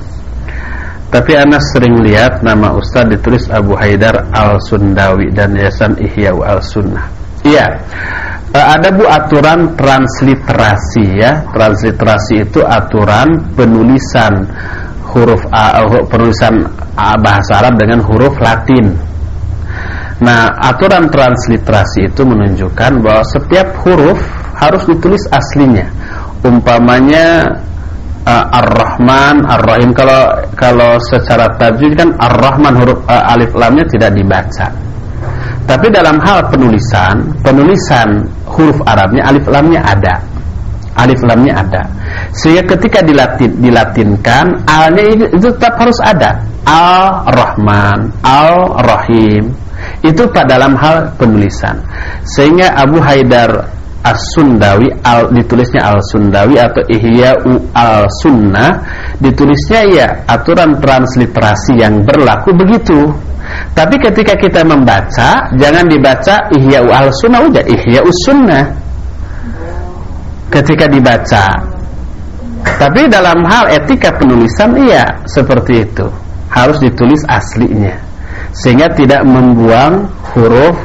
Tapi 1.15 1.31
Anas 1.39 1.70
sering 1.70 2.03
lihat 2.03 2.43
nama 2.43 2.74
Ustaz 2.74 3.07
ditulis 3.07 3.47
Abu 3.47 3.78
Haidar 3.78 4.35
Al-Sundawi 4.35 5.31
dan 5.31 5.55
Yayasan 5.55 5.95
Ihya 6.03 6.35
Al-Sunnah. 6.35 7.07
Iya. 7.47 7.70
E, 8.51 8.59
ada 8.59 8.91
bu 8.91 9.07
aturan 9.07 9.78
transliterasi 9.78 11.15
ya. 11.15 11.47
Transliterasi 11.55 12.51
itu 12.51 12.66
aturan 12.66 13.55
penulisan 13.55 14.43
huruf 15.15 15.47
A, 15.55 15.86
uh, 15.86 16.03
penulisan 16.11 16.66
A 16.99 17.15
bahasa 17.15 17.62
Arab 17.62 17.78
dengan 17.78 18.03
huruf 18.03 18.35
Latin. 18.43 18.91
Nah, 20.19 20.51
aturan 20.66 21.07
transliterasi 21.15 22.11
itu 22.11 22.27
menunjukkan 22.27 22.93
bahwa 22.99 23.23
setiap 23.23 23.70
huruf 23.86 24.19
harus 24.59 24.82
ditulis 24.91 25.23
aslinya. 25.31 25.86
Umpamanya 26.43 27.55
uh, 28.24 28.59
Ar-Rahman, 28.60 29.44
Ar-Rahim 29.44 29.92
kalau 29.92 30.32
kalau 30.56 30.96
secara 31.12 31.48
tajwid 31.60 31.96
kan 31.96 32.10
Ar-Rahman 32.18 32.74
huruf 32.80 32.98
uh, 33.06 33.32
alif 33.32 33.52
lamnya 33.55 33.84
tidak 33.88 34.10
dibaca. 34.16 34.66
Tapi 35.64 35.86
dalam 35.88 36.20
hal 36.20 36.44
penulisan, 36.52 37.24
penulisan 37.40 38.28
huruf 38.44 38.76
Arabnya 38.84 39.24
alif 39.32 39.48
lamnya 39.48 39.80
ada. 39.80 40.20
Alif 40.94 41.24
lamnya 41.26 41.59
ada. 41.59 41.82
Sehingga 42.36 42.76
ketika 42.76 43.02
dilatin, 43.02 43.51
dilatinkan 43.59 44.62
alnya 44.68 45.26
itu, 45.26 45.51
tetap 45.51 45.74
harus 45.80 45.98
ada. 46.05 46.38
Al-Rahman, 46.68 48.12
Al-Rahim. 48.22 49.51
Itu 50.05 50.28
pada 50.30 50.55
dalam 50.55 50.78
hal 50.78 51.12
penulisan. 51.18 51.80
Sehingga 52.24 52.78
Abu 52.78 53.02
Haidar 53.02 53.68
As-Sundawi 54.05 54.93
al 55.01 55.32
ditulisnya 55.32 55.81
Al-Sundawi 55.81 56.60
atau 56.60 56.85
Ihya 56.93 57.40
Al-Sunnah 57.72 58.85
ditulisnya 59.16 59.81
ya 59.89 60.06
aturan 60.28 60.76
transliterasi 60.76 61.81
yang 61.81 62.05
berlaku 62.05 62.52
begitu. 62.52 63.09
Tapi 63.72 63.97
ketika 63.97 64.36
kita 64.36 64.60
membaca 64.60 65.48
jangan 65.56 65.89
dibaca 65.89 66.52
Ihya 66.52 66.85
Al-Sunnah 66.85 67.40
udah 67.48 67.64
Ihya 67.64 68.05
Sunnah. 68.28 68.64
Ketika 70.52 70.85
dibaca. 70.85 71.44
Tapi 72.64 73.09
dalam 73.09 73.40
hal 73.48 73.72
etika 73.72 74.12
penulisan 74.20 74.76
iya 74.85 75.05
seperti 75.24 75.81
itu. 75.81 76.05
Harus 76.52 76.76
ditulis 76.76 77.24
aslinya. 77.24 77.97
Sehingga 78.52 78.93
tidak 78.93 79.24
membuang 79.24 80.12
huruf 80.36 80.76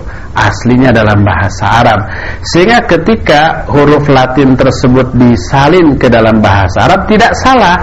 aslinya 0.47 0.95
dalam 0.95 1.25
bahasa 1.25 1.83
Arab. 1.83 1.99
Sehingga 2.45 2.79
ketika 2.87 3.67
huruf 3.67 4.07
Latin 4.07 4.55
tersebut 4.55 5.11
disalin 5.17 5.99
ke 5.99 6.07
dalam 6.07 6.39
bahasa 6.39 6.87
Arab 6.87 7.09
tidak 7.11 7.35
salah. 7.43 7.77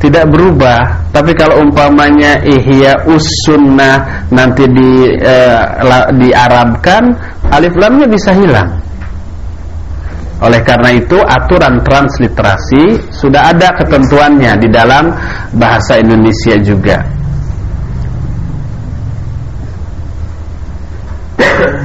Tidak 0.00 0.32
berubah. 0.32 1.12
Tapi 1.12 1.36
kalau 1.36 1.60
umpamanya 1.60 2.40
ihya 2.40 3.04
usunnah 3.04 4.24
nanti 4.32 4.64
di 4.64 5.12
eh, 5.12 5.60
la, 5.84 6.08
diarabkan 6.08 7.12
alif 7.52 7.76
lamnya 7.76 8.08
bisa 8.08 8.32
hilang. 8.32 8.80
Oleh 10.40 10.64
karena 10.64 10.96
itu 10.96 11.20
aturan 11.20 11.84
transliterasi 11.84 13.12
sudah 13.12 13.52
ada 13.52 13.76
ketentuannya 13.76 14.56
di 14.56 14.68
dalam 14.72 15.12
bahasa 15.52 16.00
Indonesia 16.00 16.56
juga. 16.64 17.19
Yeah. 21.40 21.76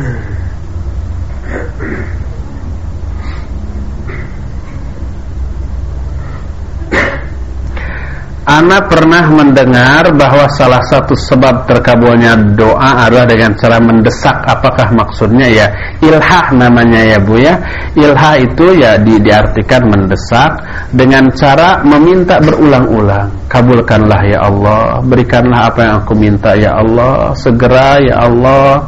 Ana 8.46 8.78
pernah 8.78 9.26
mendengar 9.34 10.06
bahwa 10.14 10.46
salah 10.54 10.78
satu 10.86 11.18
sebab 11.18 11.66
terkabulnya 11.66 12.38
doa 12.54 13.10
adalah 13.10 13.26
dengan 13.26 13.58
cara 13.58 13.82
mendesak. 13.82 14.38
Apakah 14.46 14.94
maksudnya 14.94 15.50
ya 15.50 15.66
ilhah 16.06 16.54
namanya 16.54 17.02
ya 17.02 17.18
Bu 17.18 17.42
ya? 17.42 17.58
Ilhah 17.98 18.38
itu 18.38 18.78
ya 18.78 19.02
di, 19.02 19.18
diartikan 19.18 19.90
mendesak 19.90 20.62
dengan 20.94 21.34
cara 21.34 21.82
meminta 21.82 22.38
berulang-ulang. 22.38 23.34
Kabulkanlah 23.50 24.22
ya 24.30 24.40
Allah, 24.46 25.02
berikanlah 25.02 25.74
apa 25.74 25.80
yang 25.82 25.94
aku 26.06 26.14
minta 26.14 26.54
ya 26.54 26.78
Allah, 26.78 27.34
segera 27.34 27.98
ya 27.98 28.30
Allah 28.30 28.86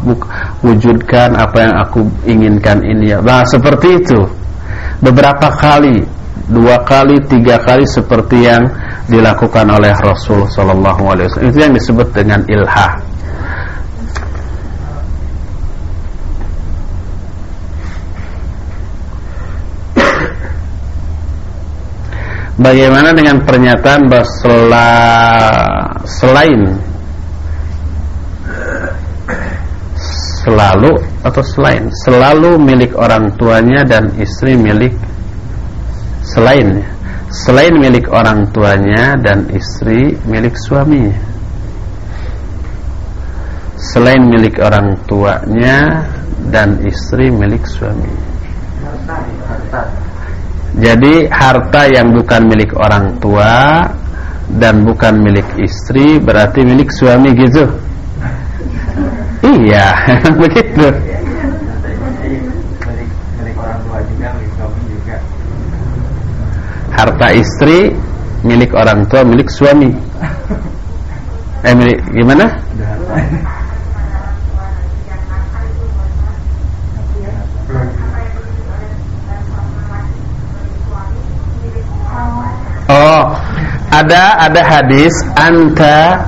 wujudkan 0.62 1.34
apa 1.34 1.58
yang 1.66 1.74
aku 1.82 2.00
inginkan 2.30 2.86
ini 2.86 3.10
ya. 3.10 3.26
Nah, 3.26 3.42
seperti 3.42 4.06
itu. 4.06 4.22
Beberapa 5.02 5.50
kali 5.58 6.06
dua 6.48 6.80
kali, 6.88 7.20
tiga 7.28 7.60
kali 7.60 7.84
seperti 7.84 8.48
yang 8.48 8.64
dilakukan 9.12 9.68
oleh 9.68 9.92
Rasul 10.00 10.48
Sallallahu 10.48 11.04
Alaihi 11.12 11.28
Wasallam. 11.28 11.52
Itu 11.52 11.60
yang 11.60 11.74
disebut 11.76 12.08
dengan 12.16 12.42
ilhah. 12.48 12.94
Bagaimana 22.58 23.14
dengan 23.14 23.38
pernyataan 23.46 24.10
bahwa 24.10 24.26
selain 26.10 26.62
selalu 30.42 30.96
atau 31.22 31.44
selain 31.46 31.86
selalu 32.02 32.58
milik 32.58 32.98
orang 32.98 33.30
tuanya 33.38 33.86
dan 33.86 34.10
istri 34.18 34.58
milik 34.58 34.96
selain 36.38 36.86
selain 37.34 37.74
milik 37.74 38.06
orang 38.14 38.46
tuanya 38.54 39.18
dan 39.26 39.50
istri 39.50 40.14
milik 40.30 40.54
suaminya 40.54 41.18
selain 43.78 44.22
milik 44.30 44.62
orang 44.62 44.94
tuanya 45.10 46.06
dan 46.54 46.78
istri 46.86 47.34
milik 47.34 47.66
suami. 47.66 48.10
Jadi 50.78 51.26
harta 51.34 51.90
yang 51.90 52.14
bukan 52.14 52.46
milik 52.46 52.78
orang 52.78 53.18
tua 53.18 53.86
dan 54.62 54.86
bukan 54.86 55.18
milik 55.22 55.46
istri 55.58 56.22
berarti 56.22 56.62
milik 56.62 56.94
suami 56.94 57.34
gitu. 57.34 57.66
Iya 59.46 59.94
begitu 60.42 60.86
harta 66.98 67.30
istri 67.30 67.94
milik 68.42 68.74
orang 68.74 69.06
tua 69.06 69.22
milik 69.22 69.46
suami. 69.54 69.94
Eh 71.62 71.74
milik 71.78 72.02
gimana? 72.10 72.46
Oh 82.90 83.24
ada 83.94 84.42
ada 84.50 84.62
hadis 84.66 85.14
anta 85.38 86.26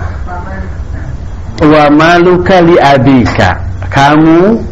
wa 1.66 1.84
maluka 1.90 2.62
li 2.62 2.78
abika. 2.78 3.58
Kamu 3.90 4.70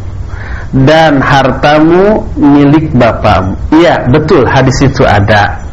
dan 0.85 1.23
hartamu 1.23 2.21
milik 2.35 2.91
bapakmu 2.91 3.55
iya 3.71 4.03
betul 4.11 4.43
hadis 4.45 4.75
itu 4.83 5.07
ada 5.07 5.66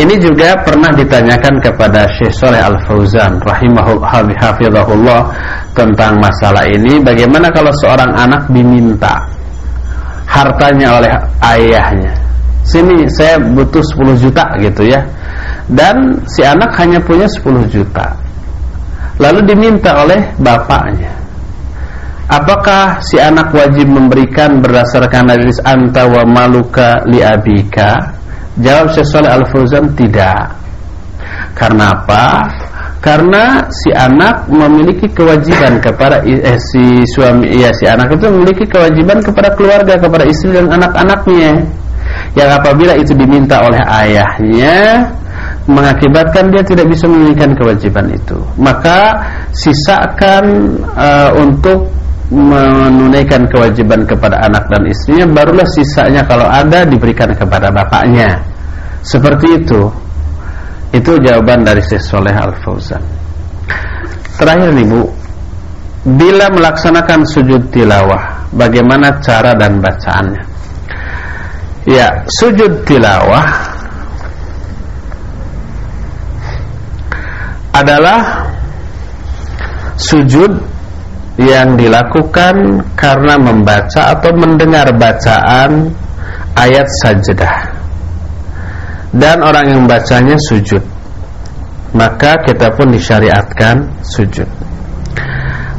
ini 0.00 0.16
juga 0.16 0.56
pernah 0.64 0.88
ditanyakan 0.96 1.60
kepada 1.60 2.08
Syekh 2.16 2.32
Saleh 2.32 2.64
Al-Fauzan 2.64 3.36
rahimahullah 3.44 5.22
tentang 5.76 6.16
masalah 6.16 6.64
ini 6.64 7.04
bagaimana 7.04 7.52
kalau 7.52 7.68
seorang 7.84 8.08
anak 8.16 8.48
diminta 8.48 9.28
hartanya 10.24 10.96
oleh 10.96 11.12
ayahnya. 11.44 12.16
Sini 12.64 13.04
saya 13.12 13.36
butuh 13.36 13.82
10 13.82 14.16
juta 14.16 14.44
gitu 14.62 14.88
ya. 14.88 15.04
Dan 15.68 16.16
si 16.24 16.40
anak 16.48 16.72
hanya 16.80 17.02
punya 17.04 17.28
10 17.28 17.68
juta. 17.68 18.16
Lalu 19.20 19.52
diminta 19.52 20.00
oleh 20.00 20.32
bapaknya. 20.40 21.12
Apakah 22.30 23.02
si 23.02 23.18
anak 23.18 23.50
wajib 23.50 23.90
memberikan 23.90 24.62
berdasarkan 24.62 25.34
hadis 25.34 25.58
anta 25.66 26.06
wa 26.06 26.22
maluka 26.22 27.02
li 27.10 27.18
abika 27.18 28.19
Jawab 28.60 28.86
Syekh 28.92 29.08
Saleh 29.08 29.30
Al-Fauzan 29.32 29.92
tidak. 29.96 30.56
Karena 31.56 31.96
apa? 31.96 32.46
Karena 33.00 33.64
si 33.72 33.88
anak 33.96 34.44
memiliki 34.52 35.08
kewajiban 35.08 35.80
kepada 35.80 36.20
eh, 36.20 36.60
si 36.60 37.00
suami 37.16 37.48
ya 37.56 37.72
si 37.72 37.88
anak 37.88 38.12
itu 38.12 38.28
memiliki 38.28 38.68
kewajiban 38.68 39.24
kepada 39.24 39.56
keluarga, 39.56 39.96
kepada 39.96 40.24
istri 40.28 40.52
dan 40.52 40.68
anak-anaknya. 40.68 41.64
Yang 42.36 42.50
apabila 42.60 42.92
itu 43.00 43.16
diminta 43.16 43.64
oleh 43.64 43.80
ayahnya 44.04 45.08
mengakibatkan 45.64 46.52
dia 46.52 46.60
tidak 46.60 46.86
bisa 46.92 47.08
menunaikan 47.08 47.56
kewajiban 47.56 48.06
itu. 48.12 48.36
Maka 48.60 49.16
sisakan 49.56 50.76
uh, 50.92 51.30
untuk 51.40 51.88
menunaikan 52.30 53.50
kewajiban 53.50 54.06
kepada 54.06 54.38
anak 54.46 54.70
dan 54.70 54.86
istrinya 54.86 55.26
barulah 55.26 55.66
sisanya 55.66 56.22
kalau 56.22 56.46
ada 56.46 56.86
diberikan 56.86 57.34
kepada 57.34 57.74
bapaknya. 57.74 58.38
Seperti 59.02 59.58
itu. 59.58 59.90
Itu 60.90 61.18
jawaban 61.22 61.66
dari 61.66 61.82
Syekh 61.82 62.02
Soleh 62.02 62.34
Al-Fauzan. 62.34 63.02
Terakhir 64.38 64.70
nih 64.74 64.86
Bu 64.86 65.02
bila 66.00 66.48
melaksanakan 66.48 67.28
sujud 67.28 67.68
tilawah 67.68 68.48
bagaimana 68.56 69.20
cara 69.20 69.52
dan 69.52 69.84
bacaannya? 69.84 70.42
Ya 71.84 72.08
sujud 72.40 72.88
tilawah 72.88 73.44
adalah 77.76 78.48
sujud 80.00 80.56
yang 81.40 81.80
dilakukan 81.80 82.84
karena 82.92 83.40
membaca 83.40 84.12
atau 84.12 84.30
mendengar 84.36 84.92
bacaan 84.92 85.88
ayat 86.52 86.84
sajdah 87.00 87.56
dan 89.16 89.40
orang 89.40 89.64
yang 89.72 89.78
membacanya 89.88 90.36
sujud 90.36 90.84
maka 91.90 92.38
kita 92.46 92.70
pun 92.74 92.94
disyariatkan 92.94 93.82
sujud. 94.06 94.46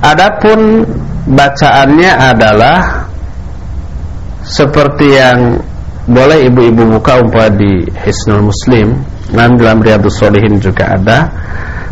Adapun 0.01 0.83
bacaannya 1.29 2.11
adalah 2.11 3.07
seperti 4.41 5.07
yang 5.15 5.61
boleh 6.09 6.49
ibu-ibu 6.49 6.97
buka 6.97 7.21
umpah 7.21 7.47
di 7.53 7.85
Hisnul 8.01 8.49
Muslim 8.49 8.97
dan 9.31 9.55
dalam 9.55 9.79
Riyadus 9.79 10.17
Solihin 10.17 10.57
juga 10.57 10.97
ada 10.97 11.29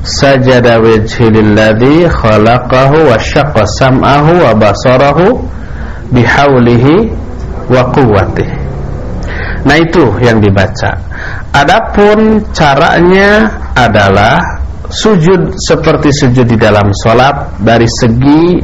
sajada 0.03 0.79
wajhi 0.79 1.27
lilladhi 1.29 2.07
khalaqahu 2.07 3.11
wa 3.11 3.17
syaqqa 3.19 3.67
sam'ahu 3.79 4.43
wa 4.43 4.51
basarahu 4.55 5.39
bihaulihi 6.11 7.11
wa 7.69 7.87
quwwatihi. 7.93 8.57
Nah 9.67 9.75
itu 9.75 10.05
yang 10.23 10.39
dibaca. 10.39 10.95
Adapun 11.51 12.47
caranya 12.55 13.51
adalah 13.75 14.59
Sujud 14.89 15.53
seperti 15.53 16.09
sujud 16.09 16.49
di 16.49 16.57
dalam 16.57 16.89
sholat 16.89 17.61
Dari 17.61 17.85
segi 17.85 18.57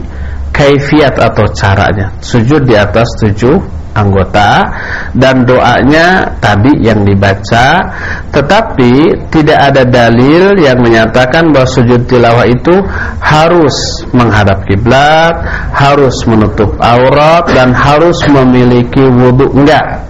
kaifiat 0.49 1.22
atau 1.22 1.45
caranya. 1.53 2.18
Sujud 2.18 2.66
di 2.66 2.74
atas 2.74 3.06
tujuh 3.22 3.62
anggota 3.96 4.68
dan 5.16 5.48
doanya 5.48 6.36
tadi 6.44 6.84
yang 6.84 7.08
dibaca 7.08 7.82
tetapi 8.36 9.16
tidak 9.32 9.72
ada 9.72 9.88
dalil 9.88 10.60
yang 10.60 10.76
menyatakan 10.84 11.56
bahwa 11.56 11.68
sujud 11.72 12.04
tilawah 12.04 12.44
itu 12.44 12.76
harus 13.24 14.04
menghadap 14.12 14.60
kiblat, 14.68 15.40
harus 15.72 16.16
menutup 16.28 16.76
aurat 16.84 17.48
dan 17.48 17.72
harus 17.72 18.20
memiliki 18.28 19.08
wudhu 19.08 19.56
enggak. 19.56 20.04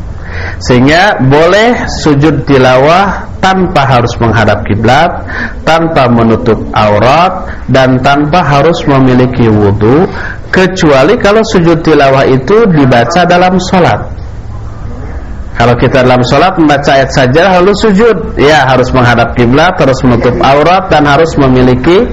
Sehingga 0.57 1.21
boleh 1.21 1.85
sujud 2.01 2.49
tilawah 2.49 3.29
tanpa 3.45 3.85
harus 3.85 4.09
menghadap 4.17 4.65
kiblat, 4.65 5.11
tanpa 5.61 6.09
menutup 6.09 6.57
aurat 6.73 7.45
dan 7.69 8.01
tanpa 8.01 8.41
harus 8.41 8.81
memiliki 8.89 9.45
wudhu 9.45 10.09
kecuali 10.51 11.15
kalau 11.21 11.41
sujud 11.45 11.81
tilawah 11.81 12.25
itu 12.27 12.65
dibaca 12.73 13.21
dalam 13.25 13.55
sholat. 13.71 14.15
Kalau 15.55 15.71
kita 15.79 16.03
dalam 16.03 16.19
sholat 16.27 16.59
membaca 16.59 16.91
ayat 16.99 17.11
saja 17.15 17.55
lalu 17.59 17.71
sujud, 17.79 18.35
ya 18.35 18.67
harus 18.67 18.91
menghadap 18.91 19.31
kiblat, 19.39 19.71
harus 19.79 19.95
menutup 20.03 20.35
aurat 20.43 20.91
dan 20.91 21.07
harus 21.07 21.31
memiliki 21.39 22.03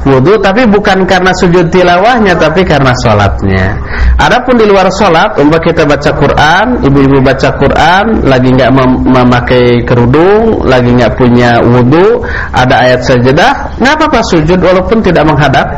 wudhu 0.00 0.40
tapi 0.40 0.64
bukan 0.64 1.04
karena 1.04 1.28
sujud 1.36 1.68
tilawahnya 1.68 2.32
tapi 2.40 2.64
karena 2.64 2.92
sholatnya. 3.04 3.76
Adapun 4.16 4.56
di 4.56 4.64
luar 4.64 4.88
sholat 4.92 5.36
umpah 5.36 5.60
kita 5.60 5.84
baca 5.84 6.10
Quran 6.16 6.66
ibu-ibu 6.84 7.20
baca 7.20 7.52
Quran 7.56 8.24
lagi 8.24 8.48
nggak 8.48 8.70
mem 8.72 8.90
memakai 9.04 9.84
kerudung 9.84 10.64
lagi 10.64 10.92
nggak 10.92 11.12
punya 11.20 11.60
wudhu 11.60 12.24
ada 12.52 12.80
ayat 12.80 13.04
sajadah 13.04 13.76
nggak 13.76 13.94
apa-apa 13.96 14.20
sujud 14.32 14.60
walaupun 14.60 15.04
tidak 15.04 15.24
menghadap 15.28 15.68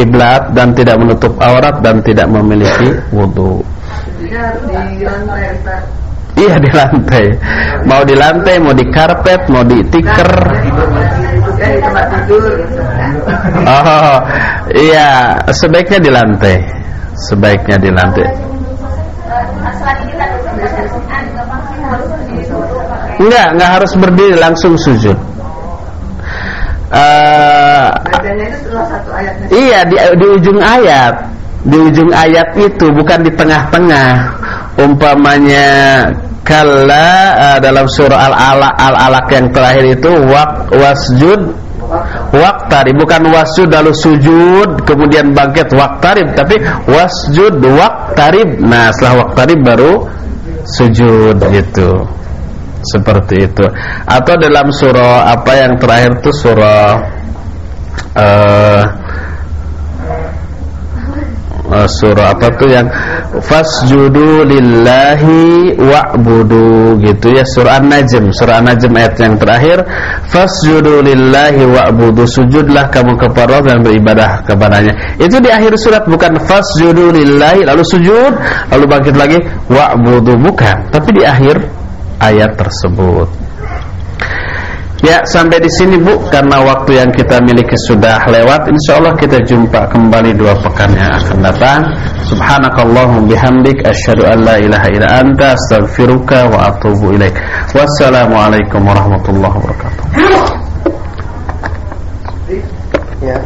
kiblat 0.00 0.56
dan 0.56 0.72
tidak 0.72 0.96
menutup 0.96 1.36
aurat 1.36 1.84
dan 1.84 2.00
tidak 2.00 2.24
memiliki 2.32 2.96
wudhu 3.12 3.60
Iya 6.40 6.56
di 6.56 6.70
lantai. 6.72 7.26
Mau 7.84 8.00
di 8.06 8.16
lantai, 8.16 8.56
mau 8.62 8.72
di 8.72 8.86
karpet, 8.88 9.50
mau 9.52 9.60
di 9.60 9.82
tikar. 9.92 10.30
Oh, 13.66 14.16
iya, 14.72 15.36
sebaiknya 15.52 15.98
di 16.00 16.08
lantai. 16.08 16.56
Sebaiknya 17.28 17.76
di 17.76 17.90
lantai. 17.92 18.28
Enggak, 23.20 23.46
enggak 23.52 23.70
harus 23.76 23.92
berdiri 24.00 24.36
langsung 24.40 24.80
sujud. 24.80 25.18
Uh, 26.90 27.86
iya 29.54 29.86
di, 29.86 29.94
di 29.94 30.26
ujung 30.26 30.58
ayat. 30.58 31.14
Di 31.62 31.78
ujung 31.78 32.10
ayat 32.10 32.50
itu 32.58 32.90
bukan 32.90 33.22
di 33.22 33.30
tengah-tengah. 33.30 34.10
Umpamanya 34.74 36.02
kalla 36.42 37.10
uh, 37.38 37.58
dalam 37.62 37.86
surah 37.86 38.32
al-alaq 38.32 38.74
al-alaq 38.74 39.26
yang 39.30 39.46
terakhir 39.54 39.84
itu 39.86 40.10
waq 40.10 40.52
wasjud 40.74 41.40
waqtarib. 42.34 42.98
Bukan 42.98 43.22
wasjud 43.30 43.70
lalu 43.70 43.94
sujud 43.94 44.82
kemudian 44.82 45.30
bangkit 45.30 45.70
waqtarib. 45.70 46.34
Tapi 46.34 46.58
wasjud 46.90 47.54
waqtarib. 47.62 48.58
Nah 48.66 48.90
setelah 48.90 49.30
waqtarib 49.30 49.62
baru 49.62 50.10
sujud 50.66 51.38
gitu 51.38 52.02
seperti 52.84 53.48
itu. 53.48 53.66
Atau 54.08 54.34
dalam 54.40 54.72
surah 54.72 55.32
apa 55.32 55.52
yang 55.56 55.72
terakhir 55.76 56.20
itu 56.20 56.30
surah 56.32 56.88
uh, 58.16 58.84
surah 61.70 62.34
apa 62.34 62.50
tuh 62.58 62.66
yang 62.66 62.86
fasjudu 63.46 64.42
lillahi 64.42 65.78
wa'budu 65.78 66.98
gitu 66.98 67.30
ya 67.30 67.46
surah 67.46 67.78
An-Najm. 67.78 68.34
Surah 68.34 68.58
An-Najm 68.58 68.90
ayat 68.98 69.14
yang 69.22 69.34
terakhir 69.38 69.78
fasjudu 70.26 70.98
lillahi 71.06 71.62
wa'budu 71.70 72.26
sujudlah 72.26 72.90
kamu 72.90 73.14
kepada 73.14 73.62
Allah 73.62 73.78
dan 73.78 73.78
beribadah 73.86 74.42
kepadanya. 74.42 74.92
Itu 75.22 75.38
di 75.38 75.50
akhir 75.50 75.78
surat 75.78 76.04
bukan 76.10 76.42
fasjudu 76.42 77.14
lillahi 77.14 77.62
lalu 77.62 77.82
sujud 77.86 78.32
lalu 78.74 78.84
bangkit 78.90 79.14
lagi 79.14 79.38
wa'budu 79.70 80.34
bukan. 80.42 80.90
Tapi 80.90 81.08
di 81.14 81.22
akhir 81.22 81.79
ayat 82.20 82.54
tersebut. 82.54 83.28
Ya, 85.00 85.24
sampai 85.24 85.56
di 85.64 85.70
sini 85.80 85.96
Bu 85.96 86.28
karena 86.28 86.60
waktu 86.60 87.00
yang 87.00 87.08
kita 87.08 87.40
miliki 87.40 87.72
sudah 87.88 88.20
lewat. 88.28 88.68
Insyaallah 88.68 89.16
kita 89.16 89.40
jumpa 89.48 89.88
kembali 89.88 90.36
dua 90.36 90.52
pekan 90.60 90.92
yang 90.92 91.08
akan 91.16 91.40
datang. 91.40 91.80
Subhanakallahumma 92.28 93.24
bihamdik 93.24 93.80
asyhadu 93.80 94.28
an 94.28 94.44
la 94.44 94.60
ilaha 94.60 94.86
illa 94.92 95.08
anta 95.24 95.56
astaghfiruka 95.56 96.52
wa 96.52 96.68
atubu 96.68 97.16
ilaik. 97.16 97.32
Wassalamualaikum 97.72 98.84
warahmatullahi 98.84 99.54
wabarakatuh. 99.56 100.04
Ya. 103.24 103.40